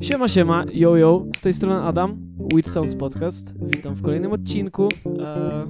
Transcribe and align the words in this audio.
Siema, 0.00 0.28
siema, 0.28 0.64
yo, 0.72 0.96
yo, 0.96 1.26
z 1.36 1.40
tej 1.40 1.54
strony 1.54 1.82
Adam, 1.82 2.22
With 2.54 2.70
Sounds 2.70 2.94
Podcast. 2.94 3.54
Witam 3.66 3.94
w 3.94 4.02
kolejnym 4.02 4.32
odcinku. 4.32 4.88
E, 5.20 5.66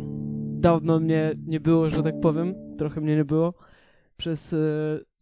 dawno 0.61 1.01
mnie 1.01 1.35
nie 1.47 1.61
było, 1.61 1.91
że 1.91 2.03
tak 2.03 2.21
powiem, 2.21 2.55
trochę 2.79 3.01
mnie 3.01 3.17
nie 3.17 3.25
było 3.25 3.55
przez 4.17 4.53
e, 4.53 4.57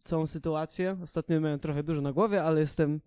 całą 0.03 0.25
sytuację. 0.25 0.97
Ostatnio 1.03 1.41
miałem 1.41 1.59
trochę 1.59 1.83
dużo 1.83 2.01
na 2.01 2.13
głowie, 2.13 2.43
ale 2.43 2.59
jestem 2.59 2.99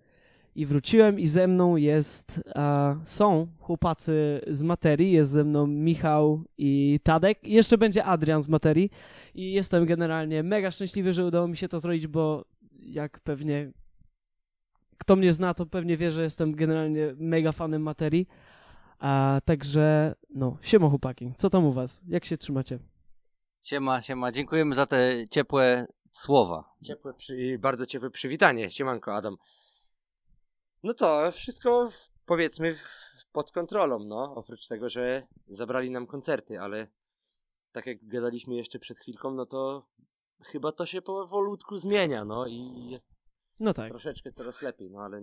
i 0.59 0.66
wróciłem 0.66 1.20
i 1.20 1.27
ze 1.27 1.48
mną 1.48 1.77
jest, 1.77 2.41
e, 2.46 3.00
są 3.04 3.46
chłopacy 3.59 4.41
z 4.46 4.62
materii, 4.62 5.12
jest 5.12 5.30
ze 5.30 5.45
mną 5.45 5.66
Michał 5.66 6.45
i 6.59 7.00
Tadek 7.02 7.45
i 7.45 7.52
jeszcze 7.52 7.79
będzie 7.79 8.04
Adrian 8.04 8.42
z 8.42 8.48
materii 8.48 8.91
i 9.34 9.52
jestem 9.52 9.86
generalnie 9.86 10.42
mega 10.42 10.70
szczęśliwy, 10.70 11.12
że 11.12 11.24
udało 11.24 11.48
mi 11.48 11.56
się 11.56 11.68
to 11.68 11.80
zrobić, 11.80 12.06
bo 12.06 12.45
jak 12.80 13.20
pewnie 13.20 13.73
kto 14.98 15.16
mnie 15.16 15.32
zna, 15.32 15.55
to 15.55 15.66
pewnie 15.66 15.96
wie, 15.96 16.10
że 16.10 16.23
jestem 16.23 16.55
generalnie 16.55 17.15
mega 17.16 17.52
fanem 17.52 17.82
materii. 17.82 18.29
A 18.98 19.40
także, 19.45 20.15
no, 20.30 20.56
siema 20.62 20.88
chłopaki, 20.88 21.32
co 21.37 21.51
tam 21.51 21.65
u 21.65 21.73
was? 21.73 22.02
Jak 22.09 22.24
się 22.24 22.37
trzymacie? 22.37 22.79
Siema, 23.62 24.02
siema, 24.02 24.32
dziękujemy 24.32 24.74
za 24.74 24.87
te 24.87 25.29
ciepłe 25.30 25.87
słowa. 26.10 26.74
Ciepłe 26.84 27.15
przy... 27.15 27.59
Bardzo 27.59 27.87
ciepłe 27.87 28.10
przywitanie. 28.10 28.70
Siemanko, 28.70 29.15
Adam. 29.15 29.37
No 30.82 30.95
to 30.95 31.32
wszystko 31.32 31.91
powiedzmy 32.27 32.77
pod 33.32 33.52
kontrolą, 33.52 33.98
no. 33.98 34.34
Oprócz 34.34 34.66
tego, 34.68 34.88
że 34.88 35.23
zabrali 35.48 35.91
nam 35.91 36.06
koncerty, 36.06 36.60
ale 36.60 36.87
tak 37.73 37.87
jak 37.87 38.06
gadaliśmy 38.09 38.54
jeszcze 38.54 38.78
przed 38.78 38.98
chwilką, 38.98 39.30
no 39.30 39.46
to 39.46 39.87
chyba 40.45 40.73
to 40.73 40.87
się 40.87 41.02
powolutku 41.02 41.78
zmienia, 41.78 42.24
no 42.24 42.46
i 42.46 42.91
jest 42.91 43.04
No 43.60 43.74
tak. 43.74 43.91
troszeczkę 43.91 44.32
coraz 44.32 44.62
lepiej, 44.62 44.91
no 44.91 45.01
ale 45.01 45.23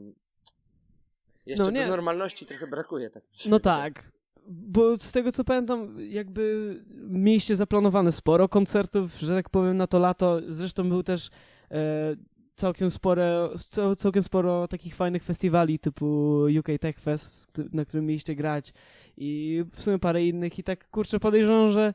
jeszcze 1.46 1.64
No 1.64 1.72
nie- 1.72 1.84
do 1.84 1.90
normalności 1.90 2.46
trochę 2.46 2.68
brakuje. 2.68 3.10
Tak 3.10 3.24
No 3.46 3.60
tak. 3.60 4.12
Bo 4.48 4.98
z 4.98 5.12
tego 5.12 5.32
co 5.32 5.44
pamiętam, 5.44 5.98
jakby 6.00 6.76
mieliście 6.96 7.56
zaplanowane 7.56 8.12
sporo 8.12 8.50
koncertów, 8.50 9.20
że 9.20 9.36
tak 9.36 9.50
powiem, 9.50 9.78
na 9.78 9.88
to 9.88 10.00
lato. 10.00 10.40
Zresztą 10.48 10.90
był 10.90 11.04
też 11.04 11.30
e, 11.72 12.16
całkiem 12.56 12.92
sporo, 12.92 13.58
cał, 13.58 13.96
całkiem 13.96 14.24
sporo 14.24 14.68
takich 14.68 14.96
fajnych 14.96 15.24
festiwali 15.24 15.80
typu 15.80 16.40
UK 16.60 16.68
Tech 16.80 17.00
Fest, 17.00 17.62
na 17.74 17.86
którym 17.86 18.06
mieliście 18.06 18.36
grać 18.36 18.74
i 19.18 19.64
w 19.72 19.82
sumie 19.82 20.00
parę 20.00 20.26
innych 20.26 20.60
i 20.60 20.64
tak 20.64 20.90
kurczę 20.90 21.20
podejrzewam, 21.20 21.72
że 21.72 21.94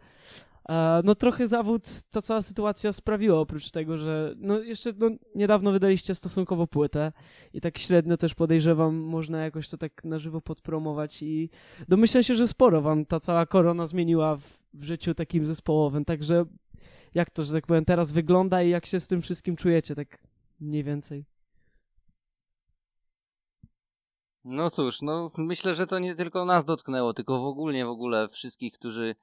e, 0.68 1.00
no 1.04 1.14
trochę 1.14 1.48
zawód 1.48 1.82
ta 2.10 2.22
cała 2.22 2.42
sytuacja 2.42 2.92
sprawiła, 2.92 3.38
oprócz 3.38 3.70
tego, 3.70 3.96
że 3.96 4.34
no 4.36 4.58
jeszcze 4.58 4.92
no, 4.98 5.10
niedawno 5.34 5.72
wydaliście 5.72 6.14
stosunkowo 6.14 6.66
płytę 6.66 7.12
i 7.54 7.60
tak 7.60 7.78
średnio 7.78 8.16
też 8.16 8.34
podejrzewam, 8.34 8.96
można 8.96 9.44
jakoś 9.44 9.68
to 9.68 9.78
tak 9.78 10.04
na 10.04 10.18
żywo 10.18 10.40
podpromować 10.40 11.22
i 11.22 11.50
domyślam 11.88 12.22
się, 12.22 12.34
że 12.34 12.48
sporo 12.48 12.80
wam 12.80 13.06
ta 13.06 13.20
cała 13.20 13.46
korona 13.46 13.86
zmieniła 13.86 14.36
w, 14.36 14.44
w 14.74 14.84
życiu 14.84 15.14
takim 15.14 15.44
zespołowym, 15.44 16.04
także 16.04 16.44
jak 17.14 17.30
to, 17.30 17.44
że 17.44 17.52
tak 17.52 17.66
powiem, 17.66 17.84
teraz 17.84 18.12
wygląda 18.12 18.62
i 18.62 18.70
jak 18.70 18.86
się 18.86 19.00
z 19.00 19.08
tym 19.08 19.22
wszystkim 19.22 19.56
czujecie, 19.56 19.94
tak 19.94 20.29
mniej 20.60 20.84
więcej. 20.84 21.24
No 24.44 24.70
cóż, 24.70 25.02
no 25.02 25.30
myślę, 25.36 25.74
że 25.74 25.86
to 25.86 25.98
nie 25.98 26.14
tylko 26.14 26.44
nas 26.44 26.64
dotknęło, 26.64 27.14
tylko 27.14 27.40
w 27.42 27.46
ogóle, 27.46 27.84
w 27.84 27.88
ogóle 27.88 28.28
wszystkich, 28.28 28.72
którzy, 28.72 29.14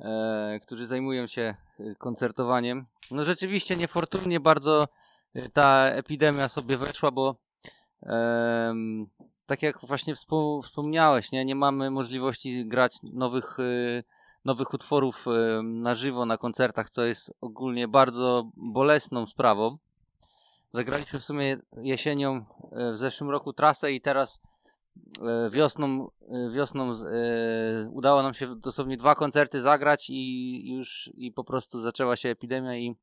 e, 0.00 0.60
którzy 0.62 0.86
zajmują 0.86 1.26
się 1.26 1.54
e, 1.80 1.94
koncertowaniem. 1.94 2.86
No 3.10 3.24
rzeczywiście 3.24 3.76
niefortunnie 3.76 4.40
bardzo 4.40 4.88
e, 5.34 5.48
ta 5.48 5.86
epidemia 5.86 6.48
sobie 6.48 6.76
weszła, 6.76 7.10
bo 7.10 7.36
em, 8.02 9.06
tak 9.46 9.62
jak 9.62 9.80
właśnie 9.86 10.14
wspom- 10.14 10.62
wspomniałeś, 10.62 11.32
nie, 11.32 11.44
nie 11.44 11.54
mamy 11.54 11.90
możliwości 11.90 12.66
grać 12.66 12.98
nowych, 13.02 13.58
e, 13.58 14.02
nowych 14.44 14.74
utworów 14.74 15.26
e, 15.28 15.62
na 15.62 15.94
żywo 15.94 16.26
na 16.26 16.38
koncertach, 16.38 16.90
co 16.90 17.04
jest 17.04 17.34
ogólnie 17.40 17.88
bardzo 17.88 18.50
bolesną 18.56 19.26
sprawą. 19.26 19.78
Zagraliśmy 20.74 21.20
w 21.20 21.24
sumie 21.24 21.58
jesienią 21.76 22.44
e, 22.72 22.92
w 22.92 22.98
zeszłym 22.98 23.30
roku 23.30 23.52
trasę 23.52 23.92
i 23.92 24.00
teraz 24.00 24.42
e, 25.22 25.50
wiosną, 25.50 26.10
e, 26.28 26.50
wiosną 26.50 26.92
udało 27.90 28.22
nam 28.22 28.34
się 28.34 28.56
dosłownie 28.56 28.96
dwa 28.96 29.14
koncerty 29.14 29.60
zagrać 29.60 30.10
i 30.10 30.74
już 30.74 31.10
i 31.14 31.32
po 31.32 31.44
prostu 31.44 31.80
zaczęła 31.80 32.16
się 32.16 32.28
epidemia 32.28 32.76
i, 32.76 32.96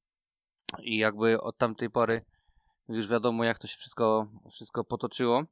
i 0.79 0.97
jakby 0.97 1.41
od 1.41 1.58
tamtej 1.58 1.90
pory 1.90 2.22
już 2.88 3.08
wiadomo 3.08 3.44
jak 3.44 3.59
to 3.59 3.68
się 3.68 3.78
wszystko, 3.78 4.28
wszystko 4.52 4.84
potoczyło. 4.84 5.44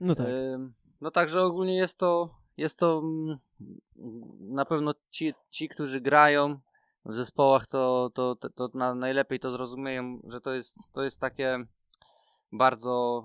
No 0.00 0.14
tak. 0.14 0.26
No 1.00 1.10
także 1.10 1.42
ogólnie 1.42 1.76
jest 1.76 1.98
to, 1.98 2.34
jest 2.56 2.78
to 2.78 3.02
mm, 3.04 3.38
na 4.40 4.64
pewno 4.64 4.94
ci, 5.10 5.34
ci 5.50 5.68
którzy 5.68 6.00
grają 6.00 6.60
w 7.08 7.14
zespołach, 7.14 7.66
to, 7.66 8.10
to, 8.14 8.36
to, 8.36 8.50
to 8.50 8.70
na, 8.74 8.94
najlepiej 8.94 9.40
to 9.40 9.50
zrozumieją, 9.50 10.20
że 10.24 10.40
to 10.40 10.54
jest, 10.54 10.76
to 10.92 11.02
jest 11.02 11.20
takie 11.20 11.64
bardzo, 12.52 13.24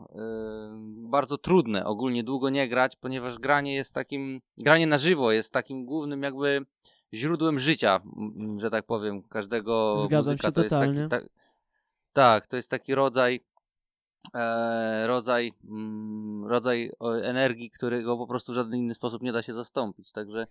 ym, 0.72 1.10
bardzo 1.10 1.38
trudne 1.38 1.86
ogólnie 1.86 2.24
długo 2.24 2.50
nie 2.50 2.70
grać, 2.70 2.96
ponieważ 2.96 3.40
granie 3.40 3.76
jest 3.76 3.94
takim, 3.94 4.42
granie 4.58 4.88
na 4.88 4.98
żywo 4.98 5.32
jest 5.32 5.54
takim 5.54 5.86
głównym 5.86 6.24
jakby 6.24 6.66
źródłem 7.14 7.60
życia, 7.60 8.02
że 8.58 8.70
tak 8.70 8.86
powiem, 8.86 9.24
każdego 9.24 9.98
Zgadzam 9.98 10.34
muzyka. 10.34 10.48
się 10.48 10.52
to 10.54 10.64
totalnie. 10.64 11.00
jest 11.00 11.10
taki, 11.10 11.26
tak, 11.26 11.34
tak, 12.14 12.48
to 12.48 12.56
jest 12.56 12.70
taki 12.70 12.96
rodzaj 12.96 13.40
e, 14.34 15.08
rodzaj, 15.08 15.54
mm, 15.70 16.46
rodzaj 16.46 16.92
energii, 17.24 17.72
którego 17.72 18.18
po 18.18 18.28
prostu 18.28 18.52
w 18.52 18.56
żaden 18.56 18.76
inny 18.76 18.94
sposób 18.94 19.22
nie 19.22 19.32
da 19.32 19.42
się 19.42 19.54
zastąpić. 19.54 20.12
Także 20.12 20.48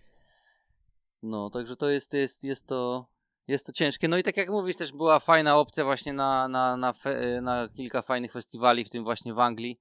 no, 1.22 1.50
także 1.50 1.76
to 1.76 1.88
jest, 1.88 2.12
jest, 2.12 2.44
jest 2.44 2.66
to 2.66 3.11
jest 3.48 3.66
to 3.66 3.72
ciężkie. 3.72 4.08
No 4.08 4.18
i 4.18 4.22
tak 4.22 4.36
jak 4.36 4.50
mówisz, 4.50 4.76
też 4.76 4.92
była 4.92 5.18
fajna 5.18 5.56
opcja 5.56 5.84
właśnie 5.84 6.12
na, 6.12 6.48
na, 6.48 6.76
na, 6.76 6.92
fe, 6.92 7.40
na 7.40 7.68
kilka 7.68 8.02
fajnych 8.02 8.32
festiwali, 8.32 8.84
w 8.84 8.90
tym 8.90 9.04
właśnie 9.04 9.34
w 9.34 9.38
Anglii. 9.38 9.80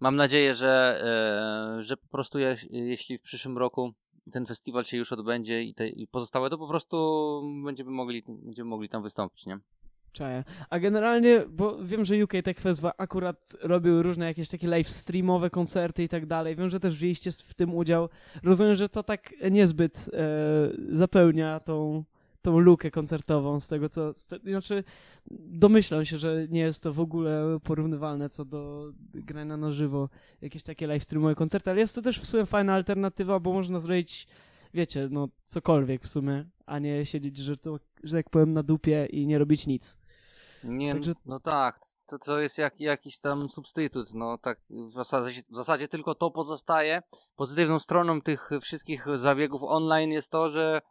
Mam 0.00 0.16
nadzieję, 0.16 0.54
że, 0.54 1.02
e, 1.78 1.82
że 1.82 1.96
po 1.96 2.08
prostu 2.08 2.38
je, 2.38 2.56
jeśli 2.70 3.18
w 3.18 3.22
przyszłym 3.22 3.58
roku 3.58 3.92
ten 4.32 4.46
festiwal 4.46 4.84
się 4.84 4.96
już 4.96 5.12
odbędzie 5.12 5.62
i, 5.62 5.74
te, 5.74 5.88
i 5.88 6.06
pozostałe, 6.06 6.50
to 6.50 6.58
po 6.58 6.68
prostu 6.68 6.96
będziemy 7.64 7.90
mogli, 7.90 8.22
będziemy 8.28 8.70
mogli 8.70 8.88
tam 8.88 9.02
wystąpić, 9.02 9.46
nie? 9.46 9.58
Czaję. 10.12 10.44
A 10.70 10.78
generalnie, 10.78 11.44
bo 11.48 11.84
wiem, 11.84 12.04
że 12.04 12.24
UK 12.24 12.32
Tech 12.44 12.60
Fest 12.60 12.82
akurat 12.98 13.56
robił 13.60 14.02
różne 14.02 14.26
jakieś 14.26 14.48
takie 14.48 14.68
live 14.68 14.88
streamowe 14.88 15.50
koncerty 15.50 16.02
i 16.02 16.08
tak 16.08 16.26
dalej. 16.26 16.56
Wiem, 16.56 16.70
że 16.70 16.80
też 16.80 16.94
wzięliście 16.96 17.32
w 17.32 17.54
tym 17.54 17.74
udział. 17.74 18.08
Rozumiem, 18.42 18.74
że 18.74 18.88
to 18.88 19.02
tak 19.02 19.34
niezbyt 19.50 20.10
e, 20.12 20.96
zapełnia 20.96 21.60
tą, 21.60 22.04
tą 22.42 22.58
lukę 22.58 22.90
koncertową 22.90 23.60
z 23.60 23.68
tego 23.68 23.88
co... 23.88 24.14
Z 24.14 24.26
te, 24.26 24.38
znaczy, 24.38 24.84
domyślam 25.30 26.04
się, 26.04 26.18
że 26.18 26.46
nie 26.48 26.60
jest 26.60 26.82
to 26.82 26.92
w 26.92 27.00
ogóle 27.00 27.58
porównywalne 27.64 28.28
co 28.28 28.44
do 28.44 28.92
grania 29.14 29.56
na 29.56 29.72
żywo. 29.72 30.08
Jakieś 30.40 30.62
takie 30.62 30.86
live 30.86 31.04
streamowe 31.04 31.34
koncerty, 31.34 31.70
ale 31.70 31.80
jest 31.80 31.94
to 31.94 32.02
też 32.02 32.20
w 32.20 32.26
sumie 32.26 32.46
fajna 32.46 32.74
alternatywa, 32.74 33.40
bo 33.40 33.52
można 33.52 33.80
zrobić, 33.80 34.26
wiecie, 34.74 35.08
no 35.10 35.28
cokolwiek 35.44 36.02
w 36.02 36.08
sumie, 36.08 36.44
a 36.66 36.78
nie 36.78 37.06
siedzieć, 37.06 37.38
że 37.38 37.56
to, 37.56 37.78
że 38.04 38.16
tak 38.16 38.30
powiem, 38.30 38.52
na 38.52 38.62
dupie 38.62 39.06
i 39.06 39.26
nie 39.26 39.38
robić 39.38 39.66
nic. 39.66 40.02
Nie, 40.64 40.92
Także- 40.92 41.12
no 41.26 41.40
tak, 41.40 41.80
to, 42.06 42.18
to 42.18 42.40
jest 42.40 42.58
jak, 42.58 42.80
jakiś 42.80 43.18
tam 43.18 43.48
substytut, 43.48 44.14
no 44.14 44.38
tak 44.38 44.60
w 44.70 44.92
zasadzie, 44.92 45.42
w 45.50 45.56
zasadzie 45.56 45.88
tylko 45.88 46.14
to 46.14 46.30
pozostaje. 46.30 47.02
Pozytywną 47.36 47.78
stroną 47.78 48.20
tych 48.20 48.50
wszystkich 48.60 49.06
zabiegów 49.18 49.62
online 49.62 50.10
jest 50.10 50.30
to, 50.30 50.48
że 50.48 50.82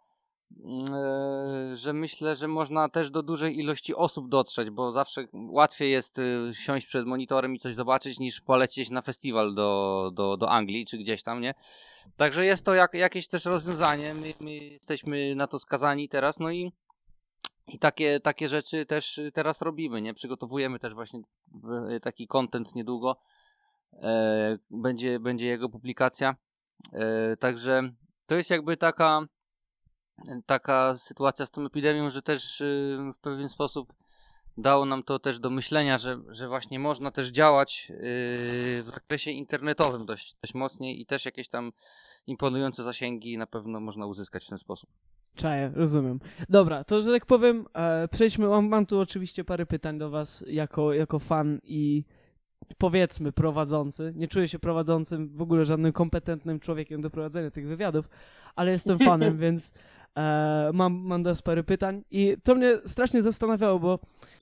że 1.74 1.94
myślę, 1.94 2.36
że 2.36 2.48
można 2.48 2.90
też 2.90 3.12
do 3.12 3.24
dużej 3.24 3.60
ilości 3.60 3.96
osób 3.96 4.30
dotrzeć, 4.30 4.70
bo 4.70 4.92
zawsze 4.92 5.28
łatwiej 5.34 5.92
jest 5.92 6.20
e, 6.20 6.24
siąść 6.54 6.88
przed 6.88 7.06
monitorem 7.06 7.56
i 7.56 7.60
coś 7.60 7.76
zobaczyć, 7.76 8.20
niż 8.20 8.42
polecieć 8.42 8.90
na 8.90 9.02
festiwal 9.02 9.54
do, 9.54 10.12
do, 10.14 10.38
do 10.38 10.50
Anglii, 10.50 10.86
czy 10.86 10.98
gdzieś 10.98 11.24
tam, 11.24 11.42
nie? 11.42 11.54
Także 12.18 12.46
jest 12.46 12.66
to 12.66 12.76
jak, 12.76 12.94
jakieś 12.94 13.28
też 13.28 13.46
rozwiązanie, 13.46 14.14
my, 14.14 14.34
my 14.40 14.56
jesteśmy 14.56 15.36
na 15.36 15.48
to 15.48 15.60
skazani 15.60 16.10
teraz, 16.10 16.40
no 16.40 16.52
i 16.52 16.72
i 17.68 17.80
takie, 17.80 18.20
takie 18.20 18.48
rzeczy 18.50 18.86
też 18.86 19.18
y, 19.18 19.32
teraz 19.32 19.62
robimy, 19.62 20.02
nie? 20.02 20.14
Przygotowujemy 20.14 20.80
też 20.80 20.94
właśnie 20.94 21.22
y, 21.96 22.00
taki 22.00 22.28
content 22.28 22.76
niedługo. 22.76 23.18
E, 23.94 24.58
będzie, 24.72 25.20
będzie 25.20 25.46
jego 25.46 25.70
publikacja. 25.70 26.36
E, 26.94 27.38
także 27.38 27.92
to 28.26 28.36
jest 28.36 28.50
jakby 28.50 28.78
taka, 28.78 29.22
taka 30.46 30.98
sytuacja 30.98 31.46
z 31.46 31.52
tą 31.52 31.66
epidemią, 31.66 32.10
że 32.10 32.22
też 32.22 32.62
y, 32.62 32.98
w 33.14 33.20
pewien 33.20 33.50
sposób 33.50 33.94
dało 34.58 34.86
nam 34.86 35.04
to 35.04 35.20
też 35.20 35.40
do 35.40 35.50
myślenia, 35.50 35.98
że, 35.98 36.20
że 36.30 36.48
właśnie 36.48 36.80
można 36.80 37.12
też 37.12 37.28
działać 37.30 37.88
y, 37.90 37.94
w 38.84 38.90
zakresie 38.94 39.32
internetowym 39.32 40.06
dość, 40.06 40.36
dość 40.42 40.54
mocniej 40.54 41.02
i 41.02 41.06
też 41.06 41.26
jakieś 41.26 41.50
tam 41.50 41.72
imponujące 42.28 42.84
zasięgi 42.84 43.38
na 43.38 43.48
pewno 43.48 43.80
można 43.80 44.06
uzyskać 44.06 44.46
w 44.46 44.50
ten 44.50 44.58
sposób. 44.58 44.90
Czaję, 45.36 45.72
rozumiem. 45.76 46.20
Dobra, 46.50 46.84
to 46.84 47.02
że 47.02 47.12
tak 47.12 47.26
powiem, 47.26 47.66
e, 47.74 48.08
przejdźmy, 48.08 48.48
mam, 48.48 48.68
mam 48.68 48.86
tu 48.86 49.00
oczywiście 49.00 49.44
parę 49.44 49.66
pytań 49.66 49.98
do 49.98 50.10
was 50.10 50.44
jako, 50.48 50.94
jako 50.94 51.20
fan 51.20 51.60
i 51.64 52.04
powiedzmy 52.78 53.32
prowadzący. 53.32 54.14
Nie 54.16 54.28
czuję 54.28 54.48
się 54.48 54.60
prowadzącym, 54.60 55.38
w 55.38 55.42
ogóle 55.42 55.66
żadnym 55.66 55.92
kompetentnym 55.92 56.60
człowiekiem 56.60 57.02
do 57.02 57.10
prowadzenia 57.10 57.52
tych 57.52 57.68
wywiadów, 57.68 58.10
ale 58.56 58.72
jestem 58.72 59.00
fanem, 59.00 59.38
więc 59.48 59.74
e, 60.18 60.72
mam, 60.74 60.94
mam 60.94 61.24
do 61.24 61.30
was 61.30 61.42
parę 61.42 61.64
pytań 61.64 62.04
i 62.12 62.38
to 62.44 62.56
mnie 62.56 62.78
strasznie 62.86 63.22
zastanawiało, 63.22 63.80
bo 63.80 64.00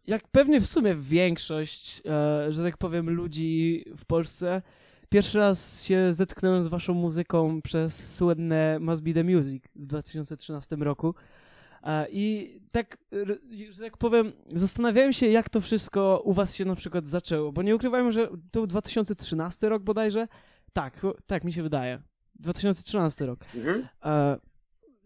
jak 0.08 0.28
pewnie 0.28 0.62
w 0.62 0.68
sumie 0.68 0.96
większość, 0.96 2.02
e, 2.06 2.52
że 2.52 2.64
tak 2.64 2.78
powiem, 2.78 3.10
ludzi 3.10 3.86
w 3.98 4.06
Polsce 4.06 4.62
pierwszy 5.10 5.38
raz 5.38 5.84
się 5.84 6.14
zetknąłem 6.14 6.64
z 6.64 6.68
waszą 6.68 6.94
muzyką 6.94 7.62
przez 7.62 8.16
słynne 8.16 8.78
Must 8.80 9.04
Be 9.04 9.14
The 9.14 9.24
Music 9.24 9.64
w 9.76 9.86
2013 9.86 10.76
roku. 10.76 11.16
E, 11.84 12.08
I 12.12 12.56
tak, 12.72 12.98
że 13.70 13.84
tak 13.84 13.98
powiem, 13.98 14.32
zastanawiałem 14.56 15.14
się, 15.14 15.28
jak 15.28 15.50
to 15.50 15.62
wszystko 15.62 16.22
u 16.26 16.34
was 16.34 16.56
się 16.56 16.66
na 16.66 16.76
przykład 16.76 17.08
zaczęło, 17.08 17.52
bo 17.52 17.62
nie 17.62 17.76
ukrywajmy, 17.76 18.12
że 18.12 18.28
to 18.28 18.60
był 18.60 18.68
2013 18.68 19.70
rok 19.70 19.84
bodajże. 19.84 20.28
Tak, 20.74 21.02
tak 21.28 21.44
mi 21.44 21.54
się 21.54 21.64
wydaje. 21.64 22.02
2013 22.36 23.26
rok. 23.26 23.40
Mhm. 23.56 23.88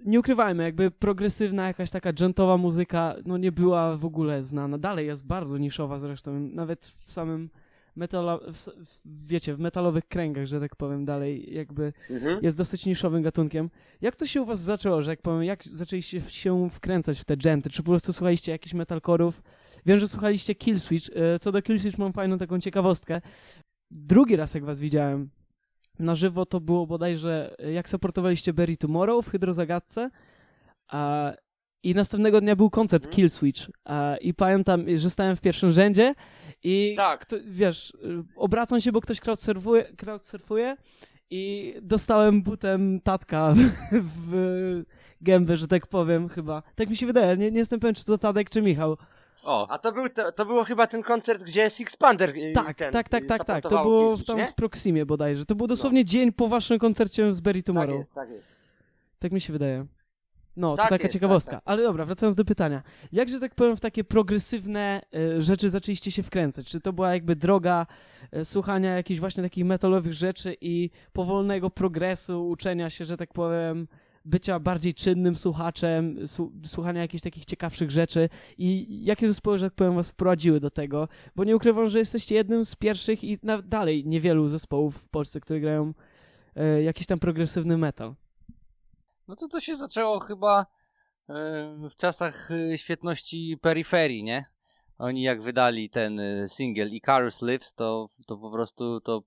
Nie 0.05 0.19
ukrywajmy, 0.19 0.63
jakby 0.63 0.91
progresywna 0.91 1.67
jakaś 1.67 1.91
taka 1.91 2.13
dżentowa 2.13 2.57
muzyka, 2.57 3.15
no 3.25 3.37
nie 3.37 3.51
była 3.51 3.97
w 3.97 4.05
ogóle 4.05 4.43
znana. 4.43 4.77
Dalej 4.77 5.07
jest 5.07 5.25
bardzo 5.25 5.57
niszowa 5.57 5.99
zresztą, 5.99 6.39
nawet 6.39 6.85
w 7.05 7.11
samym 7.13 7.49
w, 7.95 8.49
s- 8.49 8.69
w, 9.05 9.27
wiecie, 9.27 9.53
w 9.55 9.59
metalowych 9.59 10.07
kręgach, 10.07 10.45
że 10.45 10.59
tak 10.59 10.75
powiem, 10.75 11.05
dalej 11.05 11.53
jakby 11.53 11.93
Mhm. 12.09 12.39
jest 12.43 12.57
dosyć 12.57 12.85
niszowym 12.85 13.21
gatunkiem. 13.21 13.69
Jak 14.01 14.15
to 14.15 14.25
się 14.25 14.41
u 14.41 14.45
was 14.45 14.59
zaczęło, 14.61 15.01
że 15.01 15.11
jak 15.11 15.21
powiem, 15.21 15.43
jak 15.43 15.63
zaczęliście 15.63 16.21
się 16.21 16.69
wkręcać 16.69 17.19
w 17.19 17.25
te 17.25 17.37
dżenty? 17.37 17.69
Czy 17.69 17.83
po 17.83 17.91
prostu 17.91 18.13
słuchaliście 18.13 18.51
jakichś 18.51 18.73
metalkorów? 18.73 19.43
Wiem, 19.85 19.99
że 19.99 20.07
słuchaliście 20.07 20.55
Killswitch. 20.55 21.09
E, 21.15 21.39
Co 21.39 21.51
do 21.51 21.61
Killswitch 21.61 21.97
mam 21.97 22.13
fajną 22.13 22.37
taką 22.37 22.59
ciekawostkę. 22.59 23.21
Drugi 23.91 24.35
raz 24.35 24.53
jak 24.53 24.65
was 24.65 24.79
widziałem 24.79 25.29
na 25.99 26.15
żywo, 26.15 26.45
to 26.45 26.59
było 26.59 26.87
bodajże 26.87 27.55
jak 27.73 27.89
supportowaliście 27.89 28.53
Berry 28.53 28.77
Tomorrow 28.77 29.25
w 29.25 29.29
Hydrozagadce. 29.29 30.09
A, 30.87 31.31
I 31.83 31.95
następnego 31.95 32.41
dnia 32.41 32.55
był 32.55 32.69
koncert 32.69 33.03
Mhm. 33.03 33.15
Killswitch. 33.15 33.61
A, 33.85 34.15
I 34.21 34.33
pamiętam, 34.33 34.85
że 34.97 35.09
stałem 35.09 35.35
w 35.35 35.41
pierwszym 35.41 35.71
rzędzie 35.71 36.15
i 36.63 36.93
Tak. 36.97 37.25
to, 37.25 37.35
wiesz, 37.45 37.93
obracam 38.35 38.81
się, 38.81 38.91
bo 38.91 39.01
ktoś 39.01 39.19
crowdsurfuje, 39.19 39.83
crowdsurfuje 39.83 40.77
i 41.29 41.73
dostałem 41.81 42.41
butem 42.41 42.99
tatka 43.01 43.53
w, 43.53 43.69
w 44.01 44.83
gębę, 45.21 45.57
że 45.57 45.67
tak 45.67 45.87
powiem, 45.87 46.29
chyba. 46.29 46.63
Tak 46.75 46.89
mi 46.89 46.95
się 46.97 47.05
wydaje, 47.05 47.37
nie, 47.37 47.51
nie 47.51 47.59
jestem 47.59 47.79
pewien, 47.79 47.95
czy 47.95 48.05
to 48.05 48.17
Tadek, 48.17 48.49
czy 48.49 48.61
Michał. 48.61 48.97
O, 49.43 49.67
A 49.69 49.77
to, 49.77 49.91
był, 49.91 50.09
to, 50.09 50.31
to 50.31 50.45
było 50.45 50.63
chyba 50.63 50.87
ten 50.87 51.03
koncert, 51.03 51.43
gdzie 51.43 51.69
Six 51.69 51.97
Pander 51.97 52.29
y, 52.29 52.51
Tak, 52.55 52.77
ten, 52.77 52.91
tak, 52.93 53.09
tak, 53.09 53.23
y, 53.23 53.27
tak, 53.27 53.45
tak. 53.45 53.63
To 53.63 53.69
było 53.83 54.07
Killswitch, 54.07 54.27
tam 54.27 54.37
nie? 54.37 54.47
w 54.47 54.53
Proximie 54.55 55.05
bodajże. 55.05 55.45
To 55.45 55.55
był 55.55 55.67
dosłownie 55.67 56.05
dzień 56.05 56.31
po 56.31 56.47
waszym 56.47 56.79
koncercie 56.79 57.33
z 57.33 57.39
Berry 57.39 57.59
Tak 57.63 57.65
Tomorrow. 57.65 57.97
jest, 57.99 58.13
tak 58.13 58.29
jest. 58.29 58.45
Tak 59.19 59.31
mi 59.31 59.41
się 59.41 59.53
wydaje. 59.53 59.85
No, 60.57 60.75
Tak 60.75 60.85
to 60.85 60.89
taka 60.89 61.03
jest, 61.03 61.13
ciekawostka. 61.13 61.51
tak, 61.51 61.63
tak. 61.63 61.71
Ale 61.73 61.83
dobra, 61.83 62.05
wracając 62.05 62.35
do 62.35 62.45
pytania. 62.45 62.81
Jak, 63.11 63.29
że 63.29 63.39
tak 63.39 63.55
powiem, 63.55 63.77
w 63.77 63.79
takie 63.81 64.03
progresywne 64.03 65.01
e, 65.37 65.41
rzeczy 65.41 65.69
zaczęliście 65.69 66.11
się 66.11 66.23
wkręcać? 66.23 66.67
Czy 66.67 66.79
to 66.79 66.93
była 66.93 67.13
jakby 67.13 67.35
droga 67.35 67.85
e, 68.31 68.45
słuchania 68.45 68.95
jakichś 68.95 69.19
właśnie 69.19 69.43
takich 69.43 69.65
metalowych 69.65 70.13
rzeczy 70.13 70.55
i 70.61 70.89
powolnego 71.13 71.69
progresu, 71.69 72.49
uczenia 72.49 72.89
się, 72.89 73.05
że 73.05 73.17
tak 73.17 73.33
powiem, 73.33 73.87
bycia 74.25 74.59
bardziej 74.59 74.93
czynnym 74.93 75.35
słuchaczem, 75.35 76.19
słuchania 76.65 77.01
jakichś 77.01 77.23
takich 77.23 77.45
ciekawszych 77.45 77.91
rzeczy 77.91 78.29
i 78.57 78.99
jakie 79.05 79.27
zespoły, 79.27 79.57
że 79.57 79.65
tak 79.65 79.75
powiem, 79.75 79.95
was 79.95 80.09
wprowadziły 80.09 80.59
do 80.59 80.69
tego? 80.69 81.07
Bo 81.35 81.43
nie 81.43 81.55
ukrywam, 81.55 81.87
że 81.87 81.99
jesteście 81.99 82.35
jednym 82.35 82.65
z 82.65 82.75
pierwszych 82.75 83.23
i 83.23 83.39
dalej 83.63 84.05
niewielu 84.05 84.47
zespołów 84.47 84.97
w 84.97 85.09
Polsce, 85.09 85.39
które 85.39 85.59
grają 85.59 85.93
e, 86.55 86.83
jakiś 86.83 87.07
tam 87.07 87.19
progresywny 87.19 87.77
metal. 87.77 88.15
no 89.27 89.35
to 89.35 89.47
to 89.47 89.59
się 89.59 89.75
zaczęło 89.75 90.19
chyba 90.19 90.65
e, 91.29 91.35
w 91.89 91.95
czasach 91.95 92.51
e, 92.51 92.77
świetności 92.77 93.57
peryferii, 93.61 94.23
nie? 94.23 94.45
Oni 94.97 95.21
jak 95.21 95.41
wydali 95.41 95.89
ten 95.89 96.19
e, 96.19 96.49
single 96.49 96.89
Icarus 96.89 97.41
Lives, 97.41 97.73
to, 97.73 98.09
to 98.27 98.37
po 98.37 98.51
prostu 98.51 99.01
to 99.01 99.23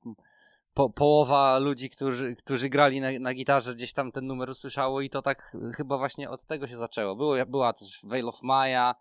po, 0.76 0.90
połowa 0.90 1.58
ludzi, 1.58 1.90
którzy, 1.90 2.36
którzy 2.36 2.68
grali 2.68 3.00
na, 3.00 3.08
na 3.20 3.34
gitarze 3.34 3.74
gdzieś 3.74 3.92
tam 3.92 4.12
ten 4.12 4.26
numer 4.26 4.50
usłyszało 4.50 5.00
i 5.00 5.10
to 5.10 5.22
tak 5.22 5.56
chyba 5.76 5.98
właśnie 5.98 6.30
od 6.30 6.44
tego 6.44 6.66
się 6.66 6.76
zaczęło. 6.76 7.16
Było, 7.16 7.34
była 7.46 7.72
też 7.72 8.00
Veil 8.04 8.28
of 8.28 8.42
Maya, 8.42 8.94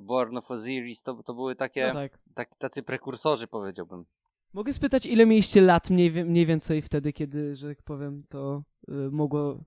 Born 0.00 0.36
of 0.36 0.50
Osiris, 0.50 1.02
to, 1.02 1.22
to 1.22 1.34
były 1.34 1.54
takie, 1.54 1.86
No 1.86 1.92
tak. 1.92 2.18
tak, 2.34 2.56
tacy 2.56 2.82
prekursorzy 2.82 3.46
powiedziałbym. 3.46 4.04
Mogę 4.52 4.72
spytać, 4.72 5.06
ile 5.06 5.26
mieliście 5.26 5.60
lat 5.60 5.90
mniej, 5.90 6.10
mniej 6.24 6.46
więcej 6.46 6.82
wtedy, 6.82 7.12
kiedy, 7.12 7.56
że 7.56 7.68
tak 7.68 7.82
powiem, 7.82 8.22
to 8.28 8.62
y, 8.88 8.92
mogło... 9.10 9.58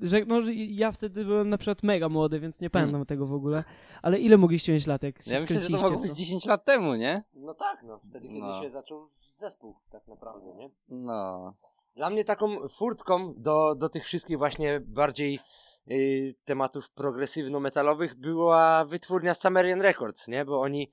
Że, 0.00 0.24
no, 0.26 0.42
że 0.42 0.54
ja 0.54 0.92
wtedy 0.92 1.24
byłem 1.24 1.48
na 1.48 1.58
przykład 1.58 1.82
mega 1.82 2.08
młody, 2.08 2.40
więc 2.40 2.60
nie 2.60 2.70
pamiętam 2.70 3.06
tego 3.06 3.26
w 3.26 3.32
ogóle. 3.32 3.64
Ale 4.02 4.18
ile 4.18 4.36
mogliście 4.36 4.72
mieć 4.72 4.86
lat, 4.86 5.02
jak 5.02 5.22
się 5.22 5.34
Ja 5.34 5.40
myślę, 5.40 5.60
że 5.60 5.70
to 5.70 5.76
mogło 5.76 5.98
w 5.98 6.02
być 6.02 6.10
to? 6.10 6.16
10 6.16 6.46
lat 6.46 6.64
temu, 6.64 6.94
nie? 6.94 7.22
No 7.34 7.54
tak, 7.54 7.82
no 7.82 7.98
wtedy 7.98 8.28
kiedy 8.28 8.40
No. 8.40 8.62
się 8.62 8.70
zaczął 8.70 9.08
zespół 9.36 9.74
tak 9.90 10.08
naprawdę, 10.08 10.54
nie? 10.54 10.70
No. 10.88 11.54
Dla 11.96 12.10
mnie 12.10 12.24
taką 12.24 12.68
furtką 12.68 13.34
do, 13.36 13.74
do 13.74 13.88
tych 13.88 14.04
wszystkich 14.04 14.38
właśnie 14.38 14.80
bardziej 14.80 15.40
y, 15.90 16.34
tematów 16.44 16.90
progresywno-metalowych 16.90 18.14
była 18.14 18.84
wytwórnia 18.84 19.34
Sumerian 19.34 19.80
Records, 19.82 20.28
nie? 20.28 20.44
Bo 20.44 20.60
oni, 20.60 20.92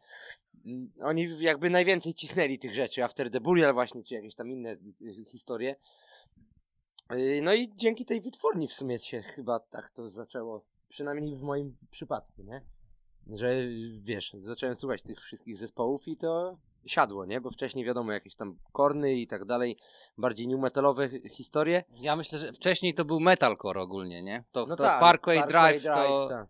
mm, 0.65 0.91
oni 1.01 1.27
jakby 1.39 1.69
najwięcej 1.69 2.13
cisnęli 2.13 2.59
tych 2.59 2.73
rzeczy, 2.73 3.03
After 3.03 3.31
the 3.31 3.41
Burial 3.41 3.73
właśnie, 3.73 4.03
czy 4.03 4.13
jakieś 4.13 4.35
tam 4.35 4.51
inne 4.51 4.71
y, 5.01 5.25
historie. 5.27 5.75
Y, 7.13 7.41
no 7.43 7.53
i 7.53 7.69
dzięki 7.75 8.05
tej 8.05 8.21
wytwórni 8.21 8.67
w 8.67 8.73
sumie 8.73 8.99
się 8.99 9.21
chyba 9.21 9.59
tak 9.59 9.89
to 9.89 10.09
zaczęło, 10.09 10.65
przynajmniej 10.89 11.35
w 11.35 11.41
moim 11.41 11.77
przypadku, 11.91 12.43
nie? 12.43 12.61
Że 13.27 13.55
wiesz, 14.01 14.33
zacząłem 14.39 14.75
słuchać 14.75 15.01
tych 15.01 15.19
wszystkich 15.19 15.57
zespołów 15.57 16.07
i 16.07 16.17
to 16.17 16.57
siadło, 16.85 17.25
nie? 17.25 17.41
Bo 17.41 17.51
wcześniej 17.51 17.85
wiadomo, 17.85 18.11
jakieś 18.11 18.35
tam 18.35 18.57
korny 18.71 19.13
i 19.13 19.27
tak 19.27 19.45
dalej, 19.45 19.77
bardziej 20.17 20.47
new 20.47 20.59
metalowe 20.59 21.09
historie. 21.29 21.83
Ja 22.01 22.15
myślę, 22.15 22.39
że 22.39 22.53
wcześniej 22.53 22.93
to 22.93 23.05
był 23.05 23.19
metalcore 23.19 23.81
ogólnie, 23.81 24.23
nie? 24.23 24.43
To, 24.51 24.65
No 24.65 24.75
to 24.75 24.83
tak, 24.83 24.99
Parkway, 24.99 25.47
Drive, 25.47 25.83
to... 25.83 26.27
tak. 26.29 26.47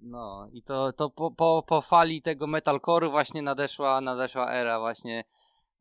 No 0.00 0.48
i 0.52 0.62
to, 0.62 0.92
to 0.92 1.10
po, 1.10 1.30
po, 1.30 1.64
po 1.66 1.80
fali 1.80 2.22
tego 2.22 2.46
metalcore'u 2.46 3.10
właśnie 3.10 3.42
nadeszła, 3.42 4.00
nadeszła 4.00 4.52
era 4.52 4.80
właśnie, 4.80 5.24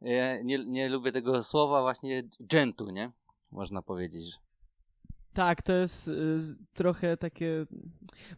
e, 0.02 0.44
nie, 0.44 0.66
nie 0.66 0.90
lubię 0.90 1.12
tego 1.12 1.44
słowa, 1.44 1.82
właśnie 1.82 2.24
gentu, 2.40 2.90
nie? 2.90 3.12
Można 3.53 3.81
powiedzieć. 3.81 4.24
że- 4.25 4.38
Tak, 5.33 5.62
to 5.62 5.74
jest 5.74 6.07
y, 6.07 6.39
trochę 6.74 7.17
takie... 7.17 7.65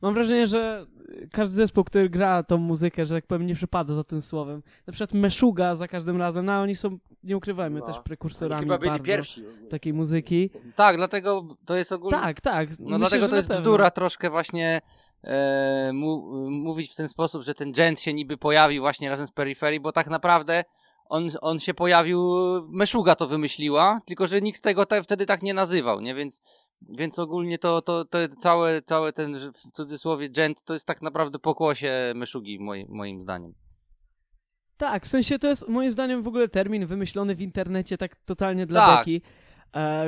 Mam 0.01 0.13
wrażenie, 0.13 0.47
że 0.47 0.85
każdy 1.31 1.55
zespół, 1.55 1.83
który 1.83 2.09
gra 2.09 2.43
tą 2.43 2.57
muzykę, 2.57 3.05
że 3.05 3.15
tak 3.15 3.27
powiem, 3.27 3.47
nie 3.47 3.55
przypada 3.55 3.93
za 3.93 4.03
tym 4.03 4.21
słowem. 4.21 4.63
Na 4.87 4.93
przykład 4.93 5.13
Meshuga 5.13 5.75
za 5.75 5.87
każdym 5.87 6.17
razem, 6.17 6.45
no 6.45 6.61
oni 6.61 6.75
są, 6.75 6.97
nie 7.23 7.37
ukrywajmy, 7.37 7.79
No. 7.79 7.85
też 7.85 7.99
prekursorami 7.99 8.61
chyba 8.61 8.77
byli 8.77 8.89
bardzo 8.91 9.05
pierwsi. 9.05 9.43
takiej 9.69 9.93
muzyki. 9.93 10.49
Tak, 10.75 10.97
dlatego 10.97 11.47
to 11.65 11.75
jest 11.75 11.91
ogólnie... 11.91 12.17
Tak, 12.17 12.41
tak. 12.41 12.69
No 12.69 12.85
myślę, 12.85 12.97
dlatego 12.99 13.27
to 13.27 13.35
jest 13.35 13.47
pewno. 13.47 13.61
bzdura 13.61 13.91
troszkę 13.91 14.29
właśnie 14.29 14.81
e, 15.23 15.89
mu, 15.93 16.21
mówić 16.51 16.91
w 16.91 16.95
ten 16.95 17.07
sposób, 17.07 17.43
że 17.43 17.53
ten 17.53 17.71
gent 17.71 17.99
się 18.01 18.13
niby 18.13 18.37
pojawił 18.37 18.81
właśnie 18.81 19.09
razem 19.09 19.27
z 19.27 19.31
peryferii, 19.31 19.79
bo 19.79 19.91
tak 19.91 20.09
naprawdę 20.09 20.63
on, 21.09 21.29
on 21.41 21.59
się 21.59 21.73
pojawił, 21.73 22.21
Meszuga 22.69 23.15
to 23.15 23.27
wymyśliła, 23.27 24.01
tylko 24.05 24.27
że 24.27 24.41
nikt 24.41 24.61
tego 24.61 24.85
te, 24.85 25.03
wtedy 25.03 25.25
tak 25.25 25.43
nie 25.43 25.53
nazywał, 25.53 26.01
nie? 26.01 26.15
Więc, 26.15 26.41
więc 26.81 27.19
ogólnie 27.19 27.57
to, 27.57 27.81
to, 27.81 28.05
to 28.05 28.17
całe, 28.39 28.81
całe 28.81 29.13
ten 29.13 29.37
w 29.53 29.71
cudzysłowie 29.71 30.29
gent 30.29 30.63
to 30.63 30.73
jest 30.73 30.87
tak 30.87 31.01
naprawdę 31.01 31.39
pokłosie 31.39 32.13
Meszugi 32.15 32.59
moim, 32.59 32.87
moim 32.89 33.19
zdaniem. 33.19 33.53
Tak, 34.77 35.05
w 35.05 35.07
sensie 35.07 35.39
to 35.39 35.47
jest 35.47 35.67
moim 35.67 35.91
zdaniem 35.91 36.23
w 36.23 36.27
ogóle 36.27 36.47
termin 36.47 36.85
wymyślony 36.85 37.35
w 37.35 37.41
internecie 37.41 37.97
tak 37.97 38.15
totalnie 38.15 38.65
dla 38.65 38.85
Tak. 38.87 38.99
beki, 38.99 39.21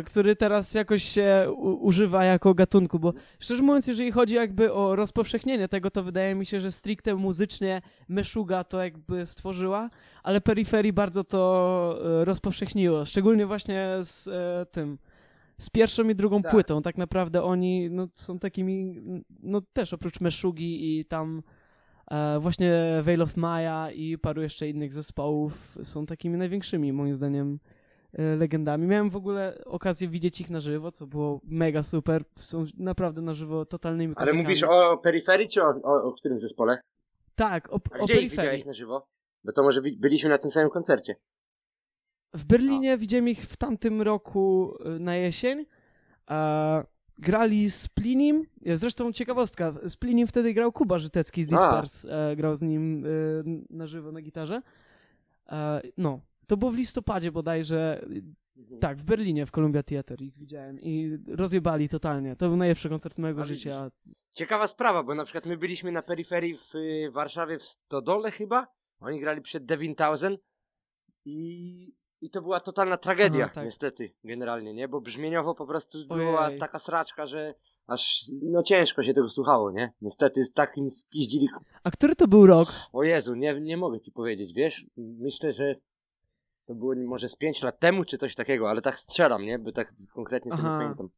który 0.06 0.36
teraz 0.36 0.74
jakoś 0.74 1.04
się 1.04 1.52
używa 1.58 2.24
jako 2.24 2.54
gatunku, 2.54 3.00
bo 3.00 3.14
szczerze 3.40 3.64
mówiąc, 3.64 3.88
jeżeli 3.88 4.12
chodzi 4.12 4.36
jakby 4.36 4.74
o 4.74 4.96
rozpowszechnienie 4.96 5.68
tego, 5.68 5.92
to 5.92 6.04
wydaje 6.04 6.36
mi 6.36 6.46
się, 6.46 6.62
że 6.62 6.72
stricte 6.72 7.16
muzycznie 7.16 7.82
Meshuga 8.08 8.64
to 8.64 8.84
jakby 8.84 9.26
stworzyła, 9.26 9.90
ale 10.24 10.42
peryferii 10.42 10.94
bardzo 10.94 11.24
to 11.24 12.00
e, 12.22 12.26
rozpowszechniło, 12.26 13.06
szczególnie 13.06 13.46
właśnie 13.46 13.90
z 14.02 14.28
e, 14.28 14.66
tym, 14.72 14.98
z 15.58 15.70
pierwszą 15.70 16.10
i 16.10 16.16
drugą 16.16 16.42
Tak. 16.42 16.52
płytą. 16.52 16.82
Tak 16.82 16.98
naprawdę 16.98 17.44
oni 17.44 17.90
no, 17.90 18.08
są 18.14 18.40
takimi, 18.40 19.02
no 19.44 19.62
też 19.74 19.94
oprócz 19.94 20.22
Meshugi 20.22 21.00
i 21.00 21.06
tam 21.06 21.44
E, 22.12 22.40
właśnie 22.40 22.74
Veil 23.02 23.22
of 23.22 23.38
Maya 23.38 23.92
i 23.92 24.18
paru 24.18 24.42
jeszcze 24.42 24.70
innych 24.70 24.94
zespołów 24.94 25.78
są 25.84 26.06
takimi 26.06 26.38
największymi, 26.38 26.94
moim 26.94 27.16
zdaniem, 27.16 27.60
e, 27.66 27.77
legendami. 28.14 28.88
Miałem 28.88 29.10
w 29.10 29.16
ogóle 29.16 29.62
okazję 29.66 30.08
widzieć 30.08 30.42
ich 30.42 30.50
na 30.50 30.60
żywo, 30.60 30.92
co 30.92 31.08
było 31.08 31.42
mega 31.44 31.84
super. 31.84 32.24
Są 32.36 32.66
naprawdę 32.78 33.22
na 33.22 33.34
żywo 33.34 33.66
totalnymi 33.66 34.14
Ale 34.16 34.26
kozakami. 34.26 34.44
mówisz 34.44 34.64
o 34.64 34.98
peryferii, 34.98 35.48
czy 35.50 35.62
o, 35.64 35.68
o, 35.84 36.04
o 36.04 36.14
którym 36.14 36.38
zespole? 36.40 36.80
Tak, 37.36 37.74
o, 37.74 37.80
A 37.92 37.98
o 38.00 38.06
gdzie 38.06 38.14
ich 38.14 38.20
peryferii. 38.20 38.30
widziałeś 38.32 38.66
na 38.66 38.74
żywo? 38.74 39.08
Bo 39.44 39.52
to 39.52 39.64
może 39.64 39.82
byliśmy 39.82 40.30
na 40.30 40.38
tym 40.38 40.50
samym 40.52 40.70
koncercie. 40.70 41.16
W 42.34 42.46
Berlinie 42.46 42.98
widziałem 42.98 43.30
ich 43.30 43.42
w 43.42 43.58
tamtym 43.58 44.02
roku 44.02 44.74
y, 44.96 45.00
na 45.00 45.16
jesień. 45.16 45.66
A 46.28 46.84
grali 47.20 47.72
z 47.72 47.88
Plinim. 47.88 48.46
Zresztą 48.76 49.12
ciekawostka, 49.14 49.74
z 49.88 49.96
Plinim 49.96 50.28
wtedy 50.28 50.54
grał 50.54 50.72
Kuba 50.72 50.98
Żytecki 50.98 51.44
z 51.44 51.54
A. 51.54 51.56
Dispers. 51.56 52.06
E, 52.06 52.36
grał 52.36 52.56
z 52.56 52.62
nim 52.62 53.06
na 53.70 53.88
żywo 53.88 54.12
na 54.12 54.22
gitarze. 54.22 54.62
E, 55.50 55.82
no, 55.98 56.20
to 56.48 56.58
było 56.58 56.72
w 56.72 56.76
listopadzie 56.76 57.32
bodajże. 57.32 58.06
Tak, 58.80 58.98
w 58.98 59.04
Berlinie, 59.04 59.46
w 59.46 59.52
Columbia 59.52 59.84
Theatre 59.84 60.26
ich 60.26 60.38
widziałem 60.38 60.80
i 60.80 61.18
rozjebali 61.28 61.90
totalnie. 61.90 62.36
To 62.36 62.48
był 62.48 62.58
najlepszy 62.58 62.90
koncert 62.90 63.18
mojego 63.18 63.42
A 63.42 63.46
życia. 63.46 63.92
Ciekawa 64.32 64.68
sprawa, 64.68 65.04
bo 65.04 65.16
na 65.16 65.24
przykład 65.24 65.46
my 65.46 65.58
byliśmy 65.58 65.92
na 65.92 66.02
peryferii 66.02 66.58
w 66.58 66.76
y, 66.76 67.12
Warszawie, 67.12 67.60
w 67.60 67.64
Stodole 67.64 68.32
chyba. 68.32 68.68
Oni 69.00 69.20
grali 69.20 69.42
przed 69.42 69.66
Devin 69.66 69.96
Townsend 69.96 70.40
i, 71.26 71.94
i 72.22 72.30
to 72.30 72.42
była 72.42 72.60
totalna 72.60 72.98
tragedia, 72.98 73.46
Aha, 73.46 73.54
tak. 73.56 73.66
niestety, 73.66 74.14
generalnie, 74.24 74.74
nie? 74.74 74.88
Bo 74.88 75.02
brzmieniowo 75.02 75.56
po 75.56 75.68
prostu 75.68 76.08
była 76.08 76.46
Ojej. 76.46 76.60
taka 76.60 76.80
sraczka, 76.80 77.26
że 77.26 77.54
aż 77.88 78.26
no 78.42 78.64
ciężko 78.64 79.04
się 79.04 79.14
tego 79.14 79.30
słuchało, 79.30 79.72
nie? 79.72 79.94
Niestety 80.02 80.44
z 80.44 80.54
takim 80.54 80.90
spiździli. 80.90 81.48
A 81.84 81.92
który 81.92 82.16
to 82.16 82.28
był 82.28 82.48
rok? 82.48 82.68
O 82.94 83.04
Jezu, 83.04 83.36
nie, 83.36 83.62
nie 83.62 83.78
mogę 83.78 84.00
ci 84.02 84.12
powiedzieć, 84.12 84.54
wiesz? 84.54 84.86
Myślę, 84.98 85.54
że 85.54 85.76
to 86.68 86.76
było 86.76 86.96
może 86.96 87.30
z 87.30 87.36
5 87.36 87.62
lat 87.64 87.80
temu, 87.80 88.06
czy 88.06 88.18
coś 88.18 88.36
takiego, 88.36 88.70
ale 88.70 88.82
tak 88.82 89.00
strzelam, 89.00 89.46
nie? 89.46 89.60
Bo 89.60 89.72
tak 89.72 89.94
konkretnie 90.14 90.52
to 90.52 90.58
nie 90.58 90.64
pamiętam. 90.64 91.10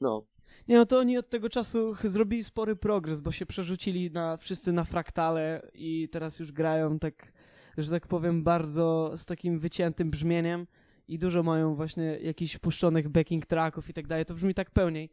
No. 0.00 0.22
Nie, 0.68 0.76
no 0.76 0.86
to 0.86 0.98
oni 0.98 1.18
od 1.18 1.28
tego 1.28 1.48
czasu 1.48 1.94
zrobili 2.04 2.44
spory 2.44 2.76
progres, 2.76 3.20
bo 3.20 3.32
się 3.32 3.46
przerzucili 3.46 4.10
na 4.10 4.36
wszyscy 4.36 4.72
na 4.72 4.84
fraktale 4.84 5.70
i 5.74 6.08
teraz 6.08 6.38
już 6.38 6.52
grają 6.52 6.98
tak, 6.98 7.32
że 7.78 7.90
tak 7.90 8.06
powiem, 8.06 8.44
bardzo 8.44 9.12
z 9.16 9.26
takim 9.26 9.58
wyciętym 9.58 10.10
brzmieniem 10.10 10.66
i 11.08 11.18
dużo 11.18 11.42
mają 11.42 11.74
właśnie 11.74 12.18
jakichś 12.18 12.58
puszczonych 12.58 13.08
backing 13.08 13.46
tracków 13.46 13.90
i 13.90 13.92
tak 13.92 14.06
dalej. 14.06 14.24
To 14.24 14.34
brzmi 14.34 14.54
tak 14.54 14.70
pełniej. 14.70 15.10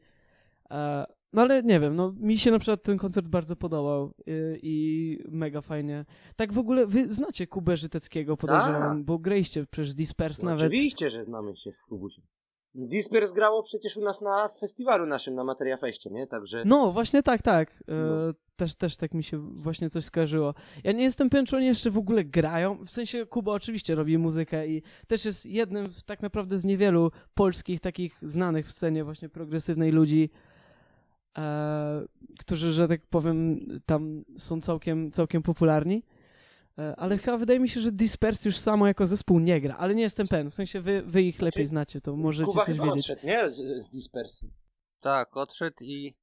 No 1.36 1.42
ale 1.42 1.64
nie 1.64 1.80
wiem, 1.80 1.96
no 1.96 2.14
mi 2.20 2.38
się 2.38 2.52
na 2.52 2.60
przykład 2.60 2.84
ten 2.84 2.98
koncert 2.98 3.28
bardzo 3.28 3.56
podobał 3.56 4.14
y, 4.28 4.60
i 4.64 5.18
mega 5.30 5.62
fajnie. 5.62 6.06
Tak 6.36 6.54
w 6.54 6.60
ogóle, 6.60 6.88
wy 6.88 7.14
znacie 7.14 7.48
Kubę 7.48 7.78
Żyteckiego, 7.78 8.38
podejrzewam, 8.38 9.04
bo 9.04 9.20
graliście 9.20 9.66
przecież 9.72 9.96
Disperse 9.96 10.44
No 10.44 10.50
nawet. 10.50 10.68
Oczywiście, 10.68 11.10
że 11.10 11.24
znamy 11.24 11.56
się 11.56 11.72
z 11.72 11.82
Kubusiem. 11.82 12.24
Dispers 12.76 13.32
grało 13.32 13.64
przecież 13.64 13.98
u 13.98 14.02
nas 14.02 14.22
na 14.22 14.48
festiwalu 14.48 15.06
naszym, 15.06 15.36
na 15.36 15.44
Materia 15.44 15.78
Feście, 15.78 16.10
nie? 16.10 16.28
Także... 16.28 16.64
No, 16.66 16.92
właśnie 16.92 17.24
tak, 17.24 17.42
tak. 17.42 17.72
E, 17.72 17.76
No. 17.88 18.34
Też, 18.56 18.76
też 18.76 18.98
tak 18.98 19.14
mi 19.14 19.24
się 19.24 19.38
właśnie 19.38 19.90
coś 19.90 20.04
skojarzyło. 20.04 20.54
Ja 20.84 20.92
nie 20.92 21.04
jestem 21.04 21.30
pewien, 21.30 21.46
czy 21.46 21.58
oni 21.58 21.66
jeszcze 21.66 21.90
w 21.90 21.98
ogóle 21.98 22.24
grają. 22.24 22.86
W 22.86 22.90
sensie 22.90 23.26
Kuba 23.26 23.52
oczywiście 23.52 23.96
robi 23.96 24.18
muzykę 24.18 24.68
i 24.68 24.82
też 25.08 25.26
jest 25.26 25.46
jednym 25.46 25.88
tak 26.06 26.22
naprawdę 26.22 26.60
z 26.60 26.66
niewielu 26.66 27.12
polskich 27.34 27.80
takich 27.80 28.20
znanych 28.22 28.66
w 28.66 28.72
scenie 28.72 29.04
właśnie 29.04 29.30
progresywnej 29.30 29.92
ludzi, 29.92 30.30
którzy, 32.40 32.72
że 32.72 32.88
tak 32.88 33.02
powiem, 33.08 33.60
tam 33.86 34.24
są 34.38 34.62
całkiem, 34.62 35.12
całkiem 35.12 35.44
popularni. 35.44 36.04
E, 36.78 36.96
ale 36.96 37.18
chyba 37.18 37.38
wydaje 37.38 37.60
mi 37.60 37.70
się, 37.70 37.80
że 37.80 37.92
Disperse 37.92 38.50
już 38.50 38.58
samo 38.58 38.88
jako 38.88 39.08
zespół 39.08 39.40
nie 39.40 39.62
gra, 39.62 39.78
ale 39.78 39.96
nie 39.96 40.04
jestem 40.04 40.28
pewien. 40.28 40.50
W 40.50 40.54
sensie 40.54 40.82
wy, 40.82 41.02
wy 41.02 41.22
ich 41.22 41.42
lepiej 41.42 41.66
znacie, 41.66 42.02
to 42.02 42.16
możecie 42.16 42.46
Kuba 42.46 42.66
coś 42.66 42.76
chyba 42.76 42.86
wiedzieć. 42.86 43.12
odszedł, 43.12 43.28
nie? 43.28 43.50
Z, 43.50 43.84
z 43.84 43.90
Dispers. 43.90 44.42
Tak, 45.02 45.38
odszedł 45.38 45.76
i 45.82 46.16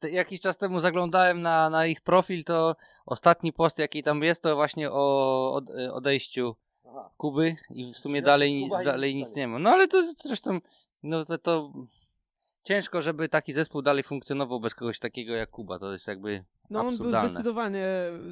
te, 0.00 0.10
jakiś 0.10 0.40
czas 0.40 0.58
temu 0.58 0.80
zaglądałem 0.80 1.42
na, 1.42 1.70
na 1.70 1.86
ich 1.86 2.00
profil, 2.00 2.44
to 2.44 2.76
ostatni 3.06 3.52
post 3.52 3.78
jaki 3.78 4.02
tam 4.02 4.22
jest, 4.22 4.42
to 4.42 4.54
właśnie 4.54 4.90
o 4.90 5.52
od, 5.54 5.70
odejściu 5.92 6.56
Aha. 6.88 7.10
Kuby 7.16 7.56
i 7.70 7.92
w 7.92 7.98
sumie 7.98 8.20
Znaczy, 8.20 8.26
dalej, 8.26 8.62
Kuba 8.62 8.84
dalej 8.84 9.14
nic 9.14 9.36
nie 9.36 9.48
ma. 9.48 9.58
No 9.58 9.70
ale 9.70 9.88
to 9.88 10.02
zresztą, 10.24 10.60
no 11.02 11.24
to, 11.24 11.38
to 11.38 11.72
ciężko, 12.66 13.02
żeby 13.02 13.28
taki 13.28 13.52
zespół 13.52 13.82
dalej 13.82 14.02
funkcjonował 14.02 14.60
bez 14.60 14.74
kogoś 14.74 14.98
takiego 14.98 15.34
jak 15.34 15.50
Kuba, 15.50 15.78
to 15.78 15.92
jest 15.92 16.06
jakby 16.08 16.44
No 16.70 16.80
on 16.80 16.84
był 16.86 16.92
absurdalne. 16.94 17.28
zdecydowanie 17.28 17.86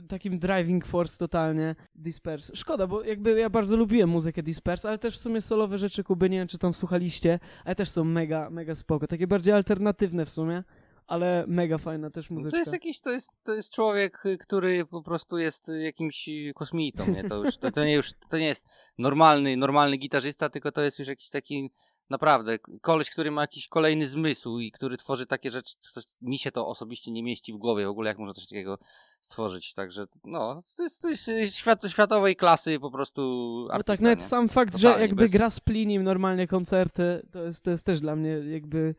takim 0.08 0.38
driving 0.38 0.86
force 0.86 1.18
totalnie 1.18 1.74
Disperse. 1.94 2.56
Szkoda, 2.56 2.86
bo 2.86 3.02
jakby 3.04 3.40
ja 3.40 3.50
bardzo 3.50 3.76
lubiłem 3.76 4.08
muzykę 4.10 4.42
Disperse, 4.42 4.88
ale 4.88 4.98
też 4.98 5.16
w 5.18 5.20
sumie 5.20 5.40
solowe 5.40 5.78
rzeczy 5.78 6.04
Kuby, 6.04 6.30
nie 6.30 6.38
wiem 6.38 6.48
czy 6.48 6.58
tam 6.58 6.74
słuchaliście, 6.74 7.38
ale 7.64 7.74
też 7.74 7.90
są 7.90 8.04
mega, 8.04 8.50
mega 8.50 8.74
spoko. 8.74 9.06
Takie 9.06 9.26
bardziej 9.26 9.54
alternatywne 9.54 10.24
w 10.26 10.30
sumie, 10.30 10.62
ale 11.06 11.44
mega 11.48 11.78
fajna 11.78 12.10
też 12.10 12.30
No 12.30 12.34
muzyczka. 12.34 12.50
To 12.50 12.58
jest 12.60 12.72
jakiś, 12.72 13.00
to 13.00 13.10
jest, 13.10 13.30
to 13.42 13.54
jest 13.54 13.72
człowiek, 13.72 14.26
y, 14.26 14.38
który 14.38 14.86
po 14.86 15.02
prostu 15.02 15.38
jest 15.38 15.68
y, 15.68 15.82
jakimś 15.82 16.28
y, 16.28 16.52
kosmitą, 16.54 17.06
nie? 17.10 17.24
To 17.24 17.44
już, 17.44 17.56
to, 17.56 17.70
to 17.70 17.84
nie 17.84 17.92
już, 17.94 18.10
to 18.28 18.38
nie 18.38 18.46
jest 18.46 18.70
normalny, 18.98 19.56
normalny 19.56 19.96
gitarzysta, 19.96 20.50
tylko 20.50 20.72
to 20.72 20.82
jest 20.82 20.98
już 20.98 21.08
jakiś 21.08 21.30
taki, 21.30 21.70
naprawdę, 22.10 22.58
koleś, 22.80 23.10
który 23.10 23.30
ma 23.30 23.40
jakiś 23.40 23.68
kolejny 23.68 24.06
zmysł 24.06 24.58
i 24.58 24.70
który 24.72 24.96
tworzy 24.96 25.26
takie 25.26 25.50
rzeczy, 25.50 25.74
co 25.78 26.00
mi 26.22 26.38
się 26.38 26.52
to 26.52 26.66
osobiście 26.68 27.10
nie 27.10 27.22
mieści 27.22 27.52
w 27.52 27.56
głowie, 27.56 27.86
w 27.86 27.90
ogóle 27.90 28.08
jak 28.08 28.18
można 28.18 28.32
coś 28.34 28.46
takiego 28.48 28.78
stworzyć, 29.20 29.74
także, 29.74 30.06
no, 30.24 30.60
to 30.76 30.82
jest, 30.82 31.02
to 31.02 31.08
jest 31.08 31.28
y, 31.28 31.50
świat, 31.50 31.90
światowej 31.90 32.36
klasy 32.36 32.80
po 32.80 32.90
prostu 32.90 33.22
No 33.68 33.74
artysta, 33.74 33.92
tak, 33.92 34.00
nawet 34.00 34.18
nie? 34.18 34.24
sam 34.24 34.48
fakt, 34.48 34.72
Totalnie, 34.72 34.96
że 34.96 35.02
jakby 35.02 35.22
bez- 35.22 35.32
gra 35.32 35.50
z 35.50 35.60
Plinim 35.60 36.02
normalnie 36.02 36.46
koncerty, 36.46 37.26
to 37.32 37.42
jest, 37.42 37.64
to 37.64 37.70
jest 37.70 37.86
też 37.86 38.00
dla 38.00 38.16
mnie 38.16 38.30
jakby... 38.30 38.94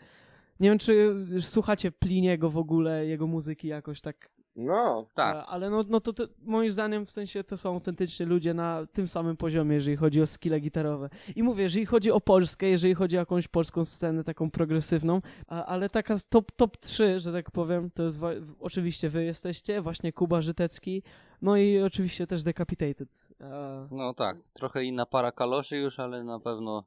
Nie 0.59 0.69
wiem, 0.69 0.79
czy 0.79 1.15
słuchacie 1.41 1.91
Pliniego 1.91 2.49
w 2.49 2.57
ogóle, 2.57 3.05
jego 3.05 3.27
muzyki 3.27 3.67
jakoś 3.67 4.01
tak 4.01 4.29
No, 4.55 5.07
Tak. 5.13 5.35
E, 5.35 5.45
Ale 5.45 5.69
no, 5.69 5.83
no 5.89 5.99
to, 5.99 6.13
to 6.13 6.23
moim 6.43 6.71
zdaniem 6.71 7.05
w 7.05 7.11
sensie 7.11 7.43
to 7.43 7.57
są 7.57 7.73
autentyczni 7.73 8.25
ludzie 8.25 8.53
na 8.53 8.85
tym 8.93 9.07
samym 9.07 9.37
poziomie, 9.37 9.75
jeżeli 9.75 9.97
chodzi 9.97 10.21
o 10.21 10.27
skille 10.27 10.59
gitarowe. 10.59 11.09
I 11.35 11.43
mówię, 11.43 11.63
jeżeli 11.63 11.85
chodzi 11.85 12.11
o 12.11 12.21
Polskę, 12.21 12.67
jeżeli 12.69 12.93
chodzi 12.93 13.17
o 13.17 13.19
jakąś 13.19 13.47
polską 13.47 13.85
scenę 13.85 14.23
taką 14.23 14.51
progresywną, 14.51 15.21
a, 15.47 15.65
ale 15.65 15.89
taka 15.89 16.15
top, 16.29 16.51
top 16.51 16.77
3, 16.77 17.19
że 17.19 17.33
tak 17.33 17.51
powiem, 17.51 17.91
to 17.91 18.03
jest 18.03 18.19
oczywiście 18.59 19.09
wy 19.09 19.23
jesteście, 19.23 19.81
właśnie 19.81 20.13
Kuba 20.13 20.41
Żytecki, 20.41 21.03
no 21.41 21.57
i 21.57 21.81
oczywiście 21.81 22.27
też 22.27 22.43
Decapitated. 22.43 23.27
E, 23.41 23.87
No 23.91 24.13
tak, 24.13 24.37
trochę 24.53 24.83
inna 24.83 25.05
para 25.05 25.31
kaloszy 25.31 25.77
już, 25.77 25.99
ale 25.99 26.23
na 26.23 26.39
pewno 26.39 26.83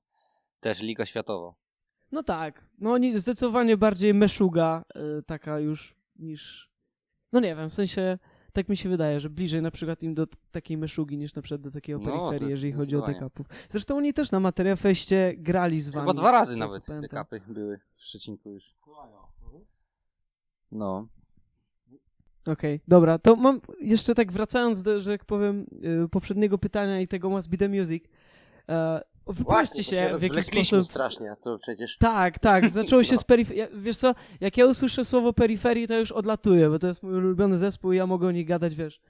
też 0.60 0.82
Liga 0.82 1.06
Światowa. 1.06 1.54
no 2.12 2.22
tak, 2.22 2.64
no 2.78 2.92
oni 2.92 3.18
zdecydowanie 3.18 3.76
bardziej 3.76 4.14
meszuga 4.14 4.84
e, 4.94 5.22
taka 5.22 5.58
już 5.60 5.94
niż... 6.16 6.67
No 7.32 7.40
nie 7.40 7.56
wiem, 7.56 7.68
w 7.70 7.74
sensie... 7.74 8.18
Tak 8.52 8.68
mi 8.68 8.76
się 8.76 8.88
wydaje, 8.88 9.20
że 9.20 9.30
bliżej 9.30 9.62
na 9.62 9.70
przykład 9.70 10.02
im 10.02 10.14
do 10.14 10.26
takiej 10.52 10.78
meszugi 10.78 11.18
niż 11.18 11.34
na 11.34 11.42
przykład 11.42 11.60
do 11.60 11.70
takiego 11.70 11.98
No, 11.98 12.04
peryferii, 12.04 12.32
jest 12.32 12.50
jeżeli 12.50 12.72
chodzi 12.72 12.96
o 12.96 13.06
dekapów. 13.06 13.46
Zresztą 13.68 13.96
oni 13.96 14.12
też 14.12 14.32
na 14.32 14.40
Materia 14.40 14.76
Feście 14.76 15.34
grali 15.36 15.80
z 15.80 15.90
wami. 15.90 16.02
Chyba 16.02 16.14
dwa 16.14 16.30
razy 16.32 16.56
nawet 16.56 16.86
dekapy 17.00 17.40
były 17.48 17.80
w 17.94 18.02
Szczecinku 18.02 18.50
już. 18.50 18.74
No. 20.72 21.08
Okej, 22.46 22.80
dobra, 22.88 23.18
to 23.18 23.36
mam 23.36 23.60
jeszcze 23.80 24.14
tak 24.14 24.32
wracając 24.32 24.82
do, 24.82 25.00
że 25.00 25.12
jak 25.12 25.24
powiem, 25.24 25.66
y, 26.04 26.08
poprzedniego 26.08 26.58
pytania 26.58 27.00
i 27.00 27.08
tego 27.08 27.30
Must 27.30 27.48
Be 27.48 27.56
The 27.56 27.68
Music. 27.68 28.04
Właśnie, 29.28 29.84
się, 29.84 29.96
w 29.96 29.98
jaki 30.00 30.12
rozwlekliśmy 30.12 30.64
sposób... 30.78 30.90
strasznie, 30.92 31.30
a 31.32 31.36
to 31.36 31.58
przecież... 31.58 31.96
Tak, 31.98 32.38
tak, 32.38 32.70
zaczęło 32.70 33.02
się 33.02 33.12
No. 33.14 33.18
z 33.18 33.24
peryferii. 33.24 33.62
Wiesz 33.74 33.96
co, 33.96 34.14
jak 34.40 34.56
ja 34.56 34.66
usłyszę 34.66 35.04
słowo 35.04 35.32
peryferii, 35.32 35.88
to 35.88 35.98
już 35.98 36.12
odlatuję, 36.12 36.68
bo 36.70 36.78
to 36.78 36.86
jest 36.86 37.02
mój 37.02 37.14
ulubiony 37.14 37.58
zespół 37.58 37.92
i 37.92 37.96
ja 37.96 38.06
mogę 38.06 38.26
o 38.28 38.30
nich 38.30 38.46
gadać, 38.46 38.74
wiesz, 38.74 39.00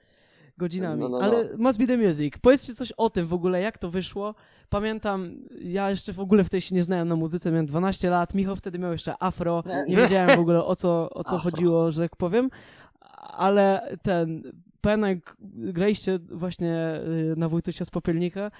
godzinami. 0.57 1.01
No, 1.01 1.09
no, 1.09 1.19
no. 1.19 1.25
Ale 1.25 1.57
Must 1.57 1.79
Be 1.79 1.87
The 1.87 1.97
Music, 1.97 2.33
powiedzcie 2.41 2.75
coś 2.75 2.91
o 2.91 3.09
tym 3.09 3.25
w 3.25 3.33
ogóle, 3.33 3.61
jak 3.61 3.77
to 3.77 3.89
wyszło. 3.89 4.35
Pamiętam, 4.69 5.37
ja 5.61 5.89
jeszcze 5.89 6.13
w 6.13 6.19
ogóle 6.19 6.43
wtedy 6.43 6.61
się 6.61 6.75
nie 6.75 6.83
znałem 6.83 7.07
na 7.07 7.15
muzyce, 7.15 7.51
miałem 7.51 7.65
12 7.65 8.09
lat, 8.09 8.33
Michał 8.35 8.55
wtedy 8.55 8.79
miał 8.79 8.91
jeszcze 8.91 9.13
afro, 9.23 9.63
nie 9.87 9.97
wiedziałem 10.01 10.35
w 10.37 10.39
ogóle 10.39 10.65
o 10.65 10.75
co, 10.75 11.09
o 11.09 11.23
co 11.23 11.35
Afro. 11.35 11.51
chodziło, 11.51 11.91
że 11.91 12.01
tak 12.01 12.15
powiem, 12.15 12.49
ale 13.37 13.95
ten, 14.03 14.43
pamiętam 14.81 15.09
jak 15.09 15.35
graliście 15.73 16.19
właśnie 16.31 17.01
y, 17.31 17.35
na 17.37 17.49
Wojtusia 17.49 17.85
z 17.85 17.89
Popielnika 17.89 18.51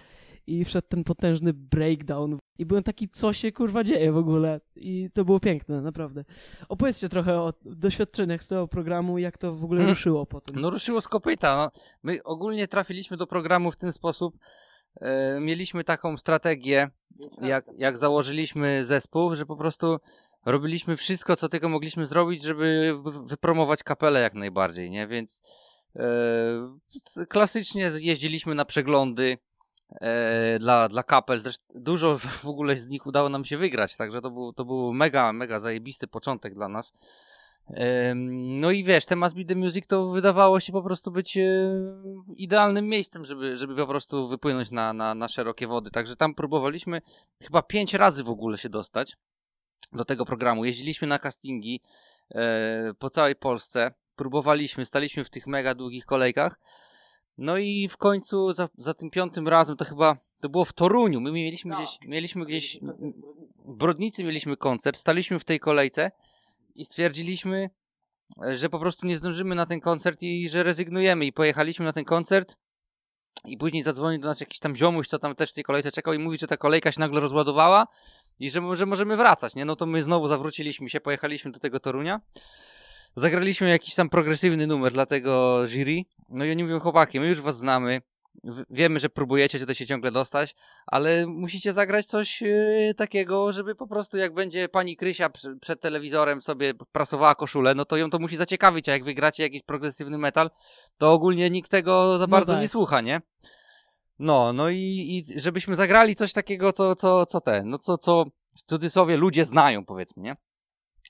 i 0.49 0.65
wszedł 0.65 0.87
ten 0.87 1.03
potężny 1.03 1.53
breakdown 1.53 2.37
i 2.57 2.65
byłem 2.65 2.83
taki, 2.83 3.09
co 3.09 3.33
się 3.33 3.51
kurwa 3.51 3.83
dzieje 3.83 4.11
w 4.11 4.17
ogóle 4.17 4.61
i 4.75 5.09
to 5.13 5.25
było 5.25 5.39
piękne, 5.39 5.81
naprawdę. 5.81 6.25
Opowiedzcie 6.69 7.09
trochę 7.09 7.41
o 7.41 7.53
doświadczeniach 7.65 8.43
z 8.43 8.47
tego 8.47 8.67
programu, 8.67 9.17
jak 9.17 9.37
to 9.37 9.55
w 9.55 9.63
ogóle 9.63 9.79
Mm. 9.81 9.89
ruszyło 9.93 10.25
potem. 10.25 10.61
No 10.61 10.69
ruszyło 10.69 11.01
z 11.01 11.07
kopyta. 11.07 11.55
No. 11.75 11.81
My 12.03 12.23
ogólnie 12.23 12.67
trafiliśmy 12.67 13.17
do 13.17 13.27
programu 13.27 13.71
w 13.71 13.75
ten 13.77 13.91
sposób. 13.91 14.37
E, 15.01 15.39
mieliśmy 15.39 15.83
taką 15.83 16.17
strategię, 16.17 16.89
jak, 17.41 17.65
jak 17.77 17.97
założyliśmy 17.97 18.85
zespół, 18.85 19.35
że 19.35 19.45
po 19.45 19.55
prostu 19.55 19.97
robiliśmy 20.45 20.97
wszystko, 20.97 21.35
co 21.35 21.49
tylko 21.49 21.69
mogliśmy 21.69 22.07
zrobić, 22.07 22.43
żeby 22.43 22.93
wy- 23.03 23.25
wypromować 23.25 23.83
kapelę 23.83 24.21
jak 24.21 24.33
najbardziej, 24.33 24.89
nie? 24.91 25.07
Więc 25.07 25.41
e, 25.95 27.25
klasycznie 27.29 27.91
jeździliśmy 27.99 28.55
na 28.55 28.65
przeglądy, 28.65 29.37
e, 29.91 30.59
dla, 30.59 30.87
dla 30.87 31.03
kapel. 31.03 31.39
Zresztą 31.39 31.65
dużo 31.75 32.17
w 32.17 32.45
ogóle 32.45 32.77
z 32.77 32.89
nich 32.89 33.05
udało 33.05 33.29
nam 33.29 33.45
się 33.45 33.57
wygrać, 33.57 33.97
także 33.97 34.21
to 34.21 34.31
był, 34.31 34.53
to 34.53 34.65
był 34.65 34.93
mega, 34.93 35.33
mega 35.33 35.59
zajebisty 35.59 36.07
początek 36.07 36.53
dla 36.53 36.67
nas. 36.67 36.93
No 38.25 38.71
i 38.71 38.83
wiesz, 38.83 39.05
temat 39.05 39.33
Beat 39.33 39.47
the 39.47 39.55
Music 39.55 39.87
to 39.87 40.07
wydawało 40.07 40.59
się 40.59 40.71
po 40.71 40.83
prostu 40.83 41.11
być 41.11 41.37
e, 41.37 41.41
idealnym 42.35 42.87
miejscem, 42.87 43.25
żeby, 43.25 43.57
żeby 43.57 43.75
po 43.75 43.87
prostu 43.87 44.27
wypłynąć 44.27 44.71
na, 44.71 44.93
na, 44.93 45.15
na 45.15 45.27
szerokie 45.27 45.67
wody. 45.67 45.91
Także 45.91 46.15
tam 46.15 46.35
próbowaliśmy 46.35 47.01
chyba 47.43 47.61
pięć 47.61 47.93
razy 47.93 48.23
w 48.23 48.29
ogóle 48.29 48.57
się 48.57 48.69
dostać 48.69 49.17
do 49.93 50.05
tego 50.05 50.25
programu. 50.25 50.65
Jeździliśmy 50.65 51.07
na 51.07 51.19
castingi 51.19 51.81
e, 52.31 52.93
po 52.99 53.09
całej 53.09 53.35
Polsce, 53.35 53.93
próbowaliśmy, 54.15 54.85
staliśmy 54.85 55.23
w 55.23 55.29
tych 55.29 55.47
mega 55.47 55.75
długich 55.75 56.05
kolejkach. 56.05 56.59
No 57.39 57.57
i 57.57 57.87
w 57.87 57.97
końcu 57.97 58.53
za, 58.53 58.69
za 58.77 58.93
tym 58.93 59.09
piątym 59.09 59.47
razem 59.47 59.77
to 59.77 59.85
chyba 59.85 60.17
to 60.39 60.49
było 60.49 60.65
w 60.65 60.73
Toruniu. 60.73 61.21
My 61.21 61.31
mieliśmy 61.31 61.71
Tak. 61.71 61.83
gdzieś, 61.83 61.97
mieliśmy 62.07 62.45
gdzieś 62.45 62.79
w 63.65 63.75
Brodnicy 63.75 64.23
mieliśmy 64.23 64.57
koncert, 64.57 64.97
staliśmy 64.97 65.39
w 65.39 65.45
tej 65.45 65.59
kolejce 65.59 66.11
i 66.75 66.85
stwierdziliśmy, 66.85 67.69
że 68.51 68.69
po 68.69 68.79
prostu 68.79 69.07
nie 69.07 69.17
zdążymy 69.17 69.55
na 69.55 69.65
ten 69.65 69.79
koncert 69.79 70.23
i 70.23 70.49
że 70.49 70.63
rezygnujemy. 70.63 71.25
I 71.25 71.33
pojechaliśmy 71.33 71.85
na 71.85 71.93
ten 71.93 72.05
koncert. 72.05 72.57
I 73.45 73.57
później 73.57 73.83
zadzwonił 73.83 74.21
do 74.21 74.27
nas 74.27 74.39
jakiś 74.39 74.59
tam 74.59 74.75
ziomuś, 74.75 75.07
co 75.07 75.19
tam 75.19 75.35
też 75.35 75.51
w 75.51 75.53
tej 75.53 75.63
kolejce 75.63 75.91
czekał 75.91 76.13
i 76.13 76.19
mówi, 76.19 76.37
że 76.37 76.47
ta 76.47 76.57
kolejka 76.57 76.91
się 76.91 76.99
nagle 76.99 77.19
rozładowała 77.19 77.87
i 78.39 78.49
że, 78.49 78.61
że 78.75 78.85
możemy 78.85 79.17
wracać, 79.17 79.55
nie? 79.55 79.65
No 79.65 79.75
to 79.75 79.85
my 79.85 80.03
znowu 80.03 80.27
zawróciliśmy 80.27 80.89
się, 80.89 80.99
pojechaliśmy 80.99 81.51
do 81.51 81.59
tego 81.59 81.79
Torunia. 81.79 82.21
Zagraliśmy 83.19 83.69
jakiś 83.69 83.95
tam 83.95 84.09
progresywny 84.09 84.67
numer 84.67 84.93
dla 84.93 85.05
tego 85.05 85.63
jury. 85.67 86.01
No 86.29 86.45
i 86.45 86.51
oni 86.51 86.63
mówią, 86.63 86.79
chłopaki, 86.79 87.19
my 87.19 87.27
już 87.27 87.41
was 87.41 87.57
znamy, 87.57 88.01
wiemy, 88.69 88.99
że 88.99 89.09
próbujecie 89.09 89.59
tutaj 89.59 89.75
się 89.75 89.87
ciągle 89.87 90.11
dostać, 90.11 90.55
ale 90.87 91.27
musicie 91.27 91.73
zagrać 91.73 92.05
coś 92.05 92.41
yy, 92.41 92.93
takiego, 92.97 93.51
żeby 93.51 93.75
po 93.75 93.87
prostu 93.87 94.17
jak 94.17 94.33
będzie 94.33 94.69
pani 94.69 94.95
Krysia 94.95 95.29
przy, 95.29 95.57
przed 95.61 95.81
telewizorem 95.81 96.41
sobie 96.41 96.73
prasowała 96.91 97.35
koszulę, 97.35 97.75
no 97.75 97.85
to 97.85 97.97
ją 97.97 98.09
to 98.09 98.19
musi 98.19 98.37
zaciekawić, 98.37 98.89
a 98.89 98.91
jak 98.91 99.03
wygracie 99.03 99.43
jakiś 99.43 99.61
progresywny 99.63 100.17
metal, 100.17 100.49
to 100.97 101.11
ogólnie 101.11 101.49
nikt 101.49 101.71
tego 101.71 102.17
za 102.17 102.23
No 102.23 102.27
bardzo 102.27 102.53
tak. 102.53 102.61
nie 102.61 102.67
słucha, 102.67 103.01
nie? 103.01 103.21
No, 104.19 104.53
no 104.53 104.69
i, 104.69 104.77
i 104.77 105.39
żebyśmy 105.39 105.75
zagrali 105.75 106.15
coś 106.15 106.33
takiego, 106.33 106.73
co, 106.73 106.95
co, 106.95 107.25
co 107.25 107.41
te, 107.41 107.63
no 107.65 107.77
co, 107.77 107.97
co 107.97 108.25
w 108.57 108.61
cudzysłowie 108.61 109.17
ludzie 109.17 109.45
znają, 109.45 109.85
powiedzmy, 109.85 110.23
nie? 110.23 110.35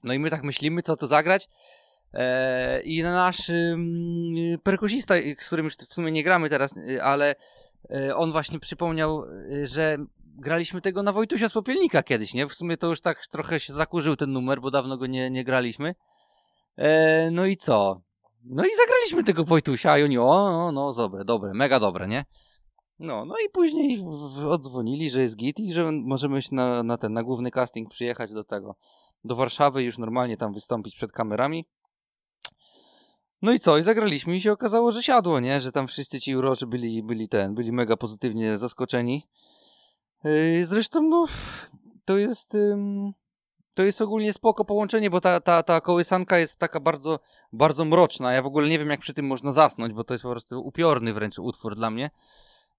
No 0.03 0.13
i 0.13 0.19
my 0.19 0.29
tak 0.29 0.43
myślimy, 0.43 0.81
co 0.81 0.95
to 0.95 1.07
zagrać. 1.07 1.47
E, 2.13 2.81
I 2.81 3.03
nasz 3.03 3.49
ym, 3.49 4.35
perkusista, 4.63 5.15
z 5.39 5.47
którym 5.47 5.65
już 5.65 5.75
w 5.75 5.93
sumie 5.93 6.11
nie 6.11 6.23
gramy 6.23 6.49
teraz, 6.49 6.77
y, 6.77 7.03
ale 7.03 7.35
y, 7.91 8.15
on 8.15 8.31
właśnie 8.31 8.59
przypomniał, 8.59 9.23
y, 9.23 9.67
że 9.67 9.97
graliśmy 10.39 10.81
tego 10.81 11.03
na 11.03 11.11
Wojtusia 11.11 11.49
z 11.49 11.53
Popielnika 11.53 12.03
kiedyś, 12.03 12.33
nie? 12.33 12.47
W 12.47 12.53
sumie 12.53 12.77
to 12.77 12.87
już 12.87 13.01
tak 13.01 13.27
trochę 13.27 13.59
się 13.59 13.73
zakurzył 13.73 14.15
ten 14.15 14.31
numer, 14.31 14.61
bo 14.61 14.71
dawno 14.71 14.97
go 14.97 15.05
nie, 15.05 15.29
nie 15.29 15.43
graliśmy. 15.43 15.95
E, 16.77 17.31
no 17.31 17.45
i 17.45 17.57
co? 17.57 18.01
No 18.43 18.65
i 18.65 18.69
zagraliśmy 18.75 19.23
tego 19.23 19.43
Wojtusia 19.43 19.97
i 19.97 20.03
oni, 20.03 20.17
o, 20.17 20.51
no, 20.51 20.71
no, 20.71 20.93
dobre, 20.93 21.25
dobre, 21.25 21.53
mega 21.53 21.79
dobre, 21.79 22.07
nie? 22.07 22.25
No, 22.99 23.25
no 23.25 23.35
i 23.45 23.49
później 23.49 24.03
odzwonili, 24.49 25.09
że 25.09 25.21
jest 25.21 25.35
git 25.35 25.59
i 25.59 25.73
że 25.73 25.91
możemy 25.91 26.41
się 26.41 26.55
na, 26.55 26.83
na 26.83 26.97
ten, 26.97 27.13
na 27.13 27.23
główny 27.23 27.51
casting 27.51 27.89
przyjechać 27.89 28.33
do 28.33 28.43
tego, 28.43 28.75
do 29.23 29.35
Warszawy 29.35 29.83
już 29.83 29.97
normalnie 29.97 30.37
tam 30.37 30.53
wystąpić 30.53 30.95
przed 30.95 31.11
kamerami. 31.11 31.65
No 33.41 33.51
i 33.51 33.59
co? 33.59 33.77
I 33.77 33.83
zagraliśmy 33.83 34.37
i 34.37 34.41
się 34.41 34.51
okazało, 34.51 34.91
że 34.91 35.03
siadło, 35.03 35.39
nie? 35.39 35.61
Że 35.61 35.71
tam 35.71 35.87
wszyscy 35.87 36.19
ci 36.19 36.35
uroczy 36.35 36.67
byli, 36.67 37.03
byli 37.03 37.29
ten, 37.29 37.55
byli 37.55 37.71
mega 37.71 37.97
pozytywnie 37.97 38.57
zaskoczeni. 38.57 39.27
Yy, 40.23 40.65
Zresztą, 40.65 41.01
no, 41.01 41.25
to 42.05 42.17
jest, 42.17 42.55
ym, 42.55 43.11
to 43.75 43.83
jest 43.83 44.01
ogólnie 44.01 44.33
spoko 44.33 44.65
połączenie, 44.65 45.09
bo 45.09 45.21
ta, 45.21 45.39
ta, 45.39 45.63
ta 45.63 45.81
kołysanka 45.81 46.37
jest 46.39 46.57
taka 46.57 46.79
bardzo, 46.79 47.19
bardzo 47.53 47.85
mroczna. 47.85 48.33
Ja 48.33 48.41
w 48.41 48.45
ogóle 48.45 48.69
nie 48.69 48.79
wiem, 48.79 48.89
jak 48.89 48.99
przy 48.99 49.13
tym 49.13 49.27
można 49.27 49.51
zasnąć, 49.51 49.93
bo 49.93 50.03
to 50.03 50.13
jest 50.13 50.23
po 50.23 50.31
prostu 50.31 50.61
upiorny 50.61 51.13
wręcz 51.13 51.39
utwór 51.39 51.75
dla 51.75 51.89
mnie. 51.89 52.11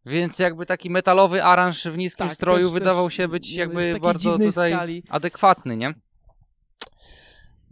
Więc 0.07 0.39
jakby 0.39 0.67
taki 0.67 0.91
metalowy 0.91 1.45
aranż 1.45 1.85
w 1.87 1.99
niskim 1.99 2.27
Tak, 2.27 2.35
stroju 2.35 2.65
też- 2.67 2.73
wydawał 2.73 3.07
też 3.07 3.15
się 3.15 3.29
być 3.29 3.49
jest 3.49 3.59
jakby 3.59 4.01
bardzo 4.01 4.39
tutaj 4.39 4.73
skali. 4.73 5.03
adekwatny, 5.09 5.77
nie? 5.77 5.95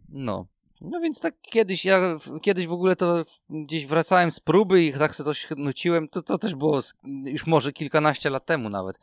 No. 0.09 0.47
No 0.81 1.01
więc 1.01 1.21
tak 1.21 1.35
kiedyś, 1.43 1.85
ja 1.85 2.17
kiedyś 2.43 2.67
w 2.67 2.73
ogóle 2.73 2.97
to 2.97 3.25
gdzieś 3.51 3.87
wracałem 3.87 4.33
z 4.33 4.41
próby 4.41 4.85
i 4.85 4.93
tak 4.93 5.15
sobie 5.15 5.25
coś 5.25 5.49
nuciłem, 5.57 6.09
to, 6.09 6.23
to 6.23 6.39
też 6.39 6.55
było 6.55 6.81
już 7.25 7.47
może 7.47 7.73
kilkanaście 7.73 8.31
lat 8.31 8.47
temu 8.47 8.69
nawet. 8.69 8.99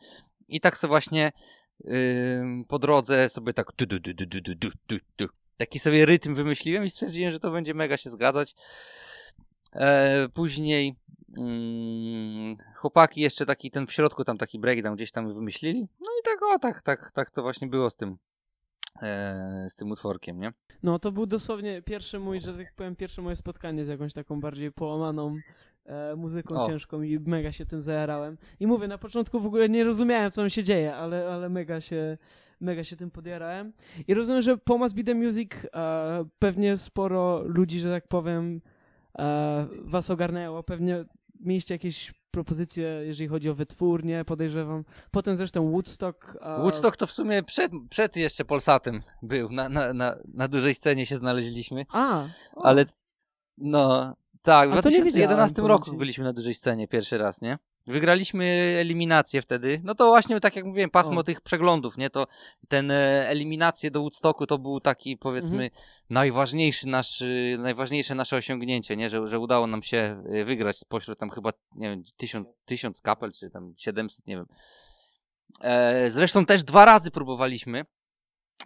I 0.48 0.60
tak 0.60 0.78
sobie 0.78 0.90
właśnie 0.90 1.32
ym, 1.86 2.66
po 2.68 2.80
drodze 2.80 3.30
sobie 3.30 3.54
tak 3.54 3.68
du, 3.78 3.86
du, 3.86 4.00
du, 4.00 4.14
du, 4.14 4.26
du, 4.26 4.42
du, 4.42 4.70
du, 4.88 4.98
du, 5.18 5.28
taki 5.58 5.80
sobie 5.80 6.06
rytm 6.06 6.36
wymyśliłem 6.36 6.84
i 6.84 6.90
stwierdziłem, 6.90 7.32
że 7.32 7.40
to 7.40 7.52
będzie 7.52 7.74
mega 7.74 7.98
się 7.98 8.10
zgadzać. 8.10 8.56
E, 9.74 10.30
później 10.34 10.96
chłopaki 12.76 13.22
jeszcze 13.22 13.46
taki 13.46 13.72
ten 13.72 13.88
w 13.88 13.92
środku 13.92 14.24
tam 14.24 14.38
taki 14.38 14.60
breakdown 14.60 14.96
gdzieś 14.96 15.12
tam 15.12 15.34
wymyślili. 15.34 15.80
No 15.82 16.08
i 16.22 16.24
tak 16.24 16.44
o, 16.44 16.60
tak, 16.60 16.82
tak, 16.82 17.12
tak 17.12 17.32
to 17.32 17.42
właśnie 17.42 17.68
było 17.68 17.90
z 17.90 17.96
tym 17.96 18.18
z 19.70 19.76
tym 19.76 19.92
utworkiem, 19.92 20.40
nie? 20.40 20.54
No 20.84 21.00
to 21.00 21.12
był 21.12 21.26
dosłownie 21.26 21.82
pierwszy 21.82 22.20
mój, 22.20 22.40
że 22.40 22.54
tak 22.54 22.74
powiem, 22.76 22.96
pierwsze 22.96 23.22
moje 23.22 23.36
spotkanie 23.36 23.86
z 23.86 23.88
jakąś 23.88 24.14
taką 24.14 24.42
bardziej 24.42 24.72
połamaną 24.72 25.38
e, 25.86 26.16
muzyką 26.16 26.56
O. 26.56 26.68
ciężką 26.68 27.02
i 27.02 27.20
mega 27.20 27.52
się 27.52 27.66
tym 27.66 27.82
zajarałem. 27.82 28.38
I 28.60 28.68
mówię, 28.68 28.88
na 28.88 28.98
początku 28.98 29.40
w 29.40 29.46
ogóle 29.46 29.70
nie 29.70 29.84
rozumiałem, 29.84 30.32
co 30.32 30.42
tam 30.42 30.50
się 30.50 30.64
dzieje, 30.64 30.96
ale, 30.96 31.28
ale 31.28 31.50
mega 31.50 31.82
się 31.82 32.18
mega 32.62 32.84
się 32.84 32.96
tym 32.96 33.12
podjarałem. 33.12 33.74
I 34.08 34.14
rozumiem, 34.14 34.42
że 34.42 34.58
po 34.58 34.78
Must 34.78 34.96
Be 34.96 35.04
The 35.04 35.16
Music 35.16 35.52
e, 35.76 36.26
pewnie 36.40 36.78
sporo 36.78 37.44
ludzi, 37.44 37.80
że 37.80 37.92
tak 37.92 38.08
powiem, 38.08 38.62
e, 39.20 39.68
was 39.82 40.10
ogarnęło. 40.10 40.64
Pewnie 40.64 41.06
mieliście 41.40 41.74
jakieś 41.74 42.14
propozycje, 42.36 43.02
jeżeli 43.06 43.28
chodzi 43.30 43.50
o 43.50 43.54
wytwórnię, 43.54 44.26
podejrzewam. 44.26 44.84
Potem 45.12 45.36
zresztą 45.36 45.72
Woodstock. 45.72 46.38
e, 46.42 46.62
Woodstock 46.62 46.98
to 46.98 47.08
w 47.08 47.12
sumie 47.12 47.44
przed, 47.44 47.72
przed 47.90 48.18
jeszcze 48.18 48.46
Polsatem 48.46 49.02
był, 49.22 49.50
na, 49.52 49.70
na, 49.70 49.94
na, 49.94 50.16
na 50.34 50.48
dużej 50.48 50.76
scenie 50.76 51.06
się 51.06 51.16
znaleźliśmy, 51.16 51.86
A, 51.94 52.28
o, 52.56 52.66
ale 52.66 52.86
no 53.58 54.14
tak, 54.42 54.70
w 54.70 54.78
A 54.78 54.82
to 54.82 54.90
nie 54.90 54.98
2011 55.02 55.56
wiedziałem, 55.56 55.68
roku 55.72 55.98
byliśmy 55.98 56.24
na 56.24 56.34
dużej 56.34 56.54
scenie 56.56 56.88
pierwszy 56.88 57.18
raz, 57.18 57.42
nie? 57.42 57.58
Wygraliśmy 57.88 58.46
eliminację 58.80 59.42
wtedy. 59.42 59.82
No 59.84 59.96
to 59.96 60.08
właśnie, 60.08 60.40
tak 60.40 60.56
jak 60.56 60.66
mówiłem, 60.66 60.90
pasmo 60.90 61.20
O. 61.20 61.24
tych 61.24 61.42
przeglądów, 61.42 61.98
nie? 61.98 62.10
To 62.10 62.28
ten 62.68 62.92
e, 62.92 63.30
eliminację 63.30 63.92
do 63.92 64.00
Woodstocku 64.02 64.48
to 64.48 64.58
był 64.58 64.80
taki, 64.80 65.18
powiedzmy, 65.18 65.64
Mhm. 65.64 65.72
najważniejszy 66.10 66.88
nasz, 66.88 67.22
y, 67.22 67.58
najważniejsze 67.60 68.16
nasze 68.16 68.36
osiągnięcie, 68.36 68.98
nie? 68.98 69.10
Że, 69.10 69.28
że 69.28 69.40
udało 69.40 69.68
nam 69.68 69.84
się 69.84 70.24
y, 70.34 70.46
wygrać 70.46 70.78
spośród 70.78 71.20
tam 71.20 71.30
chyba, 71.30 71.50
nie 71.76 71.90
wiem, 71.90 72.04
tysiąc, 72.18 72.58
tysiąc 72.66 73.02
kapel, 73.02 73.32
czy 73.32 73.50
tam 73.50 73.74
700, 73.78 74.28
nie 74.28 74.36
wiem. 74.36 74.46
E, 75.62 76.10
zresztą 76.10 76.46
też 76.46 76.64
dwa 76.64 76.86
razy 76.86 77.12
próbowaliśmy. 77.12 77.86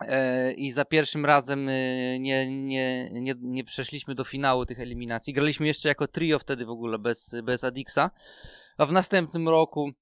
E, 0.02 0.52
I 0.52 0.72
za 0.72 0.86
pierwszym 0.86 1.26
razem 1.26 1.70
y, 1.70 2.18
nie, 2.20 2.64
nie, 2.64 3.10
nie, 3.12 3.36
nie 3.42 3.64
przeszliśmy 3.64 4.16
do 4.16 4.24
finału 4.24 4.66
tych 4.66 4.80
eliminacji. 4.80 5.34
Graliśmy 5.34 5.68
jeszcze 5.68 5.90
jako 5.90 6.08
trio 6.08 6.40
wtedy 6.40 6.66
w 6.66 6.70
ogóle 6.70 7.00
bez, 7.00 7.36
bez 7.44 7.64
Adixa. 7.64 8.12
A 8.78 8.86
w 8.86 8.92
następnym 8.92 9.50
roku, 9.50 9.90
e, 9.90 9.94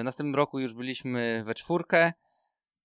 w 0.00 0.04
następnym 0.04 0.34
roku 0.34 0.58
już 0.58 0.74
byliśmy 0.74 1.42
we 1.46 1.54
czwórkę. 1.54 2.12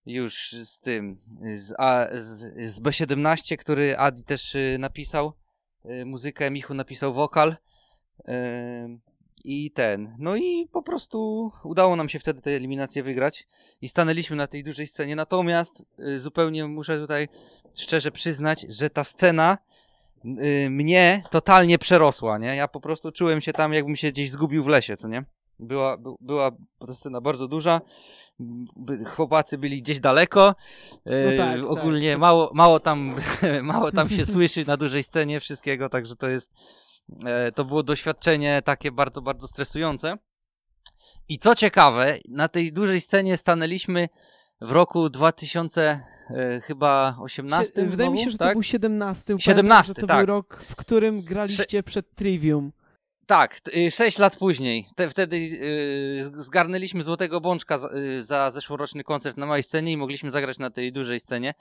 Już 0.05 0.51
z 0.51 0.79
tym, 0.79 1.21
z, 1.55 1.73
A, 1.77 2.07
z, 2.11 2.71
z 2.71 2.81
B17, 2.81 3.57
który 3.57 3.97
Adi 3.97 4.23
też 4.23 4.57
napisał 4.79 5.33
muzykę, 6.05 6.51
Michu 6.51 6.73
napisał 6.73 7.13
wokal. 7.13 7.55
I 9.43 9.71
ten. 9.71 10.15
No 10.19 10.35
i 10.35 10.67
po 10.71 10.83
prostu 10.83 11.51
udało 11.63 11.95
nam 11.95 12.09
się 12.09 12.19
wtedy 12.19 12.41
tę 12.41 12.51
eliminację 12.51 13.03
wygrać 13.03 13.47
i 13.81 13.89
stanęliśmy 13.89 14.35
na 14.35 14.47
tej 14.47 14.63
dużej 14.63 14.87
scenie. 14.87 15.15
Natomiast 15.15 15.83
y, 15.99 16.19
zupełnie 16.19 16.67
muszę 16.67 16.99
tutaj 16.99 17.27
szczerze 17.75 18.11
przyznać, 18.11 18.65
że 18.69 18.89
ta 18.89 19.03
scena 19.03 19.57
y, 20.25 20.67
mnie 20.69 21.23
totalnie 21.31 21.77
przerosła, 21.77 22.37
nie? 22.37 22.55
Ja 22.55 22.67
po 22.67 22.81
prostu 22.81 23.11
czułem 23.11 23.41
się 23.41 23.53
tam, 23.53 23.73
jakbym 23.73 23.95
się 23.95 24.11
gdzieś 24.11 24.31
zgubił 24.31 24.63
w 24.63 24.67
lesie, 24.67 24.97
co 24.97 25.07
nie? 25.07 25.23
Była, 25.59 25.97
by, 25.97 26.09
była 26.21 26.51
ta 26.87 26.93
scena 26.93 27.21
bardzo 27.21 27.47
duża, 27.47 27.81
by, 28.75 29.05
chłopacy 29.05 29.57
byli 29.57 29.81
gdzieś 29.81 29.99
daleko, 29.99 30.55
y, 31.07 31.31
No 31.31 31.37
tak, 31.37 31.63
ogólnie 31.63 32.17
Mało, 32.17 32.51
mało, 32.53 32.79
tam, 32.79 33.15
mało 33.63 33.91
tam 33.91 34.09
się 34.09 34.25
słyszy 34.25 34.65
na 34.67 34.77
dużej 34.77 35.03
scenie 35.03 35.39
wszystkiego, 35.39 35.89
także 35.89 36.15
to 36.15 36.29
jest, 36.29 36.51
to 37.55 37.65
było 37.65 37.83
doświadczenie 37.83 38.61
takie 38.65 38.91
bardzo, 38.91 39.21
bardzo 39.21 39.47
stresujące. 39.47 40.17
I 41.29 41.39
co 41.39 41.55
ciekawe, 41.55 42.17
na 42.29 42.47
tej 42.47 42.73
dużej 42.73 43.01
scenie 43.01 43.37
stanęliśmy 43.37 44.09
w 44.61 44.71
roku 44.71 45.09
2000 45.09 46.01
e, 46.29 46.61
chyba 46.61 47.17
18 47.21 47.73
Sie- 47.73 47.89
Wydaje 47.89 48.09
mi 48.09 48.19
się, 48.19 48.31
że 48.31 48.37
tak? 48.37 48.47
to 48.47 48.53
był 48.53 48.63
17. 48.63 49.25
Pamiętam, 49.25 49.39
17, 49.39 49.87
że 49.89 50.01
to 50.01 50.07
tak. 50.07 50.17
był 50.17 50.35
rok, 50.35 50.63
w 50.63 50.75
którym 50.75 51.21
graliście 51.21 51.83
przed 51.83 52.15
Trivium. 52.15 52.71
Tak, 53.25 53.59
6 53.91 54.19
lat 54.19 54.35
później. 54.35 54.85
Te, 54.95 55.09
wtedy 55.09 55.37
y, 55.37 56.23
zgarnęliśmy 56.35 57.03
Złotego 57.03 57.41
Bączka 57.41 57.77
za, 57.77 57.89
y, 57.93 58.23
za 58.23 58.51
zeszłoroczny 58.51 59.03
koncert 59.03 59.37
na 59.37 59.45
małej 59.45 59.63
scenie 59.63 59.91
i 59.91 59.97
mogliśmy 59.97 60.31
zagrać 60.31 60.59
na 60.59 60.69
tej 60.69 60.91
dużej 60.91 61.19
scenie. 61.19 61.53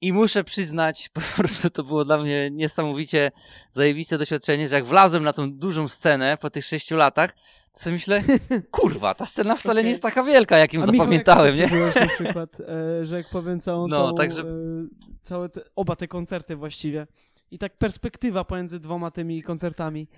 I 0.00 0.12
muszę 0.12 0.44
przyznać, 0.44 1.08
po 1.14 1.20
prostu 1.20 1.70
to 1.70 1.84
było 1.84 2.04
dla 2.04 2.18
mnie 2.18 2.50
niesamowicie 2.50 3.32
zajebiste 3.70 4.18
doświadczenie, 4.18 4.68
że 4.68 4.76
jak 4.76 4.84
wlazłem 4.84 5.22
na 5.22 5.32
tą 5.32 5.52
dużą 5.52 5.88
scenę 5.88 6.36
po 6.40 6.50
tych 6.50 6.64
sześciu 6.64 6.96
latach, 6.96 7.34
to 7.72 7.80
sobie 7.80 7.94
myślę, 7.94 8.22
kurwa, 8.70 9.14
ta 9.14 9.26
scena 9.26 9.56
wcale 9.56 9.72
okay. 9.72 9.84
nie 9.84 9.90
jest 9.90 10.02
taka 10.02 10.22
wielka, 10.22 10.56
jak 10.56 10.72
ją 10.72 10.82
A 10.82 10.86
zapamiętałem, 10.86 11.56
Michał, 11.56 11.78
nie? 11.78 11.84
na 12.00 12.08
przykład, 12.24 12.60
e, 12.60 13.06
że 13.06 13.16
jak 13.16 13.28
powiem 13.28 13.60
całą 13.60 13.88
no, 13.88 14.08
tą, 14.08 14.14
także... 14.14 14.42
e, 14.42 14.46
całe 15.22 15.48
te, 15.48 15.60
oba 15.76 15.96
te 15.96 16.08
koncerty 16.08 16.56
właściwie 16.56 17.06
i 17.50 17.58
tak 17.58 17.78
perspektywa 17.78 18.44
pomiędzy 18.44 18.80
dwoma 18.80 19.10
tymi 19.10 19.42
koncertami, 19.42 20.08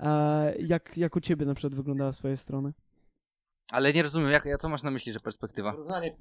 e, 0.00 0.54
jak, 0.58 0.96
jak 0.96 1.16
u 1.16 1.20
ciebie 1.20 1.46
na 1.46 1.54
przykład 1.54 1.74
wyglądała 1.74 2.12
z 2.12 2.18
twojej 2.18 2.36
strony? 2.36 2.72
Ale 3.70 3.92
nie 3.92 4.02
rozumiem, 4.02 4.30
jak, 4.30 4.44
co 4.58 4.68
masz 4.68 4.82
na 4.82 4.90
myśli, 4.90 5.12
że 5.12 5.20
perspektywa? 5.20 5.72
Porównanie 5.72 6.16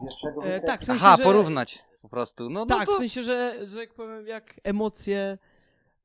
pierwszego 0.00 0.44
e, 0.44 0.60
Tak, 0.60 0.80
w 0.80 0.84
sensie, 0.84 1.04
Aha, 1.04 1.16
że... 1.18 1.24
porównać 1.24 1.87
po 2.00 2.08
prostu. 2.08 2.50
No, 2.50 2.60
no 2.60 2.66
tak, 2.66 2.86
to... 2.86 2.92
w 2.92 2.96
sensie, 2.96 3.22
że, 3.22 3.66
że 3.66 3.80
jak 3.80 3.94
powiem, 3.94 4.26
jak 4.26 4.60
emocje, 4.64 5.38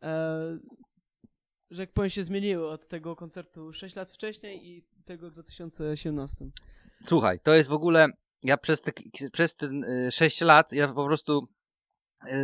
e, 0.03 0.57
że 1.71 1.81
jak 1.81 1.93
powiem, 1.93 2.09
się 2.09 2.23
zmieniły 2.23 2.69
od 2.69 2.87
tego 2.87 3.15
koncertu 3.15 3.73
6 3.73 3.95
lat 3.95 4.11
wcześniej 4.11 4.67
i 4.67 4.85
tego 5.05 5.29
w 5.29 5.33
2018. 5.33 6.45
Słuchaj, 7.05 7.39
to 7.39 7.53
jest 7.53 7.69
w 7.69 7.73
ogóle, 7.73 8.07
ja 8.43 8.57
przez 8.57 8.81
te, 8.81 8.91
przez 9.31 9.55
te 9.55 9.69
6 10.11 10.41
lat, 10.41 10.71
ja 10.71 10.87
po 10.87 11.05
prostu 11.05 11.47
e, 12.27 12.35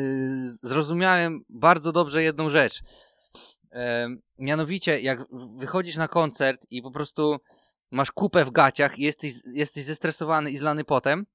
zrozumiałem 0.46 1.42
bardzo 1.50 1.92
dobrze 1.92 2.24
jedną 2.24 2.50
rzecz. 2.50 2.82
E, 3.72 4.08
mianowicie, 4.40 5.00
jak 5.00 5.26
wychodzisz 5.56 5.96
na 5.98 6.08
koncert 6.08 6.66
i 6.72 6.82
po 6.82 6.92
prostu 6.92 7.38
masz 7.92 8.12
kupę 8.12 8.46
w 8.46 8.52
gaciach 8.52 9.00
i 9.00 9.04
jesteś, 9.04 9.34
jesteś 9.54 9.84
zestresowany 9.84 10.52
i 10.52 10.58
zlany 10.58 10.84
potem, 10.84 11.26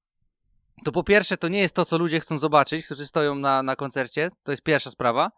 to 0.83 0.91
po 0.91 1.03
pierwsze 1.03 1.37
to 1.37 1.47
nie 1.47 1.59
jest 1.59 1.75
to, 1.75 1.85
co 1.85 1.97
ludzie 1.97 2.19
chcą 2.19 2.39
zobaczyć, 2.39 2.85
którzy 2.85 3.05
stoją 3.05 3.35
na, 3.35 3.63
na 3.63 3.75
koncercie, 3.75 4.29
to 4.43 4.51
jest 4.51 4.63
pierwsza 4.63 4.91
sprawa, 4.91 5.31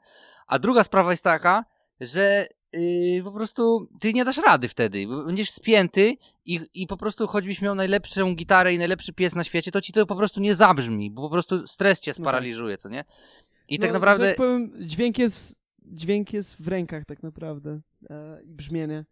a 0.47 0.59
druga 0.59 0.83
sprawa 0.83 1.11
jest 1.11 1.23
taka, 1.23 1.65
że 1.99 2.47
yy, 2.73 3.23
po 3.23 3.31
prostu 3.31 3.87
ty 3.99 4.13
nie 4.13 4.25
dasz 4.25 4.37
rady 4.37 4.67
wtedy, 4.67 5.07
będziesz 5.25 5.51
spięty 5.51 6.17
i, 6.45 6.59
i 6.73 6.87
po 6.87 6.97
prostu 6.97 7.27
choćbyś 7.27 7.61
miał 7.61 7.75
najlepszą 7.75 8.35
gitarę 8.35 8.73
i 8.73 8.77
najlepszy 8.77 9.13
pies 9.13 9.35
na 9.35 9.43
świecie, 9.43 9.71
to 9.71 9.81
ci 9.81 9.93
to 9.93 10.05
po 10.05 10.15
prostu 10.15 10.41
nie 10.41 10.55
zabrzmi, 10.55 11.11
bo 11.11 11.21
po 11.21 11.29
prostu 11.29 11.67
stres 11.67 11.99
cię 11.99 12.13
sparaliżuje, 12.13 12.73
no 12.73 12.77
tak. 12.77 12.81
co 12.81 12.89
nie? 12.89 13.03
I 13.67 13.79
no, 13.79 13.81
tak 13.81 13.93
naprawdę... 13.93 14.27
Tak 14.27 14.37
powiem, 14.37 14.71
dźwięk 14.79 15.17
jest, 15.17 15.55
dźwięk 15.85 16.33
jest 16.33 16.61
w 16.61 16.67
rękach 16.67 17.05
tak 17.05 17.23
naprawdę 17.23 17.79
e, 18.09 18.39
i 18.43 18.53
brzmienie. 18.53 19.05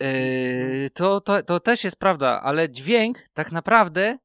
Yy, 0.00 0.90
to, 0.94 1.20
to, 1.20 1.42
to 1.42 1.60
też 1.60 1.84
jest 1.84 1.96
prawda, 1.96 2.40
ale 2.42 2.70
dźwięk 2.70 3.18
tak 3.34 3.52
naprawdę 3.52 4.18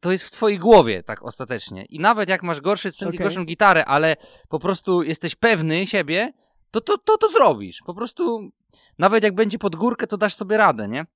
to 0.00 0.12
jest 0.12 0.24
w 0.24 0.30
twojej 0.30 0.58
głowie, 0.58 1.02
tak 1.02 1.22
ostatecznie. 1.22 1.84
I 1.84 2.00
nawet 2.00 2.28
jak 2.28 2.42
masz 2.42 2.60
gorszy 2.60 2.90
sprzęt 2.90 3.08
okay. 3.08 3.20
i 3.20 3.22
gorszą 3.22 3.44
gitarę, 3.44 3.84
ale 3.84 4.16
po 4.48 4.58
prostu 4.58 5.02
jesteś 5.02 5.34
pewny 5.34 5.86
siebie, 5.86 6.32
to 6.70 6.80
to, 6.80 6.98
to 6.98 7.18
to 7.18 7.28
zrobisz. 7.28 7.82
Po 7.86 7.94
prostu 7.94 8.50
nawet 8.98 9.24
jak 9.24 9.34
będzie 9.34 9.58
pod 9.58 9.76
górkę, 9.76 10.06
to 10.06 10.16
dasz 10.16 10.34
sobie 10.34 10.56
radę, 10.56 10.88
nie? 10.88 11.06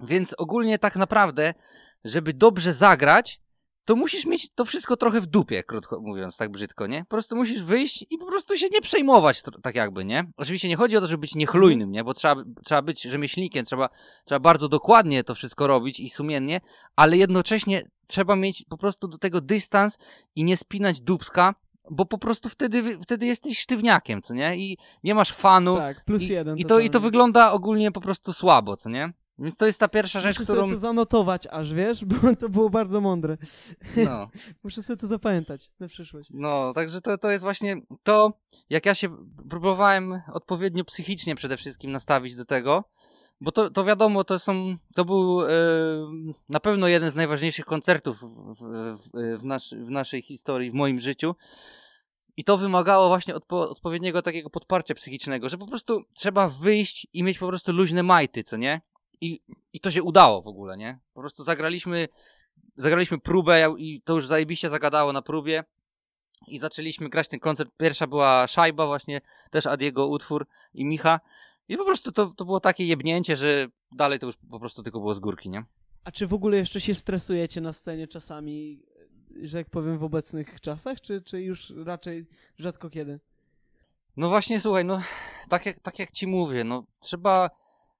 Więc 0.00 0.34
ogólnie 0.38 0.78
tak 0.78 0.96
naprawdę, 0.96 1.54
żeby 2.04 2.32
dobrze 2.32 2.74
zagrać, 2.74 3.40
to 3.84 3.96
musisz 3.96 4.26
mieć 4.26 4.48
to 4.54 4.64
wszystko 4.64 4.96
trochę 4.96 5.20
w 5.20 5.26
dupie, 5.26 5.62
krótko 5.62 6.00
mówiąc, 6.00 6.36
tak 6.36 6.50
brzydko, 6.50 6.86
nie? 6.86 7.00
Po 7.00 7.10
prostu 7.10 7.36
musisz 7.36 7.62
wyjść 7.62 8.04
i 8.10 8.18
po 8.18 8.26
prostu 8.26 8.56
się 8.56 8.68
nie 8.68 8.80
przejmować, 8.80 9.42
tak 9.62 9.74
jakby, 9.74 10.04
nie? 10.04 10.24
Oczywiście 10.36 10.68
nie 10.68 10.76
chodzi 10.76 10.96
o 10.96 11.00
to, 11.00 11.06
żeby 11.06 11.20
być 11.20 11.34
niechlujnym, 11.34 11.90
nie? 11.90 12.04
Bo 12.04 12.14
trzeba, 12.14 12.42
trzeba 12.64 12.82
być 12.82 13.02
rzemieślnikiem, 13.02 13.64
trzeba, 13.64 13.88
trzeba 14.24 14.38
bardzo 14.38 14.68
dokładnie 14.68 15.24
to 15.24 15.34
wszystko 15.34 15.66
robić 15.66 16.00
i 16.00 16.10
sumiennie, 16.10 16.60
ale 16.96 17.16
jednocześnie 17.16 17.82
trzeba 18.06 18.36
mieć 18.36 18.64
po 18.68 18.78
prostu 18.78 19.08
do 19.08 19.18
tego 19.18 19.40
dystans 19.40 19.98
i 20.36 20.44
nie 20.44 20.56
spinać 20.56 21.00
dubska, 21.00 21.54
bo 21.90 22.06
po 22.06 22.18
prostu 22.18 22.48
wtedy, 22.48 22.98
wtedy 23.02 23.26
jesteś 23.26 23.58
sztywniakiem, 23.58 24.22
co 24.22 24.34
nie? 24.34 24.56
I 24.56 24.78
nie 25.04 25.14
masz 25.14 25.32
fanu. 25.32 25.76
Tak, 25.76 26.04
plus 26.04 26.22
i, 26.22 26.28
jeden. 26.28 26.58
I 26.58 26.64
to, 26.64 26.80
I 26.80 26.90
to 26.90 27.00
wygląda 27.00 27.52
ogólnie 27.52 27.92
po 27.92 28.00
prostu 28.00 28.32
słabo, 28.32 28.76
co 28.76 28.90
nie? 28.90 29.12
Więc 29.38 29.56
to 29.56 29.66
jest 29.66 29.80
ta 29.80 29.88
pierwsza 29.88 30.20
rzecz, 30.20 30.38
Muszę 30.38 30.44
którą... 30.44 30.62
Muszę 30.62 30.68
sobie 30.68 30.76
to 30.76 30.80
zanotować 30.80 31.46
aż, 31.46 31.74
wiesz, 31.74 32.04
bo 32.04 32.16
to 32.40 32.48
było 32.48 32.70
bardzo 32.70 33.00
mądre. 33.00 33.36
No. 33.96 34.30
Muszę 34.64 34.82
sobie 34.82 34.96
to 34.96 35.06
zapamiętać 35.06 35.70
na 35.80 35.88
przyszłość. 35.88 36.30
No, 36.32 36.72
także 36.72 37.00
to, 37.00 37.18
to 37.18 37.30
jest 37.30 37.44
właśnie 37.44 37.82
to, 38.02 38.32
jak 38.70 38.86
ja 38.86 38.94
się 38.94 39.16
próbowałem 39.50 40.22
odpowiednio 40.32 40.84
psychicznie 40.84 41.34
przede 41.34 41.56
wszystkim 41.56 41.92
nastawić 41.92 42.36
do 42.36 42.44
tego, 42.44 42.84
bo 43.40 43.52
to, 43.52 43.70
to 43.70 43.84
wiadomo, 43.84 44.24
to 44.24 44.38
są, 44.38 44.76
to 44.94 45.04
był 45.04 45.42
e, 45.42 45.48
na 46.48 46.60
pewno 46.60 46.88
jeden 46.88 47.10
z 47.10 47.14
najważniejszych 47.14 47.64
koncertów 47.64 48.20
w, 48.20 48.54
w, 48.54 49.38
w, 49.40 49.44
nasz, 49.44 49.74
w 49.74 49.90
naszej 49.90 50.22
historii, 50.22 50.70
w 50.70 50.74
moim 50.74 51.00
życiu. 51.00 51.34
I 52.36 52.44
to 52.44 52.58
wymagało 52.58 53.08
właśnie 53.08 53.34
odpo 53.34 53.70
odpowiedniego 53.70 54.22
takiego 54.22 54.50
podparcia 54.50 54.94
psychicznego, 54.94 55.48
że 55.48 55.58
po 55.58 55.66
prostu 55.66 56.04
trzeba 56.14 56.48
wyjść 56.48 57.06
i 57.12 57.22
mieć 57.22 57.38
po 57.38 57.48
prostu 57.48 57.72
luźne 57.72 58.02
majty, 58.02 58.42
co 58.42 58.56
nie? 58.56 58.80
I, 59.20 59.40
I 59.72 59.80
to 59.80 59.90
się 59.90 60.02
udało 60.02 60.42
w 60.42 60.48
ogóle, 60.48 60.76
nie? 60.76 60.98
Po 61.14 61.20
prostu 61.20 61.44
zagraliśmy, 61.44 62.08
zagraliśmy 62.76 63.18
próbę 63.18 63.74
i 63.78 64.02
to 64.02 64.14
już 64.14 64.26
zajebiście 64.26 64.68
zagadało 64.68 65.12
na 65.12 65.22
próbie. 65.22 65.64
I 66.48 66.58
zaczęliśmy 66.58 67.08
grać 67.08 67.28
ten 67.28 67.40
koncert. 67.40 67.70
Pierwsza 67.76 68.06
była 68.06 68.46
Szajba 68.46 68.86
właśnie, 68.86 69.20
też 69.50 69.66
Adiego 69.66 70.06
utwór 70.06 70.46
i 70.74 70.84
Micha. 70.84 71.20
I 71.68 71.76
po 71.76 71.84
prostu 71.84 72.12
to, 72.12 72.26
to 72.26 72.44
było 72.44 72.60
takie 72.60 72.86
jebnięcie, 72.86 73.36
że 73.36 73.66
dalej 73.92 74.18
to 74.18 74.26
już 74.26 74.36
po 74.50 74.60
prostu 74.60 74.82
tylko 74.82 75.00
było 75.00 75.14
z 75.14 75.18
górki, 75.18 75.50
nie? 75.50 75.64
A 76.04 76.12
czy 76.12 76.26
w 76.26 76.34
ogóle 76.34 76.56
jeszcze 76.56 76.80
się 76.80 76.94
stresujecie 76.94 77.60
na 77.60 77.72
scenie 77.72 78.06
czasami, 78.06 78.82
że 79.42 79.58
jak 79.58 79.70
powiem, 79.70 79.98
w 79.98 80.04
obecnych 80.04 80.60
czasach, 80.60 81.00
czy, 81.00 81.22
czy 81.22 81.42
już 81.42 81.72
raczej 81.84 82.26
rzadko 82.58 82.90
kiedy? 82.90 83.20
No 84.16 84.28
właśnie, 84.28 84.60
słuchaj, 84.60 84.84
no 84.84 85.02
tak 85.48 85.66
jak, 85.66 85.80
tak 85.80 85.98
jak 85.98 86.12
ci 86.12 86.26
mówię, 86.26 86.64
no 86.64 86.84
trzeba 87.00 87.50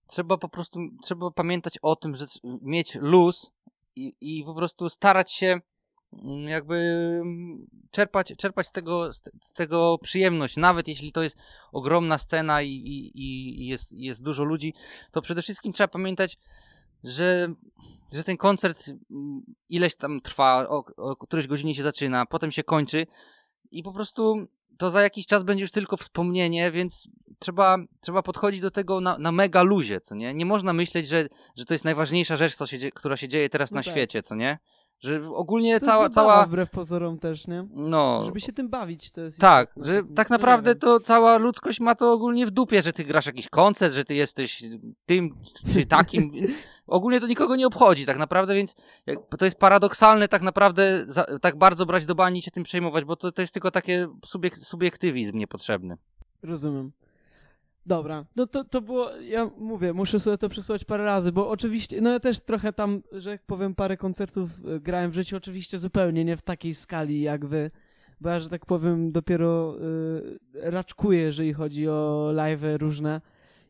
trzeba 0.06 0.36
po 0.36 0.48
prostu, 0.48 0.80
trzeba 1.02 1.30
pamiętać 1.30 1.78
o 1.82 1.96
tym, 1.96 2.14
że 2.14 2.26
mieć 2.62 2.94
luz 2.94 3.50
i, 3.96 4.14
i 4.20 4.44
po 4.44 4.54
prostu 4.54 4.88
starać 4.88 5.32
się 5.32 5.60
mm, 6.12 6.48
jakby 6.48 6.76
mm, 7.22 7.66
czerpać, 7.90 8.32
czerpać 8.38 8.66
z, 8.66 8.72
tego, 8.72 9.12
z 9.40 9.52
tego 9.52 9.98
przyjemność, 10.02 10.56
nawet 10.56 10.88
jeśli 10.88 11.12
to 11.12 11.22
jest 11.22 11.36
ogromna 11.72 12.18
scena 12.18 12.62
i, 12.62 12.70
i, 12.70 13.62
i 13.62 13.66
jest, 13.66 13.92
jest 13.92 14.22
dużo 14.22 14.44
ludzi, 14.44 14.74
to 15.10 15.22
przede 15.22 15.42
wszystkim 15.42 15.72
trzeba 15.72 15.88
pamiętać, 15.88 16.38
że, 17.04 17.54
że 18.12 18.24
ten 18.24 18.36
koncert 18.36 18.88
mm, 18.88 19.42
ileś 19.68 19.96
tam 19.96 20.20
trwa, 20.20 20.68
o, 20.68 20.84
o 20.96 21.16
którejś 21.16 21.46
godzinie 21.46 21.74
się 21.74 21.82
zaczyna, 21.82 22.26
potem 22.26 22.52
się 22.52 22.64
kończy 22.64 23.06
i 23.70 23.82
po 23.82 23.92
prostu 23.92 24.46
to 24.78 24.90
za 24.90 25.02
jakiś 25.02 25.26
czas 25.26 25.42
będzie 25.42 25.62
już 25.62 25.70
tylko 25.70 25.96
wspomnienie, 25.96 26.70
więc 26.70 27.08
trzeba, 27.38 27.76
trzeba 28.00 28.22
podchodzić 28.22 28.60
do 28.60 28.70
tego 28.70 29.00
na, 29.00 29.18
na 29.18 29.32
mega 29.32 29.62
luzie, 29.62 30.00
co 30.00 30.14
nie? 30.14 30.34
Nie 30.34 30.46
można 30.46 30.72
myśleć, 30.72 31.08
że, 31.08 31.28
że 31.56 31.64
to 31.64 31.74
jest 31.74 31.84
najważniejsza 31.84 32.36
rzecz, 32.36 32.54
co 32.54 32.66
się, 32.66 32.90
która 32.90 33.16
się 33.16 33.28
dzieje 33.28 33.48
teraz 33.48 33.70
no 33.70 33.74
na 33.74 33.82
tak. 33.82 33.92
świecie, 33.92 34.22
co 34.22 34.34
nie? 34.34 34.58
Że 35.04 35.20
ogólnie 35.34 35.80
to 35.80 35.86
cała... 35.86 36.10
cała 36.10 36.46
wbrew 36.46 36.70
pozorom 36.70 37.18
też, 37.18 37.46
nie? 37.46 37.66
No. 37.70 38.22
Żeby 38.24 38.40
się 38.40 38.52
tym 38.52 38.68
bawić, 38.68 39.10
to 39.10 39.20
jest... 39.20 39.38
Tak, 39.38 39.74
że 39.76 40.02
tak 40.14 40.30
naprawdę 40.30 40.74
to 40.74 41.00
cała 41.00 41.38
ludzkość 41.38 41.80
ma 41.80 41.94
to 41.94 42.12
ogólnie 42.12 42.46
w 42.46 42.50
dupie, 42.50 42.82
że 42.82 42.92
ty 42.92 43.04
grasz 43.04 43.26
jakiś 43.26 43.48
koncert, 43.48 43.94
że 43.94 44.04
ty 44.04 44.14
jesteś 44.14 44.62
tym 45.06 45.34
czy 45.72 45.86
takim, 45.86 46.30
więc 46.30 46.52
ogólnie 46.86 47.20
to 47.20 47.26
nikogo 47.26 47.56
nie 47.56 47.66
obchodzi 47.66 48.06
tak 48.06 48.18
naprawdę, 48.18 48.54
więc 48.54 48.74
to 49.38 49.44
jest 49.44 49.58
paradoksalne 49.58 50.28
tak 50.28 50.42
naprawdę 50.42 51.04
za, 51.06 51.24
tak 51.40 51.56
bardzo 51.58 51.86
brać 51.86 52.06
do 52.06 52.14
bani 52.14 52.38
i 52.38 52.42
się 52.42 52.50
tym 52.50 52.64
przejmować, 52.64 53.04
bo 53.04 53.16
to, 53.16 53.32
to 53.32 53.40
jest 53.40 53.52
tylko 53.52 53.70
takie 53.70 54.08
subiek, 54.24 54.58
subiektywizm 54.58 55.38
niepotrzebny. 55.38 55.96
Rozumiem. 56.42 56.92
Dobra, 57.86 58.24
no 58.36 58.46
to, 58.46 58.64
to 58.64 58.80
było, 58.80 59.16
ja 59.16 59.50
mówię, 59.58 59.92
muszę 59.92 60.20
sobie 60.20 60.38
to 60.38 60.48
przysłać 60.48 60.84
parę 60.84 61.04
razy, 61.04 61.32
bo 61.32 61.48
oczywiście, 61.48 62.00
no 62.00 62.10
ja 62.10 62.20
też 62.20 62.40
trochę 62.40 62.72
tam, 62.72 63.02
że 63.12 63.38
powiem, 63.46 63.74
parę 63.74 63.96
koncertów 63.96 64.50
e, 64.66 64.80
grałem 64.80 65.10
w 65.10 65.14
życiu, 65.14 65.36
oczywiście 65.36 65.78
zupełnie 65.78 66.24
nie 66.24 66.36
w 66.36 66.42
takiej 66.42 66.74
skali 66.74 67.20
jak 67.20 67.46
wy, 67.46 67.70
bo 68.20 68.28
ja, 68.28 68.40
że 68.40 68.48
tak 68.48 68.66
powiem, 68.66 69.12
dopiero 69.12 69.76
y, 69.80 70.70
raczkuję, 70.70 71.20
jeżeli 71.20 71.52
chodzi 71.52 71.88
o 71.88 72.30
live 72.34 72.62
różne 72.78 73.20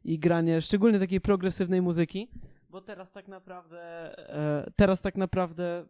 i 0.05 0.18
granie, 0.18 0.61
szczególnie 0.61 0.98
takiej 0.98 1.20
progresywnej 1.20 1.83
muzyki, 1.83 2.29
bo 2.70 2.81
teraz 2.81 3.12
tak 3.12 3.29
naprawdę, 3.29 3.81
e, 4.35 4.70
teraz 4.77 5.03
tak 5.03 5.16
naprawdę 5.16 5.87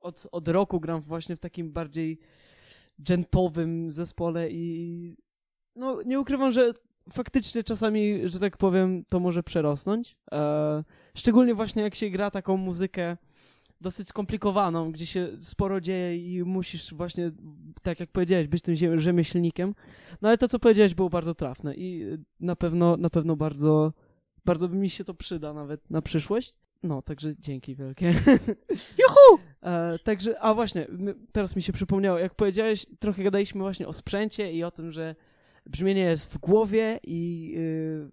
od, 0.00 0.26
od 0.32 0.48
roku 0.48 0.80
gram 0.80 1.00
właśnie 1.00 1.36
w 1.36 1.40
takim 1.40 1.72
bardziej 1.72 2.18
dżentowym 3.02 3.92
zespole 3.92 4.50
i 4.50 5.16
no 5.76 6.02
nie 6.02 6.20
ukrywam, 6.20 6.52
że 6.52 6.72
faktycznie 7.12 7.62
czasami, 7.62 8.28
że 8.28 8.40
tak 8.40 8.56
powiem, 8.56 9.04
to 9.04 9.20
może 9.20 9.42
przerosnąć. 9.42 10.16
E, 10.32 10.84
szczególnie 11.16 11.54
właśnie 11.54 11.82
jak 11.82 11.94
się 11.94 12.10
gra 12.10 12.30
taką 12.30 12.56
muzykę 12.56 13.16
dosyć 13.80 14.08
skomplikowaną, 14.08 14.92
gdzie 14.92 15.06
się 15.06 15.28
sporo 15.40 15.80
dzieje 15.80 16.16
i 16.16 16.42
musisz 16.44 16.94
właśnie, 16.94 17.30
tak 17.82 18.00
jak 18.00 18.10
powiedziałeś, 18.10 18.48
być 18.48 18.62
tym 18.62 19.00
rzemieślnikiem. 19.00 19.74
No 20.22 20.28
ale 20.28 20.38
to, 20.38 20.48
co 20.48 20.58
powiedziałeś, 20.58 20.94
było 20.94 21.10
bardzo 21.10 21.34
trafne 21.34 21.74
i 21.74 22.18
na 22.40 22.56
pewno, 22.56 22.96
na 22.96 23.10
pewno 23.10 23.36
bardzo, 23.36 23.92
bardzo 24.44 24.68
mi 24.68 24.90
się 24.90 25.04
to 25.04 25.14
przyda 25.14 25.52
nawet 25.52 25.90
na 25.90 26.02
przyszłość. 26.02 26.54
No, 26.82 27.02
także 27.02 27.34
dzięki 27.38 27.74
wielkie. 27.74 28.14
Juhu! 29.00 29.42
E, 29.62 29.98
także, 29.98 30.40
a 30.40 30.54
właśnie, 30.54 30.86
teraz 31.32 31.56
mi 31.56 31.62
się 31.62 31.72
przypomniało, 31.72 32.18
jak 32.18 32.34
powiedziałeś, 32.34 32.86
trochę 32.98 33.22
gadaliśmy 33.22 33.60
właśnie 33.60 33.88
o 33.88 33.92
sprzęcie 33.92 34.52
i 34.52 34.64
o 34.64 34.70
tym, 34.70 34.92
że 34.92 35.14
brzmienie 35.66 36.00
jest 36.02 36.34
w 36.34 36.38
głowie 36.38 37.00
i 37.02 37.54
y, 37.56 38.10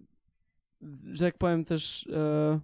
w- 0.80 1.14
że 1.14 1.24
jak 1.24 1.38
powiem 1.38 1.64
też 1.64 2.06
e, 2.12 2.60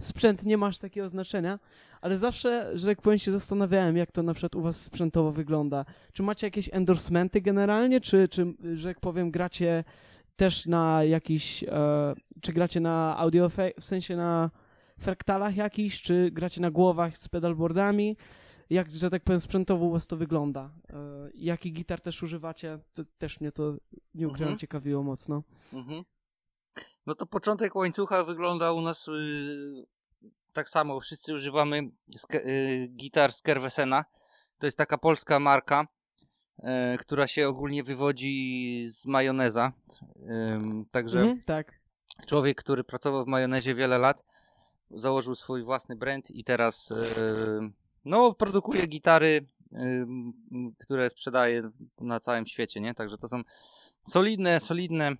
sprzęt 0.00 0.44
nie 0.44 0.56
masz 0.58 0.78
takiego 0.78 1.08
znaczenia, 1.08 1.58
ale 2.00 2.18
zawsze, 2.18 2.70
że 2.78 2.86
tak 2.86 3.02
powiem, 3.02 3.18
się 3.18 3.32
zastanawiałem, 3.32 3.96
jak 3.96 4.12
to 4.12 4.22
na 4.22 4.34
przykład 4.34 4.54
u 4.54 4.62
was 4.62 4.80
sprzętowo 4.80 5.32
wygląda. 5.32 5.84
Czy 6.12 6.22
macie 6.22 6.46
jakieś 6.46 6.70
endorsementy 6.72 7.40
generalnie, 7.40 8.00
czy, 8.00 8.28
czy 8.28 8.54
że 8.74 8.88
jak 8.88 9.00
powiem, 9.00 9.30
gracie 9.30 9.84
też 10.36 10.66
na 10.66 11.04
jakiś, 11.04 11.62
e, 11.64 12.14
czy 12.40 12.52
gracie 12.52 12.80
na 12.80 13.16
audio, 13.18 13.48
w 13.80 13.84
sensie 13.84 14.16
na 14.16 14.50
fraktalach 14.98 15.56
jakichś, 15.56 16.02
czy 16.02 16.30
gracie 16.32 16.60
na 16.60 16.70
głowach 16.70 17.18
z 17.18 17.28
pedalboardami? 17.28 18.16
Jak, 18.70 18.90
że 18.90 19.10
tak 19.10 19.22
powiem, 19.24 19.40
sprzętowo 19.40 19.84
u 19.86 19.90
was 19.90 20.06
to 20.06 20.16
wygląda? 20.16 20.70
E, 20.90 20.96
jaki 21.34 21.72
gitar 21.72 22.00
też 22.00 22.22
używacie? 22.22 22.78
To 22.94 23.02
też 23.18 23.40
mnie 23.40 23.52
to, 23.52 23.74
nie 24.14 24.26
ukrywam, 24.28 24.48
Mhm. 24.48 24.58
ciekawiło 24.58 25.02
mocno. 25.02 25.42
Mhm. 25.72 26.04
No 27.06 27.14
to 27.14 27.26
początek 27.26 27.74
łańcucha 27.74 28.24
wygląda 28.24 28.72
u 28.72 28.80
nas 28.80 29.08
y, 29.08 29.86
tak 30.52 30.68
samo. 30.70 31.00
Wszyscy 31.00 31.34
używamy 31.34 31.82
y, 32.34 32.88
gitar 32.96 33.32
z 33.32 33.42
Kerwesena. 33.42 34.04
To 34.58 34.66
jest 34.66 34.78
taka 34.78 34.98
polska 34.98 35.38
marka, 35.40 35.86
y, 36.58 36.64
która 36.98 37.26
się 37.26 37.48
ogólnie 37.48 37.82
wywodzi 37.84 38.84
z 38.88 39.06
majoneza. 39.06 39.72
Także 40.90 41.18
Mhm, 41.18 41.40
tak. 41.46 41.80
człowiek, 42.26 42.58
który 42.58 42.84
pracował 42.84 43.24
w 43.24 43.28
majonezie 43.28 43.74
wiele 43.74 43.98
lat, 43.98 44.24
założył 44.90 45.34
swój 45.34 45.62
własny 45.62 45.96
brand 45.96 46.30
i 46.30 46.44
teraz 46.44 46.90
y, 46.90 46.94
no, 48.04 48.34
produkuje 48.34 48.86
gitary, 48.86 49.46
y, 49.72 49.76
które 50.78 51.10
sprzedaje 51.10 51.62
na 52.00 52.20
całym 52.20 52.46
świecie, 52.46 52.80
nie? 52.80 52.94
Także 52.94 53.18
to 53.18 53.28
są 53.28 53.42
solidne, 54.08 54.60
solidne 54.60 55.16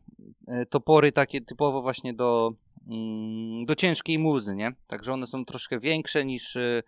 e, 0.47 0.67
topory 0.67 1.13
takie 1.13 1.41
typowo 1.41 1.83
właśnie 1.83 2.15
do, 2.15 2.53
mm, 2.89 3.67
do 3.67 3.75
ciężkiej 3.75 4.19
muzy, 4.19 4.55
nie? 4.55 4.73
Także 4.87 5.13
one 5.13 5.27
są 5.27 5.45
troszkę 5.45 5.79
większe 5.79 6.25
niż, 6.25 6.57
e, 6.57 6.83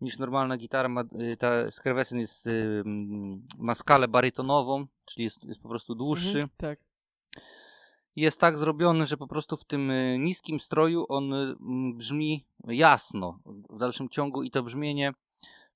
niż 0.00 0.18
normalna 0.18 0.56
gitara. 0.56 0.88
Ta 1.38 1.70
Skerwesen 1.70 2.18
jest, 2.18 2.46
mm, 2.46 3.46
ma 3.58 3.74
skalę 3.74 4.08
barytonową, 4.08 4.86
czyli 5.04 5.24
jest, 5.24 5.44
jest 5.44 5.60
po 5.60 5.68
prostu 5.68 5.94
dłuższy. 5.94 6.28
Mhm, 6.28 6.48
tak. 6.56 6.78
Jest 8.16 8.40
tak 8.40 8.58
zrobiony, 8.58 9.06
że 9.06 9.16
po 9.16 9.26
prostu 9.26 9.56
w 9.56 9.64
tym 9.64 9.92
niskim 10.18 10.60
stroju 10.60 11.04
on 11.08 11.34
brzmi 11.94 12.46
jasno 12.64 13.38
w 13.70 13.78
dalszym 13.78 14.08
ciągu 14.08 14.42
i 14.42 14.50
to 14.50 14.62
brzmienie 14.62 15.12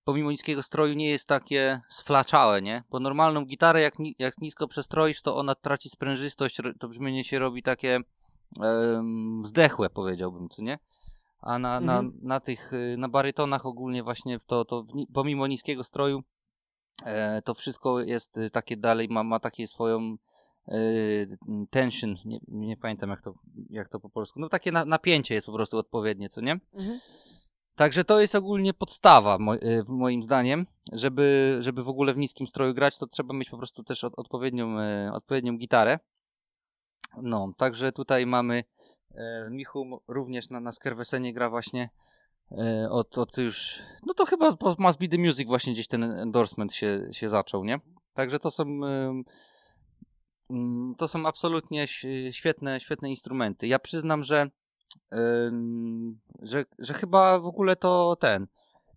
pomimo 0.06 0.30
niskiego 0.30 0.62
stroju 0.62 0.94
nie 0.94 1.10
jest 1.10 1.28
takie 1.28 1.80
sflaczałe, 1.88 2.62
nie? 2.62 2.82
Bo 2.90 3.00
normalną 3.00 3.44
gitarę 3.44 3.80
jak, 3.80 3.98
ni- 3.98 4.14
jak 4.18 4.38
nisko 4.38 4.68
przestroisz, 4.68 5.22
to 5.22 5.36
ona 5.36 5.54
traci 5.54 5.88
sprężystość, 5.88 6.56
to 6.78 6.88
brzmienie 6.88 7.24
się 7.24 7.38
robi 7.38 7.62
takie 7.62 8.00
em, 8.62 9.42
zdechłe, 9.44 9.90
powiedziałbym, 9.90 10.48
co 10.48 10.62
nie? 10.62 10.78
A 11.40 11.58
na, 11.58 11.80
na, 11.80 11.98
Mhm. 11.98 12.18
na 12.22 12.40
tych, 12.40 12.72
y, 12.72 12.96
na 12.98 13.08
barytonach 13.08 13.66
ogólnie 13.66 14.02
właśnie 14.02 14.38
to, 14.46 14.64
to 14.64 14.86
ni- 14.94 15.06
pomimo 15.06 15.46
niskiego 15.46 15.84
stroju 15.84 16.22
e, 17.04 17.42
to 17.42 17.54
wszystko 17.54 18.00
jest 18.00 18.36
y, 18.38 18.50
takie 18.50 18.76
dalej, 18.76 19.08
ma, 19.08 19.22
ma 19.22 19.40
takie 19.40 19.66
swoją 19.68 20.16
y, 20.68 21.38
tension, 21.70 22.14
nie, 22.24 22.38
nie 22.48 22.76
pamiętam 22.76 23.10
jak 23.10 23.20
to, 23.22 23.34
jak 23.70 23.88
to 23.88 24.00
po 24.00 24.10
polsku, 24.10 24.40
no 24.40 24.48
takie 24.48 24.72
na, 24.72 24.84
napięcie 24.84 25.34
jest 25.34 25.46
po 25.46 25.52
prostu 25.52 25.78
odpowiednie, 25.78 26.28
co 26.28 26.40
nie? 26.40 26.52
Mhm. 26.74 27.00
Także 27.76 28.04
to 28.04 28.20
jest 28.20 28.34
ogólnie 28.34 28.74
podstawa, 28.74 29.38
y, 29.64 29.84
moim 29.88 30.22
zdaniem, 30.22 30.66
żeby, 30.92 31.56
żeby 31.60 31.82
w 31.82 31.88
ogóle 31.88 32.14
w 32.14 32.18
niskim 32.18 32.46
stroju 32.46 32.74
grać, 32.74 32.98
to 32.98 33.06
trzeba 33.06 33.34
mieć 33.34 33.50
po 33.50 33.58
prostu 33.58 33.82
też 33.82 34.04
od, 34.04 34.18
odpowiednią, 34.18 34.80
e, 34.80 35.12
odpowiednią 35.12 35.56
gitarę. 35.56 35.98
No, 37.22 37.52
także 37.56 37.92
tutaj 37.92 38.26
mamy 38.26 38.64
e, 39.14 39.48
Michu 39.50 40.02
również 40.08 40.50
na, 40.50 40.60
na 40.60 40.72
Skerwesenie 40.72 41.32
gra 41.32 41.50
właśnie 41.50 41.88
od, 42.90 43.18
od 43.18 43.38
już, 43.38 43.78
no 44.06 44.14
to 44.14 44.26
chyba 44.26 44.50
z- 44.50 44.78
Must 44.78 44.98
Be 44.98 45.08
The 45.08 45.18
Music 45.18 45.48
właśnie 45.48 45.72
gdzieś 45.72 45.88
ten 45.88 46.02
endorsement 46.02 46.74
się, 46.74 47.08
się 47.12 47.28
zaczął, 47.28 47.64
nie? 47.64 47.80
Także 48.14 48.38
to 48.38 48.50
są 48.50 48.64
mm, 50.50 50.94
to 50.98 51.08
są 51.08 51.26
absolutnie 51.26 51.86
świetne, 52.30 52.80
świetne 52.80 53.10
instrumenty. 53.10 53.66
Ja 53.66 53.78
przyznam, 53.78 54.24
że 54.24 54.50
że, 56.42 56.64
że 56.78 56.94
chyba 56.94 57.38
w 57.38 57.46
ogóle 57.46 57.76
to 57.76 58.16
ten. 58.20 58.46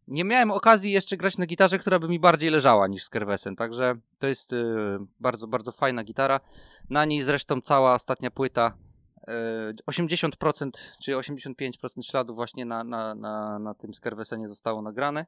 Nie 0.07 0.23
miałem 0.23 0.51
okazji 0.51 0.91
jeszcze 0.91 1.17
grać 1.17 1.37
na 1.37 1.45
gitarze, 1.45 1.79
która 1.79 1.99
by 1.99 2.07
mi 2.07 2.19
bardziej 2.19 2.49
leżała 2.49 2.87
niż 2.87 3.03
Skerwesen, 3.03 3.55
także 3.55 3.95
to 4.19 4.27
jest 4.27 4.53
y, 4.53 4.65
bardzo, 5.19 5.47
bardzo 5.47 5.71
fajna 5.71 6.03
gitara. 6.03 6.39
Na 6.89 7.05
niej 7.05 7.21
zresztą 7.21 7.61
cała 7.61 7.93
ostatnia 7.93 8.31
płyta, 8.31 8.73
y, 9.17 9.83
80% 9.91 10.69
czy 11.03 11.11
85% 11.15 12.01
śladów 12.03 12.35
właśnie 12.35 12.65
na, 12.65 12.83
na, 12.83 13.15
na, 13.15 13.59
na 13.59 13.73
tym 13.73 13.93
Skerwesenie 13.93 14.49
zostało 14.49 14.81
nagrane. 14.81 15.25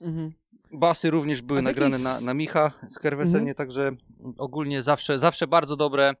Mhm. 0.00 0.32
Basy 0.72 1.10
również 1.10 1.42
były 1.42 1.62
nagrane 1.62 1.90
jakiej 1.90 2.04
na, 2.04 2.20
na 2.20 2.34
Micha 2.34 2.72
z 2.88 2.98
Kerwesenie, 2.98 3.50
Mhm. 3.50 3.54
także 3.54 3.92
ogólnie 4.38 4.82
zawsze, 4.82 5.18
zawsze 5.18 5.46
bardzo 5.46 5.76
dobre 5.76 6.12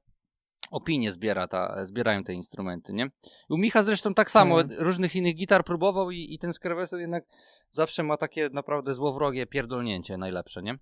opinie 0.70 1.12
zbiera 1.12 1.48
ta, 1.48 1.84
zbierają 1.84 2.24
te 2.24 2.32
instrumenty, 2.34 2.92
nie? 2.92 3.10
U 3.48 3.58
Micha 3.58 3.82
zresztą 3.82 4.14
tak 4.14 4.30
samo, 4.30 4.64
Tak. 4.64 4.72
różnych 4.78 5.16
innych 5.16 5.34
gitar 5.34 5.64
próbował 5.64 6.10
i, 6.10 6.34
i 6.34 6.38
ten 6.38 6.52
Skerwesen 6.52 7.00
jednak 7.00 7.24
zawsze 7.70 8.02
ma 8.02 8.16
takie 8.16 8.48
naprawdę 8.52 8.94
złowrogie 8.94 9.46
pierdolnięcie 9.46 10.16
najlepsze, 10.16 10.62
nie? 10.62 10.78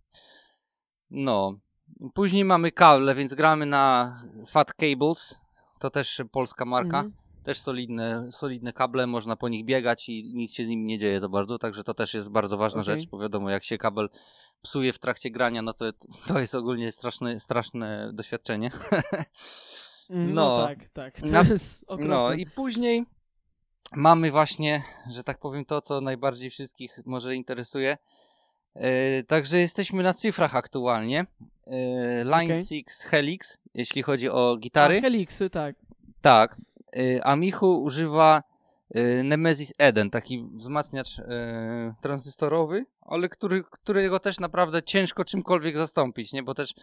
No. 1.11 1.57
Później 2.15 2.45
mamy 2.45 2.73
kable, 2.73 3.15
więc 3.15 3.35
gramy 3.35 3.67
na 3.67 4.17
Fat 4.49 4.75
Cables, 4.75 5.39
to 5.81 5.91
też 5.91 6.23
polska 6.33 6.65
marka. 6.65 6.99
Mhm. 6.99 7.24
Też 7.45 7.61
solidne, 7.61 8.33
solidne 8.33 8.73
kable, 8.73 9.07
można 9.07 9.37
po 9.37 9.49
nich 9.49 9.65
biegać 9.65 10.09
i 10.09 10.33
nic 10.35 10.55
się 10.55 10.65
z 10.65 10.69
nimi 10.69 10.85
nie 10.85 10.99
dzieje 10.99 11.21
za 11.21 11.29
bardzo, 11.29 11.59
także 11.59 11.85
to 11.85 11.95
też 11.95 12.15
jest 12.15 12.31
bardzo 12.31 12.57
ważna 12.57 12.81
Okej. 12.81 13.01
rzecz, 13.01 13.09
bo 13.11 13.19
wiadomo, 13.19 13.51
jak 13.51 13.65
się 13.65 13.79
kabel 13.79 14.09
psuje 14.63 14.93
w 14.93 14.99
trakcie 14.99 15.31
grania, 15.31 15.63
no 15.63 15.73
to 15.73 15.85
to 16.27 16.39
jest 16.39 16.55
ogólnie 16.55 16.93
straszne, 16.93 17.41
straszne 17.41 18.11
doświadczenie. 18.13 18.71
Mhm, 20.11 20.35
No. 20.35 20.59
No 20.59 20.67
tak, 20.67 20.89
tak. 20.89 21.21
To 21.21 21.27
Nas- 21.27 21.51
jest 21.51 21.83
okropne. 21.83 22.07
No 22.07 22.33
i 22.33 22.47
później 22.47 23.05
mamy 23.93 24.31
właśnie, 24.31 24.83
że 25.11 25.25
tak 25.25 25.39
powiem, 25.39 25.65
to, 25.65 25.81
co 25.81 26.01
najbardziej 26.01 26.51
wszystkich 26.51 26.99
może 27.05 27.35
interesuje. 27.37 27.99
E, 28.75 29.23
także 29.23 29.59
jesteśmy 29.59 30.03
na 30.03 30.15
cyfrach 30.15 30.57
aktualnie. 30.57 31.27
E, 31.67 32.25
Line 32.25 32.51
Okej. 32.53 32.65
6 32.65 33.03
Helix, 33.05 33.59
jeśli 33.75 34.03
chodzi 34.03 34.29
o 34.29 34.57
gitary. 34.57 34.99
A, 34.99 35.01
Helixy, 35.01 35.51
tak. 35.51 35.77
Tak. 36.21 36.57
Y, 36.97 37.21
A 37.25 37.37
Michu 37.37 37.83
używa 37.83 38.43
y, 38.97 39.23
Nemesis 39.25 39.73
Eden, 39.79 40.11
taki 40.11 40.49
wzmacniacz 40.55 41.19
y, 41.19 41.25
tranzystorowy, 42.01 42.87
ale 43.01 43.29
który, 43.29 43.65
którego 43.71 44.19
też 44.19 44.41
naprawdę 44.41 44.83
ciężko 44.83 45.25
czymkolwiek 45.25 45.77
zastąpić, 45.77 46.33
nie? 46.33 46.43
Bo 46.43 46.55
też 46.55 46.75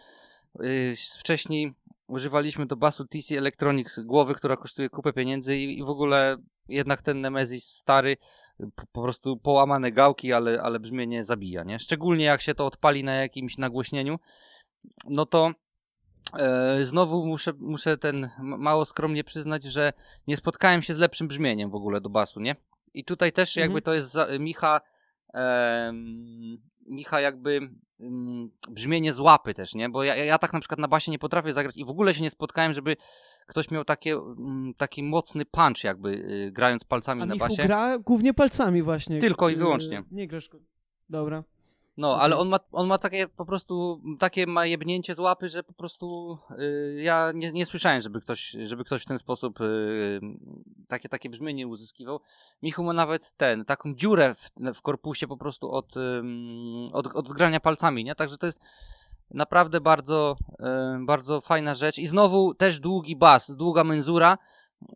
wcześniej 1.18 1.74
używaliśmy 2.06 2.66
do 2.66 2.76
basu 2.76 3.04
TC 3.04 3.38
Electronics 3.38 4.00
głowy, 4.00 4.34
która 4.34 4.56
kosztuje 4.56 4.88
kupę 4.88 5.12
pieniędzy 5.12 5.56
i, 5.56 5.84
w 5.84 5.88
ogóle 5.88 6.36
jednak 6.68 7.02
ten 7.02 7.20
Nemesis 7.20 7.64
stary, 7.64 8.16
po, 8.74 8.86
po 8.92 9.02
prostu 9.02 9.36
połamane 9.36 9.92
gałki, 9.92 10.32
ale, 10.32 10.62
ale 10.62 10.80
brzmienie 10.80 11.24
zabija, 11.24 11.62
nie? 11.64 11.78
Szczególnie 11.78 12.24
jak 12.24 12.40
się 12.40 12.54
to 12.54 12.66
odpali 12.66 13.04
na 13.04 13.14
jakimś 13.14 13.58
nagłośnieniu, 13.58 14.18
no 15.08 15.26
to 15.26 15.52
znowu 16.82 17.26
muszę, 17.26 17.52
muszę 17.58 17.96
ten 17.98 18.24
m- 18.24 18.30
mało 18.58 18.84
skromnie 18.84 19.24
przyznać, 19.24 19.64
że 19.64 19.92
nie 20.26 20.36
spotkałem 20.36 20.82
się 20.82 20.94
z 20.94 20.98
lepszym 20.98 21.28
brzmieniem 21.28 21.70
w 21.70 21.74
ogóle 21.74 22.00
do 22.00 22.10
basu, 22.10 22.40
nie? 22.40 22.56
I 22.94 23.04
tutaj 23.04 23.32
też 23.32 23.56
jakby 23.56 23.78
Mhm. 23.78 23.82
to 23.82 23.94
jest 23.94 24.12
za, 24.12 24.26
Micha 24.38 24.80
em, 25.34 26.58
Micha 26.88 27.20
jakby 27.20 27.60
mm, 28.00 28.50
brzmienie 28.70 29.12
z 29.12 29.18
łapy 29.18 29.54
też, 29.54 29.74
nie? 29.74 29.88
Bo 29.88 30.04
ja, 30.04 30.16
ja 30.16 30.38
tak 30.38 30.52
na 30.52 30.60
przykład 30.60 30.78
na 30.80 30.88
basie 30.88 31.10
nie 31.10 31.18
potrafię 31.18 31.52
zagrać 31.52 31.76
i 31.76 31.84
w 31.84 31.90
ogóle 31.90 32.14
się 32.14 32.22
nie 32.22 32.30
spotkałem, 32.30 32.74
żeby 32.74 32.96
ktoś 33.46 33.70
miał 33.70 33.84
takie, 33.84 34.12
mm, 34.14 34.72
taki 34.78 35.02
mocny 35.02 35.44
punch 35.44 35.84
jakby 35.84 36.08
y, 36.10 36.50
grając 36.52 36.84
palcami 36.84 37.22
A 37.22 37.26
na 37.26 37.34
Michu 37.34 37.48
basie. 37.48 37.62
gra 37.62 37.98
głównie 37.98 38.34
palcami 38.34 38.82
właśnie. 38.82 39.18
Tylko 39.18 39.48
i 39.48 39.52
Yy, 39.52 39.58
wyłącznie. 39.58 40.02
Nie 40.10 40.28
grasz... 40.28 40.50
Dobra. 41.08 41.44
No, 41.96 42.20
ale 42.20 42.36
on 42.36 42.48
ma, 42.48 42.58
on 42.72 42.86
ma 42.86 42.98
takie 42.98 43.28
po 43.28 43.44
prostu, 43.44 44.02
takie 44.18 44.46
ma 44.46 44.66
jebnięcie 44.66 45.14
z 45.14 45.18
łapy, 45.18 45.48
że 45.48 45.62
po 45.62 45.72
prostu 45.72 46.38
y, 46.58 47.02
ja 47.02 47.32
nie, 47.34 47.52
nie 47.52 47.66
słyszałem, 47.66 48.00
żeby 48.00 48.20
ktoś, 48.20 48.56
żeby 48.64 48.84
ktoś 48.84 49.02
w 49.02 49.06
ten 49.06 49.18
sposób 49.18 49.60
y, 49.60 50.20
takie, 50.88 51.08
takie 51.08 51.30
brzmienie 51.30 51.66
uzyskiwał. 51.66 52.20
Michu 52.62 52.84
ma 52.84 52.92
nawet 52.92 53.32
ten, 53.32 53.64
taką 53.64 53.94
dziurę 53.94 54.34
w, 54.34 54.50
w 54.74 54.82
korpusie 54.82 55.26
po 55.28 55.36
prostu 55.36 55.70
od, 55.70 55.94
od, 56.92 57.06
od 57.06 57.28
grania 57.28 57.60
palcami, 57.60 58.04
nie? 58.04 58.14
Także 58.14 58.38
to 58.38 58.46
jest 58.46 58.60
naprawdę 59.30 59.80
bardzo, 59.80 60.36
y, 60.50 61.04
bardzo 61.04 61.40
fajna 61.40 61.74
rzecz. 61.74 61.98
I 61.98 62.06
znowu 62.06 62.54
też 62.54 62.80
długi 62.80 63.16
bas, 63.16 63.56
długa 63.56 63.84
menzura, 63.84 64.38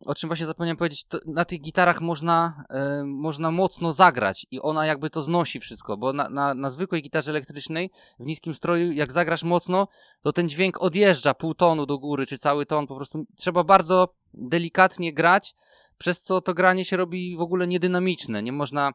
o 0.06 0.14
czym 0.14 0.28
właśnie 0.28 0.46
zapomniałem 0.46 0.76
powiedzieć, 0.76 1.06
na 1.26 1.44
tych 1.44 1.60
gitarach 1.60 2.00
można, 2.00 2.64
e, 2.70 3.04
można 3.04 3.50
mocno 3.50 3.92
zagrać 3.92 4.46
i 4.50 4.60
ona 4.60 4.86
jakby 4.86 5.10
to 5.10 5.22
znosi 5.22 5.60
wszystko, 5.60 5.96
bo 5.96 6.12
na, 6.12 6.28
na, 6.30 6.54
na, 6.54 6.70
zwykłej 6.70 7.02
gitarze 7.02 7.30
elektrycznej 7.30 7.90
w 8.18 8.26
niskim 8.26 8.54
stroju, 8.54 8.92
jak 8.92 9.12
zagrasz 9.12 9.42
mocno, 9.42 9.88
to 10.22 10.32
ten 10.32 10.48
dźwięk 10.48 10.82
odjeżdża 10.82 11.34
pół 11.34 11.54
tonu 11.54 11.86
do 11.86 11.98
góry, 11.98 12.26
czy 12.26 12.38
cały 12.38 12.66
ton, 12.66 12.86
po 12.86 12.96
prostu 12.96 13.26
trzeba 13.36 13.64
bardzo 13.64 14.14
delikatnie 14.34 15.12
grać, 15.12 15.54
przez 15.98 16.22
co 16.22 16.40
to 16.40 16.54
granie 16.54 16.84
się 16.84 16.96
robi 16.96 17.36
w 17.36 17.40
ogóle 17.40 17.66
niedynamiczne, 17.66 18.42
nie 18.42 18.52
można 18.52 18.92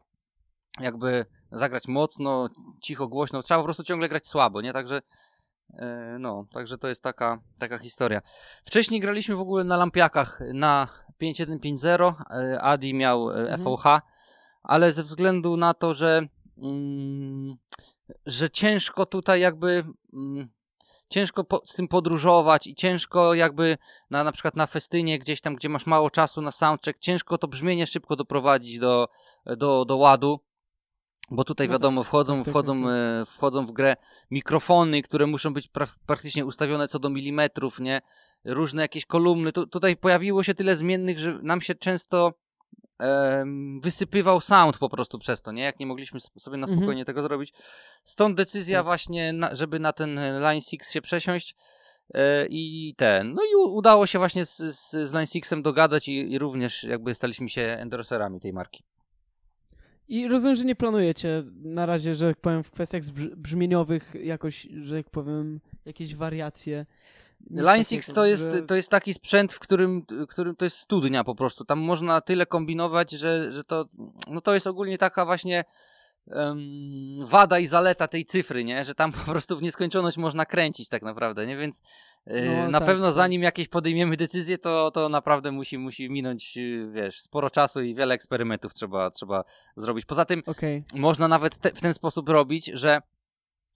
jakby 0.79 1.25
zagrać 1.51 1.87
mocno, 1.87 2.49
cicho, 2.81 3.07
głośno, 3.07 3.41
trzeba 3.41 3.59
po 3.59 3.63
prostu 3.65 3.83
ciągle 3.83 4.09
grać 4.09 4.27
słabo, 4.27 4.61
nie? 4.61 4.73
Także 4.73 5.01
no, 6.19 6.45
także 6.53 6.77
to 6.77 6.87
jest 6.87 7.03
taka, 7.03 7.39
taka 7.59 7.77
historia. 7.77 8.21
Wcześniej 8.63 8.99
graliśmy 8.99 9.35
w 9.35 9.41
ogóle 9.41 9.63
na 9.63 9.77
lampiakach 9.77 10.39
na 10.53 10.87
5150, 11.17 12.17
e, 12.31 12.61
Adi 12.61 12.93
miał 12.93 13.31
e, 13.31 13.35
mhm. 13.35 13.63
FOH, 13.63 13.83
ale 14.63 14.91
ze 14.91 15.03
względu 15.03 15.57
na 15.57 15.73
to, 15.73 15.93
że, 15.93 16.27
mm, 16.57 17.55
że 18.25 18.49
ciężko 18.49 19.05
tutaj 19.05 19.41
jakby 19.41 19.83
mm, 20.13 20.49
ciężko 21.09 21.43
po, 21.43 21.61
z 21.65 21.73
tym 21.73 21.87
podróżować 21.87 22.67
i 22.67 22.75
ciężko 22.75 23.33
jakby 23.33 23.77
na, 24.09 24.23
na 24.23 24.31
przykład 24.31 24.55
na 24.55 24.67
festynie 24.67 25.19
gdzieś 25.19 25.41
tam, 25.41 25.55
gdzie 25.55 25.69
masz 25.69 25.85
mało 25.85 26.09
czasu 26.09 26.41
na 26.41 26.51
soundcheck, 26.51 26.99
ciężko 26.99 27.37
to 27.37 27.47
brzmienie 27.47 27.87
szybko 27.87 28.15
doprowadzić 28.15 28.79
do, 28.79 29.07
do, 29.45 29.85
do 29.85 29.97
ładu. 29.97 30.39
Bo 31.31 31.43
tutaj 31.43 31.67
no 31.67 31.71
wiadomo, 31.71 32.01
tak. 32.01 32.07
wchodzą, 32.07 32.35
tak, 32.35 32.45
tak, 32.45 32.51
wchodzą, 32.51 32.83
tak. 32.83 33.27
wchodzą 33.27 33.65
w 33.65 33.71
grę 33.71 33.95
mikrofony, 34.31 35.01
które 35.01 35.27
muszą 35.27 35.53
być 35.53 35.67
pra 35.67 35.87
praktycznie 36.05 36.45
ustawione 36.45 36.87
co 36.87 36.99
do 36.99 37.09
milimetrów, 37.09 37.79
nie? 37.79 38.01
Różne 38.45 38.81
jakieś 38.81 39.05
kolumny. 39.05 39.51
Tu, 39.51 39.67
tutaj 39.67 39.97
pojawiło 39.97 40.43
się 40.43 40.53
tyle 40.53 40.75
zmiennych, 40.75 41.19
że 41.19 41.39
nam 41.43 41.61
się 41.61 41.75
często 41.75 42.33
wysypywał 43.81 44.41
sound 44.41 44.77
po 44.77 44.89
prostu 44.89 45.19
przez 45.19 45.41
to, 45.41 45.51
nie? 45.51 45.63
Jak 45.63 45.79
nie 45.79 45.85
mogliśmy 45.85 46.19
sobie 46.19 46.57
na 46.57 46.63
mhm. 46.63 46.79
spokojnie 46.79 47.01
mhm. 47.01 47.05
tego 47.05 47.21
zrobić. 47.21 47.53
Stąd 48.03 48.37
decyzja 48.37 48.79
tak. 48.79 48.85
właśnie, 48.85 49.33
na, 49.33 49.55
żeby 49.55 49.79
na 49.79 49.93
ten 49.93 50.19
Line 50.39 50.61
6 50.61 50.91
się 50.91 51.01
przesiąść. 51.01 51.55
E, 52.13 52.47
I 52.49 52.93
ten. 52.97 53.33
No 53.33 53.41
i 53.43 53.55
udało 53.55 54.05
się 54.05 54.19
właśnie 54.19 54.45
z, 54.45 54.57
z, 54.57 54.91
z 54.91 55.13
Line 55.13 55.27
6 55.27 55.49
dogadać 55.61 56.07
i, 56.07 56.31
i 56.31 56.39
również 56.39 56.83
jakby 56.83 57.15
staliśmy 57.15 57.49
się 57.49 57.61
endorserami 57.61 58.39
tej 58.39 58.53
marki. 58.53 58.83
I 60.11 60.27
rozumiem, 60.27 60.55
że 60.55 60.65
nie 60.65 60.75
planujecie 60.75 61.43
na 61.63 61.85
razie, 61.85 62.15
że 62.15 62.25
jak 62.25 62.37
powiem, 62.37 62.63
w 62.63 62.71
kwestiach 62.71 63.01
brzmieniowych 63.35 64.13
jakoś, 64.23 64.67
że 64.81 64.95
jak 64.95 65.09
powiem, 65.09 65.59
jakieś 65.85 66.15
wariacje. 66.15 66.85
Line 67.51 67.83
6 67.83 68.13
to 68.13 68.25
jest, 68.25 68.47
to 68.67 68.75
jest 68.75 68.89
taki 68.89 69.13
sprzęt, 69.13 69.53
w 69.53 69.59
którym, 69.59 70.05
którym 70.29 70.55
to 70.55 70.65
jest 70.65 70.77
studnia 70.77 71.23
po 71.23 71.35
prostu. 71.35 71.65
Tam 71.65 71.79
można 71.79 72.21
tyle 72.21 72.45
kombinować, 72.45 73.11
że, 73.11 73.51
że 73.51 73.63
to, 73.63 73.85
no 74.27 74.41
to 74.41 74.53
jest 74.53 74.67
ogólnie 74.67 74.97
taka 74.97 75.25
właśnie 75.25 75.63
wada 77.25 77.59
i 77.59 77.67
zaleta 77.67 78.07
tej 78.07 78.25
cyfry, 78.25 78.63
nie? 78.63 78.85
Że 78.85 78.95
tam 78.95 79.11
po 79.11 79.31
prostu 79.31 79.57
w 79.57 79.61
nieskończoność 79.61 80.17
można 80.17 80.45
kręcić 80.45 80.89
tak 80.89 81.01
naprawdę, 81.03 81.47
nie? 81.47 81.57
Więc 81.57 81.81
yy, 82.27 82.45
no, 82.45 82.71
na 82.71 82.79
tak, 82.79 82.87
pewno 82.87 83.05
tak. 83.05 83.13
zanim 83.13 83.41
jakieś 83.41 83.67
podejmiemy 83.67 84.17
decyzję, 84.17 84.57
to, 84.57 84.91
to 84.91 85.09
naprawdę 85.09 85.51
musi, 85.51 85.77
musi 85.77 86.09
minąć, 86.09 86.57
y, 86.57 86.89
wiesz, 86.93 87.21
sporo 87.21 87.49
czasu 87.49 87.81
i 87.81 87.95
wiele 87.95 88.15
eksperymentów 88.15 88.73
trzeba, 88.73 89.11
trzeba 89.11 89.43
zrobić. 89.75 90.05
Poza 90.05 90.25
tym 90.25 90.43
okay. 90.45 90.83
można 90.93 91.27
nawet 91.27 91.57
te, 91.57 91.69
w 91.69 91.81
ten 91.81 91.93
sposób 91.93 92.29
robić, 92.29 92.65
że 92.65 93.01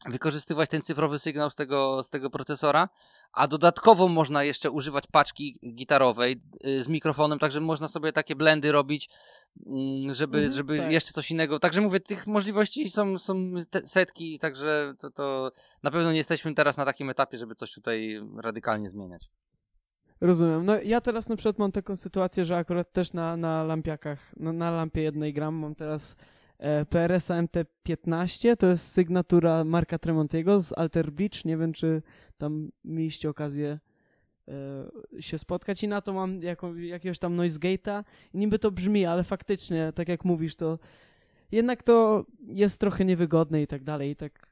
wykorzystywać 0.10 0.70
ten 0.70 0.82
cyfrowy 0.82 1.20
sygnał 1.20 1.50
z 1.50 1.56
tego, 1.56 2.04
z 2.04 2.10
tego 2.10 2.30
procesora, 2.30 2.90
a 3.34 3.48
dodatkowo 3.48 4.08
można 4.08 4.44
jeszcze 4.44 4.72
używać 4.72 5.08
paczki 5.08 5.60
gitarowej 5.76 6.42
y, 6.66 6.84
z 6.84 6.88
mikrofonem, 6.88 7.40
także 7.40 7.62
można 7.62 7.88
sobie 7.88 8.12
takie 8.12 8.36
blendy 8.36 8.72
robić, 8.72 9.10
mm, 9.66 10.14
żeby, 10.14 10.38
mhm, 10.38 10.56
żeby 10.56 10.78
tak. 10.78 10.92
jeszcze 10.92 11.14
coś 11.14 11.32
innego. 11.32 11.60
Także 11.60 11.82
mówię, 11.82 12.00
tych 12.00 12.28
możliwości 12.28 12.90
są, 12.90 13.18
są 13.18 13.54
setki, 13.86 14.40
także 14.40 14.94
to, 15.00 15.12
to 15.12 15.52
na 15.84 15.92
pewno 15.92 16.12
nie 16.12 16.18
jesteśmy 16.18 16.54
teraz 16.54 16.78
na 16.78 16.86
takim 16.86 17.10
etapie, 17.10 17.38
żeby 17.38 17.56
coś 17.56 17.72
tutaj 17.72 18.22
radykalnie 18.38 18.90
zmieniać. 18.90 19.30
Rozumiem. 20.22 20.66
No 20.66 20.82
ja 20.82 21.02
teraz 21.02 21.30
na 21.30 21.36
przykład 21.36 21.60
mam 21.60 21.72
taką 21.72 21.96
sytuację, 21.96 22.46
że 22.46 22.58
akurat 22.58 22.92
też 22.92 23.14
na, 23.14 23.38
na 23.38 23.64
lampiakach, 23.64 24.34
no, 24.38 24.54
na 24.54 24.72
lampie 24.72 25.02
jednej 25.02 25.34
gram 25.34 25.56
mam 25.56 25.76
teraz 25.76 26.16
E, 26.60 26.86
PRS 26.86 27.30
MT15 27.30 28.58
to 28.58 28.68
jest 28.68 28.91
sygnatura 28.91 29.63
Marka 29.63 30.00
Tremontiego 30.00 30.62
z 30.62 30.74
Alter 30.74 31.12
Beach. 31.12 31.46
Nie 31.46 31.58
wiem, 31.58 31.74
czy 31.74 32.02
tam 32.38 32.72
mieliście 32.84 33.30
okazję 33.30 33.80
e, 34.48 35.22
się 35.22 35.38
spotkać. 35.38 35.84
I 35.84 35.88
na 35.88 36.02
to 36.02 36.13
mam 36.13 36.41
jako, 36.41 36.76
jakiegoś 36.76 37.20
tam 37.20 37.36
noise 37.36 37.60
gate'a. 37.60 38.04
Niby 38.34 38.60
to 38.60 38.72
brzmi, 38.72 39.06
ale 39.06 39.24
faktycznie, 39.24 39.91
tak 39.96 40.10
jak 40.10 40.26
mówisz, 40.26 40.56
to 40.56 40.80
jednak 41.52 41.84
to 41.84 42.26
jest 42.48 42.80
trochę 42.80 43.06
niewygodne 43.06 43.62
i 43.62 43.68
tak 43.68 43.84
dalej. 43.84 44.12
I 44.12 44.15
tak 44.15 44.48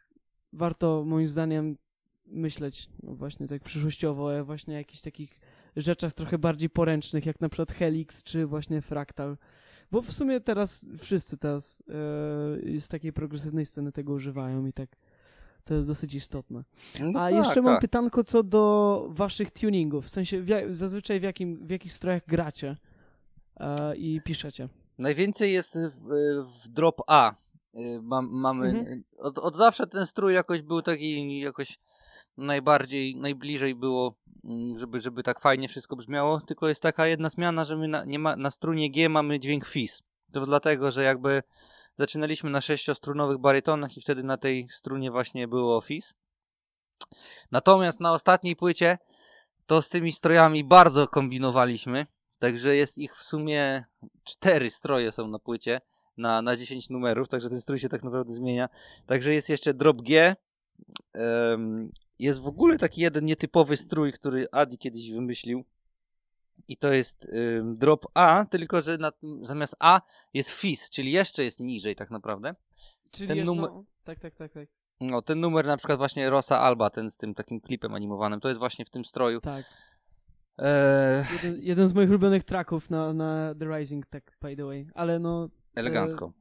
warto 0.53 1.03
moim 1.05 1.27
zdaniem 1.27 1.77
myśleć 2.25 2.89
no 3.03 3.15
właśnie 3.15 3.47
tak 3.47 3.63
przyszłościowo 3.63 4.25
o 4.25 4.45
właśnie 4.45 4.73
jakichś 4.73 5.01
takich 5.01 5.39
rzeczach 5.75 6.13
trochę 6.13 6.37
bardziej 6.37 6.69
poręcznych, 6.69 7.25
jak 7.25 7.41
na 7.41 7.49
przykład 7.49 7.71
Helix 7.71 8.23
czy 8.23 8.45
właśnie 8.45 8.81
Fractal. 8.81 9.37
Bo 9.91 10.01
w 10.01 10.11
sumie 10.11 10.39
teraz 10.39 10.85
wszyscy 10.97 11.37
teraz 11.37 11.83
e, 12.75 12.79
z 12.79 12.87
takiej 12.87 13.13
progresywnej 13.13 13.65
sceny 13.65 13.91
tego 13.91 14.13
używają 14.13 14.65
i 14.65 14.73
tak 14.73 14.89
to 15.63 15.73
jest 15.73 15.87
dosyć 15.87 16.13
istotne. 16.13 16.63
No 16.99 17.19
A 17.19 17.29
tak, 17.29 17.33
jeszcze 17.33 17.61
mam 17.61 17.73
tak. 17.73 17.81
pytanko 17.81 18.23
co 18.23 18.43
do 18.43 19.05
waszych 19.09 19.51
tuningów. 19.51 20.05
W 20.05 20.09
sensie 20.09 20.41
w, 20.41 20.47
zazwyczaj 20.71 21.19
w, 21.19 21.23
jakim, 21.23 21.67
w 21.67 21.69
jakich 21.69 21.93
strojach 21.93 22.25
gracie 22.27 22.77
e, 23.59 23.95
i 23.95 24.21
piszecie? 24.21 24.69
Najwięcej 24.97 25.53
jest 25.53 25.77
w, 25.77 26.07
w 26.63 26.67
drop 26.67 27.01
A. 27.07 27.35
E, 27.73 28.01
mam, 28.01 28.29
mamy 28.31 28.67
mhm. 28.67 29.03
od, 29.17 29.39
od 29.39 29.55
zawsze 29.55 29.87
ten 29.87 30.05
strój 30.05 30.33
jakoś 30.33 30.61
był 30.61 30.81
taki 30.81 31.39
jakoś 31.39 31.79
najbardziej, 32.37 33.15
najbliżej 33.15 33.75
było 33.75 34.23
Mm, 34.43 34.79
żeby, 34.79 35.01
żeby 35.01 35.23
tak 35.23 35.39
fajnie 35.39 35.67
wszystko 35.67 35.95
brzmiało, 35.95 36.41
tylko 36.41 36.67
jest 36.67 36.81
taka 36.81 37.07
jedna 37.07 37.29
zmiana, 37.29 37.65
że 37.65 37.77
my 37.77 37.87
na, 37.87 38.05
nie 38.05 38.19
ma, 38.19 38.35
na 38.35 38.51
strunie 38.51 38.91
G 38.91 39.09
mamy 39.09 39.39
dźwięk 39.39 39.65
fis. 39.65 40.01
To 40.31 40.45
dlatego, 40.45 40.91
że 40.91 41.03
jakby 41.03 41.43
zaczynaliśmy 41.97 42.49
na 42.49 42.61
sześciostrunowych 42.61 43.37
barytonach 43.37 43.97
i 43.97 44.01
wtedy 44.01 44.23
na 44.23 44.37
tej 44.37 44.67
strunie 44.69 45.11
właśnie 45.11 45.47
było 45.47 45.81
fis. 45.81 46.13
Natomiast 47.51 47.99
na 47.99 48.13
ostatniej 48.13 48.55
płycie 48.55 48.97
to 49.65 49.81
z 49.81 49.89
tymi 49.89 50.11
strojami 50.11 50.63
bardzo 50.63 51.07
kombinowaliśmy, 51.07 52.07
także 52.39 52.75
jest 52.75 52.97
ich 52.97 53.15
w 53.15 53.23
sumie 53.23 53.83
cztery 54.23 54.71
stroje 54.71 55.11
są 55.11 55.27
na 55.27 55.39
płycie 55.39 55.81
na, 56.17 56.41
na 56.41 56.55
10 56.55 56.89
numerów, 56.89 57.27
także 57.29 57.49
ten 57.49 57.61
strój 57.61 57.79
się 57.79 57.89
tak 57.89 58.03
naprawdę 58.03 58.33
zmienia. 58.33 58.69
Także 59.05 59.33
jest 59.33 59.49
jeszcze 59.49 59.73
drop 59.73 60.01
G, 60.01 60.35
um, 61.13 61.91
jest 62.23 62.39
w 62.39 62.47
ogóle 62.47 62.77
taki 62.77 63.01
jeden 63.01 63.25
nietypowy 63.25 63.77
strój, 63.77 64.13
który 64.13 64.47
Adi 64.51 64.77
kiedyś 64.77 65.11
wymyślił. 65.11 65.65
I 66.67 66.77
to 66.77 66.93
jest 66.93 67.31
drop 67.63 68.05
A, 68.13 68.45
tylko 68.49 68.81
że 68.81 68.97
na, 68.97 69.11
zamiast 69.41 69.75
A 69.79 70.01
jest 70.33 70.49
FIS, 70.49 70.89
czyli 70.89 71.11
jeszcze 71.11 71.43
jest 71.43 71.59
niżej 71.59 71.95
tak 71.95 72.11
naprawdę. 72.11 72.55
Czyli 73.11 73.27
ten 73.27 73.45
numer... 73.45 73.71
No, 73.71 73.85
tak, 74.03 74.19
tak, 74.19 74.35
tak, 74.35 74.53
tak. 74.53 74.67
No, 75.01 75.21
ten 75.21 75.39
numer 75.39 75.65
na 75.65 75.77
przykład 75.77 75.97
właśnie 75.97 76.29
Rosa 76.29 76.59
Alba, 76.59 76.89
ten 76.89 77.11
z 77.11 77.17
tym 77.17 77.33
takim 77.33 77.61
klipem 77.61 77.93
animowanym, 77.93 78.39
to 78.39 78.49
jest 78.49 78.59
właśnie 78.59 78.85
w 78.85 78.89
tym 78.89 79.05
stroju. 79.05 79.41
Tak. 79.41 79.65
E... 80.59 81.25
Jeden, 81.33 81.59
jeden, 81.59 81.87
z 81.87 81.93
moich 81.93 82.09
ulubionych 82.09 82.43
tracków 82.43 82.89
na, 82.89 83.13
na 83.13 83.55
The 83.59 83.77
Rising, 83.77 84.05
tak 84.05 84.37
by 84.41 84.55
the 84.55 84.65
way, 84.65 84.87
ale 84.93 85.19
no... 85.19 85.49
Elegancko. 85.75 86.33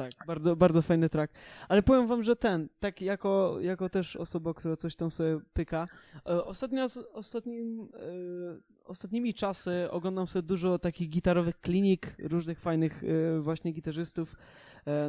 Tak, 0.00 0.26
bardzo, 0.26 0.56
bardzo 0.56 0.82
fajny 0.82 1.08
track. 1.08 1.34
Ale 1.68 1.82
powiem 1.82 2.06
wam, 2.06 2.22
że 2.22 2.36
ten, 2.36 2.68
tak 2.78 3.00
jako, 3.00 3.56
jako 3.60 3.88
też 3.88 4.16
osoba, 4.16 4.54
która 4.54 4.76
coś 4.76 4.96
tam 4.96 5.10
sobie 5.10 5.40
pyka, 5.52 5.88
e, 6.26 6.44
ostatnio, 6.44 6.86
ostatnim, 7.12 7.88
e, 7.94 8.60
ostatnimi 8.84 9.34
czasy 9.34 9.90
oglądam 9.90 10.26
sobie 10.26 10.42
dużo 10.42 10.78
takich 10.78 11.08
gitarowych 11.08 11.60
klinik, 11.60 12.16
różnych 12.18 12.60
fajnych 12.60 13.02
e, 13.04 13.40
właśnie 13.40 13.72
gitarzystów, 13.72 14.36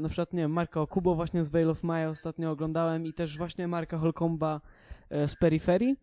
na 0.01 0.09
przykład, 0.09 0.33
nie 0.33 0.41
wiem, 0.41 0.51
Marka 0.51 0.81
Okubo 0.81 1.15
właśnie 1.15 1.43
z 1.43 1.49
Veil 1.49 1.69
of 1.69 1.83
Maya 1.83 2.09
ostatnio 2.09 2.51
oglądałem 2.51 3.05
i 3.05 3.13
też 3.13 3.37
właśnie 3.37 3.67
Marka 3.67 3.97
Holcomba 3.97 4.61
z 5.11 5.35
Periferii 5.35 5.95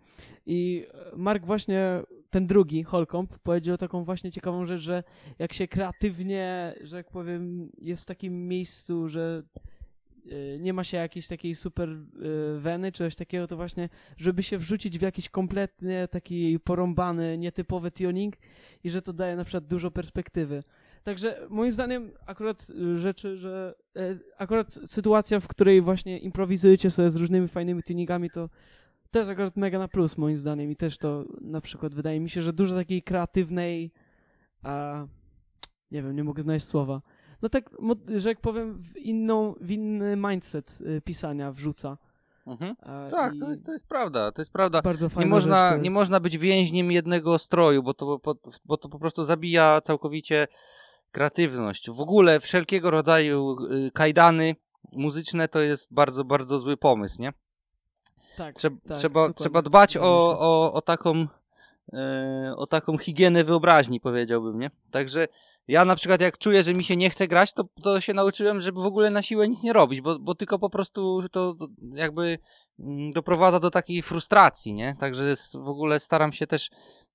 i 0.47 0.87
Mark 1.17 1.47
właśnie 1.47 2.03
ten 2.31 2.47
drugi, 2.47 2.83
Holcomb, 2.83 3.39
powiedział 3.39 3.77
taką 3.77 4.05
właśnie 4.05 4.33
ciekawą 4.33 4.67
rzecz, 4.67 4.81
że 4.81 5.03
jak 5.39 5.53
się 5.53 5.69
kreatywnie, 5.69 6.75
że 6.81 6.97
jak 6.97 7.11
powiem, 7.11 7.71
jest 7.79 8.03
w 8.03 8.07
takim 8.07 8.49
miejscu, 8.49 9.09
że 9.09 9.43
y, 10.27 10.59
nie 10.61 10.73
ma 10.73 10.85
się 10.85 10.97
jakiejś 10.97 11.27
takiej 11.27 11.55
super 11.55 11.89
y, 11.91 12.61
weny, 12.61 12.93
czy 12.93 12.99
coś 12.99 13.17
takiego, 13.17 13.47
to 13.47 13.57
właśnie, 13.57 13.89
żeby 14.17 14.43
się 14.43 14.59
wrzucić 14.59 14.99
w 14.99 15.03
jakiś 15.03 15.29
kompletnie 15.29 16.09
taki 16.09 16.61
porąbany, 16.61 17.39
nietypowy 17.39 17.91
tuning 17.91 18.37
i 18.85 18.91
że 18.91 19.03
to 19.03 19.13
daje 19.13 19.37
na 19.37 19.45
przykład 19.45 19.67
dużo 19.67 19.91
perspektywy. 19.91 20.63
Także 21.03 21.47
moim 21.51 21.73
zdaniem 21.73 22.13
akurat 22.27 22.71
y, 22.71 22.99
rzeczy, 22.99 23.37
że 23.37 23.75
e, 23.97 24.19
akurat 24.39 24.75
sytuacja, 24.75 25.41
w 25.41 25.49
której 25.49 25.83
właśnie 25.83 26.19
improwizujecie 26.19 26.91
sobie 26.91 27.11
z 27.11 27.17
różnymi 27.17 27.49
fajnymi 27.49 27.83
tuningami, 27.83 28.31
to 28.31 28.49
też 29.11 29.29
akurat 29.29 29.57
mega 29.57 29.79
na 29.79 29.89
plus 29.89 30.19
moim 30.19 30.37
zdaniem 30.37 30.71
i 30.71 30.77
też 30.77 30.99
to 30.99 31.25
na 31.41 31.61
przykład 31.61 31.95
wydaje 31.95 32.21
mi 32.21 32.31
się, 32.31 32.43
że 32.43 32.53
dużo 32.53 32.75
takiej 32.75 33.03
kreatywnej, 33.03 33.93
a 34.63 35.07
nie 35.91 36.03
wiem, 36.03 36.17
nie 36.17 36.25
mogę 36.25 36.43
znaleźć 36.43 36.67
słowa. 36.67 37.03
No 37.43 37.49
tak, 37.49 37.71
że 38.17 38.29
jak 38.29 38.41
powiem, 38.41 38.83
w 38.83 38.97
inną, 38.97 39.55
w 39.61 39.71
inny 39.71 40.17
mindset 40.17 40.79
y, 40.81 41.01
pisania 41.01 41.53
wrzuca. 41.53 41.99
Mhm. 42.47 42.77
Tak, 43.11 43.33
to 43.41 43.51
jest, 43.51 43.67
to 43.67 43.73
jest 43.73 43.89
prawda, 43.89 44.33
to 44.33 44.43
jest 44.43 44.53
prawda. 44.53 44.83
bardzo 44.83 45.07
Nie 45.07 45.11
fajna 45.11 45.31
można, 45.31 45.71
rzecz 45.71 45.79
to 45.79 45.83
nie 45.83 45.91
można 45.91 46.21
być 46.21 46.39
więźniem 46.39 46.93
jednego 46.93 47.39
stroju, 47.39 47.83
bo 47.83 47.95
to, 47.95 48.21
bo, 48.25 48.35
bo 48.65 48.77
to 48.77 48.89
po 48.89 48.99
prostu 48.99 49.25
zabija 49.25 49.81
całkowicie 49.81 50.49
kreatywność. 51.13 51.91
W 51.91 52.01
ogóle 52.01 52.41
wszelkiego 52.41 52.91
rodzaju 52.91 53.57
y, 53.73 53.91
kajdany 53.95 54.57
muzyczne 54.93 55.49
to 55.49 55.61
jest 55.61 55.95
bardzo, 55.95 56.25
bardzo 56.25 56.59
zły 56.59 56.77
pomysł, 56.77 57.23
nie? 57.23 57.33
Tak, 58.37 58.55
Trzeba, 58.55 58.77
tak, 58.89 58.99
trzeba, 58.99 59.21
dokładnie. 59.21 59.35
trzeba 59.35 59.63
dbać 59.63 59.97
o, 59.97 60.39
o, 60.41 60.73
o 60.73 60.83
taką 60.83 61.27
e, 61.93 62.55
o 62.57 62.67
taką 62.67 62.99
higienę 62.99 63.45
wyobraźni, 63.45 64.01
powiedziałbym, 64.01 64.59
nie? 64.59 64.71
Także 64.91 65.29
ja 65.69 65.85
na 65.85 65.97
przykład 65.97 66.21
jak 66.21 66.39
czuję, 66.39 66.63
że 66.63 66.75
mi 66.75 66.85
się 66.85 66.97
nie 66.97 67.11
chce 67.11 67.29
grać, 67.29 67.53
to, 67.53 67.65
to 67.83 68.01
się 68.01 68.15
nauczyłem, 68.15 68.61
żeby 68.61 68.81
w 68.81 68.85
ogóle 68.85 69.11
na 69.11 69.23
siłę 69.23 69.49
nic 69.49 69.63
nie 69.63 69.73
robić, 69.73 70.01
bo, 70.01 70.19
bo 70.19 70.35
tylko 70.35 70.59
po 70.59 70.71
prostu 70.71 71.23
to, 71.33 71.55
jakby 71.93 72.39
mm, 72.79 73.11
doprowadza 73.11 73.61
do 73.61 73.71
takiej 73.71 74.03
frustracji, 74.03 74.75
nie? 74.75 74.97
Także 75.01 75.35
w 75.55 75.69
ogóle 75.69 76.01
staram 76.01 76.33
się 76.33 76.47
też 76.47 76.71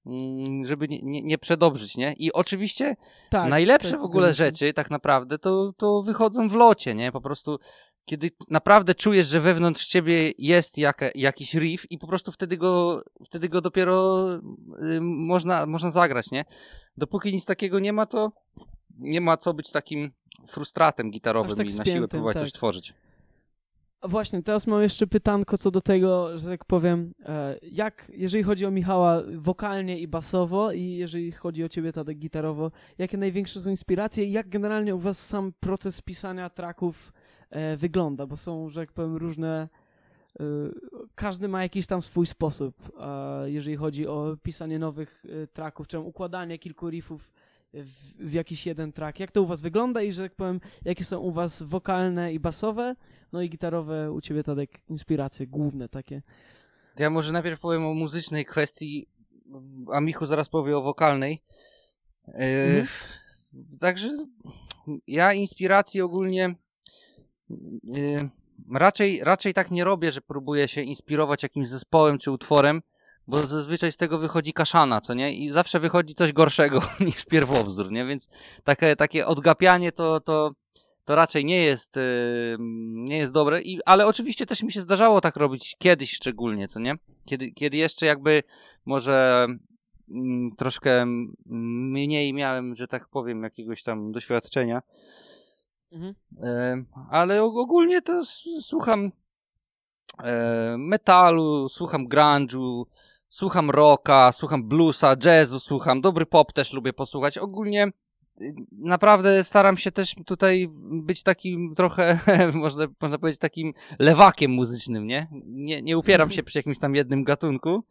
mm, 0.05 0.66
żeby 0.66 0.88
nie, 0.88 0.99
nie, 1.03 1.24
nie 1.24 1.38
przedobrzyć, 1.38 1.97
nie? 1.97 2.14
I 2.14 2.34
oczywiście 2.34 2.95
tak, 3.30 3.49
najlepsze 3.49 3.91
tak, 3.91 3.99
w 3.99 4.03
ogóle 4.03 4.34
rzeczy 4.34 4.74
tak 4.74 4.91
naprawdę 4.91 5.39
to, 5.39 5.74
to 5.78 6.01
wychodzą 6.01 6.49
w 6.49 6.53
locie, 6.55 6.95
nie? 6.95 7.11
Po 7.11 7.22
prostu 7.22 7.59
kiedy 8.05 8.31
naprawdę 8.49 8.95
czujesz, 8.95 9.27
że 9.27 9.39
wewnątrz 9.39 9.87
ciebie 9.87 10.33
jest 10.37 10.77
jaka, 10.77 11.05
jakiś 11.15 11.53
riff 11.53 11.91
i 11.91 11.97
po 11.97 12.07
prostu 12.07 12.31
wtedy 12.31 12.57
go, 12.57 13.03
wtedy 13.25 13.49
go 13.49 13.61
dopiero 13.61 14.27
y, 14.33 15.01
można, 15.01 15.65
można 15.65 15.91
zagrać, 15.91 16.31
nie? 16.31 16.45
Dopóki 16.97 17.33
nic 17.33 17.45
takiego 17.45 17.79
nie 17.79 17.93
ma, 17.93 18.05
to 18.05 18.31
nie 18.99 19.21
ma 19.21 19.37
co 19.37 19.53
być 19.53 19.71
takim 19.71 20.11
frustratem 20.47 21.11
gitarowym 21.11 21.55
tak 21.55 21.71
i 21.71 21.77
na 21.77 21.85
siłę 21.85 22.07
próbować 22.07 22.33
tak. 22.33 22.43
coś 22.43 22.51
tworzyć. 22.51 22.93
A 24.01 24.07
Właśnie, 24.07 24.43
teraz 24.43 24.67
mam 24.67 24.81
jeszcze 24.81 25.07
pytanko 25.07 25.57
co 25.57 25.71
do 25.71 25.81
tego, 25.81 26.37
że 26.37 26.49
tak 26.49 26.65
powiem, 26.65 27.11
e, 27.25 27.57
jak, 27.61 28.11
jeżeli 28.15 28.43
chodzi 28.43 28.65
o 28.65 28.71
Michała 28.71 29.21
wokalnie 29.35 29.99
i 29.99 30.07
basowo 30.07 30.71
i 30.71 30.83
jeżeli 30.83 31.31
chodzi 31.31 31.63
o 31.63 31.69
ciebie 31.69 31.91
Tadek 31.91 32.17
gitarowo, 32.17 32.71
jakie 32.97 33.17
największe 33.17 33.61
są 33.61 33.69
inspiracje 33.69 34.25
i 34.25 34.31
jak 34.31 34.49
generalnie 34.49 34.95
u 34.95 34.99
was 34.99 35.25
sam 35.25 35.53
proces 35.59 36.01
pisania 36.01 36.49
tracków 36.49 37.13
e, 37.15 37.22
wygląda, 37.77 38.25
bo 38.27 38.37
są, 38.37 38.69
że 38.69 38.81
tak 38.81 38.91
powiem, 38.91 39.15
różne, 39.15 39.69
e, 40.39 40.43
każdy 41.15 41.47
ma 41.47 41.63
jakiś 41.63 41.87
tam 41.87 42.01
swój 42.01 42.25
sposób, 42.25 42.91
e, 42.99 43.51
jeżeli 43.51 43.75
chodzi 43.75 44.07
o 44.07 44.37
pisanie 44.43 44.79
nowych 44.79 45.23
e, 45.43 45.47
tracków, 45.47 45.87
czy 45.87 45.99
układanie 45.99 46.59
kilku 46.59 46.89
riffów 46.89 47.31
w, 47.73 48.29
w 48.29 48.33
jakiś 48.33 48.65
jeden 48.65 48.91
track. 48.91 49.19
Jak 49.19 49.31
to 49.31 49.41
u 49.41 49.45
was 49.45 49.61
wygląda 49.61 50.01
i, 50.01 50.13
że 50.13 50.23
tak 50.23 50.35
powiem, 50.35 50.59
jakie 50.85 51.05
są 51.05 51.19
u 51.19 51.31
was 51.31 51.63
wokalne 51.63 52.33
i 52.33 52.39
basowe, 52.39 52.95
no 53.31 53.41
i 53.41 53.49
gitarowe 53.49 54.11
u 54.11 54.21
ciebie, 54.21 54.43
Tadek, 54.43 54.81
inspiracje 54.89 55.47
główne 55.47 55.89
takie. 55.89 56.21
Ja 56.99 57.09
może 57.09 57.31
najpierw 57.31 57.59
powiem 57.59 57.85
o 57.85 57.93
muzycznej 57.93 58.45
kwestii, 58.45 59.07
a 59.91 60.01
Michu 60.01 60.25
zaraz 60.25 60.49
powie 60.49 60.77
o 60.77 60.81
wokalnej. 60.81 61.43
E, 62.27 62.67
Mhm. 62.67 62.87
Także 63.79 64.09
ja 65.07 65.33
inspiracji 65.33 66.01
ogólnie 66.01 66.45
e, 66.45 66.55
raczej, 68.71 69.23
raczej 69.23 69.53
tak 69.53 69.71
nie 69.71 69.83
robię, 69.83 70.11
że 70.11 70.21
próbuję 70.21 70.67
się 70.67 70.81
inspirować 70.81 71.43
jakimś 71.43 71.69
zespołem 71.69 72.17
czy 72.17 72.31
utworem, 72.31 72.81
bo 73.27 73.47
zazwyczaj 73.47 73.91
z 73.91 73.97
tego 73.97 74.19
wychodzi 74.19 74.53
kaszana, 74.53 75.01
co 75.01 75.13
nie? 75.13 75.33
I 75.33 75.51
zawsze 75.51 75.79
wychodzi 75.79 76.13
coś 76.15 76.33
gorszego 76.33 76.81
niż 76.99 77.25
pierwowzór, 77.25 77.91
nie? 77.91 78.05
Więc 78.05 78.29
takie, 78.63 78.95
takie 78.95 79.27
odgapianie 79.27 79.91
to, 79.91 80.19
to, 80.19 80.51
to 81.05 81.15
raczej 81.15 81.45
nie 81.45 81.63
jest, 81.63 81.97
e, 81.97 82.01
nie 82.89 83.17
jest 83.17 83.33
dobre, 83.33 83.61
I, 83.61 83.79
ale 83.85 84.07
oczywiście 84.07 84.45
też 84.45 84.63
mi 84.63 84.71
się 84.71 84.81
zdarzało 84.81 85.21
tak 85.21 85.35
robić 85.35 85.75
kiedyś 85.79 86.11
szczególnie, 86.11 86.67
co 86.67 86.79
nie? 86.79 86.95
Kiedy, 87.25 87.51
kiedy 87.51 87.77
jeszcze 87.77 88.05
jakby 88.05 88.43
może 88.85 89.47
mm, 90.09 90.51
troszkę 90.57 91.05
mniej 91.45 92.33
miałem, 92.33 92.75
że 92.75 92.87
tak 92.87 93.09
powiem, 93.09 93.43
jakiegoś 93.43 93.83
tam 93.83 94.11
doświadczenia, 94.11 94.81
Mhm. 95.93 96.13
Ale 97.09 97.41
og- 97.41 97.57
ogólnie 97.59 98.01
to 98.01 98.21
słucham 98.61 99.11
metalu, 100.77 101.69
słucham 101.69 102.07
grunge'u, 102.07 102.85
słucham 103.29 103.69
rocka, 103.69 104.31
słucham 104.31 104.63
bluesa, 104.67 105.15
jazzu, 105.25 105.59
słucham, 105.59 106.01
dobry 106.01 106.25
pop 106.25 106.53
też 106.53 106.73
lubię 106.73 106.93
posłuchać. 106.93 107.37
Ogólnie 107.37 107.87
y, 108.41 108.53
naprawdę 108.71 109.43
staram 109.43 109.77
się 109.77 109.91
też 109.91 110.15
tutaj 110.25 110.69
być 110.81 111.23
takim 111.23 111.75
trochę, 111.75 112.19
można, 112.53 112.87
można 113.01 113.17
powiedzieć, 113.17 113.39
takim 113.39 113.73
lewakiem 113.99 114.51
muzycznym, 114.51 115.07
nie? 115.07 115.27
Nie, 115.45 115.81
nie 115.81 115.97
upieram 115.97 116.31
się 116.31 116.43
przy 116.43 116.59
jakimś 116.59 116.79
tam 116.79 116.95
jednym 116.95 117.23
gatunku, 117.23 117.83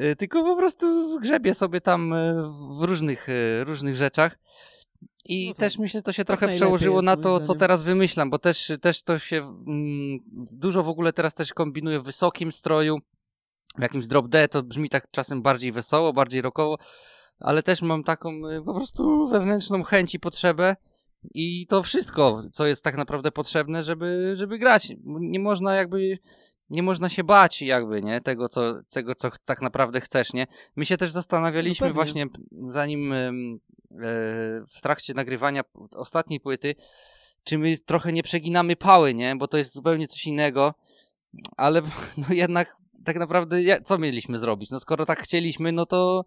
y, 0.00 0.16
tylko 0.16 0.42
po 0.42 0.56
prostu 0.56 1.18
grzebię 1.20 1.54
sobie 1.54 1.80
tam 1.80 2.12
y, 2.12 2.34
w 2.78 2.82
różnych, 2.82 3.26
różnych 3.64 3.96
rzeczach. 3.96 4.38
I 5.24 5.48
No 5.48 5.54
też 5.54 5.78
myślę, 5.78 5.98
że 5.98 6.02
to 6.02 6.12
się 6.12 6.24
trochę 6.24 6.48
przełożyło 6.48 7.02
na 7.02 7.16
to, 7.16 7.40
co 7.40 7.54
teraz 7.54 7.82
wymyślam, 7.82 8.30
bo 8.30 8.38
też, 8.38 8.72
też 8.80 9.02
to 9.02 9.18
się 9.18 9.36
mm, 9.36 10.18
dużo 10.52 10.82
w 10.82 10.88
ogóle 10.88 11.12
teraz 11.12 11.34
też 11.34 11.54
kombinuję 11.54 12.00
w 12.00 12.04
wysokim 12.04 12.52
stroju, 12.52 12.98
w 13.78 13.82
jakimś 13.82 14.06
drop 14.06 14.28
D, 14.28 14.48
to 14.48 14.62
brzmi 14.62 14.88
tak 14.88 15.10
czasem 15.10 15.42
bardziej 15.42 15.72
wesoło, 15.72 16.12
bardziej 16.12 16.42
rockowo, 16.42 16.78
ale 17.40 17.62
też 17.62 17.82
mam 17.82 18.04
taką 18.04 18.48
y, 18.48 18.62
po 18.64 18.74
prostu 18.74 19.28
wewnętrzną 19.28 19.82
chęć 19.82 20.14
i 20.14 20.20
potrzebę 20.20 20.76
i 21.34 21.66
to 21.66 21.82
wszystko, 21.82 22.42
co 22.52 22.66
jest 22.66 22.84
tak 22.84 22.96
naprawdę 22.96 23.32
potrzebne, 23.32 23.82
żeby, 23.82 24.32
żeby 24.36 24.58
grać. 24.58 24.92
Nie 25.04 25.40
można 25.40 25.74
jakby, 25.74 26.18
nie 26.70 26.82
można 26.82 27.08
się 27.08 27.24
bać 27.24 27.62
jakby, 27.62 28.02
nie, 28.02 28.20
tego, 28.20 28.48
co, 28.48 28.82
tego, 28.92 29.14
co 29.14 29.30
tak 29.44 29.62
naprawdę 29.62 30.00
chcesz, 30.00 30.32
nie. 30.32 30.46
My 30.76 30.84
się 30.84 30.96
też 30.96 31.10
zastanawialiśmy 31.10 31.88
No 31.88 31.94
właśnie, 31.94 32.26
zanim 32.52 33.14
w 34.74 34.80
trakcie 34.82 35.14
nagrywania 35.14 35.62
ostatniej 35.96 36.40
płyty, 36.40 36.74
czy 37.44 37.58
my 37.58 37.78
trochę 37.78 38.12
nie 38.12 38.22
przeginamy 38.22 38.76
pały, 38.76 39.14
nie, 39.14 39.36
bo 39.36 39.48
to 39.48 39.58
jest 39.58 39.72
zupełnie 39.72 40.08
coś 40.08 40.26
innego, 40.26 40.74
ale 41.56 41.82
no 42.28 42.34
jednak 42.34 42.76
tak 43.04 43.16
naprawdę 43.16 43.82
co 43.82 43.98
mieliśmy 43.98 44.38
zrobić? 44.38 44.70
No 44.70 44.80
skoro 44.80 45.06
tak 45.06 45.22
chcieliśmy, 45.22 45.72
no 45.72 45.86
to 45.86 46.24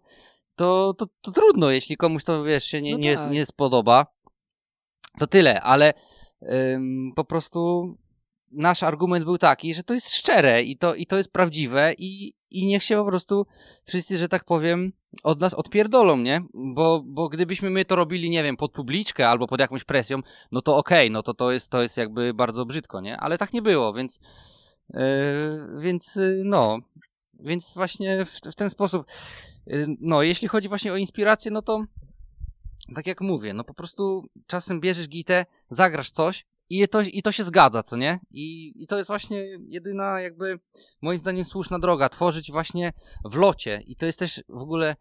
to, 0.58 0.94
to, 0.98 1.06
to 1.20 1.32
trudno, 1.32 1.70
jeśli 1.70 1.96
komuś 1.96 2.24
to, 2.24 2.44
wiesz, 2.44 2.64
się 2.64 2.82
nie, 2.82 2.92
No 2.92 2.98
nie, 2.98 3.16
tak. 3.16 3.30
nie 3.30 3.46
spodoba. 3.46 4.06
To 5.18 5.26
tyle, 5.26 5.60
ale 5.60 5.94
ym, 6.42 7.12
po 7.16 7.24
prostu 7.24 7.88
nasz 8.52 8.82
argument 8.82 9.24
był 9.24 9.38
taki, 9.38 9.74
że 9.74 9.82
to 9.82 9.94
jest 9.94 10.14
szczere 10.14 10.62
i 10.62 10.76
to, 10.76 10.94
i 10.94 11.06
to 11.06 11.16
jest 11.16 11.32
prawdziwe 11.32 11.94
i, 11.98 12.34
i 12.50 12.66
niech 12.66 12.82
się 12.82 12.96
po 12.96 13.04
prostu 13.04 13.46
wszyscy, 13.84 14.18
że 14.18 14.28
tak 14.28 14.44
powiem, 14.44 14.92
od 15.22 15.40
nas 15.40 15.54
odpierdolą, 15.54 16.16
nie? 16.16 16.42
Bo, 16.54 17.02
bo 17.06 17.28
gdybyśmy 17.28 17.70
my 17.70 17.84
to 17.84 17.96
robili, 17.96 18.30
nie 18.30 18.42
wiem, 18.42 18.56
pod 18.56 18.72
publiczkę 18.72 19.28
albo 19.28 19.46
pod 19.46 19.60
jakąś 19.60 19.84
presją, 19.84 20.18
no 20.52 20.62
to 20.62 20.76
okej, 20.76 21.10
no 21.10 21.22
to 21.22 21.34
to 21.34 21.52
jest, 21.52 21.70
to 21.70 21.82
jest 21.82 21.96
jakby 21.96 22.34
bardzo 22.34 22.66
brzydko, 22.66 23.00
nie? 23.00 23.16
Ale 23.16 23.38
tak 23.38 23.52
nie 23.52 23.62
było, 23.62 23.92
więc 23.92 24.20
yy, 24.90 25.00
więc 25.80 26.16
yy, 26.16 26.42
no, 26.44 26.78
więc 27.40 27.74
właśnie 27.74 28.24
w, 28.24 28.30
w 28.30 28.54
ten 28.54 28.70
sposób 28.70 29.06
yy, 29.66 29.86
no, 30.00 30.22
jeśli 30.22 30.48
chodzi 30.48 30.68
właśnie 30.68 30.92
o 30.92 30.96
inspirację, 30.96 31.50
no 31.50 31.62
to 31.62 31.84
tak 32.94 33.06
jak 33.06 33.20
mówię, 33.20 33.54
no 33.54 33.64
po 33.64 33.74
prostu 33.74 34.24
czasem 34.46 34.80
bierzesz 34.80 35.08
gitę, 35.08 35.46
zagrasz 35.70 36.10
coś 36.10 36.44
i 36.70 36.88
to, 36.88 37.00
i 37.00 37.22
to 37.22 37.32
się 37.32 37.44
zgadza, 37.44 37.82
co 37.82 37.96
nie? 37.96 38.20
I, 38.30 38.72
I 38.82 38.86
to 38.86 38.96
jest 38.96 39.08
właśnie 39.08 39.44
jedyna 39.68 40.20
jakby 40.20 40.58
moim 41.02 41.20
zdaniem 41.20 41.44
słuszna 41.44 41.78
droga, 41.78 42.08
tworzyć 42.08 42.52
właśnie 42.52 42.92
w 43.24 43.36
locie 43.36 43.82
i 43.86 43.96
to 43.96 44.06
jest 44.06 44.18
też 44.18 44.42
w 44.48 44.62
ogóle 44.62 44.96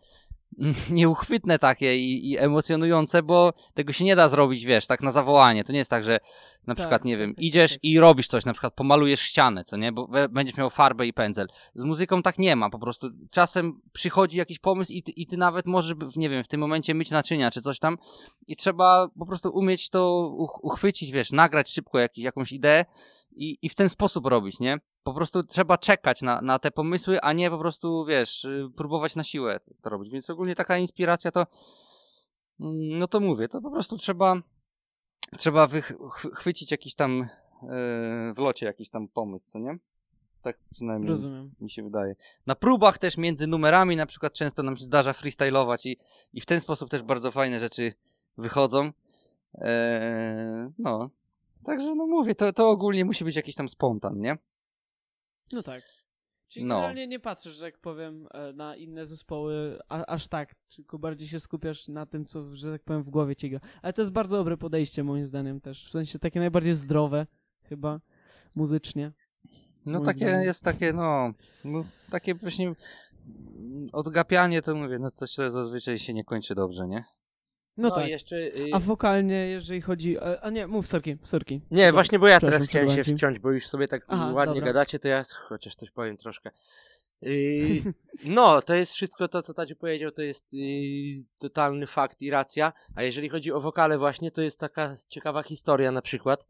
nieuchwytne 0.90 1.60
takie 1.60 1.98
i, 1.98 2.32
i 2.32 2.38
emocjonujące, 2.38 3.24
bo 3.24 3.54
tego 3.74 3.94
się 3.94 4.06
nie 4.06 4.16
da 4.16 4.28
zrobić, 4.28 4.66
wiesz, 4.66 4.88
tak 4.88 5.02
na 5.02 5.12
zawołanie. 5.12 5.64
To 5.64 5.72
nie 5.72 5.78
jest 5.78 5.90
tak, 5.92 6.04
że 6.04 6.20
na 6.68 6.76
Tak, 6.76 6.78
przykład, 6.78 7.06
nie 7.06 7.18
wiem, 7.18 7.36
tak, 7.36 7.44
idziesz 7.44 7.72
tak. 7.72 7.84
i 7.84 8.00
robisz 8.00 8.28
coś, 8.28 8.46
na 8.46 8.54
przykład 8.54 8.74
pomalujesz 8.74 9.22
ścianę, 9.22 9.64
co 9.64 9.78
nie, 9.78 9.92
bo 9.92 10.10
będziesz 10.30 10.58
miał 10.58 10.70
farbę 10.70 11.08
i 11.08 11.14
pędzel. 11.14 11.48
Z 11.76 11.84
muzyką 11.84 12.22
tak 12.22 12.38
nie 12.40 12.56
ma, 12.56 12.70
po 12.70 12.80
prostu 12.80 13.10
czasem 13.32 13.82
przychodzi 13.94 14.38
jakiś 14.38 14.60
pomysł 14.60 14.94
i 14.94 15.04
ty, 15.04 15.12
i 15.12 15.28
ty 15.28 15.38
nawet 15.38 15.66
możesz, 15.66 15.96
nie 16.16 16.30
wiem, 16.30 16.44
w 16.44 16.48
tym 16.48 16.60
momencie 16.60 16.94
myć 16.94 17.12
naczynia 17.12 17.52
czy 17.52 17.62
coś 17.62 17.80
tam 17.80 17.98
i 18.48 18.56
trzeba 18.56 19.08
po 19.20 19.26
prostu 19.26 19.50
umieć 19.50 19.90
to 19.90 20.32
uch- 20.38 20.60
uchwycić, 20.62 21.12
wiesz, 21.12 21.32
nagrać 21.32 21.70
szybko 21.70 22.00
jakiś, 22.00 22.24
jakąś 22.24 22.52
ideę 22.52 22.86
i, 23.38 23.58
i 23.62 23.70
w 23.70 23.76
ten 23.76 23.90
sposób 23.90 24.26
robić, 24.26 24.60
nie? 24.60 24.78
Po 25.04 25.14
prostu 25.14 25.44
trzeba 25.44 25.78
czekać 25.78 26.22
na, 26.22 26.42
na 26.42 26.60
te 26.60 26.72
pomysły, 26.72 27.22
a 27.22 27.34
nie 27.34 27.50
po 27.50 27.58
prostu, 27.58 28.06
wiesz, 28.06 28.46
y, 28.46 28.70
próbować 28.76 29.16
na 29.16 29.24
siłę 29.24 29.60
to 29.82 29.90
robić. 29.90 30.12
Więc 30.12 30.30
ogólnie 30.30 30.56
taka 30.56 30.78
inspiracja 30.78 31.32
to, 31.32 31.48
mm, 32.60 32.98
no 32.98 33.08
to 33.08 33.20
mówię, 33.20 33.48
to 33.48 33.62
po 33.62 33.72
prostu 33.72 33.98
trzeba, 33.98 34.36
trzeba 35.38 35.68
chwycić 36.34 36.72
jakiś 36.72 36.96
tam 36.96 37.18
yy, 37.62 38.34
w 38.34 38.38
locie 38.38 38.66
jakiś 38.66 38.90
tam 38.90 39.08
pomysł, 39.08 39.52
co 39.52 39.60
nie? 39.60 39.78
Tak 40.44 40.58
przynajmniej 40.72 41.10
Rozumiem. 41.10 41.52
mi 41.60 41.70
się 41.70 41.84
wydaje. 41.84 42.16
Na 42.46 42.56
próbach 42.56 42.98
też 42.98 43.18
między 43.18 43.48
numerami 43.48 43.96
na 43.96 44.06
przykład 44.06 44.34
często 44.34 44.64
nam 44.64 44.78
się 44.78 44.84
zdarza 44.84 45.14
freestylować 45.14 45.86
i, 45.86 45.98
i 46.34 46.42
w 46.42 46.46
ten 46.46 46.60
sposób 46.60 46.90
też 46.90 47.04
bardzo 47.04 47.32
fajne 47.32 47.60
rzeczy 47.60 47.94
wychodzą. 48.38 48.92
Eee, 49.54 50.70
no, 50.80 51.10
Także 51.68 51.96
no 51.96 52.08
mówię, 52.08 52.36
to, 52.36 52.54
to 52.54 52.70
ogólnie 52.70 53.06
musi 53.06 53.24
być 53.24 53.36
jakiś 53.36 53.56
tam 53.56 53.70
spontan, 53.70 54.20
nie? 54.20 54.38
No 55.52 55.64
tak. 55.64 55.84
Czyli 56.48 56.66
no. 56.66 56.76
generalnie 56.76 57.08
nie 57.08 57.20
patrzysz, 57.20 57.56
że 57.56 57.66
jak 57.66 57.78
powiem, 57.80 58.28
e, 58.32 58.54
na 58.54 58.76
inne 58.76 59.06
zespoły 59.06 59.80
a, 59.90 60.06
aż 60.06 60.28
tak, 60.28 60.56
tylko 60.76 61.00
bardziej 61.00 61.28
się 61.28 61.40
skupiasz 61.40 61.88
na 61.88 62.06
tym, 62.06 62.26
co, 62.26 62.56
że 62.56 62.72
tak 62.72 62.84
powiem, 62.84 63.04
w 63.04 63.10
głowie 63.10 63.36
ci 63.36 63.50
gra. 63.50 63.60
Ale 63.82 63.94
to 63.94 64.02
jest 64.02 64.12
bardzo 64.12 64.38
dobre 64.38 64.58
podejście, 64.58 65.04
moim 65.04 65.26
zdaniem 65.26 65.62
też. 65.62 65.88
W 65.88 65.92
sensie 65.92 66.20
takie 66.20 66.40
najbardziej 66.40 66.74
zdrowe, 66.74 67.28
chyba, 67.64 68.00
muzycznie. 68.56 69.12
No 69.86 70.00
takie 70.00 70.18
zdaniem. 70.18 70.44
jest 70.44 70.64
takie, 70.64 70.94
no, 70.94 71.34
no, 71.66 71.86
takie 72.12 72.36
właśnie 72.36 72.74
odgapianie, 73.94 74.62
to 74.62 74.76
mówię, 74.76 75.00
no 75.00 75.12
coś 75.12 75.36
zazwyczaj 75.36 76.00
się 76.00 76.14
nie 76.14 76.24
kończy 76.24 76.56
dobrze, 76.56 76.88
nie? 76.88 77.17
No, 77.78 77.90
no 77.90 77.96
tak. 77.96 78.08
Jeszcze, 78.08 78.36
y... 78.36 78.70
A 78.74 78.80
wokalnie, 78.80 79.48
jeżeli 79.48 79.82
chodzi. 79.82 80.18
A 80.42 80.50
nie, 80.50 80.68
mów 80.68 80.88
Sorki, 80.88 81.18
Sorki. 81.24 81.62
Nie, 81.72 81.94
właśnie, 81.94 82.20
bo 82.20 82.28
ja 82.28 82.40
teraz 82.40 82.68
chciałem 82.68 82.90
się 82.90 83.04
wciąć, 83.04 83.40
bo 83.40 83.52
już 83.52 83.68
sobie 83.68 83.88
tak 83.88 84.06
Aha, 84.08 84.32
ładnie 84.34 84.56
dobra. 84.56 84.68
gadacie, 84.68 85.00
to 85.00 85.08
ja 85.08 85.26
chociaż 85.50 85.76
coś 85.76 85.92
powiem 85.92 86.18
troszkę. 86.18 86.52
Yy, 87.22 87.94
no, 88.26 88.62
to 88.62 88.76
jest 88.76 88.94
wszystko 88.94 89.28
to, 89.28 89.42
co 89.42 89.54
Tadziu 89.54 89.76
powiedział, 89.76 90.12
to 90.12 90.22
jest 90.22 90.54
yy, 90.54 91.24
totalny 91.40 91.88
fakt 91.88 92.22
i 92.22 92.30
racja. 92.30 92.74
A 92.96 93.04
jeżeli 93.04 93.30
chodzi 93.30 93.52
o 93.52 93.62
wokale, 93.62 93.98
właśnie, 93.98 94.32
to 94.32 94.42
jest 94.42 94.60
taka 94.60 94.96
ciekawa 95.10 95.44
historia 95.44 95.92
na 95.92 96.02
przykład, 96.02 96.46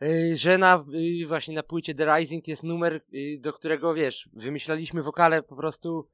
yy, 0.00 0.36
że 0.36 0.58
na 0.58 0.84
y, 1.22 1.26
właśnie 1.26 1.54
na 1.54 1.62
płycie 1.62 1.94
The 1.94 2.16
Rising 2.16 2.48
jest 2.48 2.62
numer, 2.62 3.00
y, 3.14 3.38
do 3.40 3.52
którego 3.52 3.94
wiesz, 3.94 4.28
wymyślaliśmy 4.32 5.02
wokale 5.02 5.42
po 5.42 5.56
prostu 5.56 6.08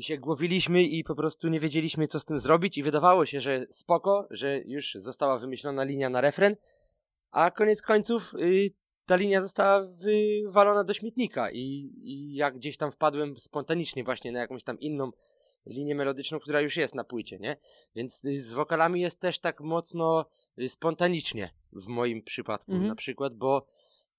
i 0.00 0.02
się 0.02 0.18
głowiliśmy 0.18 0.82
i 0.82 1.04
po 1.04 1.14
prostu 1.14 1.48
nie 1.48 1.60
wiedzieliśmy, 1.60 2.08
co 2.08 2.20
z 2.20 2.24
tym 2.24 2.38
zrobić 2.38 2.78
i 2.78 2.82
wydawało 2.82 3.26
się, 3.26 3.40
że 3.40 3.66
spoko, 3.70 4.26
że 4.30 4.60
już 4.64 4.94
została 4.94 5.38
wymyślona 5.38 5.84
linia 5.84 6.10
na 6.10 6.20
refren, 6.20 6.56
a 7.30 7.50
koniec 7.50 7.82
końców 7.82 8.34
y, 8.34 8.70
ta 9.06 9.16
linia 9.16 9.40
została 9.40 9.82
wywalona 9.82 10.84
do 10.84 10.94
śmietnika 10.94 11.50
i, 11.50 11.90
i 11.94 12.34
jak 12.34 12.56
gdzieś 12.56 12.76
tam 12.76 12.92
wpadłem 12.92 13.38
spontanicznie 13.38 14.04
właśnie 14.04 14.32
na 14.32 14.38
jakąś 14.38 14.64
tam 14.64 14.78
inną 14.78 15.10
linię 15.66 15.94
melodyczną, 15.94 16.38
która 16.40 16.60
już 16.60 16.76
jest 16.76 16.94
na 16.94 17.04
płycie, 17.04 17.38
nie? 17.38 17.56
Więc 17.94 18.24
y, 18.24 18.42
z 18.42 18.52
wokalami 18.52 19.00
jest 19.00 19.20
też 19.20 19.38
tak 19.38 19.60
mocno 19.60 20.26
y, 20.58 20.68
spontanicznie 20.68 21.50
w 21.72 21.86
moim 21.86 22.22
przypadku 22.22 22.72
mhm. 22.72 22.88
na 22.88 22.94
przykład, 22.94 23.34
bo 23.34 23.66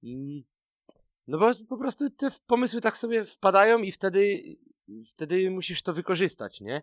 mm, 0.03 0.43
no 1.27 1.37
bo 1.37 1.51
po 1.69 1.77
prostu 1.77 2.09
te 2.09 2.31
pomysły 2.47 2.81
tak 2.81 2.97
sobie 2.97 3.25
wpadają 3.25 3.79
i 3.79 3.91
wtedy 3.91 4.41
wtedy 5.09 5.51
musisz 5.51 5.81
to 5.81 5.93
wykorzystać, 5.93 6.61
nie? 6.61 6.81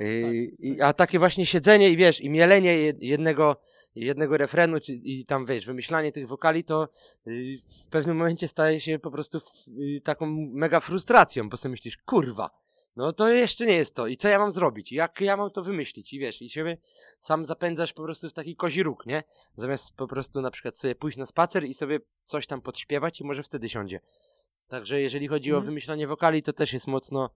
I, 0.00 0.76
tak, 0.78 0.88
a 0.88 0.92
takie 0.92 1.18
właśnie 1.18 1.46
siedzenie 1.46 1.90
i 1.90 1.96
wiesz, 1.96 2.20
i 2.20 2.30
mielenie 2.30 2.76
jednego, 3.00 3.56
jednego 3.94 4.36
refrenu, 4.36 4.80
czy, 4.80 4.92
i 4.92 5.24
tam 5.24 5.46
wiesz, 5.46 5.66
wymyślanie 5.66 6.12
tych 6.12 6.28
wokali, 6.28 6.64
to 6.64 6.88
y, 7.26 7.58
w 7.84 7.88
pewnym 7.88 8.16
momencie 8.16 8.48
staje 8.48 8.80
się 8.80 8.98
po 8.98 9.10
prostu 9.10 9.38
y, 9.68 10.00
taką 10.04 10.26
mega 10.52 10.80
frustracją, 10.80 11.48
bo 11.48 11.56
sobie 11.56 11.70
myślisz, 11.70 11.96
kurwa, 11.96 12.50
no 12.96 13.12
to 13.12 13.28
jeszcze 13.28 13.66
nie 13.66 13.76
jest 13.76 13.94
to. 13.94 14.06
I 14.06 14.16
co 14.16 14.28
ja 14.28 14.38
mam 14.38 14.52
zrobić? 14.52 14.92
Jak 14.92 15.20
ja 15.20 15.36
mam 15.36 15.50
to 15.50 15.62
wymyślić? 15.62 16.12
I 16.12 16.18
wiesz, 16.18 16.42
i 16.42 16.48
siebie 16.48 16.76
sam 17.18 17.44
zapędzasz 17.44 17.92
po 17.92 18.02
prostu 18.02 18.28
w 18.28 18.32
taki 18.32 18.56
kozi 18.56 18.82
róg, 18.82 19.06
nie? 19.06 19.22
Zamiast 19.56 19.96
po 19.96 20.06
prostu 20.06 20.40
na 20.40 20.50
przykład 20.50 20.78
sobie 20.78 20.94
pójść 20.94 21.18
na 21.18 21.26
spacer 21.26 21.64
i 21.64 21.74
sobie 21.74 22.00
coś 22.22 22.46
tam 22.46 22.60
podśpiewać 22.60 23.20
i 23.20 23.24
może 23.24 23.42
wtedy 23.42 23.68
siądzie. 23.68 24.00
Także 24.70 25.00
jeżeli 25.00 25.28
chodzi 25.28 25.50
mm. 25.50 25.56
o 25.56 25.58
mhm. 25.58 25.66
wymyślanie 25.66 26.06
wokali, 26.06 26.42
to 26.42 26.52
też 26.52 26.72
jest 26.72 26.86
mocno 26.86 27.30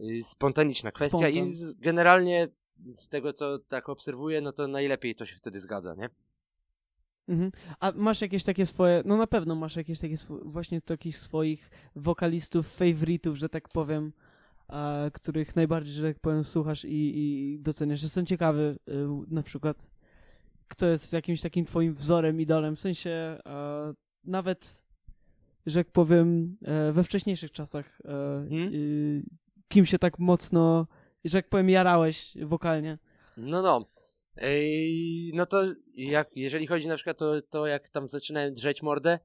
y, 0.00 0.22
spontaniczna 0.22 0.92
kwestia 0.92 1.18
Spontan. 1.18 1.46
i 1.46 1.52
z, 1.52 1.74
generalnie 1.74 2.48
z 2.94 3.08
tego, 3.08 3.32
co 3.32 3.58
tak 3.58 3.88
obserwuję, 3.88 4.40
no 4.40 4.52
to 4.52 4.68
najlepiej 4.68 5.14
to 5.14 5.26
się 5.26 5.36
wtedy 5.36 5.60
zgadza, 5.60 5.94
nie? 5.94 6.08
Mhm. 7.28 7.50
A 7.80 7.92
masz 7.92 8.20
jakieś 8.20 8.44
takie 8.44 8.66
swoje, 8.66 9.02
no 9.04 9.16
na 9.16 9.26
pewno 9.26 9.54
masz 9.54 9.76
jakieś 9.76 10.00
takie 10.00 10.14
sw 10.14 10.40
właśnie 10.44 10.80
takich 10.80 11.18
swoich 11.18 11.70
wokalistów, 11.96 12.68
faworytów, 12.68 13.36
że 13.36 13.48
tak 13.48 13.68
powiem, 13.68 14.12
a, 14.68 15.10
których 15.12 15.56
najbardziej, 15.56 15.94
że 15.94 16.02
tak 16.02 16.20
powiem, 16.20 16.44
słuchasz 16.44 16.84
i, 16.84 17.18
i 17.18 17.58
doceniasz. 17.60 18.02
Jestem 18.02 18.26
ciekawy 18.26 18.78
y, 18.88 18.92
na 19.28 19.42
przykład, 19.42 19.90
kto 20.68 20.86
jest 20.86 21.12
jakimś 21.12 21.40
takim 21.40 21.64
twoim 21.64 21.94
wzorem, 21.94 22.40
idolem, 22.40 22.76
w 22.76 22.80
sensie 22.80 23.38
a, 23.44 23.92
nawet 24.24 24.85
że 25.66 25.80
jak 25.80 25.90
powiem, 25.90 26.56
e, 26.64 26.92
we 26.92 27.04
wcześniejszych 27.04 27.50
czasach, 27.50 28.00
e, 28.04 28.08
hmm? 28.48 29.22
kim 29.68 29.86
się 29.86 29.98
tak 29.98 30.18
mocno, 30.18 30.86
że 31.24 31.38
jak 31.38 31.48
powiem, 31.48 31.70
jarałeś 31.70 32.36
wokalnie? 32.42 32.98
No, 33.36 33.62
no. 33.62 33.86
Ej, 34.36 35.30
no 35.34 35.46
to 35.46 35.62
jak, 35.94 36.36
jeżeli 36.36 36.66
chodzi 36.66 36.88
na 36.88 36.94
przykład 36.94 37.22
o 37.22 37.42
to, 37.42 37.66
jak 37.66 37.88
tam 37.88 38.08
zaczynałem 38.08 38.54
drzeć 38.54 38.82
mordę, 38.82 39.18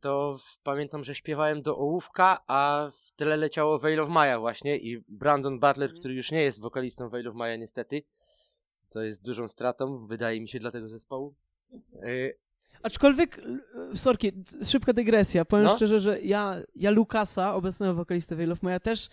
to 0.00 0.38
pamiętam, 0.62 1.04
że 1.04 1.14
śpiewałem 1.14 1.62
do 1.62 1.76
ołówka, 1.76 2.44
a 2.46 2.90
w 2.92 3.12
tyle 3.12 3.36
leciało 3.36 3.78
Veil 3.78 4.00
of 4.00 4.08
Maya 4.08 4.38
właśnie 4.38 4.78
i 4.78 5.04
Brandon 5.08 5.60
Butler, 5.60 5.90
mm. 5.90 6.00
który 6.00 6.14
już 6.14 6.30
nie 6.30 6.42
jest 6.42 6.60
wokalistą 6.60 7.08
Veil 7.08 7.28
of 7.28 7.34
Maya 7.34 7.58
niestety, 7.58 8.02
to 8.88 9.02
jest 9.02 9.22
dużą 9.22 9.48
stratą, 9.48 10.06
wydaje 10.06 10.40
mi 10.40 10.48
się, 10.48 10.58
dla 10.58 10.70
tego 10.70 10.88
zespołu. 10.88 11.34
Aczkolwiek, 12.84 13.40
sorki, 13.94 14.32
szybka 14.62 14.92
dygresja. 14.92 15.44
Powiem 15.44 15.66
no? 15.66 15.76
szczerze, 15.76 16.00
że 16.00 16.20
ja, 16.20 16.56
ja 16.74 16.90
Lukasa, 16.90 17.54
obecnego 17.54 17.94
wokalistę 17.94 18.36
Veil 18.36 18.52
of 18.52 18.62
Maya, 18.62 18.80
też 18.80 19.08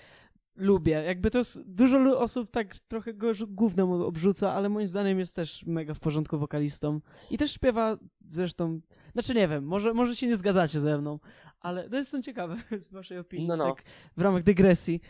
lubię. 0.56 0.92
Jakby 0.92 1.32
to 1.32 1.38
jest, 1.38 1.62
dużo 1.62 2.20
osób 2.20 2.52
tak 2.52 2.76
trochę 2.80 3.14
go 3.14 3.32
gównem 3.48 3.92
obrzuca, 3.92 4.54
ale 4.54 4.70
moim 4.70 4.88
zdaniem 4.88 5.20
jest 5.20 5.36
też 5.36 5.66
mega 5.66 5.94
w 5.94 6.00
porządku 6.00 6.38
wokalistą. 6.38 7.02
I 7.30 7.38
też 7.38 7.52
śpiewa 7.54 7.98
zresztą, 8.28 8.80
znaczy 9.14 9.36
nie 9.36 9.48
wiem, 9.48 9.66
może, 9.66 9.94
może 9.94 10.16
się 10.16 10.28
nie 10.28 10.38
zgadzacie 10.38 10.80
ze 10.80 10.98
mną, 10.98 11.20
ale 11.60 11.90
to 11.90 11.98
jestem 11.98 12.24
ciekawy 12.24 12.56
z 12.90 12.92
waszej 12.92 13.18
opinii, 13.18 13.48
no, 13.48 13.56
no. 13.56 13.76
tak 13.76 13.84
w 14.18 14.22
ramach 14.22 14.44
dygresji. 14.44 15.02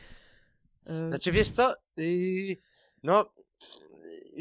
E, 0.86 1.08
znaczy 1.10 1.32
wiesz 1.32 1.50
co, 1.50 1.76
yy, 1.98 2.58
no 3.04 3.26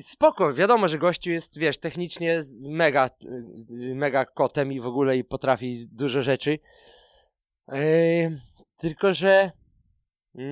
spoko, 0.02 0.54
wiadomo, 0.54 0.88
że 0.88 0.98
gościu 0.98 1.30
jest, 1.30 1.58
wiesz, 1.58 1.78
technicznie 1.78 2.42
mega, 2.68 3.10
mega 3.94 4.24
kotem 4.24 4.72
i 4.72 4.80
w 4.80 4.86
ogóle 4.86 5.16
i 5.16 5.24
potrafi 5.24 5.86
dużo 5.92 6.22
rzeczy. 6.22 6.58
Yy, 7.68 8.38
tylko, 8.76 9.14
że 9.14 9.50
yy, 10.34 10.44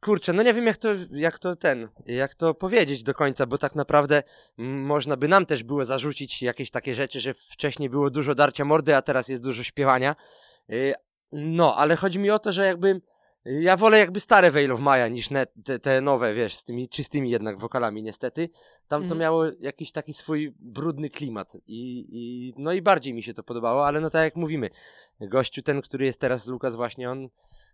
kurczę, 0.00 0.32
no 0.32 0.42
nie 0.42 0.54
wiem 0.54 0.66
jak 0.66 0.76
to, 0.76 0.88
jak 1.10 1.38
to 1.38 1.56
ten, 1.56 1.88
jak 2.06 2.34
to 2.34 2.54
powiedzieć 2.54 3.02
do 3.02 3.14
końca, 3.14 3.46
bo 3.46 3.58
tak 3.58 3.74
naprawdę 3.74 4.22
można 4.56 5.16
by 5.16 5.28
nam 5.28 5.46
też 5.46 5.62
było 5.62 5.84
zarzucić 5.84 6.42
jakieś 6.42 6.70
takie 6.70 6.94
rzeczy, 6.94 7.20
że 7.20 7.34
wcześniej 7.34 7.90
było 7.90 8.10
dużo 8.10 8.34
darcia 8.34 8.64
mordy, 8.64 8.96
a 8.96 9.02
teraz 9.02 9.28
jest 9.28 9.42
dużo 9.42 9.62
śpiewania. 9.62 10.16
Yy, 10.68 10.94
no, 11.32 11.76
ale 11.76 11.96
chodzi 11.96 12.18
mi 12.18 12.30
o 12.30 12.38
to, 12.38 12.52
że 12.52 12.66
jakby 12.66 13.00
ja 13.44 13.76
wolę 13.76 13.98
jakby 13.98 14.20
stare 14.20 14.50
Veil 14.50 14.72
of 14.72 14.80
Maya 14.80 15.08
niż 15.08 15.28
te, 15.64 15.78
te, 15.78 16.00
nowe, 16.00 16.34
wiesz, 16.34 16.56
z 16.56 16.64
tymi 16.64 16.88
czystymi 16.88 17.30
jednak 17.30 17.58
wokalami 17.58 18.02
niestety. 18.02 18.48
Tam 18.88 19.02
to 19.02 19.06
mm. 19.06 19.18
miało 19.18 19.44
jakiś 19.60 19.92
taki 19.92 20.14
swój 20.14 20.54
brudny 20.58 21.10
klimat 21.10 21.54
I, 21.66 22.06
i 22.10 22.54
no 22.56 22.72
i 22.72 22.82
bardziej 22.82 23.14
mi 23.14 23.22
się 23.22 23.34
to 23.34 23.42
podobało, 23.42 23.86
ale 23.86 24.00
no 24.00 24.10
tak 24.10 24.24
jak 24.24 24.36
mówimy, 24.36 24.70
gościu 25.20 25.62
ten, 25.62 25.80
który 25.80 26.04
jest 26.04 26.20
teraz 26.20 26.46
Lukas 26.46 26.76
właśnie, 26.76 27.10
on 27.10 27.28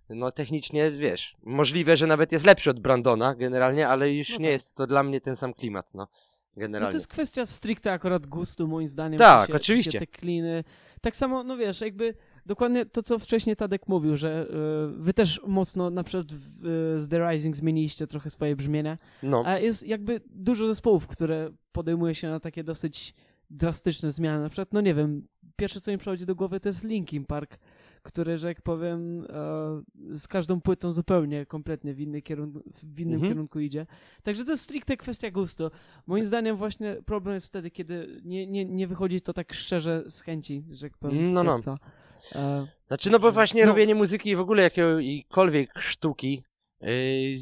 no 0.09 0.33
technicznie, 0.33 0.91
wiesz, 0.91 1.37
możliwe, 1.43 1.97
że 1.97 2.07
nawet 2.07 2.33
jest 2.33 2.47
lepszy 2.47 2.71
od 2.71 2.81
Brandona 2.81 3.35
generalnie, 3.35 3.89
ale 3.89 4.13
już 4.13 4.31
no 4.31 4.39
nie 4.39 4.45
tak. 4.45 4.53
jest 4.53 4.75
to 4.75 4.87
dla 4.87 5.03
mnie 5.03 5.21
ten 5.21 5.37
sam 5.37 5.55
klimat, 5.55 5.95
no. 5.95 6.09
Generalnie. 6.57 6.87
No 6.87 6.93
to 6.93 6.97
jest 6.97 7.09
kwestia 7.09 7.47
stricte 7.47 7.93
akurat 7.93 8.27
gustu, 8.27 8.69
moim 8.69 8.87
zdaniem. 8.89 9.19
Tak, 9.19 9.49
się, 9.49 9.55
oczywiście. 9.55 9.93
Się 9.93 9.99
te 9.99 10.07
kliny. 10.07 10.65
Tak 11.01 11.17
samo, 11.17 11.45
no 11.45 11.57
wiesz, 11.57 11.81
jakby 11.81 12.15
dokładnie 12.49 12.87
to, 12.87 13.03
co 13.03 13.19
wcześniej 13.19 13.57
Tadek 13.57 13.89
mówił, 13.89 14.17
że 14.17 14.47
y, 14.47 15.03
wy 15.03 15.15
też 15.15 15.41
mocno 15.47 15.91
na 15.91 16.05
przykład 16.05 16.33
w, 16.33 16.67
y, 16.97 17.01
z 17.01 17.09
The 17.09 17.31
Rising 17.31 17.57
zmieniliście 17.57 18.07
trochę 18.07 18.31
swoje 18.31 18.57
brzmienie, 18.57 18.99
no. 19.23 19.43
a 19.47 19.59
jest 19.59 19.87
jakby 19.87 20.21
dużo 20.31 20.67
zespołów, 20.67 21.07
które 21.07 21.51
podejmuje 21.73 22.15
się 22.15 22.29
na 22.29 22.41
takie 22.41 22.65
dosyć 22.65 23.15
drastyczne 23.51 24.13
zmiany. 24.13 24.43
Na 24.43 24.49
przykład, 24.49 24.73
no 24.73 24.81
nie 24.81 24.95
wiem, 24.95 25.27
pierwsze 25.57 25.81
co 25.81 25.91
mi 25.91 25.99
przychodzi 25.99 26.27
do 26.27 26.35
głowy 26.35 26.61
to 26.61 26.69
jest 26.69 26.85
Linkin 26.85 27.25
Park, 27.25 27.59
który, 28.09 28.39
że 28.39 28.49
jak 28.49 28.63
powiem, 28.63 29.25
e, 29.25 30.15
z 30.17 30.29
każdą 30.29 30.61
płytą 30.61 30.93
zupełnie, 30.93 31.47
kompletnie 31.47 31.95
w, 31.95 32.01
inny 32.01 32.23
kierunku, 32.23 32.61
w 32.83 33.01
innym 33.01 33.15
Mhm. 33.15 33.33
kierunku 33.33 33.61
idzie. 33.61 33.87
Także 34.23 34.45
to 34.45 34.51
jest 34.51 34.65
stricte 34.65 34.97
kwestia 34.97 35.31
gustu. 35.31 35.71
Moim 36.07 36.25
zdaniem 36.27 36.57
właśnie 36.57 36.97
problem 37.07 37.35
jest 37.35 37.47
wtedy, 37.47 37.71
kiedy 37.71 38.21
nie, 38.25 38.47
nie, 38.47 38.65
nie 38.65 38.87
wychodzi 38.87 39.21
to 39.21 39.33
tak 39.33 39.53
szczerze 39.55 40.05
z 40.09 40.21
chęci, 40.21 40.65
że 40.71 40.87
jak 40.87 40.99
powiem, 40.99 41.27
z 41.29 41.33
No, 41.33 41.43
no. 41.45 41.53
serca. 41.63 41.79
E, 42.35 42.67
Znaczy, 42.89 43.11
no 43.11 43.19
bo 43.19 43.33
właśnie 43.33 43.63
No. 43.65 43.69
robienie 43.69 43.95
muzyki 43.95 44.31
i 44.31 44.37
w 44.37 44.41
ogóle 44.41 44.63
jakiejkolwiek 44.63 45.79
sztuki 45.79 46.43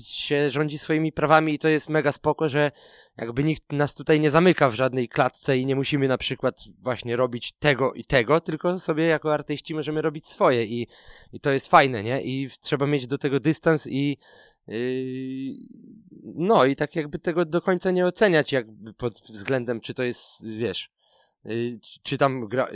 się 0.02 0.50
rządzi 0.50 0.78
swoimi 0.78 1.12
prawami 1.12 1.54
i 1.54 1.58
to 1.58 1.68
jest 1.68 1.88
mega 1.88 2.12
spoko, 2.12 2.48
że 2.48 2.72
jakby 3.16 3.44
nikt 3.44 3.72
nas 3.72 3.94
tutaj 3.94 4.20
nie 4.20 4.30
zamyka 4.30 4.70
w 4.70 4.74
żadnej 4.74 5.08
klatce 5.08 5.58
i 5.58 5.66
nie 5.66 5.76
musimy 5.76 6.08
na 6.08 6.18
przykład 6.18 6.64
właśnie 6.82 7.16
robić 7.16 7.52
tego 7.52 7.92
i 7.92 8.04
tego, 8.04 8.40
tylko 8.40 8.78
sobie 8.78 9.04
jako 9.04 9.34
artyści 9.34 9.74
możemy 9.74 10.02
robić 10.02 10.26
swoje 10.26 10.64
i, 10.64 10.86
i 11.32 11.40
to 11.40 11.50
jest 11.50 11.68
fajne, 11.68 12.02
nie? 12.02 12.22
I 12.22 12.50
trzeba 12.60 12.86
mieć 12.86 13.06
do 13.06 13.18
tego 13.18 13.40
dystans 13.40 13.86
i 13.86 14.18
yy, 14.66 14.76
no 16.34 16.64
i 16.64 16.76
tak 16.76 16.96
jakby 16.96 17.18
tego 17.18 17.44
do 17.44 17.60
końca 17.60 17.90
nie 17.90 18.06
oceniać 18.06 18.52
jakby 18.52 18.94
pod 18.94 19.14
względem, 19.14 19.80
czy 19.80 19.94
to 19.94 20.02
jest, 20.02 20.46
wiesz, 20.56 20.90
y, 21.46 21.78
czy- 22.02 22.18
tam 22.18 22.48
gra, 22.48 22.68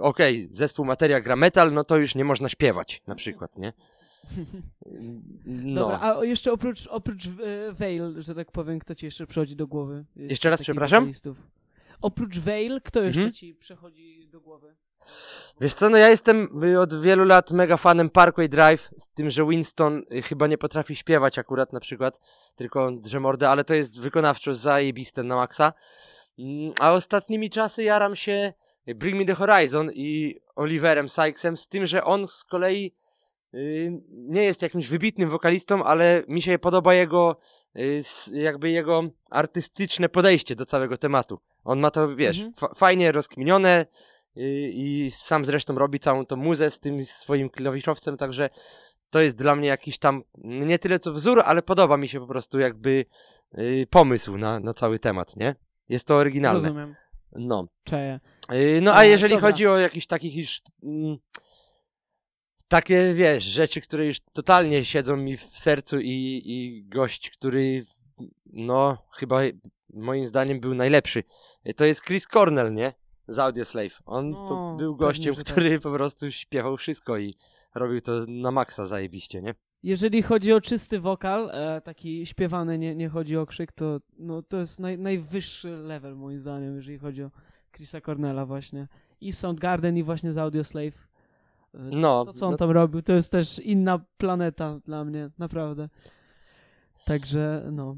okej, 0.00 0.48
zespół 0.50 0.84
materia 0.84 1.20
gra 1.20 1.36
metal, 1.36 1.72
no 1.72 1.84
to 1.84 1.96
już 1.96 2.14
nie 2.14 2.24
można 2.24 2.48
śpiewać, 2.48 3.02
na 3.06 3.14
przykład, 3.14 3.58
nie? 3.58 3.72
No. 5.46 5.80
Dobra, 5.80 6.00
a 6.00 6.24
jeszcze 6.24 6.52
oprócz, 6.52 6.86
oprócz 6.86 7.26
e, 7.26 7.72
Veil, 7.72 8.14
że 8.22 8.34
tak 8.34 8.52
powiem, 8.52 8.78
kto 8.78 8.94
ci 8.94 9.06
jeszcze 9.06 9.26
przychodzi 9.26 9.56
do 9.56 9.66
głowy? 9.66 10.04
Jeszcze 10.16 10.50
raz, 10.50 10.62
przepraszam? 10.62 11.00
wokalistów? 11.04 11.36
Oprócz 12.00 12.38
Veil, 12.38 12.80
kto 12.84 13.02
jeszcze 13.02 13.20
Mhm. 13.20 13.32
ci 13.34 13.54
przychodzi 13.54 14.28
do 14.32 14.40
głowy? 14.40 14.76
Wiesz 15.60 15.74
co, 15.74 15.88
no 15.90 15.96
ja 15.98 16.08
jestem 16.08 16.62
y, 16.64 16.80
od 16.80 17.00
wielu 17.00 17.24
lat 17.24 17.50
mega 17.50 17.76
fanem 17.76 18.10
Parkway 18.10 18.48
Drive, 18.48 18.90
z 18.98 19.08
tym, 19.08 19.30
że 19.30 19.46
Winston 19.48 20.02
y, 20.12 20.22
chyba 20.22 20.46
nie 20.46 20.58
potrafi 20.58 20.96
śpiewać 20.96 21.38
akurat 21.38 21.72
na 21.72 21.80
przykład, 21.80 22.20
tylko 22.56 22.92
drze 22.92 23.20
mordę, 23.20 23.48
ale 23.48 23.64
to 23.64 23.74
jest 23.74 24.00
wykonawczo 24.00 24.54
zajebiste 24.54 25.22
na 25.22 25.36
maksa. 25.36 25.72
Mm, 26.38 26.72
A 26.80 26.92
ostatnimi 26.92 27.50
czasy 27.50 27.82
jaram 27.82 28.16
się 28.16 28.52
Bring 28.86 29.18
Me 29.18 29.24
The 29.24 29.34
Horizon 29.34 29.90
i 29.94 30.36
Oliverem 30.56 31.08
Sykesem, 31.08 31.56
z 31.56 31.68
tym, 31.68 31.86
że 31.86 32.04
on 32.04 32.28
z 32.28 32.44
kolei 32.44 32.94
nie 34.10 34.42
jest 34.44 34.62
jakimś 34.62 34.88
wybitnym 34.88 35.30
wokalistą, 35.30 35.84
ale 35.84 36.22
mi 36.28 36.42
się 36.42 36.58
podoba 36.58 36.94
jego, 36.94 37.36
y, 37.78 38.02
jakby 38.32 38.70
jego 38.70 39.02
artystyczne 39.30 40.08
podejście 40.08 40.56
do 40.56 40.66
całego 40.66 40.96
tematu. 40.98 41.38
On 41.64 41.80
ma 41.80 41.90
to, 41.90 42.16
wiesz, 42.16 42.36
Mhm. 42.38 42.54
fa- 42.54 42.74
fajnie 42.74 43.12
rozkminione 43.12 43.86
y, 44.36 44.40
i 44.74 45.10
sam 45.10 45.44
zresztą 45.44 45.74
robi 45.78 45.98
całą 46.00 46.26
tą 46.26 46.36
muzę 46.36 46.70
z 46.70 46.78
tym 46.78 47.04
swoim 47.04 47.50
klawiszowcem, 47.50 48.16
także 48.16 48.50
to 49.10 49.20
jest 49.20 49.36
dla 49.36 49.54
mnie 49.56 49.68
jakiś 49.68 49.98
tam, 49.98 50.22
nie 50.44 50.78
tyle 50.78 50.98
co 50.98 51.12
wzór, 51.12 51.42
ale 51.44 51.62
podoba 51.62 51.96
mi 51.96 52.08
się 52.08 52.20
po 52.20 52.26
prostu 52.26 52.58
jakby 52.58 53.04
y, 53.58 53.86
pomysł 53.90 54.36
na, 54.38 54.60
na 54.60 54.74
cały 54.74 54.98
temat, 54.98 55.36
nie? 55.36 55.54
Jest 55.88 56.06
to 56.06 56.14
oryginalne. 56.16 56.68
Rozumiem. 56.68 56.94
No. 57.32 57.66
Czeję. 57.84 58.20
Yy, 58.50 58.80
No 58.82 58.92
a 58.92 58.96
A, 58.96 59.04
jeżeli 59.04 59.34
dobra. 59.34 59.50
chodzi 59.50 59.66
o 59.66 59.78
jakieś 59.78 60.06
takich 60.06 60.36
już 60.36 60.60
mm, 60.82 61.16
takie, 62.72 63.14
wiesz, 63.14 63.44
rzeczy, 63.44 63.80
które 63.80 64.06
już 64.06 64.20
totalnie 64.20 64.84
siedzą 64.84 65.16
mi 65.16 65.36
w 65.36 65.42
sercu 65.42 66.00
i, 66.00 66.42
i 66.44 66.84
gość, 66.88 67.30
który 67.30 67.84
no 68.46 68.98
chyba 69.10 69.40
moim 69.94 70.26
zdaniem 70.26 70.60
był 70.60 70.74
najlepszy, 70.74 71.24
to 71.76 71.84
jest 71.84 72.02
Chris 72.02 72.26
Cornell, 72.26 72.74
nie? 72.74 72.92
Z 73.28 73.38
Audioslave. 73.38 74.02
On 74.04 74.30
No, 74.30 74.48
to 74.48 74.74
był 74.78 74.96
pewnie, 74.96 75.06
gościem, 75.06 75.34
że 75.34 75.44
tak. 75.44 75.52
który 75.52 75.80
po 75.80 75.92
prostu 75.92 76.30
śpiewał 76.30 76.76
wszystko 76.76 77.18
i 77.18 77.34
robił 77.74 78.00
to 78.00 78.12
na 78.28 78.50
maksa 78.50 78.86
zajebiście, 78.86 79.42
nie? 79.42 79.54
Jeżeli 79.82 80.22
chodzi 80.22 80.52
o 80.52 80.60
czysty 80.60 81.00
wokal, 81.00 81.50
e, 81.50 81.80
taki 81.80 82.26
śpiewany, 82.26 82.78
nie, 82.78 82.94
nie 82.94 83.08
chodzi 83.08 83.36
o 83.36 83.46
krzyk, 83.46 83.72
to, 83.72 84.00
no, 84.18 84.42
to 84.42 84.56
jest 84.56 84.80
naj, 84.80 84.98
najwyższy 84.98 85.70
level 85.70 86.16
moim 86.16 86.38
zdaniem, 86.38 86.76
jeżeli 86.76 86.98
chodzi 86.98 87.22
o 87.22 87.30
Chrisa 87.72 88.00
Cornella 88.00 88.46
właśnie. 88.46 88.88
I 89.20 89.32
Soundgarden 89.32 89.96
i 89.96 90.02
właśnie 90.02 90.32
z 90.32 90.38
Audioslave. 90.38 91.11
No, 91.74 92.24
To 92.24 92.32
co 92.32 92.46
on 92.46 92.52
no, 92.52 92.58
tam 92.58 92.70
robił, 92.70 93.02
to 93.02 93.12
jest 93.12 93.32
też 93.32 93.58
inna 93.58 94.00
planeta 94.16 94.78
dla 94.84 95.04
mnie, 95.04 95.30
naprawdę. 95.38 95.88
Także, 97.04 97.68
no. 97.72 97.96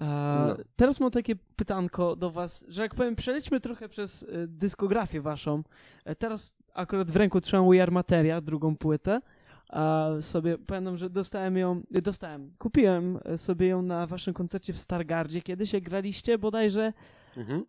E, 0.00 0.04
No. 0.48 0.56
Teraz 0.76 1.00
mam 1.00 1.10
takie 1.10 1.36
pytanko 1.56 2.16
do 2.16 2.30
was, 2.30 2.64
że 2.68 2.82
jak 2.82 2.94
powiem, 2.94 3.16
przelećmy 3.16 3.60
trochę 3.60 3.88
przez 3.88 4.22
e, 4.22 4.26
dyskografię 4.46 5.20
waszą. 5.20 5.62
E, 6.04 6.14
teraz 6.14 6.54
akurat 6.74 7.10
w 7.10 7.16
ręku 7.16 7.40
trzymam 7.40 7.70
We 7.70 7.82
Are 7.82 7.92
Materia, 7.92 8.40
drugą 8.40 8.76
płytę. 8.76 9.20
A 9.68 10.08
sobie 10.20 10.58
pamiętam, 10.58 10.96
że 10.96 11.10
dostałem 11.10 11.56
ją, 11.56 11.82
dostałem, 11.90 12.52
kupiłem 12.58 13.18
sobie 13.36 13.66
ją 13.66 13.82
na 13.82 14.06
waszym 14.06 14.34
koncercie 14.34 14.72
w 14.72 14.78
Stargardzie 14.78 15.42
kiedyś, 15.42 15.72
jak 15.72 15.82
graliście 15.82 16.38
bodajże 16.38 16.92
mhm. 17.36 17.64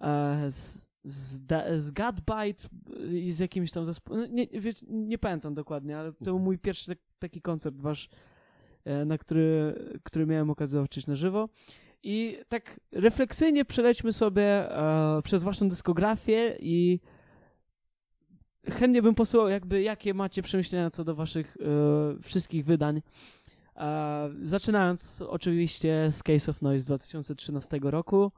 z, 0.52 0.88
z, 1.08 1.46
da- 1.46 1.80
z 1.80 1.92
Godbite 1.92 2.68
i 3.12 3.32
z 3.32 3.40
jakimś 3.40 3.72
tam 3.72 3.86
zespołem. 3.86 4.22
No, 4.22 4.28
nie, 4.28 4.48
wiecie, 4.48 4.86
nie 4.90 5.18
pamiętam 5.18 5.54
dokładnie, 5.54 5.98
ale 5.98 6.14
to 6.14 6.26
był 6.26 6.40
mój 6.40 6.58
pierwszy 6.58 6.88
tak, 6.88 6.98
taki 7.20 7.42
koncert 7.42 7.76
wasz, 7.76 8.10
e, 8.86 9.06
na 9.06 9.18
który, 9.18 9.76
który 10.04 10.26
miałem 10.26 10.50
okazję 10.50 10.72
zobaczyć 10.72 11.08
na 11.08 11.16
żywo. 11.16 11.50
I 12.04 12.38
tak 12.48 12.80
refleksyjnie 12.92 13.66
przelećmy 13.66 14.14
sobie 14.14 14.78
e, 14.78 15.22
przez 15.24 15.44
waszą 15.44 15.70
dyskografię 15.70 16.58
i 16.60 17.00
chętnie 18.70 19.02
bym 19.02 19.16
posłuchał, 19.16 19.50
jakby 19.50 19.82
jakie 19.82 20.14
macie 20.14 20.42
przemyślenia 20.42 20.90
co 20.90 21.04
do 21.04 21.16
waszych 21.16 21.58
e, 21.58 22.22
wszystkich 22.22 22.66
wydań. 22.66 23.02
E, 23.76 24.30
zaczynając 24.44 25.22
oczywiście 25.28 26.10
z 26.12 26.24
Case 26.24 26.52
of 26.52 26.62
Noise 26.62 26.84
z 26.84 26.86
2013 26.86 27.80
roku. 27.82 28.32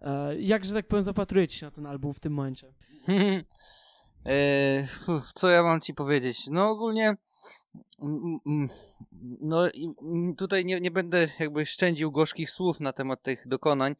E, 0.00 0.40
jak, 0.40 0.64
że 0.64 0.74
tak 0.74 0.86
powiem, 0.86 1.02
zapatrujecie 1.02 1.58
się 1.58 1.66
na 1.66 1.72
ten 1.72 1.86
album 1.86 2.14
w 2.14 2.20
tym 2.20 2.32
momencie? 2.32 2.72
Uf, 5.08 5.32
co 5.34 5.48
ja 5.48 5.62
mam 5.62 5.80
ci 5.80 5.94
powiedzieć? 5.94 6.46
No 6.46 6.70
ogólnie 6.70 7.16
no 9.40 9.68
tutaj 10.36 10.64
nie, 10.64 10.80
nie 10.80 10.90
będę 10.90 11.28
jakby 11.38 11.66
szczędził 11.66 12.12
gorzkich 12.12 12.50
słów 12.50 12.80
na 12.80 12.92
temat 12.92 13.22
tych 13.22 13.48
dokonań, 13.48 13.96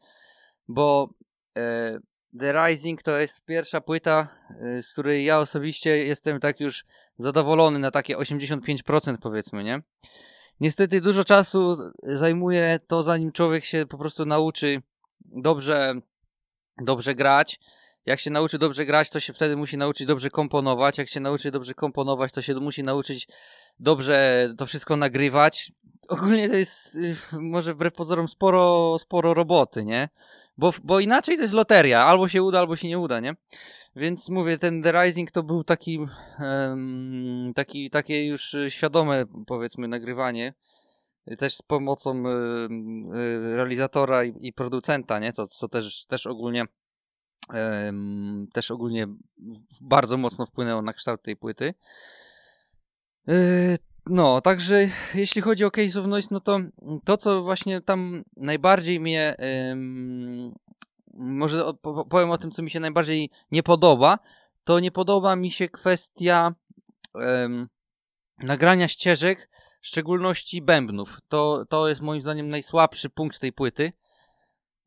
bo 0.67 1.09
e, 1.57 1.99
The 2.39 2.53
Rising 2.53 3.03
to 3.03 3.19
jest 3.19 3.45
pierwsza 3.45 3.81
płyta, 3.81 4.27
e, 4.61 4.81
z 4.81 4.91
której 4.91 5.25
ja 5.25 5.39
osobiście 5.39 6.05
jestem 6.05 6.39
tak 6.39 6.59
już 6.59 6.85
zadowolony 7.17 7.79
na 7.79 7.91
takie 7.91 8.17
85% 8.17 9.17
powiedzmy, 9.21 9.63
nie? 9.63 9.81
Niestety 10.59 11.01
dużo 11.01 11.23
czasu 11.23 11.77
zajmuje 12.03 12.79
to, 12.87 13.03
zanim 13.03 13.31
człowiek 13.31 13.65
się 13.65 13.85
po 13.85 13.97
prostu 13.97 14.25
nauczy 14.25 14.81
dobrze, 15.35 15.93
dobrze 16.77 17.15
grać. 17.15 17.59
Jak 18.05 18.19
się 18.19 18.29
nauczy 18.29 18.57
dobrze 18.57 18.85
grać, 18.85 19.09
to 19.09 19.19
się 19.19 19.33
wtedy 19.33 19.55
musi 19.55 19.77
nauczyć 19.77 20.07
dobrze 20.07 20.29
komponować. 20.29 20.97
Jak 20.97 21.09
się 21.09 21.19
nauczy 21.19 21.51
dobrze 21.51 21.73
komponować, 21.73 22.31
to 22.31 22.41
się 22.41 22.55
musi 22.55 22.83
nauczyć 22.83 23.27
dobrze 23.79 24.49
to 24.57 24.65
wszystko 24.65 24.95
nagrywać. 24.95 25.71
Ogólnie 26.09 26.49
to 26.49 26.55
jest 26.55 26.95
y, 26.95 27.15
może 27.33 27.73
wbrew 27.73 27.93
pozorom 27.93 28.27
sporo, 28.27 28.95
sporo 28.99 29.33
roboty, 29.33 29.85
nie? 29.85 30.09
Bo, 30.57 30.73
bo 30.83 30.99
inaczej 30.99 31.35
to 31.35 31.41
jest 31.41 31.53
loteria. 31.53 32.05
Albo 32.05 32.27
się 32.27 32.43
uda, 32.43 32.59
albo 32.59 32.75
się 32.75 32.87
nie 32.87 32.99
uda, 32.99 33.19
nie? 33.19 33.35
Więc 33.95 34.29
mówię, 34.29 34.57
ten 34.57 34.83
The 34.83 34.91
Rising 34.91 35.31
to 35.31 35.43
był 35.43 35.63
taki, 35.63 35.99
em, 36.39 37.51
taki 37.55 37.89
takie 37.89 38.25
już 38.25 38.55
świadome, 38.69 39.25
powiedzmy, 39.47 39.87
nagrywanie. 39.87 40.53
Y, 41.31 41.37
Też 41.37 41.55
z 41.55 41.61
pomocą 41.61 42.23
y, 42.25 42.29
y, 43.15 43.55
realizatora 43.55 44.23
i, 44.23 44.53
producenta, 44.53 45.19
nie? 45.19 45.33
To, 45.33 45.47
co 45.47 45.67
też, 45.67 46.05
też 46.05 46.27
ogólnie 46.27 46.65
też 48.53 48.71
ogólnie 48.71 49.07
bardzo 49.81 50.17
mocno 50.17 50.45
wpłynęło 50.45 50.81
na 50.81 50.93
kształt 50.93 51.21
tej 51.21 51.35
płyty. 51.35 51.73
Yy, 53.27 53.77
No, 54.05 54.41
także 54.41 54.89
jeśli 55.13 55.41
chodzi 55.41 55.65
o 55.65 55.71
Case 55.71 55.99
of 55.99 56.07
Noise, 56.07 56.27
no 56.31 56.39
to 56.39 56.59
to, 57.03 57.17
co 57.17 57.43
właśnie 57.43 57.81
tam 57.81 58.23
najbardziej 58.37 58.99
mnie, 58.99 59.35
em, 59.37 60.53
może 61.13 61.73
powiem 62.09 62.31
o 62.31 62.37
tym, 62.37 62.51
co 62.51 62.61
mi 62.61 62.69
się 62.69 62.79
najbardziej 62.79 63.29
nie 63.51 63.63
podoba, 63.63 64.19
to 64.63 64.79
nie 64.79 64.91
podoba 64.91 65.35
mi 65.35 65.51
się 65.51 65.69
kwestia 65.69 66.53
em, 67.15 67.67
nagrania 68.43 68.87
ścieżek, 68.87 69.49
w 69.81 69.87
szczególności 69.87 70.61
bębnów. 70.61 71.19
To, 71.27 71.65
to 71.69 71.89
jest 71.89 72.01
moim 72.01 72.21
zdaniem 72.21 72.49
najsłabszy 72.49 73.09
punkt 73.09 73.39
tej 73.39 73.53
płyty. 73.53 73.93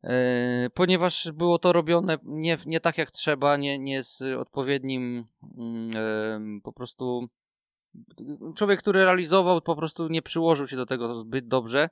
E, 0.03 0.69
ponieważ 0.73 1.31
było 1.31 1.59
to 1.59 1.73
robione 1.73 2.17
nie, 2.23 2.57
nie 2.65 2.79
tak 2.79 2.97
jak 2.97 3.11
trzeba, 3.11 3.57
nie, 3.57 3.79
nie 3.79 4.03
z 4.03 4.21
odpowiednim 4.21 5.25
em, 5.95 6.61
po 6.63 6.73
prostu 6.73 7.27
człowiek, 8.55 8.79
który 8.79 9.05
realizował 9.05 9.61
po 9.61 9.75
prostu 9.75 10.07
nie 10.07 10.21
przyłożył 10.21 10.67
się 10.67 10.75
do 10.75 10.85
tego 10.85 11.15
zbyt 11.15 11.47
dobrze. 11.47 11.89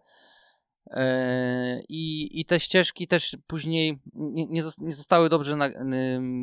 E, 0.88 1.82
I, 1.90 2.40
I 2.40 2.46
te 2.46 2.60
ścieżki 2.60 3.08
też 3.08 3.38
później 3.48 4.00
nie, 4.14 4.48
nie 4.48 4.64
zos- 4.64 4.82
nie 4.82 4.94
zostały 4.94 5.30
dobrze 5.30 5.56
na, 5.56 5.70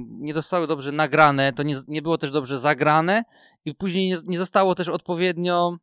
nie 0.08 0.34
zostały 0.34 0.66
dobrze 0.66 0.92
nagrane, 0.92 1.52
to 1.52 1.62
nie, 1.62 1.76
nie 1.88 2.02
było 2.02 2.18
też 2.18 2.30
dobrze 2.30 2.58
zagrane 2.58 3.24
i 3.64 3.74
później 3.74 4.08
nie, 4.08 4.18
nie 4.26 4.38
zostało 4.38 4.74
też 4.74 4.88
odpowiednio 4.88 5.76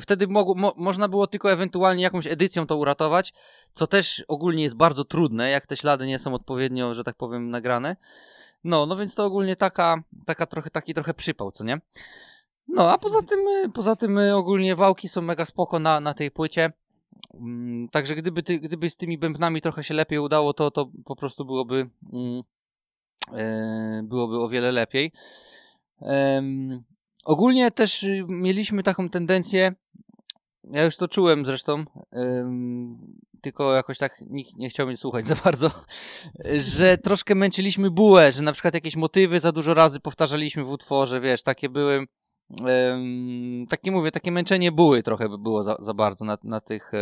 Wtedy 0.00 0.28
mogło, 0.28 0.54
mo, 0.54 0.74
można 0.76 1.08
było 1.08 1.26
tylko 1.26 1.52
ewentualnie 1.52 2.02
jakąś 2.02 2.26
edycją 2.26 2.66
to 2.66 2.76
uratować, 2.76 3.34
co 3.72 3.86
też 3.86 4.24
ogólnie 4.28 4.62
jest 4.62 4.74
bardzo 4.74 5.04
trudne, 5.04 5.50
jak 5.50 5.66
te 5.66 5.76
ślady 5.76 6.06
nie 6.06 6.18
są 6.18 6.34
odpowiednio, 6.34 6.94
że 6.94 7.04
tak 7.04 7.16
powiem, 7.16 7.50
nagrane. 7.50 7.96
No, 8.64 8.86
no 8.86 8.96
więc 8.96 9.14
to 9.14 9.24
ogólnie 9.24 9.56
taka, 9.56 10.02
taka 10.26 10.46
trochę, 10.46 10.70
taki 10.70 10.94
trochę 10.94 11.14
przypał, 11.14 11.52
co 11.52 11.64
nie? 11.64 11.80
No, 12.68 12.92
a 12.92 12.98
poza 12.98 13.22
tym, 13.22 13.48
y, 13.48 13.70
poza 13.74 13.96
tym 13.96 14.18
y, 14.18 14.34
ogólnie 14.34 14.76
wałki 14.76 15.08
są 15.08 15.22
mega 15.22 15.44
spoko 15.44 15.78
na, 15.78 16.00
na 16.00 16.14
tej 16.14 16.30
płycie. 16.30 16.72
Mm, 17.34 17.88
Także 17.88 18.14
gdyby, 18.14 18.42
ty, 18.42 18.58
gdyby 18.58 18.90
z 18.90 18.96
tymi 18.96 19.18
bębnami 19.18 19.60
trochę 19.60 19.84
się 19.84 19.94
lepiej 19.94 20.18
udało, 20.18 20.54
to, 20.54 20.70
to 20.70 20.90
po 21.04 21.16
prostu 21.16 21.44
byłoby, 21.44 21.90
mm, 22.12 22.42
e, 23.32 24.02
byłoby 24.04 24.40
o 24.40 24.48
wiele 24.48 24.72
lepiej. 24.72 25.12
Ogólnie 27.28 27.70
też 27.70 28.02
y, 28.02 28.24
mieliśmy 28.28 28.82
taką 28.82 29.08
tendencję, 29.08 29.74
ja 30.64 30.84
już 30.84 30.96
to 30.96 31.08
czułem 31.08 31.46
zresztą, 31.46 31.84
tylko 33.42 33.74
jakoś 33.74 33.98
tak 33.98 34.20
nikt 34.20 34.56
nie 34.56 34.70
chciał 34.70 34.86
mnie 34.86 34.96
słuchać 34.96 35.26
za 35.26 35.34
bardzo, 35.34 35.70
że 36.76 36.98
troszkę 36.98 37.34
męczyliśmy 37.34 37.90
bułę, 37.90 38.32
że 38.32 38.42
na 38.42 38.52
przykład 38.52 38.74
jakieś 38.74 38.96
motywy 38.96 39.40
za 39.40 39.52
dużo 39.52 39.74
razy 39.74 40.00
powtarzaliśmy 40.00 40.64
w 40.64 40.70
utworze, 40.70 41.20
wiesz, 41.20 41.42
takie 41.42 41.68
były, 41.68 42.06
em, 42.66 43.66
takie 43.68 43.90
mówię, 43.90 44.10
takie 44.10 44.32
męczenie 44.32 44.72
buły 44.72 45.02
trochę 45.02 45.28
by 45.28 45.38
było 45.38 45.62
za, 45.62 45.76
za 45.80 45.94
bardzo 45.94 46.24
na, 46.24 46.38
na 46.42 46.60
tych 46.60 46.92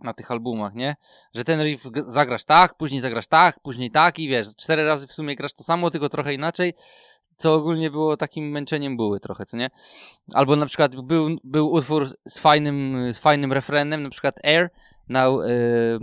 na 0.00 0.12
tych 0.12 0.30
albumach, 0.30 0.74
nie? 0.74 0.96
Że 1.34 1.44
ten 1.44 1.62
riff 1.62 1.82
zagrasz 2.06 2.44
tak, 2.44 2.76
później 2.76 3.00
zagrasz 3.00 3.28
tak, 3.28 3.60
później 3.60 3.90
tak 3.90 4.18
i 4.18 4.28
wiesz, 4.28 4.56
cztery 4.56 4.84
razy 4.84 5.06
w 5.06 5.12
sumie 5.12 5.36
grasz 5.36 5.54
to 5.54 5.64
samo, 5.64 5.90
tylko 5.90 6.08
trochę 6.08 6.34
inaczej, 6.34 6.74
co 7.38 7.54
ogólnie 7.54 7.90
było 7.90 8.16
takim 8.16 8.50
męczeniem 8.50 8.96
buły 8.96 9.20
trochę, 9.20 9.46
co 9.46 9.56
nie? 9.56 9.70
Albo 10.34 10.56
na 10.56 10.66
przykład 10.66 10.96
był, 10.96 11.28
był 11.44 11.72
utwór 11.72 12.08
z 12.28 12.38
fajnym, 12.38 12.96
z 13.12 13.18
fajnym 13.18 13.52
refrenem, 13.52 14.02
na 14.02 14.10
przykład 14.10 14.44
Air, 14.44 14.70
na, 15.08 15.28
y, 15.28 15.30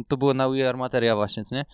to 0.08 0.18
było 0.18 0.34
na 0.34 0.50
We 0.50 0.70
Are 0.70 0.78
Materia 0.78 1.16
właśnie, 1.16 1.46
co 1.46 1.56
nie? 1.56 1.66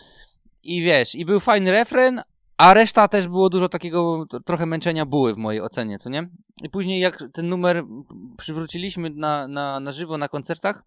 I 0.64 0.82
wiesz, 0.82 1.16
i 1.16 1.26
był 1.26 1.39
fajny 1.39 1.72
refren, 1.72 2.22
a 2.57 2.74
reszta 2.74 3.07
też 3.07 3.28
było 3.28 3.49
dużo 3.49 3.70
takiego 3.70 4.26
trochę 4.45 4.66
męczenia 4.66 5.05
buły 5.05 5.34
w 5.34 5.38
mojej 5.38 5.62
ocenie, 5.62 5.99
co 5.99 6.09
nie? 6.09 6.30
I 6.64 6.70
później 6.70 6.99
jak 6.99 7.24
ten 7.34 7.49
numer 7.49 7.84
przywróciliśmy 8.38 9.09
na, 9.09 9.47
na, 9.47 9.80
na 9.80 9.91
żywo 9.91 10.18
na 10.18 10.28
koncertach, 10.28 10.84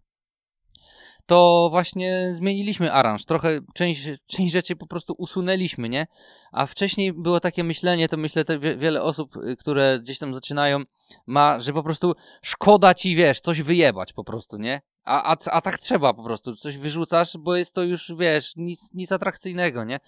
to 1.25 1.67
właśnie 1.71 2.29
zmieniliśmy 2.31 2.93
aranż. 2.93 3.25
Trochę 3.25 3.59
część, 3.73 4.07
część 4.27 4.53
rzeczy 4.53 4.75
po 4.75 4.87
prostu 4.87 5.15
usunęliśmy, 5.17 5.89
nie? 5.89 6.07
A 6.51 6.65
wcześniej 6.65 7.13
było 7.13 7.39
takie 7.39 7.63
myślenie, 7.63 8.09
to 8.09 8.17
myślę, 8.17 8.43
że 8.49 8.59
wie, 8.59 8.77
wiele 8.77 9.01
osób, 9.01 9.37
y, 9.37 9.55
które 9.57 9.99
gdzieś 9.99 10.19
tam 10.19 10.33
zaczynają, 10.33 10.83
ma, 11.27 11.59
że 11.59 11.73
po 11.73 11.83
prostu 11.83 12.13
szkoda 12.41 12.93
ci, 12.93 13.15
wiesz, 13.15 13.39
coś 13.39 13.61
wyjebać 13.61 14.13
po 14.13 14.23
prostu, 14.23 14.57
nie? 14.57 14.81
A, 15.05 15.23
a, 15.33 15.35
a 15.51 15.61
tak 15.61 15.79
trzeba 15.79 16.13
po 16.13 16.23
prostu, 16.23 16.55
coś 16.55 16.77
wyrzucasz, 16.77 17.37
bo 17.37 17.55
jest 17.55 17.75
to 17.75 17.83
już, 17.83 18.11
wiesz, 18.19 18.55
nic, 18.55 18.93
nic 18.93 19.11
atrakcyjnego, 19.11 19.83
nie? 19.83 19.99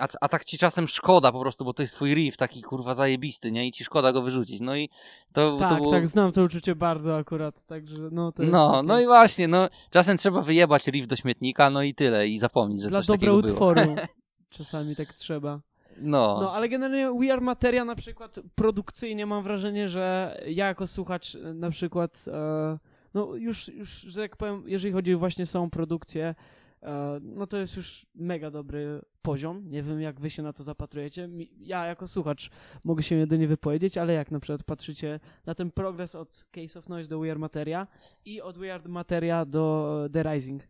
A, 0.00 0.08
a 0.20 0.28
tak 0.28 0.44
ci 0.44 0.58
czasem 0.58 0.88
szkoda 0.88 1.32
po 1.32 1.40
prostu, 1.40 1.64
bo 1.64 1.74
to 1.74 1.82
jest 1.82 1.94
twój 1.94 2.14
riff 2.14 2.36
taki 2.36 2.62
kurwa 2.62 2.94
zajebisty, 2.94 3.52
nie? 3.52 3.66
I 3.66 3.72
ci 3.72 3.84
szkoda 3.84 4.12
go 4.12 4.22
wyrzucić. 4.22 4.60
No 4.60 4.76
i 4.76 4.88
to, 5.32 5.52
to 5.52 5.58
Tak, 5.58 5.76
było... 5.78 5.90
tak, 5.90 6.06
znam 6.06 6.32
to 6.32 6.42
uczucie 6.42 6.74
bardzo 6.74 7.16
akurat, 7.16 7.62
także 7.64 7.96
no 8.12 8.32
to 8.32 8.42
jest 8.42 8.52
No, 8.52 8.72
takie- 8.72 8.86
no 8.86 9.00
i 9.00 9.06
właśnie, 9.06 9.48
no 9.48 9.68
czasem 9.90 10.16
trzeba 10.18 10.40
wyjebać 10.42 10.86
riff 10.86 11.06
do 11.06 11.16
śmietnika, 11.16 11.70
no 11.70 11.82
i 11.82 11.94
tyle, 11.94 12.28
i 12.28 12.38
zapomnieć, 12.38 12.82
że 12.82 12.88
Dla 12.88 12.98
coś 12.98 13.06
dobra 13.06 13.18
takiego 13.20 13.36
było. 13.42 13.52
utworu 13.52 13.80
czasami 14.56 14.96
tak 14.96 15.12
trzeba. 15.14 15.60
No, 15.98 16.38
No, 16.40 16.52
ale 16.52 16.68
generalnie 16.68 17.18
We 17.20 17.32
Are 17.32 17.40
Materia 17.40 17.84
na 17.84 17.94
przykład 17.94 18.40
produkcyjnie 18.54 19.26
mam 19.26 19.42
wrażenie, 19.42 19.88
że 19.88 20.36
ja 20.46 20.66
jako 20.66 20.86
słuchacz 20.86 21.36
na 21.54 21.70
przykład, 21.70 22.24
e, 22.28 22.78
no 23.14 23.34
już, 23.34 23.68
już, 23.68 23.88
że 23.88 24.22
tak 24.22 24.36
powiem, 24.36 24.64
jeżeli 24.66 24.92
chodzi 24.94 25.14
właśnie 25.14 25.42
o 25.42 25.46
samą 25.46 25.70
produkcję, 25.70 26.34
e, 26.82 27.18
no 27.22 27.46
to 27.46 27.56
jest 27.56 27.76
już 27.76 28.06
mega 28.14 28.50
dobry 28.50 29.00
poziom. 29.22 29.68
Nie 29.68 29.82
wiem, 29.82 30.00
jak 30.00 30.20
wy 30.20 30.30
się 30.30 30.42
na 30.42 30.52
to 30.52 30.62
zapatrujecie. 30.62 31.28
Ja 31.58 31.86
jako 31.86 32.06
słuchacz 32.06 32.50
mogę 32.84 33.02
się 33.02 33.16
jedynie 33.16 33.48
wypowiedzieć, 33.48 33.98
ale 33.98 34.12
jak 34.12 34.30
na 34.30 34.40
przykład 34.40 34.62
patrzycie 34.62 35.20
na 35.46 35.54
ten 35.54 35.70
progres 35.70 36.14
od 36.14 36.44
Case 36.50 36.78
of 36.78 36.88
Noise 36.88 37.10
do 37.10 37.18
We 37.20 37.30
Are 37.30 37.40
Materia 37.40 37.86
i 38.24 38.40
od 38.40 38.58
We 38.58 38.74
Are 38.74 38.88
Materia 38.88 39.44
do 39.44 40.08
The 40.12 40.22
Rising. 40.22 40.62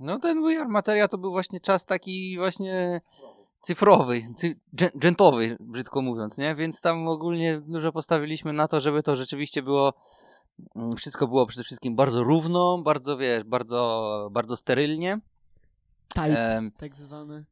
no 0.00 0.18
ten 0.18 0.42
VR 0.42 0.68
materia 0.68 1.08
to 1.08 1.18
był 1.18 1.30
właśnie 1.30 1.60
czas 1.60 1.86
taki 1.86 2.36
właśnie 2.38 3.00
cyfrowy, 3.60 4.22
cy, 4.36 4.60
dżentowy, 4.98 5.56
brzydko 5.60 6.02
mówiąc, 6.02 6.38
nie? 6.38 6.54
Więc 6.54 6.80
tam 6.80 7.08
ogólnie 7.08 7.60
dużo 7.66 7.92
postawiliśmy 7.92 8.52
na 8.52 8.68
to, 8.68 8.80
żeby 8.80 9.02
to 9.02 9.16
rzeczywiście 9.16 9.62
było 9.62 9.92
wszystko 10.96 11.26
było 11.26 11.46
przede 11.46 11.64
wszystkim 11.64 11.96
bardzo 11.96 12.22
równo, 12.22 12.78
bardzo, 12.78 13.16
wiesz, 13.16 13.44
bardzo, 13.44 14.28
bardzo 14.32 14.56
sterylnie. 14.56 15.20
Tight, 16.14 16.36
Em, 16.36 16.70
tak 16.70 16.96
zwany. 16.96 17.44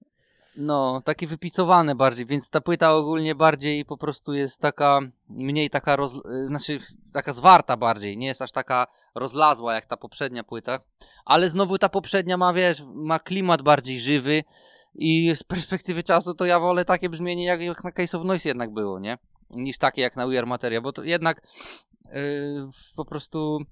No, 0.56 1.02
takie 1.04 1.26
wypicowane 1.26 1.94
bardziej, 1.94 2.26
więc 2.26 2.50
ta 2.50 2.60
płyta 2.60 2.94
ogólnie 2.94 3.34
bardziej 3.34 3.84
po 3.84 3.96
prostu 3.96 4.34
jest 4.34 4.60
taka, 4.60 5.00
mniej 5.28 5.70
taka 5.70 5.96
roz, 5.96 6.14
y, 6.14 6.46
znaczy 6.46 6.78
taka 7.12 7.32
zwarta 7.32 7.76
bardziej, 7.76 8.16
nie 8.16 8.26
jest 8.26 8.42
aż 8.42 8.52
taka 8.52 8.86
rozlazła 9.14 9.74
jak 9.74 9.86
ta 9.86 9.96
poprzednia 9.96 10.44
płyta, 10.44 10.78
ale 11.24 11.50
znowu 11.50 11.78
ta 11.78 11.88
poprzednia 11.88 12.36
ma, 12.36 12.52
wiesz, 12.52 12.82
ma 12.94 13.18
klimat 13.18 13.62
bardziej 13.62 14.00
żywy 14.00 14.44
i 14.94 15.32
z 15.36 15.42
perspektywy 15.42 16.02
czasu 16.02 16.34
to 16.34 16.44
ja 16.44 16.60
wolę 16.60 16.84
takie 16.84 17.08
brzmienie 17.08 17.44
jak, 17.44 17.60
jak 17.60 17.84
na 17.84 17.92
Case 17.92 18.18
of 18.18 18.24
Noise 18.24 18.48
jednak 18.48 18.72
było, 18.72 18.98
nie? 18.98 19.18
Niż 19.50 19.78
takie 19.78 20.02
jak 20.02 20.16
na 20.16 20.26
We 20.26 20.38
Are 20.38 20.46
Materia, 20.46 20.80
bo 20.80 20.92
to 20.92 21.02
jednak 21.02 21.40
po 22.96 23.04
prostu 23.04 23.64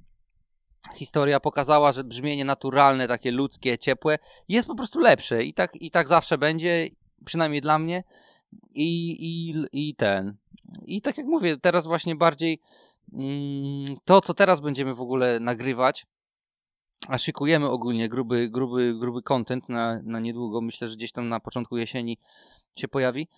historia 0.94 1.40
pokazała, 1.40 1.92
że 1.92 2.04
brzmienie 2.04 2.44
naturalne, 2.44 3.08
takie 3.08 3.30
ludzkie, 3.30 3.78
ciepłe 3.78 4.18
jest 4.48 4.68
po 4.68 4.74
prostu 4.74 4.98
lepsze 4.98 5.44
i 5.44 5.54
tak, 5.54 5.76
i 5.76 5.90
tak 5.90 6.08
zawsze 6.08 6.38
będzie, 6.38 6.88
przynajmniej 7.24 7.60
dla 7.60 7.78
mnie. 7.78 8.04
I, 8.74 9.16
i, 9.20 9.54
i 9.72 9.94
ten. 9.94 10.36
I 10.82 11.02
tak 11.02 11.18
jak 11.18 11.26
mówię, 11.26 11.56
teraz 11.56 11.86
właśnie 11.86 12.16
bardziej 12.16 12.60
mm, 13.12 13.96
to, 14.04 14.20
co 14.20 14.34
teraz 14.34 14.60
będziemy 14.60 14.94
w 14.94 15.00
ogóle 15.00 15.40
nagrywać, 15.40 16.06
a 17.08 17.18
szykujemy 17.18 17.68
ogólnie 17.68 18.08
gruby, 18.08 18.48
gruby, 18.48 18.94
gruby 18.98 19.22
content 19.22 19.68
na, 19.68 20.00
na 20.04 20.20
niedługo, 20.20 20.60
myślę, 20.60 20.88
że 20.88 20.96
gdzieś 20.96 21.12
tam 21.12 21.28
na 21.28 21.40
początku 21.40 21.76
jesieni 21.76 22.18
się 22.76 22.88
pojawi, 22.88 23.28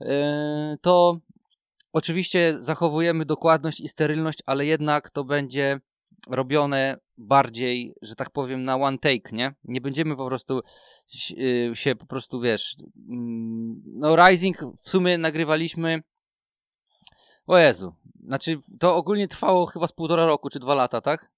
yy, 0.00 0.08
to 0.80 1.16
oczywiście 1.94 2.56
zachowujemy 2.58 3.24
dokładność 3.24 3.80
i 3.80 3.88
sterylność, 3.88 4.38
ale 4.46 4.66
jednak 4.66 5.10
to 5.10 5.24
będzie 5.24 5.80
robione 6.28 6.98
bardziej, 7.18 7.94
że 8.02 8.14
tak 8.14 8.30
powiem, 8.30 8.62
na 8.62 8.76
one 8.76 8.98
take, 8.98 9.32
nie? 9.32 9.54
Nie 9.64 9.80
będziemy 9.80 10.16
po 10.16 10.26
prostu 10.26 10.60
y, 11.30 11.70
się 11.74 11.94
po 11.94 12.06
prostu, 12.06 12.40
wiesz, 12.40 12.76
mm, 13.08 13.78
no 13.86 14.16
Rising 14.16 14.58
w 14.82 14.88
sumie 14.88 15.18
nagrywaliśmy 15.18 16.02
o 17.46 17.58
Jezu, 17.58 17.94
znaczy 18.26 18.58
to 18.80 18.96
ogólnie 18.96 19.28
trwało 19.28 19.66
chyba 19.66 19.86
z 19.86 19.92
półtora 19.92 20.26
roku, 20.26 20.50
czy 20.50 20.58
dwa 20.58 20.74
lata, 20.74 21.00
tak? 21.00 21.30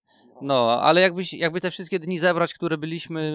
No, 0.43 0.83
ale 0.83 1.01
jakbyś, 1.01 1.33
jakby 1.33 1.61
te 1.61 1.71
wszystkie 1.71 1.99
dni 1.99 2.19
zebrać, 2.19 2.55
które 2.55 2.79
byliśmy 2.79 3.21
y, 3.21 3.35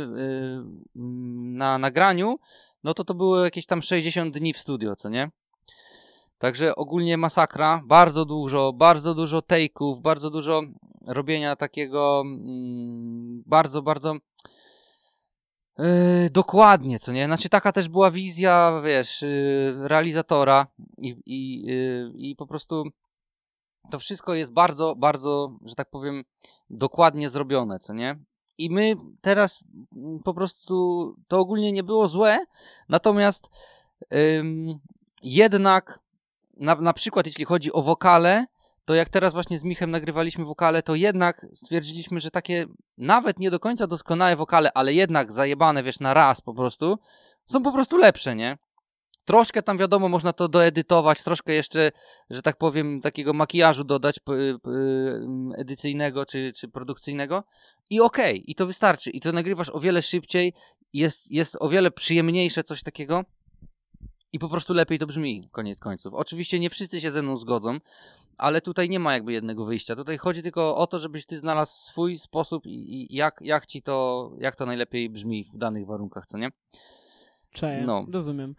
mm, 0.96 1.54
na 1.58 1.78
nagraniu, 1.78 2.40
no 2.84 2.94
to 2.94 3.04
to 3.04 3.14
było 3.14 3.44
jakieś 3.44 3.66
tam 3.66 3.82
60 3.82 4.38
dni 4.38 4.54
w 4.54 4.58
studio, 4.58 4.96
co 4.96 5.10
nie? 5.10 5.30
Także 6.42 6.76
ogólnie 6.76 7.18
masakra, 7.18 7.82
bardzo 7.86 8.26
dużo, 8.26 8.74
bardzo 8.74 9.14
dużo 9.14 9.40
take'ów, 9.40 10.02
bardzo 10.02 10.30
dużo 10.30 10.62
robienia 11.08 11.56
takiego 11.56 12.22
mm, 12.26 13.44
bardzo, 13.46 13.82
bardzo 13.82 14.16
yy, 15.78 15.86
dokładnie, 16.32 17.00
co 17.00 17.12
nie? 17.12 17.26
Znaczy 17.26 17.50
taka 17.50 17.72
też 17.72 17.90
była 17.90 18.12
wizja, 18.12 18.82
wiesz, 18.86 19.22
yy, 19.22 19.88
realizatora 19.88 20.68
i, 20.98 21.16
i, 21.26 21.62
yy, 21.66 22.12
i 22.16 22.36
po 22.36 22.48
prostu 22.48 22.84
to 23.90 24.00
wszystko 24.00 24.34
jest 24.34 24.54
bardzo, 24.54 24.96
bardzo, 24.96 25.58
że 25.66 25.76
tak 25.76 25.90
powiem, 25.90 26.24
dokładnie 26.70 27.30
zrobione, 27.30 27.80
co 27.80 27.94
nie? 27.94 28.20
I 28.58 28.70
my 28.70 28.96
teraz 29.22 29.64
mm, 29.96 30.20
po 30.24 30.34
prostu 30.34 31.16
to 31.28 31.40
ogólnie 31.40 31.72
nie 31.72 31.84
było 31.84 32.08
złe, 32.08 32.46
natomiast 32.90 33.50
jednak 35.24 36.01
na, 36.62 36.76
na 36.76 36.94
przykład 36.94 37.26
jeśli 37.26 37.46
chodzi 37.46 37.74
o 37.74 37.82
wokale, 37.82 38.46
to 38.86 38.96
jak 38.96 39.10
teraz 39.10 39.34
właśnie 39.34 39.60
z 39.60 39.64
Michem 39.64 39.92
nagrywaliśmy 39.92 40.46
wokale, 40.46 40.84
to 40.84 40.96
jednak 40.96 41.46
stwierdziliśmy, 41.54 42.20
że 42.20 42.32
takie 42.32 42.66
nawet 42.98 43.40
nie 43.40 43.52
do 43.52 43.60
końca 43.60 43.88
doskonałe 43.88 44.36
wokale, 44.36 44.70
ale 44.74 44.94
jednak 44.94 45.32
zajebane, 45.32 45.84
wiesz, 45.84 46.00
na 46.00 46.14
raz 46.14 46.42
po 46.42 46.54
prostu, 46.54 47.00
są 47.46 47.64
po 47.64 47.72
prostu 47.72 47.98
lepsze, 47.98 48.36
nie? 48.36 48.58
Troszkę 49.26 49.64
tam 49.64 49.78
wiadomo, 49.78 50.10
można 50.10 50.34
to 50.34 50.48
doedytować, 50.48 51.24
troszkę 51.24 51.54
jeszcze, 51.54 51.92
że 52.30 52.42
tak 52.42 52.58
powiem, 52.58 53.02
takiego 53.02 53.34
makijażu 53.34 53.84
dodać 53.84 54.20
edycyjnego 55.58 56.26
czy, 56.26 56.54
czy 56.56 56.68
produkcyjnego 56.68 57.44
i 57.90 58.02
okej, 58.02 58.34
okay, 58.34 58.44
i 58.48 58.56
to 58.56 58.66
wystarczy. 58.66 59.10
I 59.10 59.20
to 59.20 59.32
nagrywasz 59.32 59.70
o 59.70 59.80
wiele 59.80 60.02
szybciej, 60.02 60.54
jest, 60.94 61.32
jest 61.32 61.58
o 61.60 61.70
wiele 61.70 61.92
przyjemniejsze 61.92 62.64
coś 62.64 62.84
takiego 62.84 63.24
i 64.34 64.40
po 64.40 64.50
prostu 64.50 64.74
lepiej 64.74 65.00
to 65.00 65.08
brzmi, 65.08 65.44
koniec 65.52 65.80
końców. 65.80 66.14
Oczywiście 66.14 66.60
nie 66.60 66.70
wszyscy 66.70 67.02
się 67.02 67.12
ze 67.12 67.22
mną 67.22 67.38
zgodzą, 67.38 67.80
ale 68.38 68.62
tutaj 68.62 68.90
nie 68.90 69.00
ma 69.00 69.14
jakby 69.14 69.34
jednego 69.34 69.66
wyjścia. 69.66 69.96
Tutaj 69.96 70.18
chodzi 70.18 70.44
tylko 70.44 70.78
o 70.78 70.88
to, 70.88 71.00
żebyś 71.00 71.26
ty 71.26 71.38
znalazł 71.38 71.82
swój 71.82 72.18
sposób 72.18 72.66
i, 72.66 73.14
i 73.14 73.16
jak, 73.16 73.42
jak 73.42 73.66
ci 73.66 73.82
to, 73.82 74.32
jak 74.40 74.56
to 74.56 74.66
najlepiej 74.66 75.10
brzmi 75.10 75.44
w 75.44 75.58
danych 75.58 75.86
warunkach, 75.86 76.26
co 76.26 76.38
nie? 76.38 76.52
Cześć, 77.52 77.88
no. 77.88 78.06
rozumiem. 78.12 78.56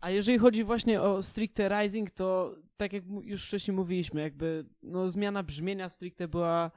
A 0.00 0.10
jeżeli 0.10 0.38
chodzi 0.38 0.64
właśnie 0.64 1.02
o 1.02 1.22
stricte 1.22 1.68
Rising, 1.68 2.10
to 2.10 2.54
tak 2.76 2.92
jak 2.92 3.04
już 3.22 3.46
wcześniej 3.46 3.76
mówiliśmy, 3.76 4.20
jakby 4.20 4.64
no, 4.82 5.08
zmiana 5.08 5.42
brzmienia 5.42 5.88
stricte 5.88 6.28
była 6.28 6.70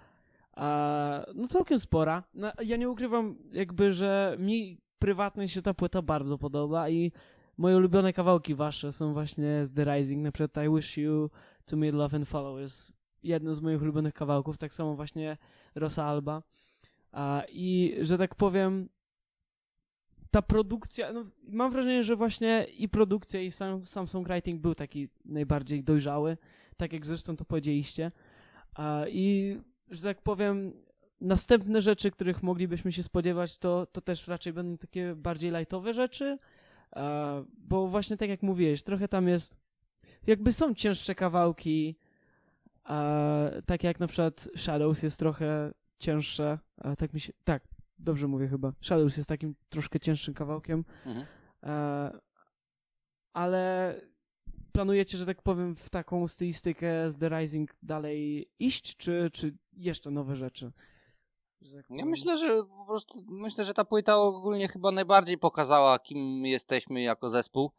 a, 0.56 1.26
no 1.36 1.48
całkiem 1.48 1.80
spora. 1.80 2.24
No, 2.34 2.52
ja 2.64 2.78
nie 2.78 2.89
ukrywam 2.89 3.36
jakby, 3.52 3.94
że 3.94 4.36
mi 4.39 4.78
prywatnie 5.00 5.48
się 5.48 5.62
ta 5.62 5.74
płyta 5.74 6.02
bardzo 6.02 6.38
podoba 6.38 6.89
i 6.89 7.12
moje 7.58 7.78
ulubione 7.78 8.14
kawałki 8.14 8.56
wasze 8.56 8.91
są 8.91 9.14
właśnie 9.14 9.66
z 9.66 9.72
The 9.72 9.86
Rising, 9.86 10.24
na 10.24 10.32
przykład 10.32 10.66
I 10.66 10.76
Wish 10.76 10.97
You 10.97 11.30
To 11.66 11.78
Me 11.78 11.91
Love 11.91 12.18
and 12.18 12.28
Follow 12.28 12.60
jest 12.60 12.93
jednym 13.24 13.56
z 13.56 13.62
moich 13.62 13.82
ulubionych 13.82 14.14
kawałków, 14.14 14.58
tak 14.58 14.74
samo 14.74 14.95
właśnie 14.95 15.38
Rosa 15.76 16.06
Alba. 16.06 16.43
A, 17.12 17.43
I 17.49 17.95
że 18.01 18.18
tak 18.18 18.36
powiem, 18.36 18.89
ta 20.32 20.41
produkcja, 20.41 21.14
no, 21.14 21.24
mam 21.43 21.72
wrażenie, 21.72 22.04
że 22.04 22.16
właśnie 22.16 22.68
i 22.78 22.89
produkcja, 22.89 23.41
i 23.41 23.51
sam, 23.51 23.82
sam 23.82 24.08
songwriting 24.08 24.62
był 24.62 24.76
taki 24.76 25.10
najbardziej 25.26 25.84
dojrzały, 25.84 26.38
tak 26.78 26.93
jak 26.93 27.06
zresztą 27.06 27.36
to 27.36 27.45
powiedzieliście. 27.45 28.12
A, 28.74 29.06
I, 29.08 29.58
że 29.89 30.04
tak 30.04 30.22
powiem, 30.22 30.72
następne 31.22 31.82
rzeczy, 31.82 32.12
których 32.12 32.43
moglibyśmy 32.43 32.91
się 32.91 33.04
spodziewać, 33.04 33.58
to, 33.58 33.86
to 33.86 34.01
też 34.01 34.28
raczej 34.28 34.54
będą 34.54 34.78
takie 34.78 35.16
bardziej 35.16 35.51
lightowe 35.51 35.93
rzeczy, 35.93 36.38
bo 37.58 37.88
właśnie 37.88 38.18
tak 38.18 38.30
jak 38.30 38.44
mówiłeś, 38.44 38.84
trochę 38.84 39.08
tam 39.08 39.28
jest, 39.28 39.58
jakby 40.28 40.54
są 40.54 40.74
cięższe 40.74 41.16
kawałki, 41.16 41.96
tak 43.66 43.84
jak 43.84 44.00
na 44.00 44.08
przykład 44.08 44.50
Shadows 44.56 45.04
jest 45.04 45.20
trochę 45.20 45.72
cięższe, 46.00 46.60
tak 46.98 47.14
mi 47.14 47.20
się, 47.20 47.34
tak, 47.44 47.68
Dobrze 48.04 48.28
mówię 48.28 48.48
chyba. 48.48 48.74
Shadows 48.82 49.18
jest 49.18 49.30
takim 49.30 49.56
troszkę 49.70 50.00
cięższym 50.00 50.34
kawałkiem. 50.34 50.86
Mhm. 51.06 51.26
Ale 53.34 53.96
planujecie, 54.72 55.18
że 55.18 55.26
tak 55.26 55.41
powiem, 55.41 55.76
w 55.76 55.89
taką 55.89 56.28
stylistykę 56.28 57.12
z 57.12 57.18
The 57.18 57.30
Rising 57.30 57.76
dalej 57.84 58.50
iść, 58.60 58.98
czy, 58.98 59.30
czy 59.34 59.58
jeszcze 59.74 60.12
nowe 60.12 60.36
rzeczy? 60.36 60.72
Ja 61.89 62.05
myślę, 62.05 62.38
że 62.38 62.64
po 62.64 62.86
prostu 62.86 63.24
myślę, 63.28 63.64
że 63.64 63.74
ta 63.74 63.86
płyta 63.86 64.18
ogólnie 64.18 64.68
chyba 64.68 64.91
najbardziej 64.91 65.38
pokazała, 65.38 65.99
kim 65.99 66.45
jesteśmy 66.45 67.01
jako 67.01 67.30
zespół. 67.30 67.72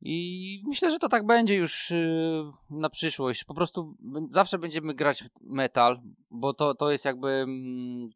I 0.00 0.62
myślę, 0.66 0.90
że 0.90 0.98
to 0.98 1.08
tak 1.08 1.26
będzie 1.26 1.54
już 1.54 1.90
y, 1.90 2.44
na 2.70 2.90
przyszłość. 2.90 3.44
Po 3.44 3.54
prostu 3.54 3.94
zawsze 4.26 4.58
będziemy 4.58 4.94
grać 4.94 5.24
metal, 5.40 6.00
bo 6.30 6.54
to, 6.54 6.74
to 6.74 6.90
jest 6.90 7.04
jakby 7.04 7.28
mm, 7.28 8.10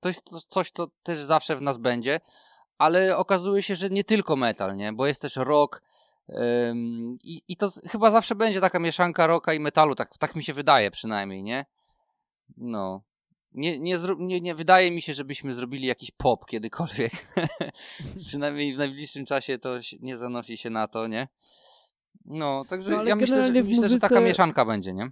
to 0.00 0.08
jest 0.08 0.48
coś, 0.48 0.70
co 0.70 0.86
też 1.02 1.18
zawsze 1.18 1.56
w 1.56 1.62
nas 1.62 1.78
będzie, 1.78 2.20
ale 2.78 3.16
okazuje 3.16 3.62
się, 3.62 3.74
że 3.74 3.90
nie 3.90 4.04
tylko 4.04 4.36
metal, 4.36 4.76
nie? 4.76 4.92
Bo 4.92 5.06
jest 5.06 5.22
też 5.22 5.36
rock 5.36 5.82
i, 7.24 7.42
i 7.48 7.56
to 7.56 7.68
chyba 7.90 8.10
zawsze 8.10 8.34
będzie 8.34 8.60
taka 8.60 8.78
mieszanka 8.78 9.26
rocka 9.26 9.54
i 9.54 9.60
metalu, 9.60 9.94
tak, 9.94 10.18
tak 10.18 10.36
mi 10.36 10.44
się 10.44 10.52
wydaje 10.52 10.90
przynajmniej, 10.90 11.42
nie? 11.42 11.66
No. 12.56 13.02
Nie, 13.58 13.80
nie, 13.80 13.96
nie, 14.18 14.40
nie 14.40 14.54
wydaje 14.54 14.90
mi 14.90 15.02
się, 15.02 15.14
żebyśmy 15.14 15.54
zrobili 15.54 15.86
jakiś 15.86 16.10
pop 16.10 16.46
kiedykolwiek. 16.46 17.12
przynajmniej 18.28 18.74
w 18.74 18.78
najbliższym 18.78 19.26
czasie 19.26 19.58
to 19.58 19.76
nie 20.00 20.16
zanosi 20.16 20.56
się 20.56 20.70
na 20.70 20.88
to, 20.88 21.06
nie? 21.06 21.28
No, 22.24 22.64
także 22.68 22.90
no, 22.90 23.04
ja 23.04 23.16
myślę, 23.16 23.46
że, 23.46 23.52
myślę, 23.52 23.70
muzyce... 23.70 23.88
że 23.88 24.00
taka 24.00 24.20
mieszanka 24.20 24.64
będzie, 24.64 24.94
nie? 24.94 25.10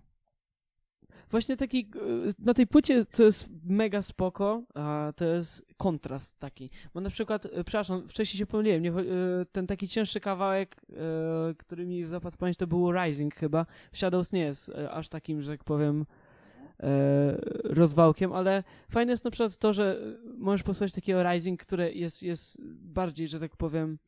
właśnie 1.31 1.57
taki, 1.57 1.91
e, 1.97 2.33
na 2.39 2.55
tej 2.55 2.67
płycie, 2.67 3.05
co 3.07 3.25
jest 3.25 3.49
mega 3.65 4.03
spoko, 4.03 4.63
a 4.75 5.13
to 5.17 5.25
jest 5.25 5.67
kontrast 5.77 6.39
taki. 6.39 6.71
Bo 6.95 7.01
na 7.01 7.11
przykład, 7.11 7.47
e, 7.47 7.49
przepraszam, 7.65 8.09
wcześniej 8.09 8.39
się 8.39 8.47
pomyliłem, 8.47 8.83
nie, 8.83 8.91
e, 8.91 8.95
ten 9.53 9.67
taki 9.67 9.89
cięższy 9.89 10.21
kawałek, 10.21 10.77
który 11.59 11.87
mi 11.87 12.05
zapadł 12.05 12.37
pamięć, 12.37 12.57
to 12.57 12.67
było 12.67 12.93
Rising 12.93 13.35
chyba. 13.35 13.67
Shadows 13.93 14.33
nie 14.33 14.41
jest 14.41 14.73
aż 14.91 15.09
takim, 15.09 15.43
że 15.43 15.51
jak 15.51 15.65
powiem, 15.65 16.07
rozwałkiem, 17.64 18.33
ale 18.33 18.64
fajne 18.91 19.12
jest 19.12 19.24
na 19.24 19.31
przykład 19.31 19.59
to, 19.59 19.72
że 19.72 20.01
możesz 20.39 20.62
posłuchać 20.62 20.93
takiego 20.93 21.22
Rising, 21.22 21.62
które 21.62 21.93
jest, 21.93 22.22
jest 22.22 22.59
bardziej, 22.83 23.29
że 23.29 23.41
tak 23.41 23.57
powiem, 23.57 23.99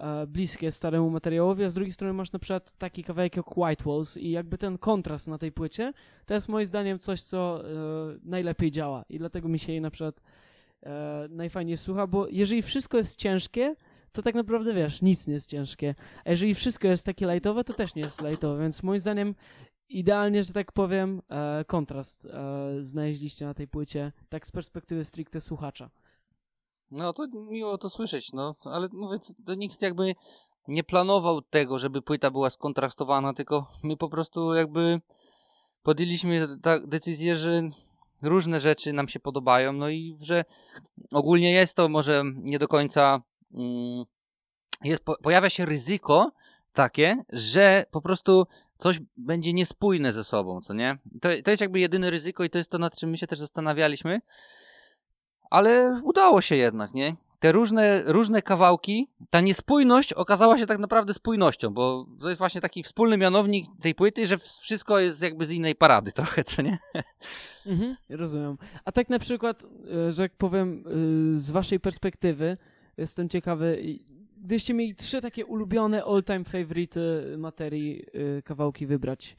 E, 0.00 0.26
bliskie 0.26 0.72
staremu 0.72 1.10
materiałowi, 1.10 1.64
a 1.64 1.70
z 1.70 1.74
drugiej 1.74 1.92
strony 1.92 2.14
masz 2.14 2.32
na 2.32 2.38
przykład 2.38 2.72
taki 2.78 3.04
kawałek 3.04 3.36
jak 3.36 3.58
White 3.58 3.84
Walls 3.84 4.16
i 4.16 4.30
jakby 4.30 4.58
ten 4.58 4.78
kontrast 4.78 5.28
na 5.28 5.38
tej 5.38 5.52
płycie 5.52 5.92
to 6.26 6.34
jest 6.34 6.48
moim 6.48 6.66
zdaniem 6.66 6.98
coś, 6.98 7.22
co 7.22 7.64
e, 7.64 7.68
najlepiej 8.22 8.70
działa 8.70 9.04
i 9.08 9.18
dlatego 9.18 9.48
mi 9.48 9.58
się 9.58 9.72
jej 9.72 9.80
na 9.80 9.90
przykład 9.90 10.20
e, 10.82 11.26
najfajniej 11.30 11.76
słucha, 11.76 12.06
bo 12.06 12.28
jeżeli 12.28 12.62
wszystko 12.62 12.98
jest 12.98 13.16
ciężkie, 13.16 13.76
to 14.12 14.22
tak 14.22 14.34
naprawdę 14.34 14.74
wiesz, 14.74 15.02
nic 15.02 15.26
nie 15.26 15.34
jest 15.34 15.50
ciężkie, 15.50 15.94
a 16.24 16.30
jeżeli 16.30 16.54
wszystko 16.54 16.88
jest 16.88 17.06
takie 17.06 17.26
lightowe, 17.26 17.64
to 17.64 17.72
też 17.72 17.94
nie 17.94 18.02
jest 18.02 18.22
lightowe, 18.22 18.62
więc 18.62 18.82
moim 18.82 19.00
zdaniem 19.00 19.34
idealnie, 19.90 20.42
że 20.42 20.52
tak 20.52 20.72
powiem, 20.72 21.22
e, 21.28 21.64
kontrast 21.64 22.24
e, 22.24 22.30
znaleźliście 22.80 23.46
na 23.46 23.54
tej 23.54 23.68
płycie, 23.68 24.12
tak 24.28 24.46
z 24.46 24.50
perspektywy 24.50 25.04
stricte 25.04 25.40
słuchacza. 25.40 25.90
No 26.90 27.12
to 27.12 27.26
miło 27.50 27.78
to 27.78 27.90
słyszeć, 27.90 28.32
no, 28.32 28.54
ale 28.64 28.88
mówię, 28.92 29.18
to 29.46 29.54
nikt 29.54 29.82
jakby 29.82 30.14
nie 30.68 30.84
planował 30.84 31.42
tego, 31.42 31.78
żeby 31.78 32.02
płyta 32.02 32.30
była 32.30 32.50
skontrastowana, 32.50 33.32
tylko 33.32 33.70
my 33.82 33.96
po 33.96 34.08
prostu 34.08 34.54
jakby 34.54 35.00
podjęliśmy 35.82 36.58
tak 36.62 36.86
decyzję, 36.86 37.36
że 37.36 37.62
różne 38.22 38.60
rzeczy 38.60 38.92
nam 38.92 39.08
się 39.08 39.20
podobają, 39.20 39.72
no 39.72 39.88
i 39.88 40.16
że 40.22 40.44
ogólnie 41.12 41.52
jest 41.52 41.76
to 41.76 41.88
może 41.88 42.22
nie 42.34 42.58
do 42.58 42.68
końca 42.68 43.22
mm, 43.54 44.04
jest, 44.84 45.04
pojawia 45.22 45.50
się 45.50 45.66
ryzyko 45.66 46.32
takie, 46.72 47.24
że 47.32 47.84
po 47.90 48.00
prostu 48.00 48.46
coś 48.80 49.00
będzie 49.16 49.52
niespójne 49.52 50.12
ze 50.12 50.24
sobą, 50.24 50.60
co 50.60 50.74
nie? 50.74 50.98
To, 51.20 51.28
to 51.44 51.50
jest 51.50 51.60
jakby 51.60 51.80
jedyne 51.80 52.10
ryzyko 52.10 52.44
i 52.44 52.50
to 52.50 52.58
jest 52.58 52.70
to, 52.70 52.78
nad 52.78 52.96
czym 52.96 53.10
my 53.10 53.18
się 53.18 53.26
też 53.26 53.38
zastanawialiśmy, 53.38 54.20
ale 55.50 56.00
udało 56.04 56.40
się 56.40 56.56
jednak, 56.56 56.94
nie? 56.94 57.16
Te 57.40 57.52
różne, 57.52 58.02
różne 58.06 58.42
kawałki, 58.42 59.10
ta 59.30 59.40
niespójność 59.40 60.12
okazała 60.12 60.58
się 60.58 60.66
tak 60.66 60.78
naprawdę 60.78 61.14
spójnością, 61.14 61.70
bo 61.70 62.06
to 62.20 62.28
jest 62.28 62.38
właśnie 62.38 62.60
taki 62.60 62.82
wspólny 62.82 63.16
mianownik 63.16 63.66
tej 63.80 63.94
płyty, 63.94 64.26
że 64.26 64.38
wszystko 64.38 64.98
jest 64.98 65.22
jakby 65.22 65.46
z 65.46 65.50
innej 65.50 65.74
parady 65.74 66.12
trochę, 66.22 66.44
co 66.44 66.62
nie? 66.62 66.78
Mhm, 67.66 67.94
rozumiem. 68.08 68.58
A 68.84 68.92
tak 68.92 69.08
na 69.08 69.18
przykład, 69.18 69.66
e, 70.06 70.12
że 70.12 70.22
jak 70.22 70.36
powiem, 70.36 70.84
e, 70.86 70.90
z 71.38 71.50
waszej 71.50 71.80
perspektywy, 71.80 72.56
jestem 72.96 73.28
ciekawy, 73.28 73.82
gdybyście 74.40 74.74
mieli 74.74 74.94
trzy 74.94 75.20
takie 75.20 75.46
ulubione 75.46 76.04
all-time 76.04 76.44
favorite 76.44 77.00
materii, 77.38 78.04
e, 78.38 78.42
kawałki 78.42 78.86
wybrać 78.86 79.36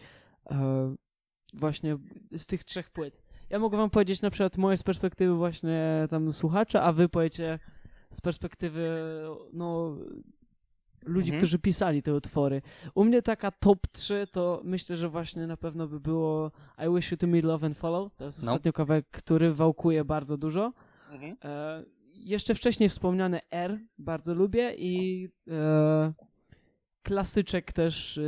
właśnie 1.53 1.97
z 2.31 2.47
tych 2.47 2.63
trzech 2.63 2.89
płyt, 2.89 3.23
ja 3.49 3.59
mogę 3.59 3.77
wam 3.77 3.89
powiedzieć 3.89 4.21
na 4.21 4.29
przykład 4.29 4.57
moje 4.57 4.77
z 4.77 4.83
perspektywy 4.83 5.35
właśnie 5.35 6.07
tam 6.09 6.33
słuchacza, 6.33 6.83
a 6.83 6.91
wy 6.91 7.09
powiecie 7.09 7.59
z 8.09 8.21
perspektywy 8.21 8.89
no 9.53 9.97
ludzi, 11.05 11.29
mhm. 11.29 11.37
którzy 11.39 11.59
pisali 11.59 12.03
te 12.03 12.13
utwory. 12.13 12.61
U 12.95 13.03
mnie 13.03 13.21
taka 13.21 13.51
top 13.51 13.87
3 13.87 14.27
to 14.31 14.61
myślę, 14.63 14.95
że 14.95 15.09
właśnie 15.09 15.47
na 15.47 15.57
pewno 15.57 15.87
by 15.87 15.99
było 15.99 16.51
I 16.87 16.95
Wish 16.95 17.11
You 17.11 17.17
To 17.17 17.27
Me 17.27 17.41
Love 17.41 17.67
and 17.67 17.77
Follow. 17.77 18.15
To 18.15 18.25
jest 18.25 18.43
no. 18.43 18.51
ostatnio 18.51 18.73
kawałek, 18.73 19.05
który 19.11 19.53
wałkuje 19.53 20.05
bardzo 20.05 20.37
dużo. 20.37 20.73
Mhm. 21.11 21.35
E, 21.43 21.83
jeszcze 22.13 22.55
wcześniej 22.55 22.89
wspomniane 22.89 23.41
R 23.51 23.79
bardzo 23.97 24.33
lubię 24.33 24.73
i 24.77 25.27
e, 25.47 26.13
klasyczek 27.03 27.73
też 27.73 28.17
e, 28.17 28.21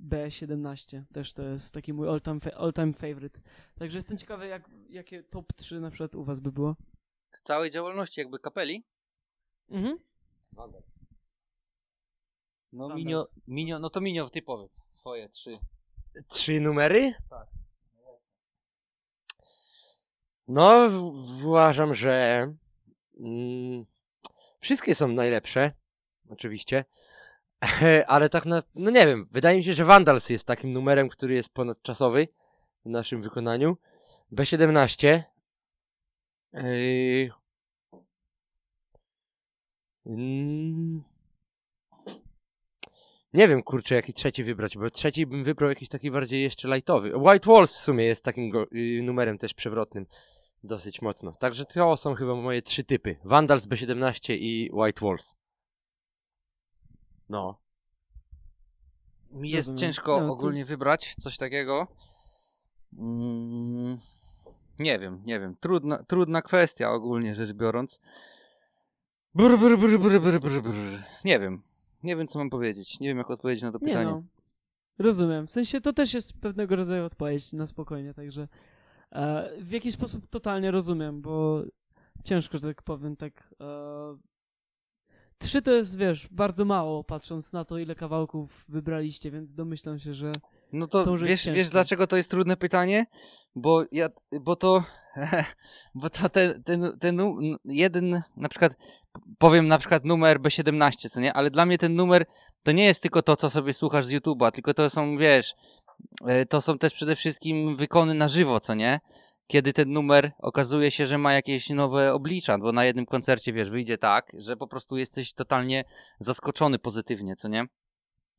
B17 0.00 1.02
też 1.12 1.32
to 1.32 1.42
jest 1.42 1.74
taki 1.74 1.92
mój 1.92 2.08
all-time, 2.08 2.40
fa 2.40 2.50
all-time 2.50 2.92
favorite. 2.92 3.40
Także 3.74 3.98
jestem 3.98 4.18
ciekawy, 4.18 4.46
jak, 4.46 4.70
jakie 4.90 5.22
top 5.22 5.52
3 5.52 5.80
na 5.80 5.90
przykład 5.90 6.14
u 6.14 6.24
was 6.24 6.40
by 6.40 6.52
było. 6.52 6.76
Z 7.30 7.42
całej 7.42 7.70
działalności 7.70 8.20
jakby 8.20 8.38
kapeli? 8.38 8.84
Mhm. 9.70 9.98
No 12.72 12.94
minio, 12.94 13.26
minio, 13.46 13.78
no 13.78 13.90
to 13.90 14.00
minio, 14.00 14.30
ty 14.30 14.42
powiedz 14.42 14.82
swoje 14.90 15.28
trzy. 15.28 15.58
Trzy 16.28 16.60
numery? 16.60 17.14
Tak. 17.30 17.48
No, 20.48 20.88
uważam, 21.38 21.94
że 21.94 22.46
mm, 23.18 23.86
wszystkie 24.60 24.94
są 24.94 25.08
najlepsze, 25.08 25.72
oczywiście, 26.28 26.84
Ale 28.06 28.28
tak 28.28 28.46
na... 28.46 28.62
No 28.74 28.90
nie 28.90 29.06
wiem, 29.06 29.26
wydaje 29.30 29.56
mi 29.56 29.64
się, 29.64 29.74
że 29.74 29.84
Vandals 29.84 30.30
jest 30.30 30.46
takim 30.46 30.72
numerem, 30.72 31.08
który 31.08 31.34
jest 31.34 31.48
ponadczasowy 31.48 32.28
w 32.84 32.88
naszym 32.88 33.22
wykonaniu. 33.22 33.76
B17. 34.32 35.22
Yy... 36.52 37.30
Mm. 40.06 41.02
Nie 43.32 43.48
wiem, 43.48 43.62
kurczę, 43.62 43.94
jaki 43.94 44.12
trzeci 44.12 44.44
wybrać, 44.44 44.78
bo 44.78 44.90
trzeci 44.90 45.26
bym 45.26 45.44
wybrał 45.44 45.70
jakiś 45.70 45.88
taki 45.88 46.10
bardziej 46.10 46.42
jeszcze 46.42 46.68
lightowy. 46.68 47.16
White 47.16 47.52
Walls 47.52 47.72
w 47.72 47.76
sumie 47.76 48.04
jest 48.04 48.24
takim 48.24 48.50
go, 48.50 48.66
y, 48.72 49.02
numerem 49.02 49.38
też 49.38 49.54
przewrotnym 49.54 50.06
dosyć 50.64 51.02
mocno. 51.02 51.32
Także 51.32 51.64
to 51.64 51.96
są 51.96 52.14
chyba 52.14 52.34
moje 52.34 52.62
trzy 52.62 52.84
typy. 52.84 53.16
Vandals 53.24 53.66
B17 53.66 54.34
i 54.40 54.70
White 54.72 55.06
Walls. 55.06 55.34
No. 57.28 57.60
Mi 59.30 59.50
jest 59.50 59.68
Rozumiem. 59.68 59.78
ciężko 59.80 60.20
No, 60.20 60.26
to- 60.26 60.32
ogólnie 60.32 60.64
wybrać 60.64 61.14
coś 61.14 61.36
takiego. 61.36 61.86
Mm, 62.98 63.98
nie 64.78 64.98
wiem, 64.98 65.22
nie 65.26 65.40
wiem. 65.40 65.56
Trudna, 65.60 66.02
trudna 66.04 66.42
kwestia 66.42 66.92
ogólnie 66.92 67.34
rzecz 67.34 67.52
biorąc. 67.52 68.00
Brr, 69.34 69.58
brr, 69.58 69.78
brr, 69.78 69.98
brr, 69.98 70.20
brr, 70.20 70.40
brr, 70.40 70.62
brr. 70.62 71.02
Nie 71.24 71.38
wiem. 71.38 71.62
Nie 72.02 72.16
wiem, 72.16 72.28
co 72.28 72.38
mam 72.38 72.50
powiedzieć. 72.50 73.00
Nie 73.00 73.08
wiem, 73.08 73.18
jak 73.18 73.30
odpowiedzieć 73.30 73.62
na 73.62 73.72
to 73.72 73.78
Nie 73.78 73.86
pytanie. 73.86 74.10
no. 74.10 74.22
Rozumiem. 74.98 75.46
W 75.46 75.50
sensie 75.50 75.80
to 75.80 75.92
też 75.92 76.14
jest 76.14 76.32
pewnego 76.40 76.76
rodzaju 76.76 77.04
odpowiedź 77.04 77.52
na 77.52 77.66
spokojnie, 77.66 78.14
także 78.14 78.48
e, 79.12 79.50
w 79.60 79.70
jakiś 79.70 79.94
sposób 79.94 80.26
totalnie 80.30 80.70
rozumiem, 80.70 81.22
bo 81.22 81.62
ciężko, 82.24 82.58
że 82.58 82.68
tak 82.68 82.82
powiem, 82.82 83.16
tak. 83.16 83.54
E, 83.60 84.16
trzy 85.38 85.62
to 85.62 85.72
jest, 85.72 85.98
wiesz, 85.98 86.28
bardzo 86.30 86.64
mało, 86.64 87.04
patrząc 87.04 87.52
na 87.52 87.64
to, 87.64 87.78
ile 87.78 87.94
kawałków 87.94 88.64
wybraliście, 88.68 89.30
więc 89.30 89.54
domyślam 89.54 89.98
się, 89.98 90.14
że. 90.14 90.32
No 90.72 90.86
to, 90.86 91.04
To 91.04 91.16
wiesz, 91.16 91.46
wiesz 91.46 91.70
dlaczego 91.70 92.06
to 92.06 92.16
jest 92.16 92.30
trudne 92.30 92.56
pytanie? 92.56 93.06
Bo 93.54 93.84
ja, 93.92 94.08
bo 94.40 94.56
to, 94.56 94.84
bo 95.94 96.10
to 96.10 96.28
ten, 96.28 96.62
ten, 96.62 96.98
ten 97.00 97.20
jeden, 97.64 98.22
na 98.36 98.48
przykład, 98.48 98.76
powiem 99.38 99.68
na 99.68 99.78
przykład 99.78 100.04
numer 100.04 100.40
B17, 100.40 101.08
co 101.10 101.20
nie? 101.20 101.32
Ale 101.32 101.50
dla 101.50 101.66
mnie 101.66 101.78
ten 101.78 101.94
numer 101.94 102.26
to 102.62 102.72
nie 102.72 102.84
jest 102.84 103.02
tylko 103.02 103.22
to, 103.22 103.36
co 103.36 103.50
sobie 103.50 103.72
słuchasz 103.72 104.06
z 104.06 104.12
YouTube'a, 104.12 104.50
tylko 104.50 104.74
to 104.74 104.90
są, 104.90 105.16
wiesz, 105.16 105.54
to 106.48 106.60
są 106.60 106.78
też 106.78 106.94
przede 106.94 107.16
wszystkim 107.16 107.76
wykony 107.76 108.14
na 108.14 108.28
żywo, 108.28 108.60
co 108.60 108.74
nie? 108.74 109.00
Kiedy 109.46 109.72
ten 109.72 109.92
numer 109.92 110.32
okazuje 110.38 110.90
się, 110.90 111.06
że 111.06 111.18
ma 111.18 111.32
jakieś 111.32 111.70
nowe 111.70 112.14
oblicza, 112.14 112.58
bo 112.58 112.72
na 112.72 112.84
jednym 112.84 113.06
koncercie, 113.06 113.52
wiesz, 113.52 113.70
wyjdzie 113.70 113.98
tak, 113.98 114.32
że 114.34 114.56
po 114.56 114.66
prostu 114.66 114.96
jesteś 114.96 115.34
totalnie 115.34 115.84
zaskoczony 116.18 116.78
pozytywnie, 116.78 117.36
co 117.36 117.48
nie? 117.48 117.66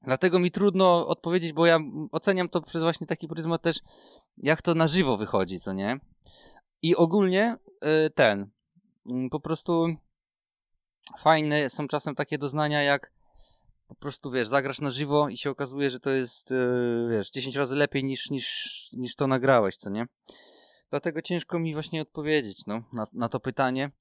Dlatego 0.02 0.40
mi 0.40 0.52
trudno 0.52 1.08
odpowiedzieć, 1.08 1.54
bo 1.54 1.66
ja 1.66 1.80
oceniam 2.12 2.50
to 2.50 2.62
przez 2.62 2.84
właśnie 2.84 3.08
taki 3.08 3.28
pryzmat 3.28 3.62
też, 3.62 3.80
jak 4.38 4.62
to 4.62 4.76
na 4.76 4.88
żywo 4.88 5.18
wychodzi, 5.18 5.60
co 5.60 5.74
nie? 5.74 6.00
I 6.82 6.96
ogólnie 6.96 7.58
y, 8.06 8.10
ten, 8.10 8.50
mm, 9.10 9.30
po 9.30 9.40
prostu 9.40 9.88
fajne 11.18 11.70
są 11.70 11.88
czasem 11.88 12.16
takie 12.16 12.38
doznania, 12.38 12.84
jak 12.84 13.12
po 13.90 13.96
prostu, 13.96 14.32
wiesz, 14.32 14.48
zagrasz 14.48 14.82
na 14.82 14.92
żywo 14.92 15.30
i 15.30 15.38
się 15.38 15.50
okazuje, 15.50 15.90
że 15.90 16.00
to 16.00 16.10
jest, 16.10 16.52
y, 16.52 17.08
wiesz, 17.12 17.32
10 17.32 17.56
razy 17.56 17.76
lepiej 17.76 18.04
niż, 18.04 18.30
niż, 18.30 18.90
niż 18.94 19.16
to 19.16 19.28
nagrałeś, 19.28 19.78
co 19.78 19.90
nie? 19.90 20.06
Dlatego 20.90 21.22
ciężko 21.22 21.60
mi 21.60 21.74
właśnie 21.74 22.02
odpowiedzieć, 22.02 22.66
no, 22.68 22.84
na, 22.94 23.08
na 23.14 23.30
to 23.30 23.40
pytanie, 23.40 23.92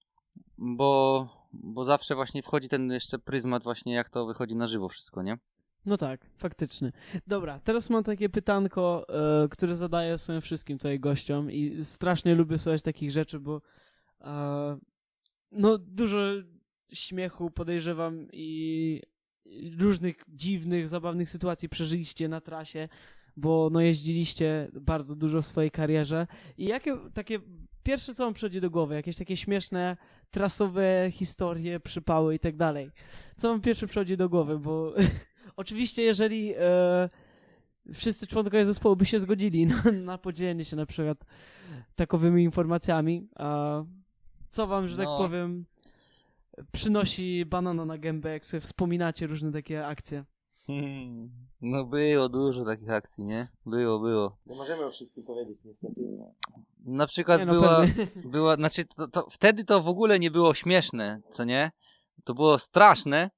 bo, 0.58 1.28
bo 1.52 1.84
zawsze 1.84 2.14
właśnie 2.14 2.42
wchodzi 2.42 2.68
ten 2.68 2.90
jeszcze 2.92 3.18
pryzmat 3.18 3.62
właśnie, 3.62 3.94
jak 3.94 4.10
to 4.10 4.26
wychodzi 4.26 4.56
na 4.56 4.66
żywo 4.66 4.88
wszystko, 4.88 5.22
nie? 5.22 5.38
No 5.86 5.96
tak, 5.96 6.26
faktycznie. 6.36 6.92
Dobra, 7.26 7.60
teraz 7.60 7.90
mam 7.90 8.04
takie 8.04 8.28
pytanko, 8.28 9.06
e, 9.44 9.48
które 9.48 9.76
zadaję 9.76 10.18
sobie 10.18 10.40
wszystkim 10.40 10.78
tutaj 10.78 11.00
gościom 11.00 11.50
i 11.50 11.84
strasznie 11.84 12.34
lubię 12.34 12.58
słuchać 12.58 12.82
takich 12.82 13.10
rzeczy, 13.10 13.40
bo 13.40 13.60
e, 14.20 14.78
no 15.52 15.78
dużo 15.78 16.18
śmiechu 16.92 17.50
podejrzewam 17.50 18.26
i 18.32 19.02
różnych 19.78 20.16
dziwnych, 20.28 20.88
zabawnych 20.88 21.30
sytuacji 21.30 21.68
przeżyliście 21.68 22.28
na 22.28 22.40
trasie, 22.40 22.88
bo 23.36 23.68
no 23.72 23.80
jeździliście 23.80 24.68
bardzo 24.80 25.16
dużo 25.16 25.42
w 25.42 25.46
swojej 25.46 25.70
karierze. 25.70 26.26
I 26.58 26.64
jakie 26.64 26.96
takie 27.14 27.38
pierwsze 27.82 28.14
co 28.14 28.24
wam 28.24 28.34
przychodzi 28.34 28.60
do 28.60 28.70
głowy, 28.70 28.94
jakieś 28.94 29.16
takie 29.16 29.36
śmieszne 29.36 29.96
trasowe 30.30 31.08
historie, 31.12 31.80
przypały 31.80 32.34
i 32.34 32.38
tak 32.38 32.56
dalej. 32.56 32.90
Co 33.36 33.48
wam 33.48 33.60
pierwsze 33.60 33.86
przychodzi 33.86 34.16
do 34.16 34.28
głowy, 34.28 34.58
bo 34.58 34.92
Oczywiście, 35.56 36.02
jeżeli 36.02 36.54
e, 36.58 37.08
wszyscy 37.94 38.26
członkowie 38.26 38.66
zespołu 38.66 38.96
by 38.96 39.06
się 39.06 39.20
zgodzili 39.20 39.66
na, 39.66 39.82
na 39.92 40.18
podzielenie 40.18 40.64
się 40.64 40.76
na 40.76 40.86
przykład 40.86 41.24
takowymi 41.96 42.42
informacjami, 42.42 43.28
a 43.36 43.82
co 44.48 44.66
wam, 44.66 44.88
że 44.88 44.96
tak 44.96 45.06
No. 45.06 45.18
powiem, 45.18 45.64
przynosi 46.72 47.44
banana 47.46 47.84
na 47.84 47.98
gębę, 47.98 48.30
jak 48.32 48.46
sobie 48.46 48.60
wspominacie 48.60 49.26
różne 49.26 49.52
takie 49.52 49.86
akcje. 49.86 50.24
Hmm. 50.66 51.30
No 51.60 51.84
było 51.84 52.28
dużo 52.28 52.64
takich 52.64 52.90
akcji, 52.90 53.24
nie? 53.24 53.48
Było, 53.66 53.98
było. 53.98 54.38
Nie 54.46 54.56
możemy 54.56 54.84
o 54.84 54.90
wszystkim 54.90 55.24
powiedzieć, 55.24 55.58
niestety. 55.64 56.00
Na 56.84 57.06
przykład 57.06 57.40
Nie, 57.40 57.46
no, 57.46 57.52
była, 57.52 57.80
pewnie. 57.80 58.06
była, 58.32 58.56
znaczy 58.56 58.84
to, 58.84 59.08
to, 59.08 59.28
wtedy 59.30 59.64
to 59.64 59.82
w 59.82 59.88
ogóle 59.88 60.18
nie 60.18 60.30
było 60.30 60.54
śmieszne, 60.54 61.20
co 61.30 61.44
nie? 61.44 61.70
To 62.24 62.34
było 62.34 62.58
straszne. 62.58 63.30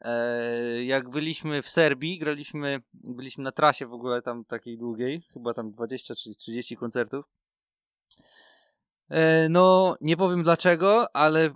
E, 0.00 0.84
jak 0.84 1.10
byliśmy 1.10 1.62
w 1.62 1.68
Serbii, 1.68 2.18
graliśmy, 2.18 2.82
byliśmy 2.94 3.44
na 3.44 3.52
trasie 3.52 3.86
w 3.86 3.92
ogóle 3.92 4.22
tam 4.22 4.44
takiej 4.44 4.78
długiej, 4.78 5.22
chyba 5.32 5.54
tam 5.54 5.70
20 5.70 6.14
czy 6.14 6.34
30 6.34 6.76
koncertów. 6.76 7.24
E, 9.10 9.48
no, 9.48 9.96
nie 10.00 10.16
powiem 10.16 10.42
dlaczego, 10.42 11.16
ale 11.16 11.46
y, 11.46 11.52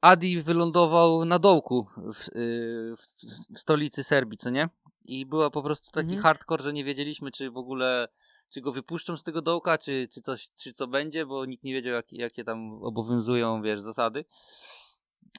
Adi 0.00 0.42
wylądował 0.42 1.24
na 1.24 1.38
dołku 1.38 1.86
w, 1.96 2.28
y, 2.28 2.96
w, 2.96 3.06
w 3.54 3.58
stolicy 3.58 4.04
Serbii, 4.04 4.38
co 4.38 4.50
nie? 4.50 4.68
I 5.04 5.26
była 5.26 5.50
po 5.50 5.62
prostu 5.62 5.90
taki 5.90 6.06
Mhm. 6.08 6.22
hardcore, 6.22 6.62
że 6.62 6.72
nie 6.72 6.84
wiedzieliśmy, 6.84 7.30
czy 7.30 7.50
w 7.50 7.56
ogóle 7.56 8.08
czy 8.50 8.60
go 8.60 8.72
wypuszczą 8.72 9.16
z 9.16 9.22
tego 9.22 9.42
dołka, 9.42 9.78
czy, 9.78 10.08
czy 10.12 10.22
coś, 10.22 10.50
czy 10.50 10.72
co 10.72 10.86
będzie, 10.86 11.26
bo 11.26 11.44
nikt 11.44 11.64
nie 11.64 11.72
wiedział, 11.72 11.94
jak, 11.94 12.12
jakie 12.12 12.44
tam 12.44 12.82
obowiązują, 12.82 13.62
wiesz, 13.62 13.80
zasady. 13.80 14.24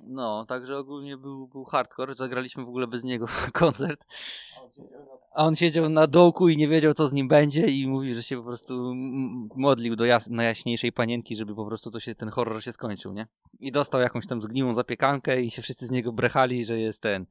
No, 0.04 0.46
także 0.46 0.78
ogólnie 0.78 1.18
był, 1.18 1.48
był 1.48 1.66
hardcore, 1.66 2.14
zagraliśmy 2.14 2.66
w 2.66 2.70
ogóle 2.70 2.88
bez 2.88 3.04
niego 3.04 3.26
koncert. 3.54 4.06
A 5.36 5.46
on 5.46 5.56
siedział 5.56 5.90
na 5.90 6.08
dołku 6.08 6.50
i 6.50 6.58
nie 6.58 6.68
wiedział, 6.68 6.94
co 6.94 7.08
z 7.08 7.14
nim 7.14 7.28
będzie 7.28 7.62
i 7.62 7.88
mówi, 7.88 8.16
że 8.16 8.24
się 8.24 8.38
po 8.38 8.44
prostu 8.44 8.94
modlił 9.56 9.96
do 9.96 10.04
jas- 10.04 10.30
najjaśniejszej 10.30 10.92
panienki, 10.92 11.36
żeby 11.36 11.56
po 11.56 11.66
prostu 11.66 11.92
to 11.92 12.00
się, 12.00 12.16
ten 12.16 12.30
horror 12.30 12.64
się 12.64 12.72
skończył, 12.72 13.14
nie? 13.14 13.28
I 13.60 13.72
dostał 13.72 14.02
jakąś 14.02 14.28
tam 14.28 14.42
zgniłą 14.42 14.74
zapiekankę 14.74 15.42
i 15.42 15.52
się 15.52 15.62
wszyscy 15.62 15.88
z 15.88 15.92
niego 15.92 16.12
brechali, 16.12 16.66
że 16.66 16.80
jest 16.80 17.02
ten 17.02 17.26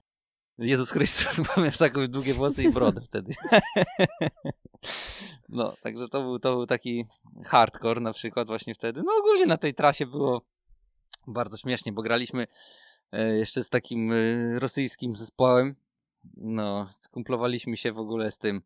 Jezus 0.59 0.91
Chrystus, 0.91 1.41
miał 1.57 1.71
takie 1.79 2.09
długie 2.09 2.35
włosy 2.35 2.63
i 2.63 2.73
brodę 2.73 3.01
wtedy. 3.01 3.35
No, 5.49 5.75
także 5.83 6.09
to 6.09 6.23
był, 6.23 6.39
to 6.39 6.57
był 6.57 6.67
taki 6.67 7.07
hardcore 7.45 8.01
na 8.01 8.13
przykład 8.13 8.47
właśnie 8.49 8.75
wtedy. 8.75 9.03
No 9.03 9.13
ogólnie 9.21 9.47
na 9.47 9.57
tej 9.57 9.75
trasie 9.75 10.07
było 10.07 10.43
bardzo 11.27 11.57
śmiesznie, 11.57 11.93
bo 11.93 12.03
graliśmy 12.03 12.47
e, 13.13 13.37
jeszcze 13.37 13.63
z 13.65 13.69
takim 13.69 14.13
e, 14.13 14.15
rosyjskim 14.59 15.17
zespołem. 15.17 15.75
No, 16.37 16.89
skumplowaliśmy 17.01 17.77
się 17.77 17.93
w 17.93 17.99
ogóle 17.99 18.31
z 18.31 18.39
tym, 18.39 18.63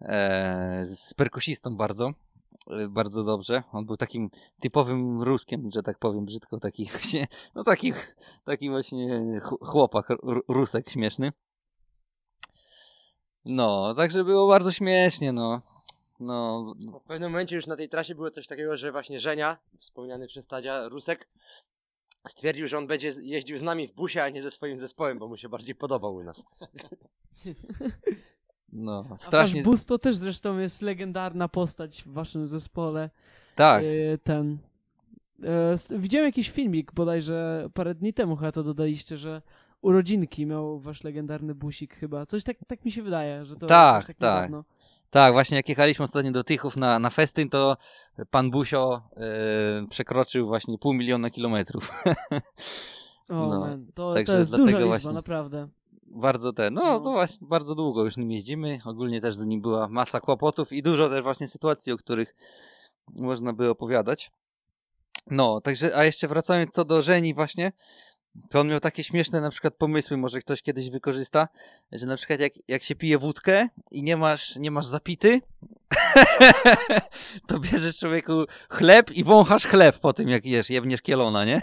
e, 0.00 0.80
z 0.84 1.14
perkusistą 1.14 1.76
bardzo, 1.76 2.12
bardzo 2.88 3.24
dobrze. 3.24 3.62
On 3.72 3.86
był 3.86 3.96
takim 3.96 4.30
typowym 4.60 5.22
ruskiem, 5.22 5.70
że 5.74 5.82
tak 5.82 5.98
powiem 5.98 6.24
brzydko, 6.24 6.60
taki 6.60 6.84
właśnie, 6.92 7.26
no 7.54 7.64
taki, 7.64 7.92
taki 8.44 8.70
właśnie 8.70 9.20
ch- 9.42 9.66
chłopak, 9.66 10.08
rusek 10.48 10.90
śmieszny. 10.90 11.32
No, 13.44 13.94
także 13.94 14.24
było 14.24 14.48
bardzo 14.48 14.72
śmiesznie, 14.72 15.32
no. 15.32 15.62
No, 16.20 16.64
W 17.04 17.08
pewnym 17.08 17.30
momencie 17.30 17.56
już 17.56 17.66
na 17.66 17.76
tej 17.76 17.88
trasie 17.88 18.14
było 18.14 18.30
coś 18.30 18.46
takiego, 18.46 18.76
że 18.76 18.92
właśnie 18.92 19.20
Żenia, 19.20 19.58
wspomniany 19.78 20.26
przez 20.26 20.46
Tadzia, 20.46 20.88
Rusek, 20.88 21.28
stwierdził, 22.28 22.68
że 22.68 22.78
on 22.78 22.86
będzie 22.86 23.12
jeździł 23.22 23.58
z 23.58 23.62
nami 23.62 23.88
w 23.88 23.92
busie, 23.92 24.22
a 24.22 24.28
nie 24.28 24.42
ze 24.42 24.50
swoim 24.50 24.78
zespołem, 24.78 25.18
bo 25.18 25.28
mu 25.28 25.36
się 25.36 25.48
bardziej 25.48 25.74
podobał 25.74 26.14
u 26.14 26.22
nas. 26.24 26.44
no, 28.72 29.04
A 29.10 29.16
strasznie. 29.16 29.62
bus 29.62 29.86
to 29.86 29.98
też 29.98 30.16
zresztą 30.16 30.58
jest 30.58 30.82
legendarna 30.82 31.48
postać 31.48 32.02
w 32.02 32.12
waszym 32.12 32.46
zespole. 32.48 33.10
Tak, 33.54 33.84
E, 33.84 34.18
ten. 34.18 34.58
E, 35.42 35.76
widziałem 35.98 36.26
jakiś 36.26 36.50
filmik 36.50 36.92
bodajże 36.92 37.68
parę 37.74 37.94
dni 37.94 38.12
temu 38.12 38.36
chyba 38.36 38.52
to 38.52 38.62
dodaliście, 38.62 39.16
że 39.16 39.42
urodzinki 39.82 40.46
miał 40.46 40.78
wasz 40.80 41.04
legendarny 41.04 41.54
busik 41.54 41.94
chyba. 41.94 42.26
Coś 42.26 42.44
tak, 42.44 42.56
tak 42.66 42.84
mi 42.84 42.90
się 42.90 43.02
wydaje, 43.02 43.44
że 43.44 43.56
to 43.56 43.66
Tak, 43.66 44.06
tak. 44.06 44.16
niedawno. 44.20 44.64
Tak, 45.16 45.32
właśnie 45.32 45.56
jak 45.56 45.68
jechaliśmy 45.68 46.04
ostatnio 46.04 46.32
do 46.32 46.44
Tychów 46.44 46.76
na, 46.76 46.98
na 46.98 47.10
festyn, 47.10 47.48
to 47.48 47.76
pan 48.30 48.50
Busio 48.50 49.02
e, 49.16 49.86
przekroczył 49.88 50.46
właśnie 50.46 50.78
pół 50.78 50.92
miliona 50.94 51.30
kilometrów. 51.30 51.90
O 53.28 53.34
No, 53.48 53.60
man, 53.60 53.86
to, 53.94 54.14
także 54.14 54.32
to 54.32 54.38
jest 54.38 54.50
dlatego 54.50 54.66
duża 54.66 54.78
liczba, 54.78 54.88
właśnie- 54.88 55.12
naprawdę. 55.12 55.68
bardzo 56.06 56.52
te, 56.52 56.70
no, 56.70 56.82
No. 56.84 57.00
to 57.00 57.10
właśnie 57.10 57.48
bardzo 57.48 57.74
długo 57.74 58.04
już 58.04 58.16
nim 58.16 58.30
jeździmy. 58.30 58.78
Ogólnie 58.84 59.20
też 59.20 59.34
z 59.34 59.46
nim 59.46 59.60
była 59.60 59.88
masa 59.88 60.20
kłopotów 60.20 60.72
i 60.72 60.82
dużo 60.82 61.08
też 61.08 61.22
właśnie 61.22 61.48
sytuacji, 61.48 61.92
o 61.92 61.96
których 61.96 62.34
można 63.14 63.52
by 63.52 63.70
opowiadać. 63.70 64.30
No, 65.30 65.60
także, 65.60 65.96
a 65.96 66.04
jeszcze 66.04 66.28
wracając 66.28 66.70
co 66.70 66.84
do 66.84 67.02
Żeni 67.02 67.34
właśnie, 67.34 67.72
to 68.50 68.60
on 68.60 68.68
miał 68.68 68.80
takie 68.80 69.04
śmieszne 69.04 69.40
na 69.40 69.50
przykład 69.50 69.74
pomysły, 69.74 70.16
może 70.16 70.40
ktoś 70.40 70.62
kiedyś 70.62 70.90
wykorzysta, 70.90 71.48
że 71.92 72.06
na 72.06 72.16
przykład 72.16 72.40
jak, 72.40 72.52
jak 72.68 72.82
się 72.82 72.94
pije 72.94 73.18
wódkę 73.18 73.68
i 73.90 74.02
nie 74.02 74.16
masz, 74.16 74.56
nie 74.56 74.70
masz 74.70 74.86
zapity, 74.86 75.40
to 77.48 77.58
bierzesz 77.58 77.98
człowieku 77.98 78.44
chleb 78.70 79.10
i 79.10 79.24
wąchasz 79.24 79.66
chleb 79.66 79.98
po 79.98 80.12
tym, 80.12 80.28
jak 80.28 80.46
jesz, 80.46 80.70
jebniesz 80.70 81.02
kielona, 81.02 81.44
nie? 81.44 81.62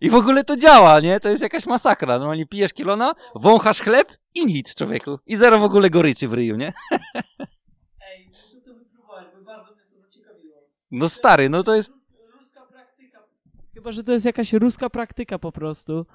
I 0.00 0.10
w 0.10 0.14
ogóle 0.14 0.44
to 0.44 0.56
działa, 0.56 1.00
nie? 1.00 1.20
To 1.20 1.28
jest 1.28 1.42
jakaś 1.42 1.66
masakra. 1.66 2.18
Normalnie 2.18 2.46
pijesz 2.46 2.72
kielona, 2.72 3.14
wąchasz 3.34 3.80
chleb 3.80 4.16
i 4.34 4.46
nic, 4.46 4.74
człowieku. 4.74 5.18
I 5.26 5.36
zero 5.36 5.58
w 5.58 5.64
ogóle 5.64 5.90
goryczy 5.90 6.28
w 6.28 6.32
ryju, 6.32 6.56
nie? 6.56 6.72
Ej, 8.10 8.30
to 8.64 8.70
bo 9.38 9.44
bardzo 9.44 9.72
mnie 9.72 9.84
to 9.90 10.06
zaciekawiło. 10.06 10.56
No 10.90 11.08
stary, 11.08 11.48
no 11.48 11.62
to 11.62 11.74
jest. 11.74 12.01
Chyba, 13.82 13.92
że 13.92 14.04
to 14.04 14.12
jest 14.12 14.26
jakaś 14.26 14.52
ruska 14.52 14.90
praktyka 14.90 15.38
po 15.38 15.52
prostu. 15.52 16.06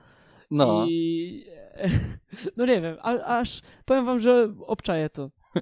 no. 0.52 0.86
I... 0.90 1.46
No 2.58 2.66
nie 2.66 2.82
wiem, 2.82 2.98
a, 3.02 3.40
aż 3.40 3.62
powiem 3.86 4.06
wam, 4.06 4.20
że 4.20 4.54
obczaję 4.68 5.10
to 5.10 5.22
yy, 5.56 5.62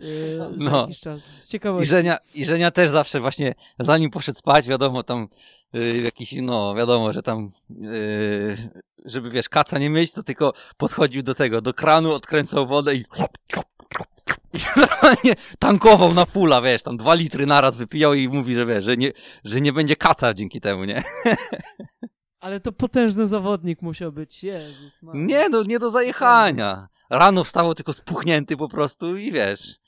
No. 0.57 0.81
jakiś 0.81 0.99
czas. 0.99 1.23
Z 1.23 1.47
I 1.47 1.51
ciekawości. 1.51 1.89
Żenia, 1.89 2.17
I 2.35 2.45
Żenia 2.45 2.71
też 2.71 2.89
zawsze 2.89 3.19
właśnie, 3.19 3.55
zanim 3.79 4.09
poszedł 4.11 4.39
spać, 4.39 4.67
wiadomo, 4.67 5.03
tam 5.03 5.27
y, 5.75 6.01
jakiś, 6.03 6.35
no 6.41 6.75
wiadomo, 6.75 7.13
że 7.13 7.21
tam, 7.21 7.49
y, 7.71 8.69
żeby 9.05 9.29
wiesz, 9.29 9.49
kaca 9.49 9.79
nie 9.79 9.89
mieć, 9.89 10.13
to 10.13 10.23
tylko 10.23 10.53
podchodził 10.77 11.23
do 11.23 11.35
tego, 11.35 11.61
do 11.61 11.73
kranu, 11.73 12.13
odkręcał 12.13 12.67
wodę 12.67 12.95
i 12.95 13.05
i 14.55 14.59
normalnie 14.79 15.35
tankował 15.59 16.13
na 16.13 16.25
pula, 16.25 16.61
wiesz, 16.61 16.83
tam 16.83 16.97
dwa 16.97 17.13
litry 17.13 17.45
naraz 17.45 17.77
wypijał 17.77 18.13
i 18.13 18.29
mówi, 18.29 18.55
że 18.55 18.65
wiesz, 18.65 18.85
że 18.85 18.97
nie, 18.97 19.11
że 19.43 19.61
nie 19.61 19.73
będzie 19.73 19.95
kaca 19.95 20.33
dzięki 20.33 20.61
temu, 20.61 20.83
nie? 20.83 21.03
Ale 22.39 22.59
to 22.59 22.71
potężny 22.71 23.27
zawodnik 23.27 23.81
musiał 23.81 24.11
być. 24.11 24.43
Jezus 24.43 25.01
Maria. 25.01 25.25
Nie, 25.25 25.49
no 25.49 25.63
nie 25.63 25.79
do 25.79 25.89
zajechania. 25.89 26.87
Rano 27.09 27.43
wstawał 27.43 27.73
tylko 27.73 27.93
spuchnięty 27.93 28.57
po 28.57 28.69
prostu 28.69 29.17
i 29.17 29.31
wiesz. 29.31 29.79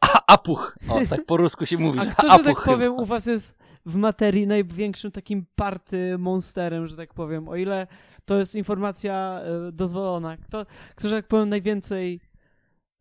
A, 0.00 0.22
apuch. 0.26 0.76
O, 0.88 1.00
tak 1.10 1.26
po 1.26 1.36
rusku 1.36 1.66
się 1.66 1.78
mówi, 1.78 1.98
A 1.98 2.04
że 2.04 2.10
kto, 2.10 2.26
że 2.26 2.32
apuch 2.32 2.46
tak 2.46 2.58
chyba. 2.58 2.76
powiem, 2.76 2.92
u 2.94 3.04
was 3.04 3.26
jest 3.26 3.58
w 3.86 3.96
materii 3.96 4.46
największym 4.46 5.10
takim 5.10 5.46
party 5.54 6.18
monsterem, 6.18 6.86
że 6.86 6.96
tak 6.96 7.14
powiem, 7.14 7.48
o 7.48 7.56
ile 7.56 7.86
to 8.24 8.38
jest 8.38 8.54
informacja 8.54 9.40
e, 9.68 9.72
dozwolona. 9.72 10.36
Kto, 10.36 10.66
kto, 10.94 11.08
że 11.08 11.16
tak 11.16 11.28
powiem, 11.28 11.48
najwięcej... 11.48 12.20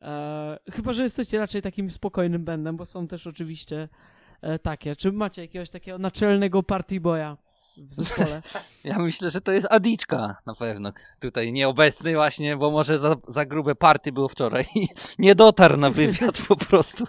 E, 0.02 0.58
chyba, 0.72 0.94
że 0.94 1.04
jesteście 1.04 1.40
raczej 1.40 1.62
takim 1.62 1.92
spokojnym 1.92 2.46
bandem, 2.46 2.78
bo 2.78 2.86
są 2.86 3.08
też 3.08 3.28
oczywiście 3.28 3.90
e, 4.42 4.60
takie. 4.60 4.96
Czy 4.96 5.12
macie 5.12 5.42
jakiegoś 5.42 5.70
takiego 5.70 5.98
naczelnego 5.98 6.64
party 6.64 7.00
boya 7.00 7.38
w 7.78 7.94
zespole? 7.94 8.42
Ja 8.84 9.00
myślę, 9.00 9.30
że 9.30 9.42
to 9.42 9.52
jest 9.52 9.68
Adiczka 9.70 10.36
na 10.46 10.54
pewno. 10.56 10.92
Tutaj 11.20 11.52
nieobecny 11.52 12.14
właśnie, 12.14 12.58
bo 12.58 12.72
może 12.72 12.98
za, 12.98 13.16
za 13.28 13.46
grube 13.46 13.76
party 13.76 14.12
było 14.12 14.28
wczoraj 14.28 14.66
i 14.76 14.88
nie 15.20 15.36
dotarł 15.36 15.78
na 15.78 15.90
wywiad 15.90 16.38
po 16.48 16.56
prostu. 16.56 17.04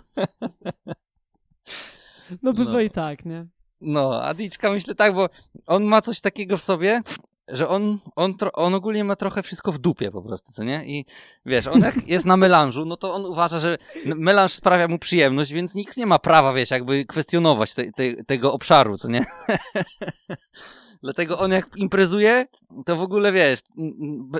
No 2.42 2.52
bywa 2.52 2.72
No. 2.72 2.80
i 2.80 2.90
tak, 2.90 3.24
nie? 3.24 3.46
No, 3.80 4.22
Adiczka 4.22 4.70
myślę 4.70 4.94
tak, 4.94 5.14
bo 5.14 5.28
on 5.66 5.84
ma 5.84 6.00
coś 6.00 6.20
takiego 6.20 6.56
w 6.56 6.62
sobie, 6.62 7.00
że 7.52 7.68
on, 7.68 7.98
on, 8.16 8.34
on 8.52 8.74
ogólnie 8.74 9.04
ma 9.04 9.16
trochę 9.16 9.42
wszystko 9.42 9.72
w 9.72 9.78
dupie 9.78 10.10
po 10.10 10.22
prostu, 10.22 10.52
co 10.52 10.64
nie? 10.64 10.86
I 10.86 11.04
wiesz, 11.46 11.66
on 11.66 11.80
jak 11.80 12.08
jest 12.08 12.26
na 12.26 12.36
melanżu, 12.36 12.84
no 12.84 12.96
to 12.96 13.14
on 13.14 13.24
uważa, 13.24 13.58
że 13.58 13.78
melanż 14.04 14.52
sprawia 14.52 14.88
mu 14.88 14.98
przyjemność, 14.98 15.52
więc 15.52 15.74
nikt 15.74 15.96
nie 15.96 16.06
ma 16.06 16.18
prawa, 16.18 16.52
wiesz, 16.52 16.70
jakby 16.70 17.04
kwestionować 17.04 17.74
te, 17.74 17.92
te, 17.92 18.24
tego 18.24 18.52
obszaru, 18.52 18.98
co 18.98 19.08
nie? 19.08 19.24
Dlatego 21.02 21.38
on 21.38 21.52
jak 21.52 21.76
imprezuje, 21.76 22.46
to 22.86 22.96
w 22.96 23.02
ogóle, 23.02 23.32
wiesz, 23.32 23.60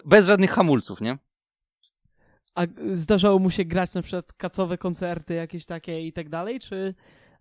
bez 0.05 0.27
żadnych 0.27 0.51
hamulców, 0.51 1.01
nie? 1.01 1.19
A 2.55 2.63
zdarzało 2.93 3.39
mu 3.39 3.51
się 3.51 3.65
grać 3.65 3.95
na 3.95 4.03
przykład 4.03 4.33
kacowe 4.33 4.79
koncerty 4.79 5.35
jakieś 5.35 5.67
takie 5.67 6.01
i 6.01 6.13
tak 6.13 6.29
dalej, 6.29 6.61
czy 6.61 6.95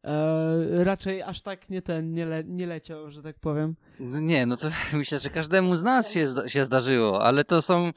e, 0.04 0.84
raczej 0.84 1.22
aż 1.22 1.42
tak 1.42 1.70
nie 1.70 1.82
ten, 1.82 2.14
nie, 2.14 2.26
le, 2.26 2.44
nie 2.44 2.68
leciał, 2.68 3.12
że 3.12 3.24
tak 3.24 3.40
powiem? 3.40 3.76
No 4.00 4.20
Nie, 4.20 4.46
no 4.46 4.58
to 4.58 4.68
myślę, 4.94 5.20
że 5.20 5.30
każdemu 5.30 5.76
z 5.76 5.84
nas 5.84 6.12
się, 6.12 6.28
zda, 6.28 6.50
się 6.50 6.66
zdarzyło, 6.66 7.24
ale 7.24 7.44
to 7.44 7.62
są... 7.62 7.92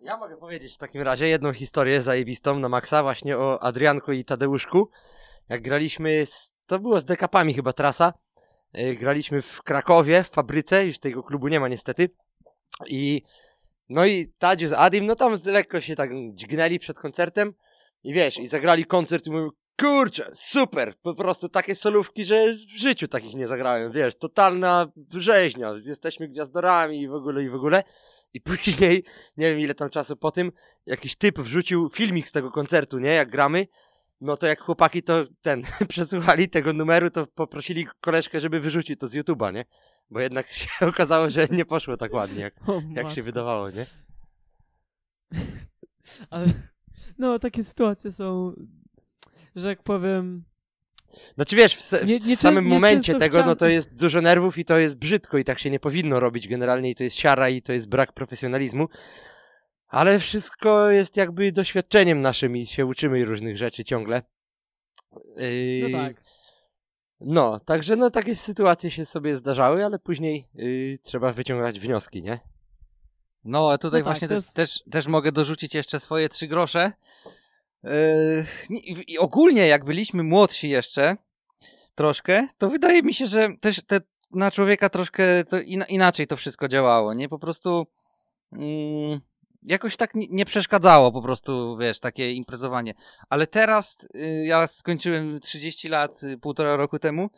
Ja 0.00 0.16
mogę 0.16 0.36
powiedzieć 0.36 0.74
w 0.74 0.78
takim 0.78 1.02
razie 1.02 1.28
jedną 1.28 1.52
historię 1.52 2.02
zajebistą 2.02 2.58
na 2.58 2.68
maksa 2.68 3.02
właśnie 3.02 3.38
o 3.38 3.62
Adrianku 3.62 4.12
i 4.12 4.24
Tadeuszku. 4.24 4.90
Jak 5.48 5.62
graliśmy, 5.62 6.26
z, 6.26 6.52
to 6.66 6.78
było 6.78 7.00
z 7.00 7.04
dekapami 7.04 7.54
chyba 7.54 7.72
trasa. 7.72 8.12
Yy, 8.72 8.96
Graliśmy 8.96 9.42
w 9.42 9.62
Krakowie, 9.62 10.22
w 10.22 10.28
fabryce, 10.28 10.86
już 10.86 10.98
tego 10.98 11.22
klubu 11.22 11.48
nie 11.48 11.60
ma 11.60 11.68
niestety. 11.68 12.10
I 12.86 13.22
no 13.88 14.06
i 14.06 14.32
Tadziu 14.38 14.68
z 14.68 14.72
Adim, 14.72 15.06
no 15.06 15.16
tam 15.16 15.38
lekko 15.44 15.80
się 15.80 15.96
tak 15.96 16.10
dźgnęli 16.34 16.78
przed 16.78 16.98
koncertem. 16.98 17.54
I 18.04 18.12
wiesz, 18.12 18.38
i 18.38 18.46
zagrali 18.46 18.84
koncert 18.84 19.26
i 19.26 19.30
mówią, 19.30 19.50
kurczę, 19.80 20.30
super, 20.34 20.94
po 21.02 21.14
prostu 21.14 21.48
takie 21.48 21.74
solówki, 21.74 22.24
że 22.24 22.54
w 22.54 22.78
życiu 22.78 23.08
takich 23.08 23.34
nie 23.34 23.46
zagrałem, 23.46 23.92
wiesz, 23.92 24.18
totalna 24.18 24.92
rzeźnia, 25.14 25.74
jesteśmy 25.84 26.28
gwiazdorami 26.28 27.00
i 27.00 27.08
w 27.08 27.14
ogóle, 27.14 27.44
i 27.44 27.48
w 27.48 27.54
ogóle. 27.54 27.82
I 28.34 28.40
później, 28.50 29.04
nie 29.36 29.50
wiem 29.50 29.60
ile 29.60 29.74
tam 29.74 29.90
czasu 29.90 30.16
po 30.16 30.30
tym, 30.30 30.52
jakiś 30.86 31.16
typ 31.16 31.38
wrzucił 31.38 31.88
filmik 31.88 32.28
z 32.28 32.32
tego 32.32 32.50
koncertu, 32.50 32.98
nie, 32.98 33.08
jak 33.08 33.30
gramy, 33.30 33.66
no 34.20 34.36
to 34.36 34.46
jak 34.46 34.60
chłopaki 34.60 35.02
to 35.02 35.24
ten, 35.42 35.62
przesłuchali 35.88 36.48
tego 36.48 36.72
numeru, 36.72 37.10
to 37.10 37.26
poprosili 37.26 37.86
koleżkę, 38.00 38.40
żeby 38.40 38.60
wyrzucił 38.60 38.96
to 38.96 39.06
z 39.06 39.14
YouTube'a, 39.14 39.52
nie? 39.54 39.64
Bo 40.10 40.20
jednak 40.20 40.48
się 40.60 40.68
okazało, 40.80 41.28
że 41.28 41.48
nie 41.50 41.64
poszło 41.64 41.96
tak 41.96 42.12
ładnie, 42.12 42.40
jak, 42.40 42.54
jak 42.94 43.10
się 43.10 43.22
wydawało, 43.22 43.70
nie? 43.70 43.86
Ale, 46.30 46.46
no, 47.18 47.38
takie 47.38 47.64
sytuacje 47.64 48.12
są, 48.12 48.54
że 49.56 49.68
jak 49.68 49.82
powiem, 49.82 50.44
Znaczy 51.34 51.56
wiesz, 51.56 51.76
w, 51.76 51.80
se, 51.82 52.04
Nie- 52.04 52.20
w 52.20 52.26
nie 52.26 52.36
samym 52.36 52.64
nie 52.64 52.70
momencie 52.70 53.14
tego, 53.14 53.36
no 53.36 53.42
chciałem- 53.42 53.56
to 53.56 53.66
jest 53.68 53.94
dużo 53.96 54.20
nerwów 54.20 54.58
i 54.58 54.64
to 54.64 54.78
jest 54.78 54.96
brzydko 54.96 55.38
i 55.38 55.44
tak 55.44 55.58
się 55.58 55.70
nie 55.70 55.80
powinno 55.80 56.20
robić 56.20 56.48
generalnie 56.48 56.90
i 56.90 56.94
to 56.94 57.04
jest 57.04 57.16
siara 57.16 57.48
i 57.48 57.62
to 57.62 57.72
jest 57.72 57.88
brak 57.88 58.12
profesjonalizmu. 58.12 58.88
Ale 59.88 60.18
wszystko 60.18 60.90
jest 60.90 61.16
jakby 61.16 61.52
doświadczeniem 61.52 62.20
naszym 62.20 62.56
i 62.56 62.66
się 62.66 62.86
uczymy 62.86 63.24
różnych 63.24 63.56
rzeczy 63.56 63.84
ciągle. 63.84 64.22
Yy, 65.36 65.88
no 65.90 65.98
tak. 65.98 66.22
No, 67.20 67.60
także 67.60 67.96
no 67.96 68.10
takie 68.10 68.36
sytuacje 68.36 68.90
się 68.90 69.06
sobie 69.06 69.36
zdarzały, 69.36 69.84
ale 69.84 69.98
później 69.98 70.48
yy, 70.54 70.98
trzeba 71.02 71.32
wyciągać 71.32 71.80
wnioski, 71.80 72.22
nie? 72.22 72.40
No, 73.44 73.72
a 73.72 73.78
tutaj 73.78 74.00
No 74.00 74.04
tak, 74.04 74.12
właśnie 74.14 74.28
też, 74.28 74.36
jest- 74.36 74.56
też, 74.56 74.82
też 74.90 75.06
mogę 75.06 75.32
dorzucić 75.32 75.74
jeszcze 75.74 76.00
swoje 76.00 76.28
trzy 76.28 76.46
grosze. 76.46 76.92
Yy, 77.84 78.46
i- 79.06 79.18
ogólnie, 79.18 79.66
jak 79.66 79.84
byliśmy 79.84 80.22
młodsi 80.22 80.68
jeszcze, 80.68 81.16
troszkę, 81.94 82.46
to 82.58 82.70
wydaje 82.70 83.02
mi 83.02 83.14
się, 83.14 83.26
że 83.26 83.48
też 83.60 83.84
te, 83.86 84.00
na 84.30 84.50
człowieka 84.50 84.88
troszkę 84.88 85.44
to 85.44 85.60
ina, 85.60 85.84
inaczej 85.84 86.26
to 86.26 86.36
wszystko 86.36 86.68
działało, 86.68 87.14
nie? 87.14 87.28
Po 87.28 87.38
prostu 87.38 87.86
mm, 88.52 89.20
jakoś 89.62 89.96
tak 89.96 90.10
nie, 90.14 90.44
przeszkadzało 90.44 91.12
po 91.12 91.22
prostu, 91.22 91.76
wiesz, 91.76 92.00
takie 92.00 92.32
imprezowanie. 92.32 92.94
Ale 93.28 93.46
teraz 93.46 93.98
y, 94.14 94.44
ja 94.46 94.66
skończyłem 94.66 95.40
30 95.40 95.88
lat, 95.88 96.22
y, 96.22 96.38
półtora 96.38 96.76
roku 96.76 96.98
temu 96.98 97.30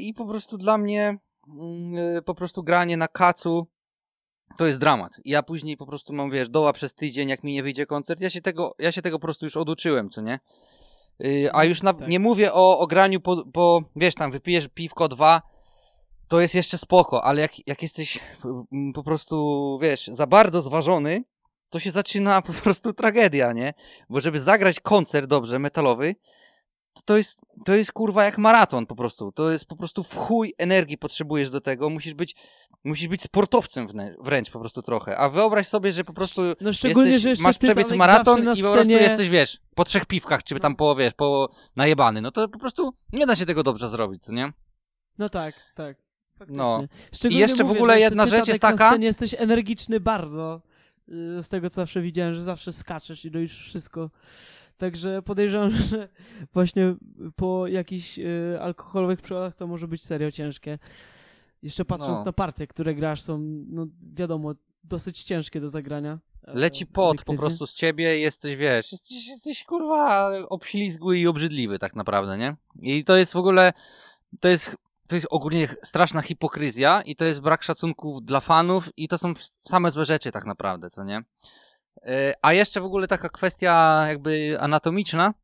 i 0.00 0.14
po 0.14 0.26
prostu 0.26 0.58
dla 0.58 0.78
mnie 0.78 1.18
mm, 1.48 2.22
po 2.24 2.34
prostu 2.34 2.62
granie 2.62 2.96
na 2.96 3.08
kacu 3.08 3.66
to 4.56 4.66
jest 4.66 4.78
dramat. 4.78 5.20
I 5.24 5.30
Ja 5.30 5.42
później 5.42 5.76
po 5.76 5.86
prostu 5.86 6.12
mam, 6.12 6.30
wiesz, 6.30 6.48
doła 6.48 6.72
przez 6.72 6.94
tydzień, 6.94 7.28
jak 7.28 7.44
mi 7.44 7.52
nie 7.52 7.62
wyjdzie 7.62 7.86
koncert. 7.86 8.20
Ja 8.20 8.30
się 8.30 8.40
tego, 8.42 8.74
ja 8.78 8.92
się 8.92 9.02
tego 9.02 9.18
po 9.18 9.22
prostu 9.26 9.46
już 9.46 9.56
oduczyłem, 9.56 10.10
co 10.10 10.20
nie? 10.20 10.40
Yy, 11.18 11.50
a 11.52 11.64
już 11.64 11.82
na, 11.82 11.94
Tak. 11.94 12.08
nie 12.08 12.20
mówię 12.20 12.52
o, 12.52 12.78
o 12.78 12.86
graniu 12.86 13.20
po, 13.20 13.44
po, 13.52 13.82
wiesz, 13.96 14.14
tam 14.14 14.30
wypijesz 14.30 14.68
piwko 14.68 15.08
dwa, 15.08 15.42
to 16.28 16.40
jest 16.40 16.54
jeszcze 16.54 16.78
spoko, 16.78 17.24
ale 17.24 17.40
jak, 17.40 17.68
jak 17.68 17.82
jesteś 17.82 18.18
mm, 18.44 18.92
po 18.92 19.02
prostu, 19.02 19.78
wiesz, 19.82 20.06
za 20.06 20.26
bardzo 20.26 20.62
zważony, 20.62 21.24
to 21.70 21.80
się 21.80 21.90
zaczyna 21.90 22.42
po 22.42 22.52
prostu 22.52 22.92
tragedia, 22.92 23.52
nie? 23.52 23.74
Bo 24.08 24.20
żeby 24.20 24.40
zagrać 24.40 24.80
koncert 24.80 25.26
dobrze, 25.26 25.58
metalowy, 25.58 26.14
to, 27.00 27.06
to 27.06 27.16
jest, 27.16 27.40
to 27.64 27.74
jest 27.74 27.92
kurwa 27.92 28.24
jak 28.24 28.38
maraton 28.38 28.86
po 28.86 28.94
prostu. 28.94 29.32
To 29.32 29.50
jest 29.50 29.64
po 29.64 29.76
prostu 29.76 30.02
w 30.02 30.16
chuj 30.16 30.54
energii 30.58 30.98
potrzebujesz 30.98 31.50
do 31.50 31.60
tego. 31.60 31.90
Musisz 31.90 32.14
być, 32.14 32.36
musisz 32.84 33.08
być 33.08 33.22
sportowcem 33.22 33.86
wrę- 33.86 34.14
wręcz 34.20 34.50
po 34.50 34.60
prostu 34.60 34.82
trochę. 34.82 35.16
A 35.18 35.28
wyobraź 35.28 35.68
sobie, 35.68 35.92
że 35.92 36.04
po 36.04 36.12
prostu 36.12 36.42
No 36.60 36.70
jesteś, 36.84 37.40
masz 37.40 37.58
przebiec 37.58 37.90
maraton 37.90 38.44
na 38.44 38.52
i 38.54 38.62
po 38.62 38.72
prostu 38.72 38.92
jesteś, 38.92 39.28
wiesz, 39.28 39.58
po 39.74 39.84
trzech 39.84 40.06
piwkach, 40.06 40.44
czy 40.44 40.54
No. 40.54 40.60
tam 40.60 40.76
po, 40.76 40.96
wiesz, 40.96 41.14
po 41.14 41.48
najebany. 41.76 42.20
No 42.20 42.30
to 42.30 42.48
po 42.48 42.58
prostu 42.58 42.92
nie 43.12 43.26
da 43.26 43.36
się 43.36 43.46
tego 43.46 43.62
dobrze 43.62 43.88
zrobić, 43.88 44.22
co 44.24 44.32
nie? 44.32 44.52
No 45.18 45.28
tak, 45.28 45.54
tak. 45.74 45.96
Faktycznie. 46.38 46.62
No. 46.62 46.84
I 47.30 47.34
jeszcze 47.34 47.64
w 47.64 47.66
mówię, 47.66 47.78
ogóle 47.80 47.94
że 47.94 48.00
jedna 48.00 48.26
rzecz 48.26 48.48
jest 48.48 48.62
na 48.62 48.70
taka- 48.70 48.90
scenie 48.90 49.06
jesteś 49.06 49.34
energiczny 49.38 50.00
bardzo. 50.00 50.60
y, 51.38 51.42
z 51.42 51.48
tego 51.48 51.70
co 51.70 51.74
zawsze 51.74 52.02
widziałem, 52.02 52.34
że 52.34 52.42
zawsze 52.44 52.72
skaczesz 52.72 53.24
i 53.24 53.30
robisz 53.30 53.58
wszystko. 53.58 54.10
Także 54.80 55.22
podejrzewam, 55.22 55.70
że 55.90 56.08
właśnie 56.52 56.94
po 57.36 57.66
jakichś 57.66 58.18
y, 58.18 58.58
alkoholowych 58.60 59.20
przewodach 59.20 59.54
to 59.54 59.66
może 59.66 59.88
być 59.88 60.04
serio 60.04 60.30
ciężkie. 60.30 60.78
Jeszcze 61.62 61.84
patrząc 61.84 62.18
No. 62.18 62.24
na 62.24 62.32
partie, 62.32 62.66
które 62.66 62.94
grasz, 62.94 63.22
są, 63.22 63.38
no 63.66 63.86
wiadomo, 64.14 64.52
dosyć 64.84 65.22
ciężkie 65.22 65.60
do 65.60 65.68
zagrania. 65.68 66.18
E, 66.46 66.54
Leci 66.54 66.86
pot 66.86 67.24
po 67.24 67.34
prostu 67.34 67.66
z 67.66 67.74
ciebie 67.74 68.18
i 68.18 68.22
jesteś, 68.22 68.56
wiesz, 68.56 68.92
jesteś, 68.92 69.28
jesteś 69.28 69.64
kurwa 69.64 70.30
obślizgły 70.48 71.18
i 71.18 71.26
obrzydliwy 71.26 71.78
tak 71.78 71.96
naprawdę, 71.96 72.38
nie? 72.38 72.56
I 72.82 73.04
to 73.04 73.16
jest 73.16 73.32
w 73.32 73.36
ogóle, 73.36 73.72
to 74.40 74.48
jest, 74.48 74.76
to 75.08 75.14
jest 75.14 75.26
ogólnie 75.30 75.68
straszna 75.82 76.22
hipokryzja 76.22 77.02
i 77.02 77.16
to 77.16 77.24
jest 77.24 77.40
brak 77.40 77.62
szacunku 77.62 78.20
dla 78.20 78.40
fanów 78.40 78.88
i 78.96 79.08
to 79.08 79.18
są 79.18 79.34
same 79.68 79.90
złe 79.90 80.04
rzeczy 80.04 80.30
tak 80.32 80.46
naprawdę, 80.46 80.90
co 80.90 81.04
nie? 81.04 81.22
E, 82.02 82.32
A 82.42 82.52
jeszcze 82.52 82.80
w 82.80 82.84
ogóle 82.84 83.08
taka 83.08 83.28
kwestia 83.28 84.04
jakby 84.08 84.56
anatomiczna, 84.60 85.34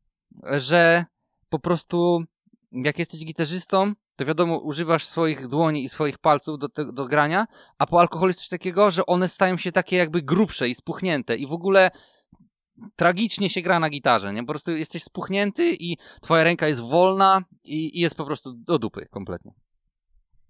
że 0.57 1.05
po 1.49 1.59
prostu 1.59 2.23
jak 2.71 2.99
jesteś 2.99 3.25
gitarzystą, 3.25 3.93
to 4.15 4.25
wiadomo, 4.25 4.57
używasz 4.57 5.05
swoich 5.05 5.47
dłoni 5.47 5.83
i 5.83 5.89
swoich 5.89 6.17
palców 6.17 6.59
do, 6.59 6.69
te, 6.69 6.93
do 6.93 7.05
grania, 7.05 7.47
a 7.77 7.85
po 7.85 7.99
alkoholu 7.99 8.29
jest 8.29 8.39
coś 8.39 8.49
takiego, 8.49 8.91
że 8.91 9.05
one 9.05 9.29
stają 9.29 9.57
się 9.57 9.71
takie 9.71 9.95
jakby 9.95 10.21
grubsze 10.21 10.69
i 10.69 10.75
spuchnięte 10.75 11.35
i 11.35 11.47
w 11.47 11.53
ogóle 11.53 11.91
tragicznie 12.95 13.49
się 13.49 13.61
gra 13.61 13.79
na 13.79 13.89
gitarze, 13.89 14.33
nie? 14.33 14.41
Po 14.41 14.53
prostu 14.53 14.71
jesteś 14.71 15.03
spuchnięty 15.03 15.75
i 15.79 15.97
twoja 16.21 16.43
ręka 16.43 16.67
jest 16.67 16.81
wolna 16.81 17.43
i, 17.63 17.97
i 17.97 18.01
jest 18.01 18.15
po 18.15 18.25
prostu 18.25 18.53
do 18.53 18.79
dupy 18.79 19.07
kompletnie. 19.11 19.51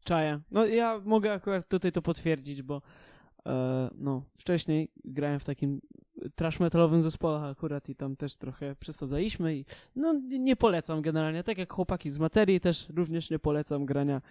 Czaję. 0.03 0.39
No 0.51 0.65
ja 0.65 1.01
mogę 1.05 1.34
akurat 1.34 1.67
tutaj 1.67 1.91
to 1.91 2.01
potwierdzić, 2.01 2.61
bo 2.61 2.81
no, 3.95 4.23
wcześniej 4.38 4.91
grałem 5.05 5.39
w 5.39 5.45
takim 5.45 5.81
trash 6.35 6.59
metalowym 6.59 7.01
zespole 7.01 7.39
akurat 7.39 7.89
i 7.89 7.95
tam 7.95 8.15
też 8.15 8.38
trochę 8.38 8.76
przesadzaliśmy 8.76 9.55
i 9.55 9.65
no 9.95 10.14
nie 10.26 10.55
polecam 10.55 11.01
generalnie, 11.01 11.43
tak 11.43 11.57
jak 11.57 11.73
chłopaki 11.73 12.09
z 12.09 12.19
materii 12.19 12.59
też 12.59 12.89
również 12.95 13.30
nie 13.30 13.39
polecam 13.39 13.85
grania 13.85 14.22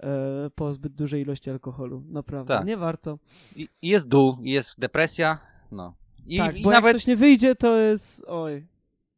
e, 0.00 0.50
po 0.54 0.72
zbyt 0.72 0.92
dużej 0.92 1.22
ilości 1.22 1.50
alkoholu, 1.50 2.02
naprawdę, 2.08 2.54
Tak. 2.54 2.66
nie 2.66 2.76
warto. 2.76 3.18
I, 3.56 3.68
jest 3.82 4.08
dół, 4.08 4.36
jest 4.40 4.80
depresja, 4.80 5.38
no. 5.70 5.94
I, 6.26 6.38
tak, 6.38 6.56
i 6.56 6.62
bo 6.62 6.70
nawet, 6.70 6.88
jak 6.88 6.96
coś 6.96 7.06
nie 7.06 7.16
wyjdzie, 7.16 7.54
to 7.54 7.76
jest, 7.76 8.24
oj, 8.26 8.66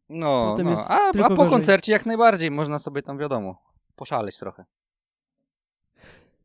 no, 0.09 0.57
no. 0.65 0.75
A, 0.89 1.09
a 1.09 1.13
po 1.13 1.29
gorzej. 1.29 1.51
koncercie 1.51 1.93
jak 1.93 2.07
najbardziej 2.07 2.51
można 2.51 2.79
sobie 2.79 3.03
tam, 3.03 3.19
wiadomo, 3.19 3.63
poszaleć 3.97 4.39
trochę. 4.39 4.65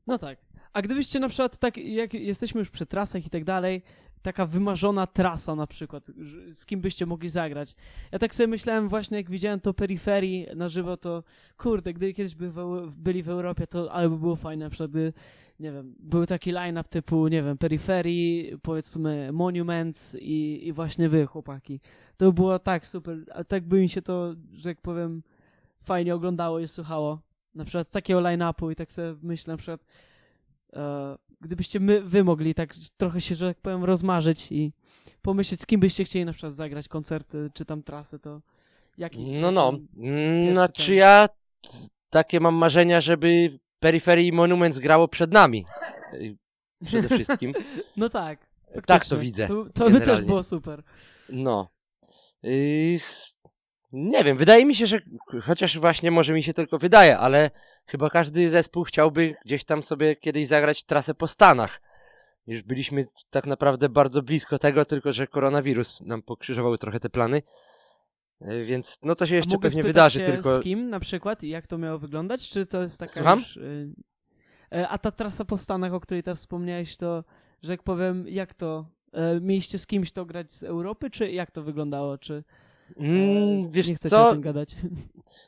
No 0.07 0.17
tak. 0.17 0.39
A 0.75 0.81
gdybyście 0.81 1.19
na 1.19 1.29
przykład 1.29 1.57
tak, 1.57 1.77
jak 1.77 2.13
jesteśmy 2.13 2.59
już 2.59 2.69
przy 2.69 2.85
trasach 2.85 3.25
i 3.25 3.29
tak 3.29 3.43
dalej, 3.43 3.81
taka 4.21 4.45
wymarzona 4.45 5.07
trasa 5.07 5.55
na 5.55 5.67
przykład, 5.67 6.11
z 6.51 6.65
kim 6.65 6.81
byście 6.81 7.05
mogli 7.05 7.29
zagrać. 7.29 7.75
Ja 8.11 8.19
tak 8.19 8.35
sobie 8.35 8.47
myślałem 8.47 8.89
właśnie, 8.89 9.17
jak 9.17 9.29
widziałem 9.29 9.59
to 9.59 9.73
peryferii 9.73 10.47
na 10.55 10.69
żywo, 10.69 10.97
to 10.97 11.23
kurde, 11.57 11.93
gdyby 11.93 12.13
kiedyś 12.13 12.35
by 12.35 12.51
w, 12.51 12.91
byli 12.97 13.23
w 13.23 13.29
Europie, 13.29 13.67
to 13.67 13.91
ale 13.91 14.09
by 14.09 14.17
było 14.17 14.35
fajne, 14.35 14.65
na 14.65 14.69
przykład 14.69 14.91
gdy, 14.91 15.13
nie 15.59 15.71
wiem, 15.71 15.95
był 15.99 16.25
taki 16.25 16.51
line-up 16.51 16.89
typu, 16.89 17.27
nie 17.27 17.43
wiem, 17.43 17.57
peryferii, 17.57 18.53
powiedzmy 18.61 19.31
Monuments 19.31 20.17
i, 20.19 20.67
i 20.67 20.73
właśnie 20.73 21.09
wy, 21.09 21.25
chłopaki. 21.25 21.79
To 22.17 22.25
by 22.25 22.33
było 22.33 22.59
tak 22.59 22.87
super, 22.87 23.17
a 23.33 23.43
tak 23.43 23.63
by 23.63 23.81
mi 23.81 23.89
się 23.89 24.01
to, 24.01 24.35
że 24.53 24.69
jak 24.69 24.81
powiem, 24.81 25.23
fajnie 25.83 26.15
oglądało 26.15 26.59
i 26.59 26.67
słuchało. 26.67 27.19
Na 27.53 27.65
przykład 27.65 27.89
takiego 27.89 28.19
line-upu 28.19 28.71
i 28.71 28.75
tak 28.75 28.91
sobie 28.91 29.15
myślę 29.21 29.53
na 29.53 29.57
przykład 29.57 29.85
gdybyście 31.41 31.79
my, 31.79 32.01
wy 32.01 32.23
mogli 32.23 32.53
tak 32.53 32.73
trochę 32.97 33.21
się, 33.21 33.35
że 33.35 33.47
tak 33.47 33.61
powiem, 33.61 33.83
rozmarzyć 33.83 34.51
i 34.51 34.73
pomyśleć, 35.21 35.61
z 35.61 35.65
kim 35.65 35.79
byście 35.79 36.03
chcieli 36.03 36.25
na 36.25 36.31
przykład 36.33 36.53
zagrać 36.53 36.87
koncerty, 36.87 37.49
czy 37.53 37.65
tam 37.65 37.83
trasy, 37.83 38.19
to 38.19 38.41
jaki... 38.97 39.31
No, 39.31 39.51
no. 39.51 39.73
Mm, 39.97 40.51
Znaczy 40.53 40.85
ten. 40.85 40.95
ja 40.95 41.29
takie 42.09 42.39
mam 42.39 42.55
marzenia, 42.55 43.01
żeby 43.01 43.59
Periphery 43.79 44.23
i 44.23 44.31
Monuments 44.31 44.79
grało 44.79 45.07
przed 45.07 45.31
nami. 45.33 45.65
Przede 46.85 47.09
wszystkim. 47.09 47.53
No 47.97 48.09
tak. 48.09 48.47
tak 48.85 49.05
to 49.05 49.17
widzę. 49.17 49.47
To, 49.47 49.65
to 49.73 49.89
by 49.89 50.01
też 50.01 50.21
było 50.21 50.43
super. 50.43 50.83
No. 51.29 51.67
Y, 52.45 52.93
s- 52.95 53.34
Nie 53.93 54.23
wiem, 54.23 54.37
wydaje 54.37 54.65
mi 54.65 54.75
się, 54.75 54.87
że 54.87 54.99
chociaż 55.41 55.79
właśnie 55.79 56.11
może 56.11 56.33
mi 56.33 56.43
się 56.43 56.53
tylko 56.53 56.77
wydaje, 56.77 57.17
ale 57.17 57.51
chyba 57.85 58.09
każdy 58.09 58.49
zespół 58.49 58.83
chciałby 58.83 59.35
gdzieś 59.45 59.63
tam 59.63 59.83
sobie 59.83 60.15
kiedyś 60.15 60.47
zagrać 60.47 60.83
trasę 60.83 61.13
po 61.13 61.27
Stanach. 61.27 61.81
Już 62.47 62.61
byliśmy 62.61 63.05
tak 63.29 63.45
naprawdę 63.45 63.89
bardzo 63.89 64.21
blisko 64.21 64.59
tego, 64.59 64.85
tylko 64.85 65.13
że 65.13 65.27
koronawirus 65.27 66.01
nam 66.01 66.21
pokrzyżował 66.21 66.77
trochę 66.77 66.99
te 66.99 67.09
plany. 67.09 67.41
Y, 68.41 68.63
Więc 68.63 68.99
no 69.03 69.15
to 69.15 69.25
się 69.25 69.35
jeszcze 69.35 69.57
pewnie 69.57 69.83
wydarzy, 69.83 70.19
się 70.19 70.25
tylko 70.25 70.55
z 70.55 70.59
kim 70.59 70.89
na 70.89 70.99
przykład 70.99 71.43
i 71.43 71.49
jak 71.49 71.67
to 71.67 71.77
miało 71.77 71.99
wyglądać? 71.99 72.49
Czy 72.49 72.65
to 72.65 72.81
jest 72.81 72.99
taka 72.99 73.11
Słucham? 73.13 73.39
już... 73.39 73.57
y, 73.57 73.89
e, 74.73 74.87
A 74.87 74.97
ta 74.97 75.11
trasa 75.11 75.45
po 75.45 75.57
Stanach, 75.57 75.93
o 75.93 75.99
której 75.99 76.23
teraz 76.23 76.39
wspomniałeś, 76.39 76.97
to, 76.97 77.23
że 77.61 77.73
jak 77.73 77.83
powiem, 77.83 78.27
jak 78.27 78.53
to... 78.53 78.85
e, 79.13 79.39
Mieliście 79.41 79.77
z 79.79 79.87
kimś 79.87 80.11
to 80.11 80.25
grać 80.25 80.51
z 80.51 80.63
Europy, 80.63 81.09
czy 81.09 81.31
jak 81.31 81.51
to 81.51 81.63
wyglądało? 81.63 82.17
Czy 82.17 82.33
e, 82.33 82.43
mm, 82.97 83.69
wiesz 83.69 83.87
nie 83.87 83.95
o 83.95 84.09
co, 84.09 84.31
tym 84.31 84.41
gadać? 84.41 84.75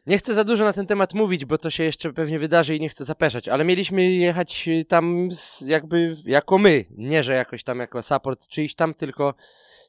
Nie 0.08 0.18
chcę 0.18 0.34
za 0.34 0.44
dużo 0.44 0.64
na 0.64 0.74
ten 0.74 0.88
temat 0.88 1.14
mówić, 1.14 1.46
bo 1.46 1.58
to 1.58 1.70
się 1.70 1.84
jeszcze 1.84 2.14
pewnie 2.14 2.40
wydarzy 2.40 2.76
i 2.76 2.80
nie 2.80 2.90
chcę 2.90 3.06
zapeszać, 3.06 3.48
ale 3.48 3.66
mieliśmy 3.66 4.12
jechać 4.12 4.70
tam 4.88 5.30
jakby 5.66 6.18
jako 6.26 6.58
my, 6.58 6.86
nie 6.98 7.24
że 7.24 7.34
jakoś 7.34 7.64
tam 7.64 7.80
jako 7.80 8.04
support 8.04 8.48
czyjś 8.48 8.76
tam, 8.76 8.94
tylko 8.94 9.34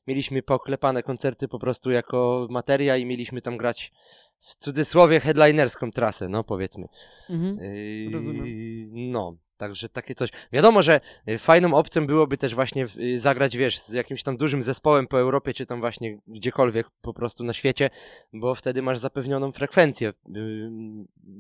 mieliśmy 0.07 0.43
poklepane 0.43 1.03
koncerty 1.03 1.49
po 1.49 1.59
prostu 1.59 1.91
jako 1.91 2.47
materia 2.51 2.97
i 2.97 3.07
mieliśmy 3.07 3.43
tam 3.43 3.57
grać 3.57 3.93
w 4.41 4.55
cudzysłowie 4.55 5.21
headlinerską 5.21 5.91
trasę, 5.91 6.29
no 6.29 6.45
powiedzmy. 6.45 6.87
Mhm. 7.31 7.59
Yy, 7.59 8.13
Rozumiem. 8.13 8.47
No, 8.93 9.35
także 9.59 9.89
takie 9.89 10.15
coś. 10.15 10.31
Wiadomo, 10.53 10.83
że 10.83 11.01
y, 11.29 11.39
fajną 11.39 11.75
opcją 11.75 12.07
byłoby 12.07 12.37
też 12.37 12.55
właśnie 12.55 12.87
y, 12.97 13.19
zagrać, 13.19 13.57
wiesz, 13.57 13.79
z 13.79 13.93
jakimś 13.93 14.23
tam 14.23 14.37
dużym 14.37 14.63
zespołem 14.63 15.07
po 15.07 15.21
Europie, 15.21 15.55
czy 15.55 15.67
tam 15.67 15.81
właśnie 15.81 16.19
gdziekolwiek 16.27 16.91
po 17.01 17.15
prostu 17.15 17.45
na 17.45 17.53
świecie, 17.53 17.91
bo 18.33 18.55
wtedy 18.55 18.83
masz 18.83 18.99
zapewnioną 18.99 19.53
frekwencję. 19.53 20.13
Yy, 20.29 20.71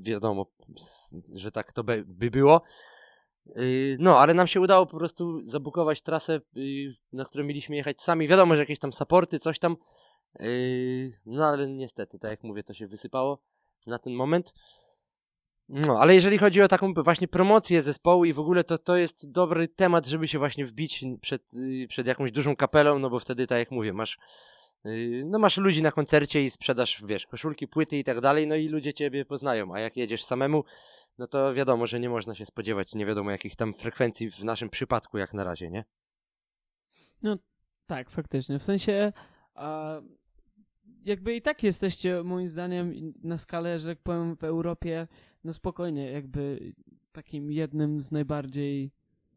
Wiadomo, 0.01 0.47
że 1.35 1.51
tak 1.51 1.73
to 1.73 1.85
by 1.85 2.05
by 2.07 2.31
było. 2.31 2.63
No, 3.99 4.19
ale 4.19 4.35
nam 4.35 4.47
się 4.47 4.61
udało 4.61 4.87
po 4.87 4.97
prostu 4.97 5.41
zabukować 5.41 6.03
trasę, 6.03 6.41
na 7.13 7.25
którą 7.25 7.45
mieliśmy 7.45 7.77
jechać 7.77 8.01
sami. 8.01 8.29
Wiadomo, 8.29 8.55
że 8.55 8.61
jakieś 8.61 8.79
tam 8.79 8.93
supporty, 8.93 9.39
coś 9.39 9.59
tam. 9.59 9.77
No, 11.27 11.47
ale 11.47 11.69
niestety, 11.69 12.19
tak 12.19 12.31
jak 12.31 12.43
mówię, 12.43 12.63
to 12.63 12.75
się 12.75 12.87
wysypało 12.87 13.43
na 13.87 13.99
ten 13.99 14.15
moment. 14.15 14.55
No, 15.69 16.01
ale 16.01 16.15
jeżeli 16.15 16.39
chodzi 16.39 16.63
o 16.63 16.69
taką 16.69 16.95
właśnie 16.95 17.29
promocję 17.29 17.83
zespołu 17.83 18.25
i 18.25 18.33
w 18.33 18.39
ogóle, 18.39 18.65
to 18.65 18.79
to 18.79 18.97
jest 18.97 19.31
dobry 19.31 19.69
temat, 19.69 20.07
żeby 20.07 20.29
się 20.29 20.39
właśnie 20.39 20.65
wbić 20.65 21.05
przed, 21.21 21.55
yy, 21.55 21.89
przed 21.89 22.07
jakąś 22.07 22.33
dużą 22.33 22.57
kapelą, 22.57 22.99
no 22.99 23.11
bo 23.11 23.19
wtedy, 23.19 23.47
tak 23.47 23.59
jak 23.59 23.71
mówię, 23.71 23.93
masz 23.93 24.19
yy, 24.85 25.23
no 25.27 25.39
masz 25.39 25.57
ludzi 25.57 25.83
na 25.83 25.93
koncercie 25.93 26.45
i 26.45 26.51
sprzedasz, 26.51 27.03
wiesz, 27.07 27.27
koszulki, 27.27 27.69
płyty 27.69 27.99
i 27.99 28.05
tak 28.05 28.21
dalej, 28.21 28.47
no 28.47 28.55
i 28.55 28.69
ludzie 28.69 28.95
ciebie 28.95 29.25
poznają, 29.25 29.75
a 29.75 29.81
jak 29.81 29.97
jedziesz 29.97 30.25
samemu, 30.25 30.65
no 31.19 31.27
to 31.27 31.55
wiadomo, 31.55 31.87
że 31.87 32.01
nie 32.01 32.09
można 32.09 32.35
się 32.35 32.47
spodziewać 32.47 32.95
nie 32.95 33.07
wiadomo 33.07 33.31
jakich 33.31 33.57
tam 33.57 33.75
frekwencji 33.75 34.31
w 34.31 34.45
naszym 34.45 34.71
przypadku 34.71 35.19
jak 35.19 35.35
na 35.35 35.45
razie, 35.45 35.71
nie? 35.71 35.85
Tak, 37.87 38.11
faktycznie. 38.11 38.59
W 38.59 38.63
sensie 38.63 39.13
a, 39.55 40.01
jakby 41.05 41.35
i 41.35 41.43
tak 41.43 41.63
jesteście 41.63 42.23
moim 42.23 42.49
zdaniem 42.49 43.13
na 43.23 43.39
skalę, 43.39 43.79
że 43.79 43.89
jak 43.89 43.99
powiem 43.99 44.37
w 44.37 44.45
Europie, 44.45 45.09
no 45.45 45.53
spokojnie, 45.53 46.11
jakby 46.11 46.73
takim 47.13 47.53
jednym 47.53 48.03
z 48.03 48.13
najbardziej 48.13 48.93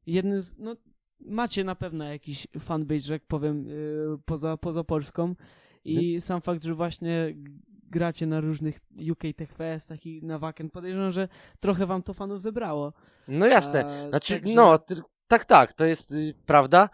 jednym 0.05 0.41
z, 0.41 0.55
no 0.57 0.75
macie 1.19 1.63
na 1.63 1.75
pewno 1.75 2.05
jakiś 2.05 2.47
fanbase, 2.59 2.99
że 2.99 3.13
jak 3.13 3.25
powiem, 3.25 3.65
yy, 3.67 4.17
poza, 4.25 4.57
poza 4.57 4.83
Polską 4.83 5.35
i 5.85 6.21
sam 6.21 6.41
fakt, 6.41 6.63
że 6.63 6.75
właśnie 6.75 7.35
gracie 7.91 8.25
na 8.27 8.39
różnych 8.39 8.79
UK 9.11 9.23
Tech 9.35 9.53
Festach 9.53 10.05
i 10.05 10.23
na 10.23 10.39
Wacken, 10.39 10.69
podejrzewam, 10.69 11.11
że 11.11 11.27
trochę 11.59 11.85
wam 11.85 12.03
to 12.03 12.13
fanów 12.13 12.41
zebrało. 12.41 12.93
No 13.27 13.47
jasne, 13.47 13.85
A, 13.85 14.09
Znaczy, 14.09 14.33
także- 14.39 14.55
no, 14.55 14.79
tak, 15.27 15.45
tak, 15.45 15.73
to 15.73 15.85
jest 15.85 16.11
y, 16.11 16.33
prawda. 16.45 16.89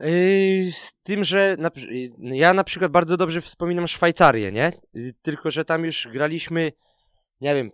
Yy, 0.00 0.72
z 0.72 0.92
tym, 1.02 1.24
że 1.24 1.56
na, 1.58 1.68
y, 1.68 2.10
ja 2.18 2.54
na 2.54 2.64
przykład 2.64 2.92
bardzo 2.92 3.16
dobrze 3.16 3.40
wspominam 3.40 3.88
Szwajcarię, 3.88 4.52
nie? 4.52 4.72
Y, 4.96 5.14
tylko, 5.22 5.50
że 5.50 5.64
tam 5.64 5.84
już 5.84 6.08
graliśmy, 6.12 6.72
nie 7.40 7.54
wiem, 7.54 7.70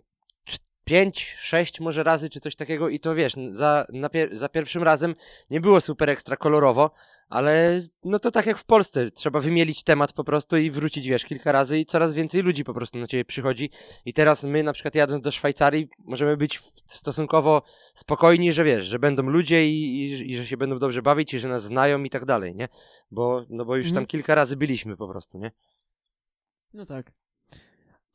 cz- 0.83 0.93
pięć, 0.93 1.35
sześć 1.39 1.79
może 1.79 2.03
razy, 2.03 2.29
czy 2.29 2.39
coś 2.39 2.55
takiego 2.55 2.89
i 2.89 2.99
to 2.99 3.15
wiesz, 3.15 3.33
za, 3.49 3.85
pier 4.11 4.37
za 4.37 4.49
pierwszym 4.49 4.83
razem 4.83 5.15
nie 5.49 5.61
było 5.61 5.81
super 5.81 6.09
ekstra 6.09 6.37
kolorowo, 6.37 6.91
ale 7.29 7.81
no 8.03 8.19
to 8.19 8.31
tak 8.31 8.45
jak 8.45 8.57
w 8.57 8.65
Polsce, 8.65 9.11
trzeba 9.11 9.39
wymielić 9.39 9.83
temat 9.83 10.13
po 10.13 10.23
prostu 10.23 10.57
i 10.57 10.71
wrócić, 10.71 11.07
wiesz, 11.07 11.25
kilka 11.25 11.51
razy 11.51 11.79
i 11.79 11.85
coraz 11.85 12.13
więcej 12.13 12.41
ludzi 12.41 12.63
po 12.63 12.73
prostu 12.73 12.97
na 12.97 13.07
ciebie 13.07 13.25
przychodzi 13.25 13.69
i 14.05 14.13
teraz 14.13 14.43
my 14.43 14.63
na 14.63 14.73
przykład 14.73 14.95
jadąc 14.95 15.23
do 15.23 15.31
Szwajcarii 15.31 15.87
możemy 15.99 16.37
być 16.37 16.61
stosunkowo 16.87 17.61
spokojni, 17.93 18.53
że 18.53 18.63
wiesz, 18.63 18.85
że 18.85 18.99
będą 18.99 19.23
ludzie 19.23 19.67
i, 19.67 19.99
i, 19.99 20.31
i 20.31 20.37
że 20.37 20.47
się 20.47 20.57
będą 20.57 20.79
dobrze 20.79 21.01
bawić 21.01 21.33
i 21.33 21.39
że 21.39 21.47
nas 21.47 21.63
znają 21.63 22.03
i 22.03 22.09
tak 22.09 22.25
dalej, 22.25 22.55
nie? 22.55 22.67
Bo, 23.11 23.45
no 23.49 23.65
bo 23.65 23.75
już 23.75 23.87
mhm. 23.87 23.95
tam 23.95 24.07
kilka 24.07 24.35
razy 24.35 24.57
byliśmy 24.57 24.97
po 24.97 25.07
prostu, 25.07 25.37
nie? 25.37 25.51
No 26.73 26.85
tak. 26.85 27.11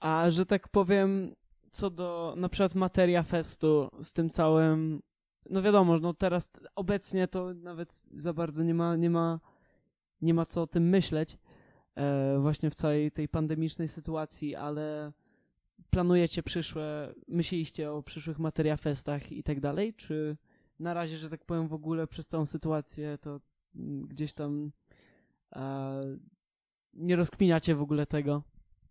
A 0.01 0.31
że 0.31 0.47
tak 0.47 0.69
powiem, 0.69 1.35
co 1.71 1.91
do 1.91 2.35
na 2.37 2.49
przykład 2.49 2.75
materia 2.75 3.23
festu 3.23 3.91
z 4.03 4.13
tym 4.13 4.31
całym, 4.31 5.03
no 5.51 5.63
wiadomo, 5.63 5.99
no 5.99 6.15
teraz 6.15 6.51
obecnie 6.75 7.29
to 7.29 7.55
nawet 7.55 8.07
za 8.17 8.33
bardzo 8.33 8.63
nie 8.63 8.75
ma, 8.75 8.97
nie 8.97 9.11
ma, 9.11 9.41
nie 10.23 10.35
ma 10.35 10.47
co 10.47 10.63
o 10.63 10.67
tym 10.67 10.89
myśleć 10.89 11.39
e, 11.95 12.39
właśnie 12.41 12.71
w 12.71 12.75
całej 12.75 13.13
tej 13.13 13.29
pandemicznej 13.29 13.89
sytuacji, 13.89 14.55
ale 14.55 15.13
planujecie 15.91 16.43
przyszłe, 16.43 17.15
myśleliście 17.29 17.93
o 17.93 18.03
przyszłych 18.03 18.39
materia 18.39 18.77
festach 18.77 19.33
i 19.33 19.43
tak 19.43 19.61
dalej, 19.61 19.95
czy 19.95 20.37
na 20.79 20.95
razie, 20.95 21.19
że 21.19 21.31
tak 21.31 21.45
powiem 21.45 21.69
w 21.69 21.73
ogóle 21.73 22.07
przez 22.07 22.29
całą 22.29 22.47
sytuację 22.47 23.19
to 23.21 23.41
gdzieś 24.09 24.33
tam 24.33 24.73
e, 25.57 26.03
nie 26.95 27.17
rozkminiacie 27.17 27.75
w 27.75 27.83
ogóle 27.83 28.07
tego? 28.07 28.43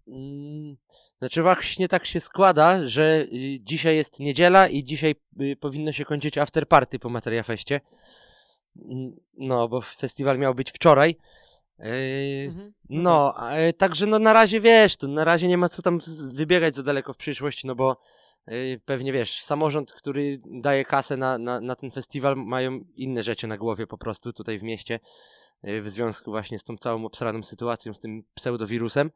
Mm, 0.08 0.78
znaczy 1.20 1.42
właśnie 1.42 1.88
tak 1.88 2.06
się 2.06 2.20
składa, 2.20 2.88
że 2.88 3.26
y, 3.34 3.60
dzisiaj 3.62 3.96
jest 3.96 4.20
niedziela 4.20 4.68
i 4.68 4.84
dzisiaj 4.84 5.16
y, 5.42 5.56
powinno 5.56 5.92
się 5.92 6.06
kończyć 6.06 6.38
afterparty 6.38 7.00
po 7.00 7.10
Materiafeście. 7.10 7.82
Mm, 8.76 9.16
no, 9.38 9.68
bo 9.68 9.82
festiwal 9.82 10.40
miał 10.40 10.56
być 10.56 10.72
wczoraj. 10.72 11.16
Yy, 11.80 12.48
mhm. 12.48 12.74
No, 12.90 13.36
yy, 13.66 13.74
także 13.74 14.06
no 14.06 14.20
na 14.20 14.34
razie 14.34 14.60
wiesz, 14.60 14.98
to 14.98 15.08
na 15.08 15.24
razie 15.24 15.48
nie 15.48 15.58
ma 15.58 15.70
co 15.70 15.82
tam 15.82 16.00
wybiegać 16.28 16.76
za 16.76 16.84
daleko 16.84 17.14
w 17.14 17.18
przyszłość, 17.18 17.64
no 17.64 17.76
bo 17.76 18.02
yy, 18.48 18.82
pewnie 18.86 19.14
wiesz, 19.14 19.44
samorząd, 19.44 19.94
który 19.94 20.40
daje 20.46 20.86
kasę 20.86 21.18
na, 21.18 21.38
na, 21.38 21.62
na 21.62 21.76
ten 21.76 21.92
festiwal, 21.92 22.36
mają 22.36 22.80
inne 22.96 23.24
rzeczy 23.24 23.48
na 23.48 23.58
głowie 23.58 23.88
po 23.88 23.98
prostu 23.98 24.34
tutaj 24.34 24.60
w 24.60 24.64
mieście 24.64 25.00
w 25.64 25.90
związku 25.90 26.32
właśnie 26.32 26.60
z 26.60 26.64
tą 26.64 26.78
całą 26.78 27.06
obsraną 27.06 27.44
sytuacją, 27.44 27.94
z 27.94 28.00
tym 28.00 28.24
pseudowirusem. 28.34 29.12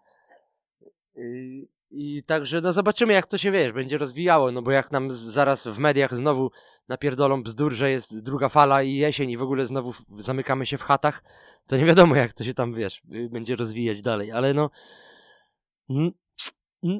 I, 1.15 1.67
I 1.91 2.23
także 2.23 2.61
no 2.61 2.73
zobaczymy 2.73 3.13
jak 3.13 3.27
to 3.27 3.37
się 3.37 3.51
wiesz, 3.51 3.71
będzie 3.71 3.97
rozwijało, 3.97 4.51
no 4.51 4.61
bo 4.61 4.71
jak 4.71 4.91
nam 4.91 5.11
zaraz 5.11 5.67
w 5.67 5.77
mediach 5.77 6.15
znowu 6.15 6.51
napierdolą 6.87 7.43
bzdur, 7.43 7.73
że 7.73 7.91
jest 7.91 8.23
druga 8.23 8.49
fala 8.49 8.83
i 8.83 8.95
jesień 8.95 9.31
i 9.31 9.37
w 9.37 9.41
ogóle 9.41 9.65
znowu 9.65 9.93
zamykamy 10.17 10.65
się 10.65 10.77
w 10.77 10.83
chatach, 10.83 11.23
to 11.67 11.77
nie 11.77 11.85
wiadomo 11.85 12.15
jak 12.15 12.33
to 12.33 12.43
się 12.43 12.53
tam 12.53 12.73
wiesz, 12.73 13.01
y, 13.13 13.29
będzie 13.29 13.55
rozwijać 13.55 14.01
dalej, 14.01 14.31
ale 14.31 14.53
no 14.53 14.69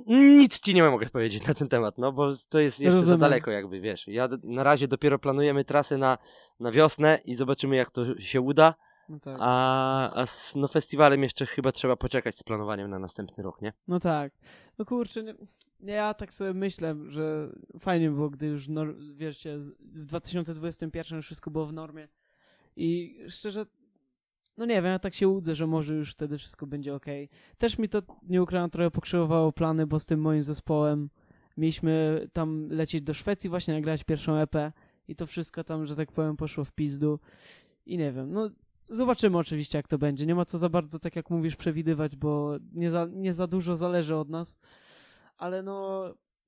nic 0.07 0.59
ci 0.59 0.73
nie 0.73 0.83
mogę 0.83 1.09
powiedzieć 1.09 1.47
na 1.47 1.53
ten 1.53 1.69
temat, 1.69 1.97
no 1.97 2.11
bo 2.11 2.29
to 2.49 2.59
jest 2.59 2.79
jeszcze 2.79 2.95
Rozumiem. 2.95 3.19
za 3.19 3.21
daleko 3.21 3.51
jakby, 3.51 3.79
wiesz. 3.79 4.07
Ja 4.07 4.29
na 4.43 4.63
razie 4.63 4.87
dopiero 4.87 5.19
planujemy 5.19 5.63
trasy 5.63 5.97
na, 5.97 6.17
na 6.59 6.71
wiosnę 6.71 7.19
i 7.25 7.35
zobaczymy 7.35 7.75
jak 7.75 7.91
to 7.91 8.19
się 8.19 8.41
uda. 8.41 8.75
No 9.11 9.19
tak. 9.19 9.37
A, 9.39 10.13
a 10.13 10.25
z 10.25 10.55
no, 10.55 10.67
festiwalem 10.67 11.23
jeszcze 11.23 11.45
chyba 11.45 11.71
trzeba 11.71 11.95
poczekać 11.95 12.37
z 12.37 12.43
planowaniem 12.43 12.89
na 12.89 12.99
następny 12.99 13.43
rok, 13.43 13.61
nie? 13.61 13.73
No 13.87 13.99
tak. 13.99 14.33
No 14.77 14.85
kurczę, 14.85 15.23
nie, 15.79 15.93
ja 15.93 16.13
tak 16.13 16.33
sobie 16.33 16.53
myślę, 16.53 16.95
że 17.07 17.49
fajnie 17.79 18.09
było, 18.09 18.29
gdy 18.29 18.45
już, 18.45 18.67
no, 18.67 18.85
wiecie, 19.15 19.57
w 19.79 20.05
2021 20.05 21.17
już 21.17 21.25
wszystko 21.25 21.51
było 21.51 21.65
w 21.65 21.73
normie. 21.73 22.07
I 22.75 23.19
szczerze, 23.29 23.65
no 24.57 24.65
nie 24.65 24.75
wiem, 24.75 24.91
ja 24.91 24.99
tak 24.99 25.13
się 25.13 25.27
łudzę, 25.27 25.55
że 25.55 25.67
może 25.67 25.93
już 25.93 26.11
wtedy 26.11 26.37
wszystko 26.37 26.67
będzie 26.67 26.95
ok. 26.95 27.05
Też 27.57 27.77
mi 27.77 27.89
to, 27.89 28.01
nie 28.23 28.43
ukrywam, 28.43 28.69
trochę 28.69 28.91
pokrzywowało 28.91 29.51
plany, 29.51 29.87
bo 29.87 29.99
z 29.99 30.05
tym 30.05 30.21
moim 30.21 30.43
zespołem 30.43 31.09
mieliśmy 31.57 32.25
tam 32.33 32.69
lecieć 32.69 33.01
do 33.01 33.13
Szwecji 33.13 33.49
właśnie 33.49 33.73
nagrać 33.73 34.03
pierwszą 34.03 34.35
EP 34.35 34.55
i 35.07 35.15
to 35.15 35.25
wszystko 35.25 35.63
tam, 35.63 35.85
że 35.85 35.95
tak 35.95 36.11
powiem, 36.11 36.37
poszło 36.37 36.65
w 36.65 36.71
pizdu. 36.71 37.19
I 37.85 37.97
nie 37.97 38.11
wiem, 38.11 38.31
no 38.31 38.49
Zobaczymy 38.91 39.37
oczywiście, 39.37 39.77
jak 39.77 39.87
to 39.87 39.97
będzie. 39.97 40.25
Nie 40.25 40.35
ma 40.35 40.45
co 40.45 40.57
za 40.57 40.69
bardzo, 40.69 40.99
tak 40.99 41.15
jak 41.15 41.29
mówisz, 41.29 41.55
przewidywać, 41.55 42.15
bo 42.15 42.57
nie 42.73 42.91
za, 42.91 43.07
nie 43.11 43.33
za 43.33 43.47
dużo 43.47 43.75
zależy 43.75 44.15
od 44.15 44.29
nas. 44.29 44.57
Ale 45.37 45.63
no, 45.63 46.03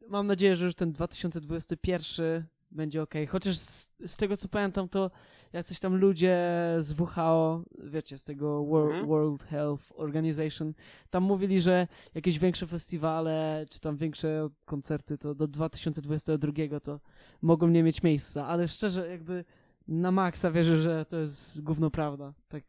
mam 0.07 0.27
nadzieję, 0.27 0.55
że 0.55 0.65
już 0.65 0.75
ten 0.75 0.91
2021 0.91 2.43
będzie 2.71 3.01
ok. 3.01 3.13
Chociaż 3.29 3.57
z, 3.57 3.89
z, 4.05 4.17
tego 4.17 4.37
co 4.37 4.47
pamiętam, 4.47 4.89
to 4.89 5.11
jacyś 5.53 5.79
tam 5.79 5.95
ludzie 5.95 6.37
z 6.79 6.99
WHO, 6.99 7.63
wiecie, 7.83 8.17
z 8.17 8.23
tego 8.23 8.65
World, 8.65 8.91
mhm. 8.91 9.07
World 9.07 9.43
Health 9.43 9.91
Organization, 9.95 10.73
tam 11.09 11.23
mówili, 11.23 11.61
że 11.61 11.87
jakieś 12.13 12.39
większe 12.39 12.67
festiwale, 12.67 13.65
czy 13.69 13.79
tam 13.79 13.97
większe 13.97 14.49
koncerty, 14.65 15.17
to 15.17 15.35
do 15.35 15.47
2022 15.47 16.79
to 16.79 16.99
mogą 17.41 17.67
nie 17.67 17.83
mieć 17.83 18.03
miejsca. 18.03 18.47
Ale 18.47 18.67
szczerze, 18.67 19.09
jakby 19.09 19.45
na 19.87 20.11
maksa 20.11 20.51
wierzę, 20.51 20.77
że 20.77 21.05
to 21.05 21.17
jest 21.17 21.61
gówno 21.61 21.89
prawda. 21.89 22.33
Tak. 22.49 22.63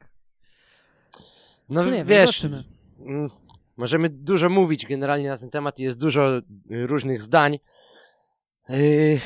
No, 1.68 1.82
no 1.82 1.90
nie, 1.90 2.04
wiesz, 2.04 2.46
mm, 3.00 3.30
możemy 3.76 4.08
dużo 4.08 4.48
mówić 4.48 4.86
generalnie 4.86 5.28
na 5.28 5.36
ten 5.36 5.50
temat, 5.50 5.78
jest 5.78 6.00
dużo 6.00 6.38
y, 6.38 6.42
różnych 6.86 7.22
zdań. 7.22 7.58
Yy, 8.68 9.20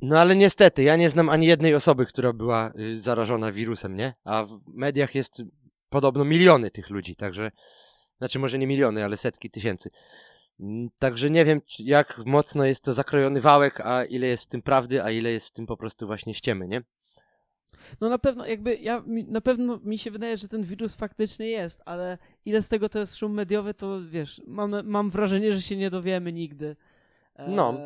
no 0.00 0.18
ale 0.18 0.36
niestety, 0.36 0.82
ja 0.82 0.96
nie 0.96 1.10
znam 1.10 1.28
ani 1.28 1.46
jednej 1.46 1.74
osoby, 1.74 2.06
która 2.06 2.32
była 2.32 2.72
y, 2.78 3.00
zarażona 3.00 3.52
wirusem, 3.52 3.96
nie? 3.96 4.14
A 4.24 4.44
w 4.44 4.60
mediach 4.66 5.14
jest 5.14 5.42
podobno 5.88 6.24
miliony 6.24 6.70
tych 6.70 6.90
ludzi, 6.90 7.16
także, 7.16 7.50
znaczy 8.18 8.38
może 8.38 8.58
nie 8.58 8.66
miliony, 8.66 9.04
ale 9.04 9.16
setki 9.16 9.50
tysięcy. 9.50 9.90
Mm, 10.60 10.90
także 10.98 11.30
nie 11.30 11.44
wiem, 11.44 11.60
jak 11.78 12.20
mocno 12.26 12.64
jest 12.64 12.84
to 12.84 12.92
zakrojony 12.92 13.40
wałek, 13.40 13.80
a 13.80 14.04
ile 14.04 14.26
jest 14.26 14.44
w 14.44 14.48
tym 14.48 14.62
prawdy, 14.62 15.02
a 15.04 15.10
ile 15.10 15.30
jest 15.30 15.48
w 15.48 15.52
tym 15.52 15.66
po 15.66 15.76
prostu 15.76 16.06
właśnie 16.06 16.34
ściemy, 16.34 16.68
nie? 16.68 16.82
No 18.00 18.08
na 18.08 18.18
pewno, 18.18 18.46
jakby 18.46 18.76
ja, 18.76 19.04
na 19.06 19.40
pewno 19.40 19.80
mi 19.84 19.98
się 19.98 20.10
wydaje, 20.10 20.36
że 20.36 20.48
ten 20.48 20.62
wirus 20.62 20.96
faktycznie 20.96 21.48
jest, 21.48 21.82
ale 21.84 22.18
ile 22.44 22.62
z 22.62 22.68
tego 22.68 22.88
to 22.88 22.98
jest 22.98 23.16
szum 23.16 23.32
mediowy, 23.32 23.74
to 23.74 24.00
wiesz, 24.04 24.42
mam, 24.46 24.74
mam 24.84 25.10
wrażenie, 25.10 25.52
że 25.52 25.62
się 25.62 25.76
nie 25.76 25.90
dowiemy 25.90 26.32
nigdy. 26.32 26.76
E, 27.34 27.50
no. 27.50 27.78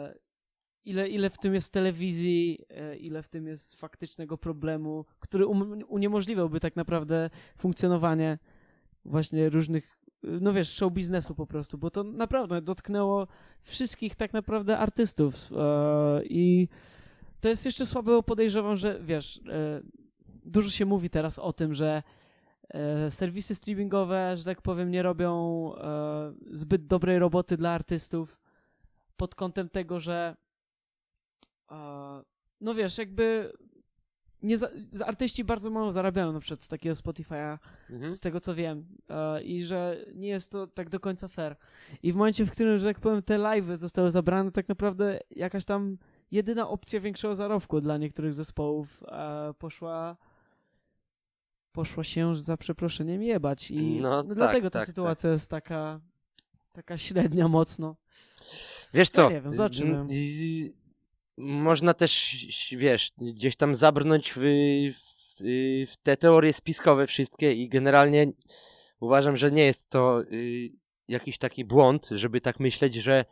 Ile, 0.84 1.08
ile 1.08 1.30
w 1.30 1.38
tym 1.38 1.54
jest 1.54 1.72
telewizji, 1.72 2.64
e, 2.70 2.96
ile 2.96 3.22
w 3.22 3.28
tym 3.28 3.46
jest 3.46 3.80
faktycznego 3.80 4.38
problemu, 4.38 5.04
który 5.20 5.46
um, 5.46 5.84
uniemożliwiałby 5.88 6.60
tak 6.60 6.76
naprawdę 6.76 7.30
funkcjonowanie 7.56 8.38
właśnie 9.04 9.48
różnych 9.48 10.01
no 10.22 10.52
wiesz, 10.52 10.74
show 10.74 10.92
biznesu 10.92 11.34
po 11.34 11.46
prostu, 11.46 11.78
bo 11.78 11.90
to 11.90 12.04
naprawdę 12.04 12.62
dotknęło 12.62 13.26
wszystkich 13.60 14.16
tak 14.16 14.32
naprawdę 14.32 14.78
artystów 14.78 15.52
e, 15.52 16.22
i 16.24 16.68
to 17.40 17.48
jest 17.48 17.64
jeszcze 17.64 17.86
słabe, 17.86 18.12
bo 18.12 18.22
podejrzewam, 18.22 18.76
że 18.76 19.00
wiesz, 19.00 19.40
e, 19.48 19.80
dużo 20.44 20.70
się 20.70 20.84
mówi 20.84 21.10
teraz 21.10 21.38
o 21.38 21.52
tym, 21.52 21.74
że 21.74 22.02
e, 22.68 23.10
serwisy 23.10 23.54
streamingowe, 23.54 24.36
że 24.36 24.44
tak 24.44 24.62
powiem, 24.62 24.90
nie 24.90 25.02
robią 25.02 25.72
zbyt 26.50 26.86
dobrej 26.86 27.18
roboty 27.18 27.56
dla 27.56 27.70
artystów 27.70 28.40
pod 29.16 29.34
kątem 29.34 29.68
tego, 29.68 30.00
że 30.00 30.36
no 32.60 32.74
wiesz, 32.74 32.98
jakby 32.98 33.52
nie 34.42 34.58
za, 34.58 34.68
artyści 35.06 35.44
bardzo 35.44 35.70
mało 35.70 35.92
zarabiają 35.92 36.32
na 36.32 36.40
przykład 36.40 36.62
z 36.62 36.68
takiego 36.68 36.94
Spotify'a, 36.94 37.58
mhm. 37.90 38.14
z 38.14 38.20
tego 38.20 38.40
co 38.40 38.54
wiem. 38.54 38.86
E, 39.08 39.42
I 39.42 39.62
że 39.62 40.04
nie 40.14 40.28
jest 40.28 40.50
to 40.50 40.66
tak 40.66 40.90
do 40.90 41.00
końca 41.00 41.28
fair. 41.28 41.56
I 42.02 42.12
w 42.12 42.16
momencie, 42.16 42.44
w 42.44 42.50
którym, 42.50 42.78
że 42.78 42.86
tak 42.86 43.00
powiem, 43.00 43.22
te 43.22 43.38
live'y 43.38 43.76
zostały 43.76 44.10
zabrane, 44.10 44.52
tak 44.52 44.68
naprawdę 44.68 45.20
jakaś 45.30 45.64
tam 45.64 45.98
jedyna 46.30 46.68
opcja 46.68 47.00
większego 47.00 47.36
zarobku 47.36 47.80
dla 47.80 47.96
niektórych 47.96 48.34
zespołów 48.34 49.02
e, 49.08 49.54
poszła 49.58 50.16
poszła 51.72 52.04
się 52.04 52.34
za 52.34 52.56
przeproszeniem 52.56 53.22
jebać. 53.22 53.70
I 53.70 54.00
no, 54.00 54.10
no 54.10 54.22
tak, 54.22 54.34
dlatego 54.34 54.70
ta 54.70 54.78
tak, 54.78 54.88
sytuacja 54.88 55.30
tak. 55.30 55.34
jest 55.34 55.50
taka 55.50 56.00
taka 56.72 56.98
średnia 56.98 57.48
mocno. 57.48 57.96
Wiesz 58.94 59.10
co? 59.10 59.22
No 59.22 59.30
nie 59.30 59.40
wiem, 59.40 59.52
zobaczymy 59.52 60.06
można 61.38 61.94
też, 61.94 62.36
wiesz, 62.72 63.12
gdzieś 63.18 63.56
tam 63.56 63.74
zabrnąć 63.74 64.32
w, 64.36 64.40
w, 64.92 65.42
w, 65.90 65.96
te 66.02 66.16
teorie 66.16 66.52
spiskowe 66.52 67.06
wszystkie 67.06 67.52
i 67.52 67.68
generalnie 67.68 68.26
uważam, 69.00 69.36
że 69.36 69.52
nie 69.52 69.64
jest 69.64 69.88
to 69.88 70.22
y, 70.22 70.70
jakiś 71.08 71.38
taki 71.38 71.64
błąd, 71.64 72.08
żeby 72.10 72.40
tak 72.40 72.60
myśleć, 72.60 72.94
że 72.94 73.24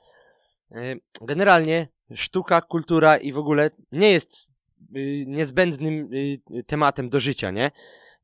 y, 0.72 1.01
generalnie 1.20 1.89
sztuka, 2.14 2.60
kultura 2.60 3.16
i 3.16 3.32
w 3.32 3.39
ogóle 3.39 3.70
nie 3.93 4.10
jest 4.10 4.48
y, 4.97 5.24
niezbędnym 5.27 6.10
tematem 6.66 7.09
do 7.09 7.20
życia, 7.20 7.51
nie? 7.51 7.70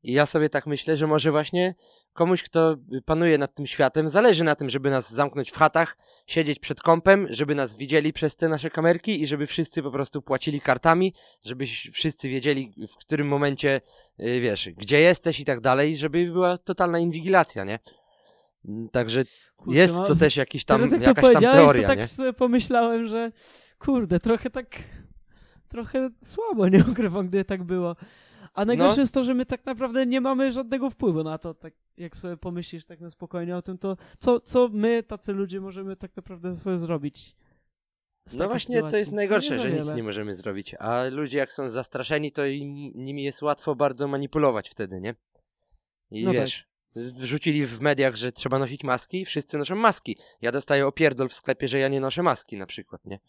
I 0.03 0.13
ja 0.13 0.25
sobie 0.25 0.49
tak 0.49 0.67
myślę, 0.67 0.97
że 0.97 1.07
może 1.07 1.31
właśnie 1.31 1.75
komuś, 2.13 2.43
kto 2.43 2.75
panuje 3.05 3.37
nad 3.37 3.55
tym 3.55 3.67
światem, 3.67 4.09
zależy 4.09 4.43
na 4.43 4.55
tym, 4.55 4.69
żeby 4.69 4.89
nas 4.89 5.11
zamknąć 5.11 5.51
w 5.51 5.57
chatach, 5.57 5.97
siedzieć 6.27 6.59
przed 6.59 6.81
kąpem, 6.81 7.27
żeby 7.29 7.55
nas 7.55 7.75
widzieli 7.75 8.13
przez 8.13 8.35
te 8.35 8.49
nasze 8.49 8.69
kamerki 8.69 9.21
i 9.21 9.27
żeby 9.27 9.47
wszyscy 9.47 9.83
po 9.83 9.91
prostu 9.91 10.21
płacili 10.21 10.61
kartami, 10.61 11.13
żeby 11.43 11.65
wszyscy 11.93 12.29
wiedzieli 12.29 12.73
w 12.87 12.95
którym 12.95 13.27
momencie, 13.27 13.81
y, 14.19 14.39
wiesz, 14.39 14.69
gdzie 14.77 14.99
jesteś 14.99 15.39
i 15.39 15.45
tak 15.45 15.59
dalej, 15.59 15.97
żeby 15.97 16.25
była 16.25 16.57
totalna 16.57 16.99
inwigilacja, 16.99 17.63
nie? 17.63 17.79
Mm, 18.65 18.89
także 18.89 19.23
Kurczę, 19.57 19.79
jest 19.79 19.95
mam- 19.95 20.07
to 20.07 20.15
też 20.15 20.35
jakiś 20.35 20.65
tam, 20.65 20.77
Teraz 20.77 20.91
jak 20.91 21.01
to 21.01 21.07
jakaś 21.07 21.33
tam 21.33 21.51
teoria, 21.51 21.81
to 21.81 21.87
tak 21.87 21.99
nie? 21.99 22.07
sobie 22.07 22.33
pomyślałem, 22.33 23.07
że 23.07 23.31
kurde, 23.79 24.19
trochę 24.19 24.49
tak, 24.49 24.65
trochę 25.69 26.09
słabo, 26.23 26.67
nie 26.69 26.83
ukrywam, 26.91 27.27
gdy 27.27 27.45
tak 27.45 27.63
było. 27.63 27.95
A 28.57 28.65
najgorsze 28.65 28.95
No. 28.95 29.01
jest 29.01 29.13
to, 29.13 29.23
że 29.23 29.33
my 29.33 29.45
tak 29.45 29.65
naprawdę 29.65 30.05
nie 30.05 30.21
mamy 30.21 30.51
żadnego 30.51 30.89
wpływu 30.89 31.23
na 31.23 31.37
to, 31.37 31.53
tak 31.53 31.73
jak 31.97 32.15
sobie 32.17 32.37
pomyślisz 32.37 32.85
tak 32.85 32.99
na 32.99 33.09
spokojnie 33.09 33.57
o 33.57 33.61
tym, 33.61 33.77
to 33.77 33.97
co, 34.19 34.39
co 34.39 34.69
my, 34.73 35.03
tacy 35.03 35.33
ludzie, 35.33 35.61
możemy 35.61 35.95
tak 35.95 36.15
naprawdę 36.15 36.55
sobie 36.55 36.77
zrobić? 36.77 37.35
No 38.33 38.47
właśnie, 38.47 38.75
to 38.75 38.79
sytuacji? 38.79 38.99
jest 38.99 39.11
najgorsze, 39.11 39.53
Nie 39.53 39.57
za 39.57 39.63
że 39.63 39.71
nic 39.71 39.91
nie 39.91 40.03
możemy 40.03 40.33
zrobić. 40.35 40.73
A 40.79 41.03
ludzie 41.11 41.37
jak 41.37 41.53
są 41.53 41.69
zastraszeni, 41.69 42.31
to 42.31 42.45
im, 42.45 42.91
nimi 42.95 43.23
jest 43.23 43.41
łatwo 43.41 43.75
bardzo 43.75 44.07
manipulować 44.07 44.69
wtedy, 44.69 45.01
nie? 45.01 45.15
I 46.11 46.23
No 46.23 46.31
tak. 46.33 46.41
wiesz, 46.41 46.67
wrzucili 46.95 47.65
w 47.65 47.81
mediach, 47.81 48.15
że 48.15 48.31
trzeba 48.31 48.59
nosić 48.59 48.83
maski 48.83 49.21
i 49.21 49.25
wszyscy 49.25 49.57
noszą 49.57 49.75
maski. 49.75 50.17
Ja 50.41 50.51
dostaję 50.51 50.87
opierdol 50.87 51.29
w 51.29 51.33
sklepie, 51.33 51.67
że 51.67 51.79
ja 51.79 51.87
nie 51.87 52.01
noszę 52.01 52.23
maski 52.23 52.57
na 52.57 52.65
przykład, 52.65 53.05
nie? 53.05 53.19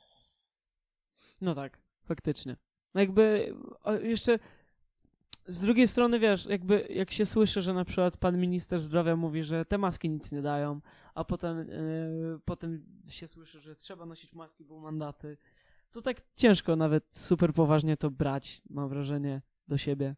No 1.41 1.55
tak, 1.55 1.79
faktycznie. 2.05 2.57
No 2.95 3.01
jakby 3.01 3.55
jeszcze 4.03 4.39
z 5.49 5.61
drugiej 5.61 5.89
strony, 5.89 6.19
wiesz, 6.21 6.47
jakby 6.47 6.87
jak 6.91 7.11
się 7.11 7.27
słyszy, 7.27 7.61
że 7.63 7.75
na 7.75 7.85
przykład 7.85 8.17
pan 8.17 8.39
minister 8.39 8.81
zdrowia 8.81 9.17
mówi, 9.17 9.43
że 9.45 9.65
te 9.65 9.79
maski 9.79 10.11
nic 10.11 10.33
nie 10.33 10.43
dają, 10.43 10.81
a 11.15 11.25
potem, 11.25 11.59
yy, 11.69 12.41
potem 12.45 12.85
się 13.09 13.29
słyszy, 13.29 13.61
że 13.61 13.77
trzeba 13.77 14.07
nosić 14.07 14.33
maski, 14.33 14.65
bo 14.65 14.81
mandaty, 14.81 15.37
to 15.93 16.03
tak 16.03 16.17
ciężko 16.37 16.77
nawet 16.77 17.05
super 17.11 17.53
poważnie 17.53 17.97
to 17.97 18.11
brać, 18.11 18.63
mam 18.71 18.89
wrażenie, 18.89 19.43
do 19.69 19.79
siebie. 19.79 20.17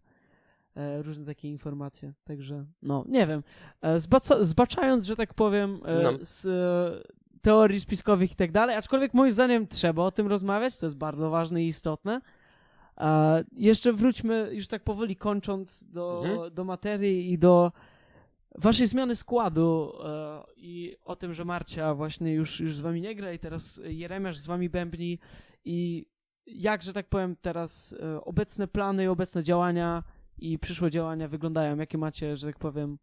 E, 0.76 1.02
różne 1.02 1.24
takie 1.26 1.48
informacje, 1.50 2.12
także 2.24 2.64
no, 2.82 3.04
nie 3.08 3.26
wiem. 3.26 3.42
E, 3.82 3.96
zbaca- 4.00 4.44
zbaczając, 4.44 5.04
że 5.04 5.16
tak 5.16 5.34
powiem, 5.34 5.80
e, 5.84 6.02
No. 6.02 6.12
z 6.20 6.46
e, 6.46 7.12
teorii 7.42 7.80
spiskowych 7.80 8.32
i 8.32 8.34
tak 8.34 8.52
dalej, 8.52 8.76
aczkolwiek 8.76 9.14
moim 9.14 9.30
zdaniem 9.32 9.66
trzeba 9.66 10.02
o 10.02 10.10
tym 10.10 10.26
rozmawiać, 10.26 10.76
to 10.78 10.86
jest 10.86 10.96
bardzo 10.96 11.30
ważne 11.30 11.62
i 11.64 11.66
istotne. 11.66 12.20
E, 13.00 13.44
jeszcze 13.52 13.92
wróćmy, 13.92 14.50
już 14.52 14.68
tak 14.68 14.84
powoli 14.84 15.16
kończąc 15.16 15.84
do, 15.84 16.22
Mhm. 16.24 16.54
do 16.54 16.64
materii 16.64 17.32
i 17.32 17.38
do 17.38 17.72
waszej 18.58 18.86
zmiany 18.86 19.16
składu 19.16 19.92
e, 20.04 20.42
i 20.56 20.96
o 21.04 21.16
tym, 21.16 21.34
że 21.34 21.44
Marcia 21.44 21.94
właśnie 21.94 22.32
już, 22.34 22.60
już 22.60 22.76
z 22.76 22.80
wami 22.80 23.00
nie 23.00 23.14
gra 23.14 23.32
i 23.32 23.38
teraz 23.38 23.80
Jeremiasz 23.84 24.38
z 24.38 24.46
wami 24.46 24.70
bębni 24.70 25.18
i 25.64 26.06
jak, 26.46 26.82
że 26.82 26.92
tak 26.92 27.08
powiem, 27.08 27.36
teraz 27.40 27.94
e, 28.02 28.24
obecne 28.24 28.68
plany 28.68 29.04
i 29.04 29.06
obecne 29.06 29.42
działania 29.42 30.02
i 30.38 30.58
przyszłe 30.58 30.90
działania 30.90 31.28
wyglądają? 31.28 31.76
Jakie 31.76 31.98
macie, 31.98 32.36
że 32.36 32.46
tak 32.46 32.58
powiem, 32.58 32.98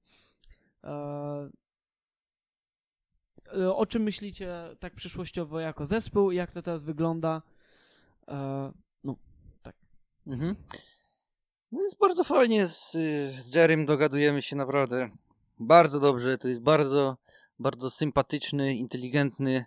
e, 0.83 1.49
e, 3.57 3.73
o 3.75 3.85
czym 3.85 4.03
myślicie 4.03 4.53
tak 4.79 4.95
przyszłościowo 4.95 5.59
jako 5.59 5.85
zespół? 5.85 6.31
Jak 6.31 6.51
to 6.51 6.61
teraz 6.61 6.83
wygląda? 6.83 7.41
E, 10.27 10.31
Mhm. 10.31 10.55
No 11.71 11.81
jest 11.81 11.97
bardzo 11.99 12.23
fajnie 12.23 12.67
z, 12.67 12.91
z 13.41 13.55
Jerrym, 13.55 13.85
dogadujemy 13.85 14.41
się 14.41 14.55
naprawdę 14.55 15.09
bardzo 15.59 15.99
dobrze. 15.99 16.37
To 16.37 16.47
jest 16.47 16.61
bardzo, 16.61 17.17
bardzo 17.59 17.89
sympatyczny, 17.89 18.75
inteligentny, 18.75 19.65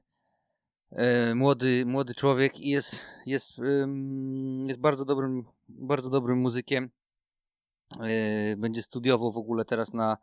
e, 0.90 1.34
młody, 1.34 1.86
młody 1.86 2.14
człowiek 2.14 2.60
i 2.60 2.68
jest, 2.68 3.00
jest, 3.26 3.58
ym, 3.58 4.68
jest 4.68 4.80
bardzo 4.80 5.04
dobrym, 5.04 5.44
bardzo 5.68 6.10
dobrym 6.10 6.38
muzykiem. 6.38 6.90
E, 8.00 8.56
będzie 8.56 8.82
studiował 8.82 9.32
w 9.32 9.38
ogóle 9.38 9.64
teraz 9.64 9.92
na 9.92 10.16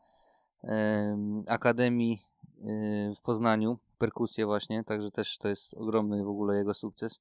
em, 0.64 1.44
Akademii 1.48 2.22
e, 2.62 3.16
w 3.16 3.22
Poznaniu 3.22 3.80
perkusję 3.98 4.46
właśnie, 4.46 4.84
także 4.84 5.12
też 5.12 5.38
to 5.38 5.48
jest 5.48 5.74
ogromny 5.74 6.24
w 6.24 6.30
ogóle 6.30 6.58
jego 6.58 6.74
sukces. 6.74 7.20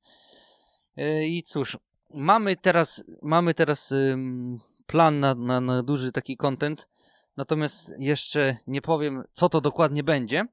E, 0.97 1.27
I 1.27 1.43
cóż, 1.43 1.79
mamy 2.15 2.57
teraz, 2.57 3.05
mamy 3.23 3.55
teraz 3.55 3.93
ym, 3.93 4.61
plan 4.87 5.21
na, 5.21 5.35
na, 5.35 5.61
na 5.61 5.83
duży 5.83 6.13
taki 6.13 6.37
content, 6.37 6.89
natomiast 7.37 7.93
jeszcze 7.99 8.57
nie 8.67 8.83
powiem, 8.83 9.25
co 9.33 9.49
to 9.49 9.61
dokładnie 9.61 10.05
będzie, 10.05 10.47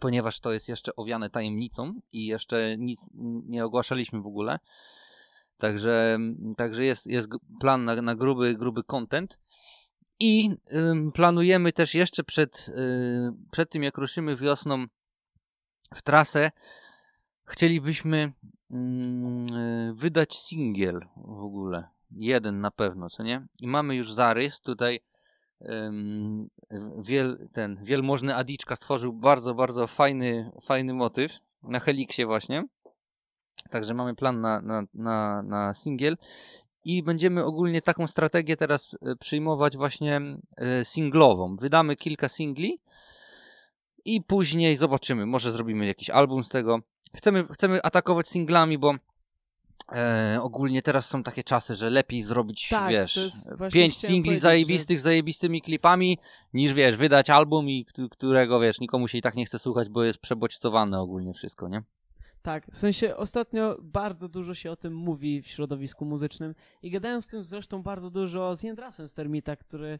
ponieważ 0.00 0.40
to 0.40 0.52
jest 0.52 0.68
jeszcze 0.68 0.96
owiane 0.96 1.30
tajemnicą 1.30 2.00
i 2.12 2.26
jeszcze 2.26 2.76
nic 2.78 3.10
nie 3.46 3.64
ogłaszaliśmy 3.64 4.20
w 4.20 4.26
ogóle. 4.26 4.58
Także, 5.56 6.18
także 6.56 6.84
jest, 6.84 7.06
jest 7.06 7.28
plan 7.60 7.84
na, 7.84 8.02
na 8.02 8.14
gruby, 8.14 8.54
gruby 8.54 8.84
content. 8.84 9.38
I 10.20 10.50
ym, 10.72 11.12
planujemy 11.12 11.72
też 11.72 11.94
jeszcze 11.94 12.24
przed, 12.24 12.68
y, 12.68 13.32
przed 13.50 13.70
tym, 13.70 13.82
jak 13.82 13.98
ruszymy 13.98 14.36
wiosną 14.36 14.86
w 15.94 16.02
trasę, 16.02 16.50
chcielibyśmy 17.44 18.32
mm, 18.70 19.56
y, 19.56 19.94
wydać 19.94 20.36
singiel 20.36 21.00
w 21.16 21.44
ogóle. 21.44 21.88
Jeden 22.10 22.60
na 22.60 22.70
pewno, 22.70 23.10
co 23.10 23.22
nie? 23.22 23.46
I 23.60 23.66
mamy 23.66 23.94
już 23.96 24.12
zarys 24.12 24.60
tutaj. 24.60 25.00
wiel, 26.98 27.48
ten 27.52 27.78
wielmożny 27.82 28.36
Adiczka 28.36 28.76
stworzył 28.76 29.12
bardzo, 29.12 29.54
bardzo 29.54 29.86
fajny, 29.86 30.50
fajny 30.62 30.94
motyw 30.94 31.38
na 31.62 31.80
Heliksie 31.80 32.24
właśnie. 32.24 32.64
Także 33.70 33.94
mamy 33.94 34.14
plan 34.14 34.40
na, 34.40 34.60
na, 34.60 34.82
na, 34.94 35.42
na 35.42 35.74
singiel 35.74 36.16
i 36.84 37.02
będziemy 37.02 37.44
ogólnie 37.44 37.82
taką 37.82 38.06
strategię 38.06 38.56
teraz 38.56 38.96
e, 39.02 39.16
przyjmować 39.16 39.76
właśnie 39.76 40.20
e, 40.56 40.84
singlową. 40.84 41.56
Wydamy 41.56 41.96
kilka 41.96 42.28
singli 42.28 42.80
i 44.04 44.22
później 44.22 44.76
zobaczymy, 44.76 45.26
może 45.26 45.52
zrobimy 45.52 45.86
jakiś 45.86 46.10
album 46.10 46.44
z 46.44 46.48
tego. 46.48 46.80
Chcemy, 47.16 47.44
chcemy 47.52 47.82
atakować 47.82 48.28
singlami, 48.28 48.78
bo 48.78 48.94
e, 49.92 50.38
ogólnie 50.42 50.82
teraz 50.82 51.08
są 51.08 51.22
takie 51.22 51.42
czasy, 51.44 51.74
że 51.74 51.90
lepiej 51.90 52.22
zrobić, 52.22 52.68
Tak, 52.68 52.90
wiesz, 52.90 53.20
pięć 53.72 53.96
singli 53.96 54.38
zajebistych, 54.38 55.00
zajebistymi 55.00 55.62
klipami, 55.62 56.18
niż, 56.54 56.72
wiesz, 56.72 56.96
wydać 56.96 57.30
album 57.30 57.68
i 57.68 57.84
któ- 57.84 58.08
którego, 58.08 58.60
wiesz, 58.60 58.80
nikomu 58.80 59.08
się 59.08 59.18
i 59.18 59.22
tak 59.22 59.34
nie 59.34 59.44
chce 59.46 59.58
słuchać, 59.58 59.88
bo 59.88 60.04
jest 60.04 60.18
przebodźcowane 60.18 61.00
ogólnie 61.00 61.34
wszystko, 61.34 61.68
nie? 61.68 61.82
Tak, 62.42 62.66
w 62.72 62.78
sensie 62.78 63.16
ostatnio 63.16 63.76
bardzo 63.82 64.28
dużo 64.28 64.54
się 64.54 64.70
o 64.70 64.76
tym 64.76 64.94
mówi 64.94 65.42
w 65.42 65.46
środowisku 65.46 66.04
muzycznym 66.04 66.54
i 66.82 66.90
gadałem 66.90 67.22
z 67.22 67.28
tym 67.28 67.44
zresztą 67.44 67.82
bardzo 67.82 68.10
dużo 68.10 68.56
z 68.56 68.62
Jędrasem 68.62 69.08
z 69.08 69.14
Termita, 69.14 69.56
który 69.56 69.98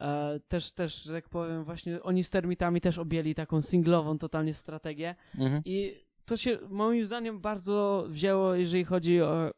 e, 0.00 0.40
też, 0.48 0.72
też, 0.72 1.02
że 1.02 1.12
tak 1.12 1.28
powiem, 1.28 1.64
właśnie 1.64 2.02
oni 2.02 2.24
z 2.24 2.30
Termitami 2.30 2.80
też 2.80 2.98
objęli 2.98 3.34
taką 3.34 3.60
singlową 3.60 4.18
totalnie 4.18 4.54
strategię 4.54 5.14
Mhm. 5.38 5.62
i 5.64 6.04
to 6.24 6.36
się 6.36 6.58
moim 6.68 7.06
zdaniem 7.06 7.40
bardzo 7.40 8.04
wzięło, 8.08 8.54
jeżeli 8.54 8.84
chodzi 8.84 9.22
o... 9.22 9.50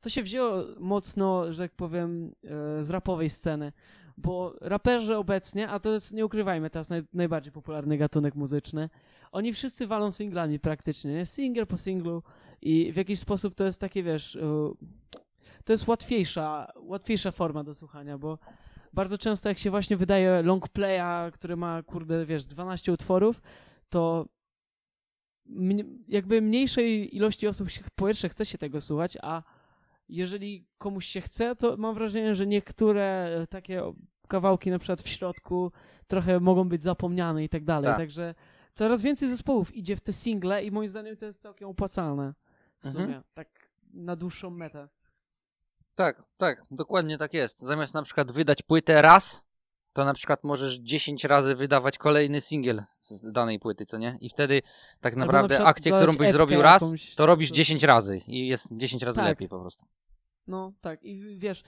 To 0.00 0.08
się 0.08 0.22
wzięło 0.22 0.64
mocno, 0.78 1.52
że 1.52 1.62
tak 1.62 1.72
powiem, 1.72 2.32
e, 2.80 2.84
z 2.84 2.90
rapowej 2.90 3.30
sceny, 3.30 3.72
bo 4.16 4.54
raperzy 4.60 5.16
obecnie, 5.16 5.68
a 5.68 5.80
to 5.80 5.92
jest, 5.92 6.12
nie 6.12 6.26
ukrywajmy, 6.26 6.70
teraz 6.70 6.90
naj, 6.90 7.02
najbardziej 7.12 7.52
popularny 7.52 7.98
gatunek 7.98 8.34
muzyczny, 8.34 8.88
oni 9.32 9.52
wszyscy 9.52 9.86
walą 9.86 10.12
singlami 10.12 10.58
praktycznie, 10.58 11.12
nie? 11.12 11.26
Single 11.26 11.66
po 11.66 11.78
singlu 11.78 12.22
i 12.62 12.92
w 12.92 12.96
jakiś 12.96 13.18
sposób 13.18 13.54
to 13.54 13.64
jest 13.64 13.80
takie, 13.80 14.02
wiesz, 14.02 14.34
y, 14.34 14.40
to 15.64 15.72
jest 15.72 15.88
łatwiejsza, 15.88 16.72
łatwiejsza 16.76 17.30
forma 17.30 17.64
do 17.64 17.74
słuchania, 17.74 18.18
bo 18.18 18.38
bardzo 18.92 19.18
często 19.18 19.48
jak 19.48 19.58
się 19.58 19.70
właśnie 19.70 19.96
wydaje 19.96 20.42
long 20.42 20.68
playa, 20.68 21.30
który 21.32 21.56
ma, 21.56 21.82
kurde, 21.82 22.26
wiesz, 22.26 22.46
12 22.46 22.92
utworów, 22.92 23.42
to 23.88 24.26
jakby 26.08 26.42
mniejszej 26.42 27.16
ilości 27.16 27.46
osób 27.48 27.68
po 27.94 28.06
pierwsze 28.06 28.28
chce 28.28 28.46
się 28.46 28.58
tego 28.58 28.80
słuchać, 28.80 29.18
a 29.22 29.42
jeżeli 30.08 30.66
komuś 30.78 31.06
się 31.06 31.20
chce, 31.20 31.56
to 31.56 31.76
mam 31.76 31.94
wrażenie, 31.94 32.34
że 32.34 32.46
niektóre 32.46 33.36
e, 33.42 33.46
takie 33.46 33.82
kawałki 34.28 34.70
na 34.70 34.78
przykład 34.78 35.00
w 35.00 35.08
środku 35.08 35.72
trochę 36.06 36.40
mogą 36.40 36.68
być 36.68 36.82
zapomniane 36.82 37.44
i 37.44 37.48
tak 37.48 37.64
dalej, 37.64 37.90
Tak. 37.90 37.96
także 37.96 38.34
coraz 38.74 39.02
więcej 39.02 39.28
zespołów 39.28 39.74
idzie 39.76 39.96
w 39.96 40.00
te 40.00 40.12
single 40.12 40.64
i 40.64 40.70
moim 40.70 40.88
zdaniem 40.88 41.16
to 41.16 41.24
jest 41.26 41.40
całkiem 41.42 41.68
opłacalne 41.68 42.34
w 42.78 42.86
Mhm. 42.86 43.04
sumie, 43.06 43.22
tak 43.34 43.68
na 43.92 44.16
dłuższą 44.16 44.50
metę. 44.50 44.88
Tak, 45.94 46.22
tak, 46.36 46.62
dokładnie 46.70 47.18
tak 47.18 47.34
jest. 47.34 47.58
Zamiast 47.60 47.94
na 47.94 48.02
przykład 48.02 48.32
wydać 48.32 48.62
płytę 48.62 49.02
raz, 49.02 49.45
to 49.96 50.04
na 50.04 50.14
przykład 50.14 50.44
możesz 50.44 50.78
10 50.78 51.24
razy 51.24 51.54
wydawać 51.54 51.98
kolejny 51.98 52.40
singiel 52.40 52.82
z 53.00 53.32
danej 53.32 53.58
płyty, 53.58 53.86
co 53.86 53.98
nie? 53.98 54.18
I 54.20 54.28
wtedy 54.28 54.62
tak 55.00 55.16
na 55.16 55.26
naprawdę 55.26 55.54
przykład 55.54 55.70
akcję, 55.70 55.92
którą 55.92 56.12
byś 56.12 56.20
epkę 56.20 56.32
zrobił 56.32 56.62
raz, 56.62 56.82
jakąś, 56.82 57.14
to 57.14 57.26
robisz 57.26 57.48
to- 57.48 57.54
10 57.54 57.82
razy 57.82 58.20
i 58.28 58.46
jest 58.46 58.76
10 58.76 59.02
razy 59.02 59.18
Tak. 59.18 59.28
lepiej 59.28 59.48
po 59.48 59.60
prostu. 59.60 59.86
No 60.46 60.72
tak, 60.80 61.04
i 61.04 61.38
wiesz, 61.38 61.62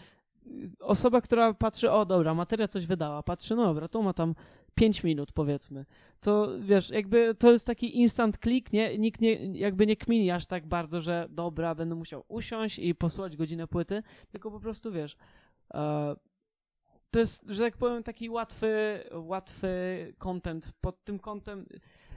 osoba, 0.81 1.21
która 1.21 1.55
patrzy, 1.55 1.91
o 1.91 2.07
dobra, 2.07 2.35
materia 2.35 2.69
coś 2.69 2.87
wydała, 2.87 3.23
patrzy, 3.23 3.57
no 3.57 3.65
dobra, 3.65 3.89
to 3.89 4.03
ma 4.03 4.13
tam 4.13 4.35
5 4.75 5.05
minut 5.05 5.33
powiedzmy. 5.33 5.85
To 6.21 6.49
wiesz, 6.61 6.91
jakby 6.91 7.35
to 7.35 7.53
jest 7.53 7.67
taki 7.67 7.99
instant 7.99 8.39
click, 8.39 8.73
nie? 8.73 8.99
Nikt 8.99 9.21
nie, 9.21 9.59
jakby 9.59 9.87
nie 9.87 9.97
kmini 9.97 10.31
aż 10.31 10.47
tak 10.47 10.67
bardzo, 10.67 11.01
że 11.01 11.27
dobra, 11.31 11.75
będę 11.75 11.95
musiał 11.95 12.25
usiąść 12.29 12.79
i 12.79 12.95
posłuchać 12.95 13.37
godzinę 13.37 13.67
płyty, 13.67 14.03
tylko 14.29 14.51
po 14.51 14.61
prostu 14.61 14.93
wiesz, 14.93 15.17
e, 15.75 16.17
to 17.10 17.18
jest, 17.18 17.44
że 17.47 17.62
tak 17.62 17.76
powiem, 17.76 18.02
taki 18.02 18.30
łatwy, 18.30 19.05
łatwy 19.12 19.68
content. 20.18 20.72
Pod 20.80 21.05
tym 21.05 21.18
kątem, 21.18 21.66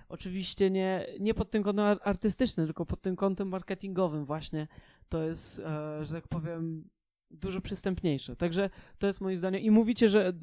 oczywiście 0.09 0.69
nie, 0.69 1.07
nie 1.19 1.33
pod 1.33 1.51
tym 1.51 1.63
kątem 1.63 1.85
ar- 1.85 1.99
artystycznym, 2.03 2.67
tylko 2.67 2.85
pod 2.85 3.01
tym 3.01 3.15
kątem 3.15 3.47
marketingowym 3.47 4.25
właśnie. 4.25 4.67
To 5.09 5.23
jest, 5.23 5.59
e, 5.59 6.05
że 6.05 6.13
tak 6.13 6.27
powiem, 6.27 6.89
dużo 7.31 7.61
przystępniejsze. 7.61 8.35
Także 8.35 8.69
to 8.99 9.07
jest 9.07 9.21
moim 9.21 9.37
zdaniem. 9.37 9.61
I 9.61 9.71
mówicie, 9.71 10.09
że 10.09 10.27
e, 10.27 10.33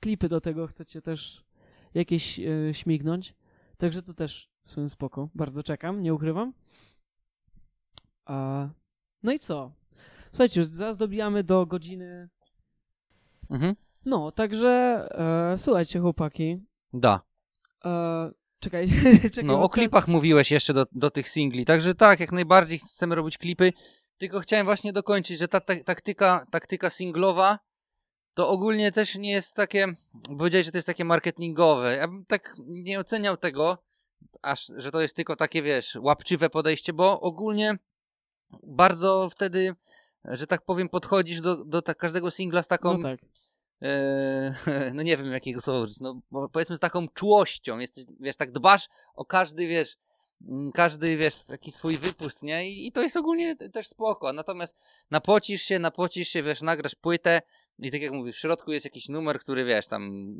klipy 0.00 0.28
do 0.28 0.40
tego 0.40 0.66
chcecie 0.66 1.02
też 1.02 1.44
jakieś 1.94 2.40
e, 2.40 2.74
śmignąć. 2.74 3.34
Także 3.76 4.02
to 4.02 4.14
też 4.14 4.50
w 4.64 4.70
sumie 4.70 4.88
spoko. 4.88 5.28
Bardzo 5.34 5.62
czekam, 5.62 6.02
nie 6.02 6.14
ukrywam. 6.14 6.52
A, 8.24 8.68
no 9.22 9.32
i 9.32 9.38
co? 9.38 9.72
Słuchajcie, 10.32 10.60
już 10.60 10.68
zaraz 10.70 10.98
dobijamy 10.98 11.44
do 11.44 11.66
godziny 11.66 12.28
Mhm. 13.50 13.76
no, 14.04 14.32
także 14.32 14.68
e, 15.52 15.58
słuchajcie, 15.58 16.00
chłopaki. 16.00 16.58
Da. 16.92 17.20
E, 17.84 18.30
czekaj, 18.60 18.88
czekaj. 19.34 19.44
No 19.44 19.62
o 19.62 19.68
klipach 19.68 20.08
mówiłeś 20.08 20.50
jeszcze 20.50 20.74
do, 20.74 20.86
do 20.92 21.10
tych 21.10 21.28
singli, 21.28 21.64
także 21.64 21.94
tak, 21.94 22.20
jak 22.20 22.32
najbardziej 22.32 22.78
chcemy 22.78 23.14
robić 23.14 23.38
klipy, 23.38 23.72
tylko 24.18 24.40
chciałem 24.40 24.66
właśnie 24.66 24.92
dokończyć, 24.92 25.38
że 25.38 25.48
ta, 25.48 25.60
ta 25.60 25.74
taktyka, 25.84 26.46
taktyka 26.50 26.90
singlowa 26.90 27.58
to 28.34 28.48
ogólnie 28.48 28.92
też 28.92 29.14
nie 29.14 29.30
jest 29.30 29.54
takie, 29.54 29.86
powiedziałeś, 30.38 30.66
że 30.66 30.72
to 30.72 30.78
jest 30.78 30.86
takie 30.86 31.04
marketingowe, 31.04 31.96
ja 31.96 32.08
bym 32.08 32.24
tak 32.24 32.54
nie 32.66 33.00
oceniał 33.00 33.36
tego, 33.36 33.78
aż, 34.42 34.72
że 34.76 34.90
to 34.90 35.00
jest 35.00 35.16
tylko 35.16 35.36
takie, 35.36 35.62
wiesz, 35.62 35.98
łapczywe 36.00 36.50
podejście, 36.50 36.92
bo 36.92 37.20
ogólnie 37.20 37.78
bardzo 38.62 39.30
wtedy, 39.30 39.74
że 40.24 40.46
tak 40.46 40.64
powiem, 40.64 40.88
podchodzisz 40.88 41.40
do, 41.40 41.64
do 41.64 41.82
ta, 41.82 41.94
każdego 41.94 42.30
singla 42.30 42.62
z 42.62 42.68
taką 42.68 42.96
No 42.96 43.02
tak. 43.02 43.20
Eee, 43.80 44.52
no 44.94 45.02
nie 45.02 45.16
wiem 45.16 45.32
jakiego 45.32 45.60
słowa 45.60 45.80
użyć, 45.80 46.00
no 46.00 46.20
powiedzmy 46.52 46.76
z 46.76 46.80
taką 46.80 47.08
czułością, 47.08 47.78
jesteś, 47.78 48.04
wiesz, 48.20 48.36
tak 48.36 48.52
dbasz 48.52 48.88
o 49.14 49.24
każdy, 49.24 49.66
wiesz, 49.66 49.96
mm, 50.48 50.72
każdy, 50.72 51.16
wiesz, 51.16 51.44
taki 51.44 51.70
swój 51.70 51.96
wypust, 51.96 52.42
nie? 52.42 52.70
I, 52.70 52.86
i 52.86 52.92
to 52.92 53.02
jest 53.02 53.16
ogólnie 53.16 53.56
też 53.56 53.88
spoko, 53.88 54.32
natomiast 54.32 54.80
napocisz 55.10 55.62
się, 55.62 55.78
napocisz 55.78 56.28
się, 56.28 56.42
wiesz, 56.42 56.62
nagrasz 56.62 56.94
płytę 56.94 57.42
i 57.78 57.90
tak 57.90 58.02
jak 58.02 58.12
mówię, 58.12 58.32
w 58.32 58.38
środku 58.38 58.72
jest 58.72 58.84
jakiś 58.84 59.08
numer, 59.08 59.40
który, 59.40 59.64
wiesz, 59.64 59.88
tam 59.88 60.34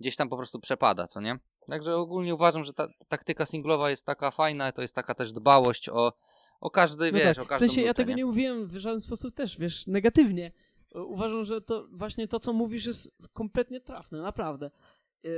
gdzieś 0.00 0.16
tam 0.16 0.28
po 0.28 0.36
prostu 0.36 0.60
przepada, 0.60 1.06
co 1.06 1.20
nie? 1.20 1.38
Także 1.66 1.96
ogólnie 1.96 2.34
uważam, 2.34 2.64
że 2.64 2.72
ta 2.72 2.86
taktyka 3.08 3.46
singlowa 3.46 3.90
jest 3.90 4.06
taka 4.06 4.30
fajna, 4.30 4.72
to 4.72 4.82
jest 4.82 4.94
taka 4.94 5.14
też 5.14 5.32
dbałość 5.32 5.88
o, 5.88 6.12
o 6.60 6.70
każdy, 6.70 7.12
No 7.12 7.18
wiesz, 7.18 7.36
tak. 7.36 7.42
o 7.42 7.44
W 7.44 7.48
każdą 7.48 7.66
sensie 7.66 7.82
ja 7.82 7.94
tego 7.94 8.10
nie? 8.10 8.16
nie 8.16 8.26
mówiłem 8.26 8.66
w 8.66 8.76
żaden 8.76 9.00
sposób 9.00 9.34
też, 9.34 9.58
wiesz, 9.58 9.86
negatywnie. 9.86 10.52
E, 10.94 11.02
Uważam, 11.02 11.44
że 11.44 11.60
to 11.60 11.88
właśnie 11.92 12.28
to, 12.28 12.40
co 12.40 12.52
mówisz, 12.52 12.86
jest 12.86 13.10
kompletnie 13.32 13.80
trafne, 13.80 14.20
naprawdę. 14.22 14.70
E, 15.24 15.28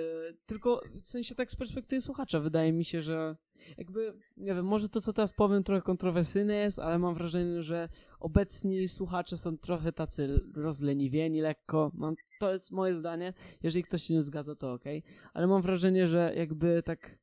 tylko 0.46 0.82
w 1.02 1.06
sensie 1.06 1.34
tak 1.34 1.50
z 1.50 1.56
perspektywy 1.56 2.02
słuchacza 2.02 2.40
wydaje 2.40 2.72
mi 2.72 2.84
się, 2.84 3.02
że 3.02 3.36
jakby, 3.78 4.14
nie 4.36 4.54
wiem, 4.54 4.66
może 4.66 4.88
to, 4.88 5.00
co 5.00 5.12
teraz 5.12 5.32
powiem, 5.32 5.62
trochę 5.62 5.82
kontrowersyjne 5.82 6.54
jest, 6.54 6.78
ale 6.78 6.98
mam 6.98 7.14
wrażenie, 7.14 7.62
że 7.62 7.88
obecni 8.20 8.88
słuchacze 8.88 9.38
są 9.38 9.58
trochę 9.58 9.92
tacy 9.92 10.40
rozleniwieni 10.56 11.40
lekko. 11.40 11.90
Mam, 11.94 12.14
to 12.40 12.52
jest 12.52 12.70
moje 12.70 12.94
zdanie. 12.94 13.32
Jeżeli 13.62 13.84
ktoś 13.84 14.02
się 14.02 14.14
nie 14.14 14.22
zgadza, 14.22 14.54
to 14.54 14.72
okej. 14.72 15.02
Ale 15.32 15.46
mam 15.46 15.62
wrażenie, 15.62 16.08
że 16.08 16.32
jakby 16.36 16.82
tak 16.82 17.18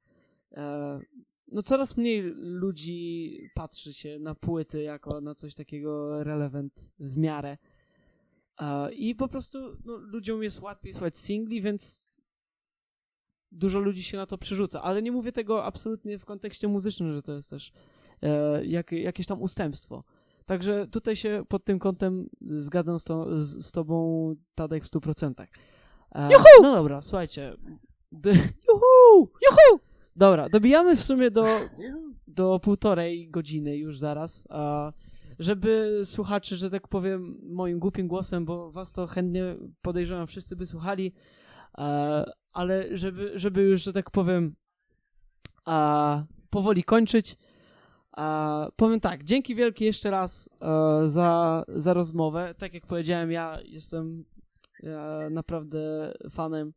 e, 0.51 0.99
no 1.51 1.61
coraz 1.61 1.97
mniej 1.97 2.21
ludzi 2.37 3.37
patrzy 3.53 3.93
się 3.93 4.19
na 4.19 4.35
płyty 4.35 4.81
jako 4.81 5.21
na 5.21 5.35
coś 5.35 5.55
takiego 5.55 6.23
relevant 6.23 6.91
w 6.99 7.17
miarę. 7.17 7.57
E, 8.61 8.93
I 8.93 9.15
po 9.15 9.27
prostu 9.27 9.59
no, 9.85 9.97
ludziom 9.97 10.43
jest 10.43 10.61
łatwiej 10.61 10.93
słuchać 10.93 11.17
singli, 11.17 11.61
więc 11.61 12.11
dużo 13.51 13.79
ludzi 13.79 14.03
się 14.03 14.17
na 14.17 14.25
to 14.25 14.37
przerzuca. 14.37 14.81
Ale 14.81 15.01
nie 15.01 15.11
mówię 15.11 15.31
tego 15.31 15.65
absolutnie 15.65 16.19
w 16.19 16.25
kontekście 16.25 16.67
muzycznym, 16.67 17.13
że 17.13 17.21
to 17.21 17.33
jest 17.33 17.49
też 17.49 17.71
e, 18.23 18.65
jak, 18.65 18.91
jakieś 18.91 19.27
tam 19.27 19.41
ustępstwo. 19.41 20.03
Także 20.45 20.87
tutaj 20.87 21.15
się 21.15 21.43
pod 21.47 21.63
tym 21.63 21.79
kątem 21.79 22.29
zgadzam 22.41 22.99
z, 22.99 23.03
to, 23.03 23.39
z, 23.39 23.65
z 23.65 23.71
tobą, 23.71 24.35
Tadek, 24.55 24.83
w 24.85 24.91
100%. 24.91 25.33
E, 26.15 26.29
No 26.61 26.75
dobra, 26.75 27.01
słuchajcie. 27.01 27.55
D- 28.11 28.31
Juhu! 28.69 29.17
Juhu! 29.19 29.79
Dobra, 30.15 30.49
dobijamy 30.49 30.95
w 30.95 31.03
sumie 31.03 31.31
do, 31.31 31.45
do 32.27 32.59
półtorej 32.59 33.29
godziny 33.29 33.77
już 33.77 33.97
zaraz. 33.99 34.47
A 34.49 34.93
żeby 35.39 36.01
słuchacze, 36.03 36.55
że 36.55 36.69
tak 36.69 36.87
powiem, 36.87 37.39
moim 37.43 37.79
głupim 37.79 38.07
głosem, 38.07 38.45
bo 38.45 38.71
was 38.71 38.93
to 38.93 39.07
chętnie 39.07 39.55
podejrzewam, 39.81 40.27
wszyscy 40.27 40.55
by 40.55 40.65
słuchali, 40.65 41.13
e, 41.77 42.31
ale 42.53 42.97
żeby, 42.97 43.31
żeby 43.35 43.61
już, 43.61 43.83
że 43.83 43.93
tak 43.93 44.11
powiem, 44.11 44.55
a, 45.65 46.23
powoli 46.49 46.83
kończyć. 46.83 47.37
A, 48.11 48.67
powiem 48.75 48.99
tak, 48.99 49.23
dzięki 49.23 49.55
wielkie 49.55 49.85
jeszcze 49.85 50.11
raz 50.11 50.49
e, 50.61 51.07
za, 51.07 51.63
za 51.67 51.93
rozmowę. 51.93 52.55
Tak 52.57 52.73
jak 52.73 52.85
powiedziałem, 52.85 53.31
ja 53.31 53.59
jestem 53.65 54.25
e, 54.83 55.27
naprawdę 55.29 56.13
fanem 56.29 56.73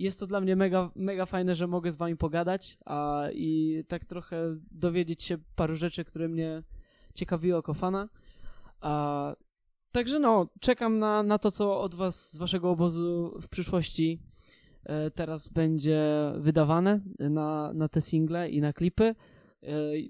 jest 0.00 0.20
to 0.20 0.26
dla 0.26 0.40
mnie 0.40 0.56
mega, 0.56 0.90
mega 0.94 1.26
fajne, 1.26 1.54
że 1.54 1.66
mogę 1.66 1.92
z 1.92 1.96
wami 1.96 2.16
pogadać 2.16 2.78
a, 2.84 3.24
i 3.32 3.82
tak 3.88 4.04
trochę 4.04 4.56
dowiedzieć 4.70 5.22
się 5.22 5.38
paru 5.54 5.76
rzeczy, 5.76 6.04
które 6.04 6.28
mnie 6.28 6.62
ciekawiły 7.14 7.56
jako 7.56 7.74
fana. 7.74 8.08
A, 8.80 9.34
także 9.92 10.18
no, 10.18 10.46
czekam 10.60 10.98
na, 10.98 11.22
na 11.22 11.38
to, 11.38 11.50
co 11.50 11.80
od 11.80 11.94
was 11.94 12.32
z 12.32 12.38
waszego 12.38 12.70
obozu 12.70 13.38
w 13.40 13.48
przyszłości 13.48 14.20
e, 14.84 15.10
teraz 15.10 15.48
będzie 15.48 16.00
wydawane 16.36 17.00
na, 17.18 17.72
na 17.74 17.88
te 17.88 18.00
single 18.00 18.50
i 18.50 18.60
na 18.60 18.72
klipy. 18.72 19.04
E, 19.04 19.14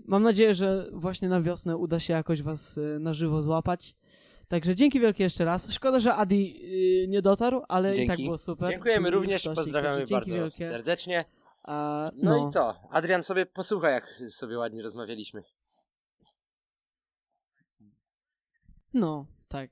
mam 0.04 0.22
nadzieję, 0.22 0.54
że 0.54 0.86
właśnie 0.92 1.28
na 1.28 1.42
wiosnę 1.42 1.76
uda 1.76 2.00
się 2.00 2.12
jakoś 2.12 2.42
was 2.42 2.78
e, 2.78 2.98
na 2.98 3.14
żywo 3.14 3.42
złapać. 3.42 3.96
Także 4.48 4.74
dzięki 4.74 5.00
wielkie 5.00 5.24
jeszcze 5.24 5.44
raz. 5.44 5.72
Szkoda, 5.72 6.00
że 6.00 6.14
Adi 6.14 6.60
y, 7.04 7.08
nie 7.08 7.22
dotarł, 7.22 7.62
ale 7.68 7.88
i 7.90 7.92
tak 7.92 8.06
Dzięki. 8.06 8.24
było 8.24 8.38
super. 8.38 8.70
Dziękujemy 8.70 9.10
Był 9.10 9.20
również, 9.20 9.40
sztosik, 9.42 9.56
pozdrawiamy 9.56 9.96
także 9.96 10.06
dzięki 10.06 10.30
bardzo 10.30 10.34
wielkie. 10.34 10.68
serdecznie. 10.70 11.24
A, 11.62 12.10
No, 12.16 12.38
no, 12.38 12.48
i 12.48 12.52
co? 12.52 12.74
Adrian 12.90 13.22
sobie 13.22 13.46
posłucha, 13.46 13.90
jak 13.90 14.22
sobie 14.30 14.58
ładnie 14.58 14.82
rozmawialiśmy. 14.82 15.42
No, 18.94 19.26
tak. 19.48 19.70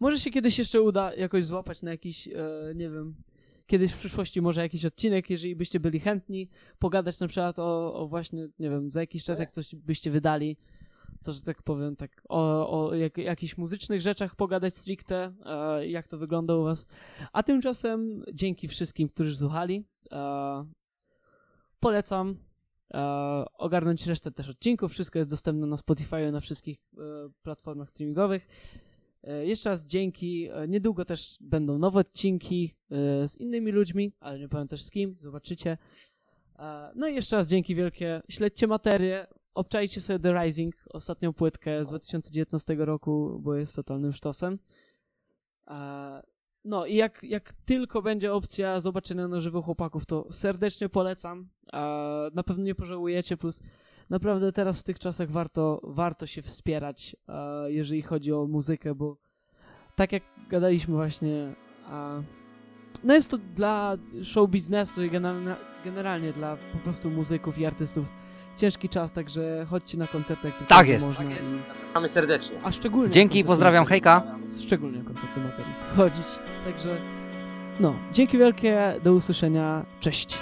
Może 0.00 0.20
się 0.20 0.30
kiedyś 0.30 0.58
jeszcze 0.58 0.82
uda 0.82 1.14
jakoś 1.14 1.44
złapać 1.44 1.82
na 1.82 1.90
jakiś, 1.90 2.28
e, 2.28 2.32
nie 2.74 2.90
wiem, 2.90 3.14
kiedyś 3.66 3.92
w 3.92 3.98
przyszłości 3.98 4.40
może 4.40 4.60
jakiś 4.60 4.84
odcinek, 4.84 5.30
jeżeli 5.30 5.56
byście 5.56 5.80
byli 5.80 6.00
chętni, 6.00 6.48
pogadać 6.78 7.20
na 7.20 7.28
przykład 7.28 7.58
o, 7.58 7.94
o 7.94 8.08
właśnie, 8.08 8.48
nie 8.58 8.70
wiem, 8.70 8.92
za 8.92 9.00
jakiś 9.00 9.24
czas, 9.24 9.38
jak 9.38 9.52
coś 9.52 9.74
byście 9.74 10.10
wydali, 10.10 10.56
to, 11.22 11.32
że 11.32 11.42
tak 11.42 11.62
powiem, 11.62 11.96
tak, 11.96 12.22
o, 12.28 12.70
o 12.70 12.94
jak, 12.94 13.18
jakichś 13.18 13.56
muzycznych 13.56 14.00
rzeczach 14.00 14.36
pogadać 14.36 14.76
stricte, 14.76 15.32
e, 15.46 15.86
jak 15.88 16.08
to 16.08 16.18
wygląda 16.18 16.56
u 16.56 16.64
was. 16.64 16.86
A 17.32 17.42
tymczasem 17.42 18.24
dzięki 18.34 18.68
wszystkim, 18.68 19.08
którzy 19.08 19.36
słuchali. 19.36 19.84
E, 20.12 20.66
polecam 21.80 22.36
ogarnąć 23.54 24.06
resztę 24.06 24.30
też 24.30 24.48
odcinków. 24.48 24.92
Wszystko 24.92 25.18
jest 25.18 25.30
dostępne 25.30 25.66
na 25.66 25.76
Spotify, 25.76 26.32
na 26.32 26.40
wszystkich 26.40 26.78
e, 26.98 27.00
platformach 27.42 27.90
streamingowych. 27.90 28.46
E, 29.24 29.46
Jeszcze 29.46 29.70
raz 29.70 29.86
dzięki. 29.86 30.48
E, 30.52 30.68
Niedługo 30.68 31.04
też 31.04 31.38
będą 31.40 31.78
nowe 31.78 32.00
odcinki 32.00 32.74
e, 32.90 33.28
z 33.28 33.36
innymi 33.36 33.72
ludźmi, 33.72 34.12
ale 34.20 34.38
nie 34.38 34.48
powiem 34.48 34.68
też 34.68 34.82
z 34.82 34.90
kim, 34.90 35.16
zobaczycie. 35.20 35.78
E, 36.58 36.92
No 36.94 37.08
i 37.08 37.14
jeszcze 37.14 37.36
raz 37.36 37.48
dzięki 37.48 37.74
wielkie. 37.74 38.22
Śledźcie 38.28 38.66
materię, 38.66 39.26
obczajcie 39.54 40.00
sobie 40.00 40.18
The 40.18 40.44
Rising, 40.44 40.74
ostatnią 40.90 41.32
płytkę 41.32 41.84
z 41.84 41.88
2019 41.88 42.74
roku, 42.74 43.38
bo 43.42 43.54
jest 43.54 43.76
totalnym 43.76 44.12
sztosem. 44.12 44.58
No 46.68 46.86
i 46.86 46.94
jak, 46.94 47.22
jak 47.22 47.52
tylko 47.52 48.02
będzie 48.02 48.32
opcja 48.34 48.80
zobaczenia 48.80 49.28
na 49.28 49.40
żywo 49.40 49.62
chłopaków, 49.62 50.06
to 50.06 50.26
serdecznie 50.30 50.88
polecam. 50.88 51.48
Na 52.34 52.42
pewno 52.42 52.64
nie 52.64 52.74
pożałujecie, 52.74 53.36
plus 53.36 53.62
naprawdę 54.10 54.52
teraz 54.52 54.80
w 54.80 54.84
tych 54.84 54.98
czasach 54.98 55.30
warto, 55.30 55.80
warto 55.84 56.26
się 56.26 56.42
wspierać, 56.42 57.16
jeżeli 57.66 58.02
chodzi 58.02 58.32
o 58.32 58.46
muzykę, 58.46 58.94
bo 58.94 59.16
tak 59.96 60.12
jak 60.12 60.22
gadaliśmy 60.48 60.94
właśnie, 60.94 61.54
no 63.04 63.14
jest 63.14 63.30
to 63.30 63.38
dla 63.38 63.96
show 64.22 64.50
biznesu 64.50 65.04
i 65.04 65.10
generalnie, 65.84 66.32
dla 66.32 66.56
po 66.72 66.78
prostu 66.78 67.10
muzyków 67.10 67.58
i 67.58 67.66
artystów 67.66 68.06
ciężki 68.56 68.88
czas, 68.88 69.12
także 69.12 69.66
chodźcie 69.70 69.98
na 69.98 70.06
koncerty, 70.06 70.46
jak 70.46 70.56
tylko 70.56 70.68
Tak 70.68 70.88
jest. 70.88 71.06
Można 71.06 71.24
Tak 71.24 71.30
jest. 71.30 71.44
Mamy 71.94 72.08
serdecznie. 72.08 72.56
A 72.62 72.72
szczególnie 72.72 73.10
Dzięki, 73.10 73.32
koncerty. 73.38 73.46
pozdrawiam, 73.48 73.84
hejka. 73.86 74.22
szczególnie 74.60 75.02
koncerty 75.04 75.40
materii 75.40 75.74
chodzić. 75.96 76.26
Także 76.64 76.96
no, 77.80 77.94
dzięki 78.12 78.38
wielkie, 78.38 78.94
do 79.04 79.12
usłyszenia, 79.14 79.84
cześć. 80.00 80.38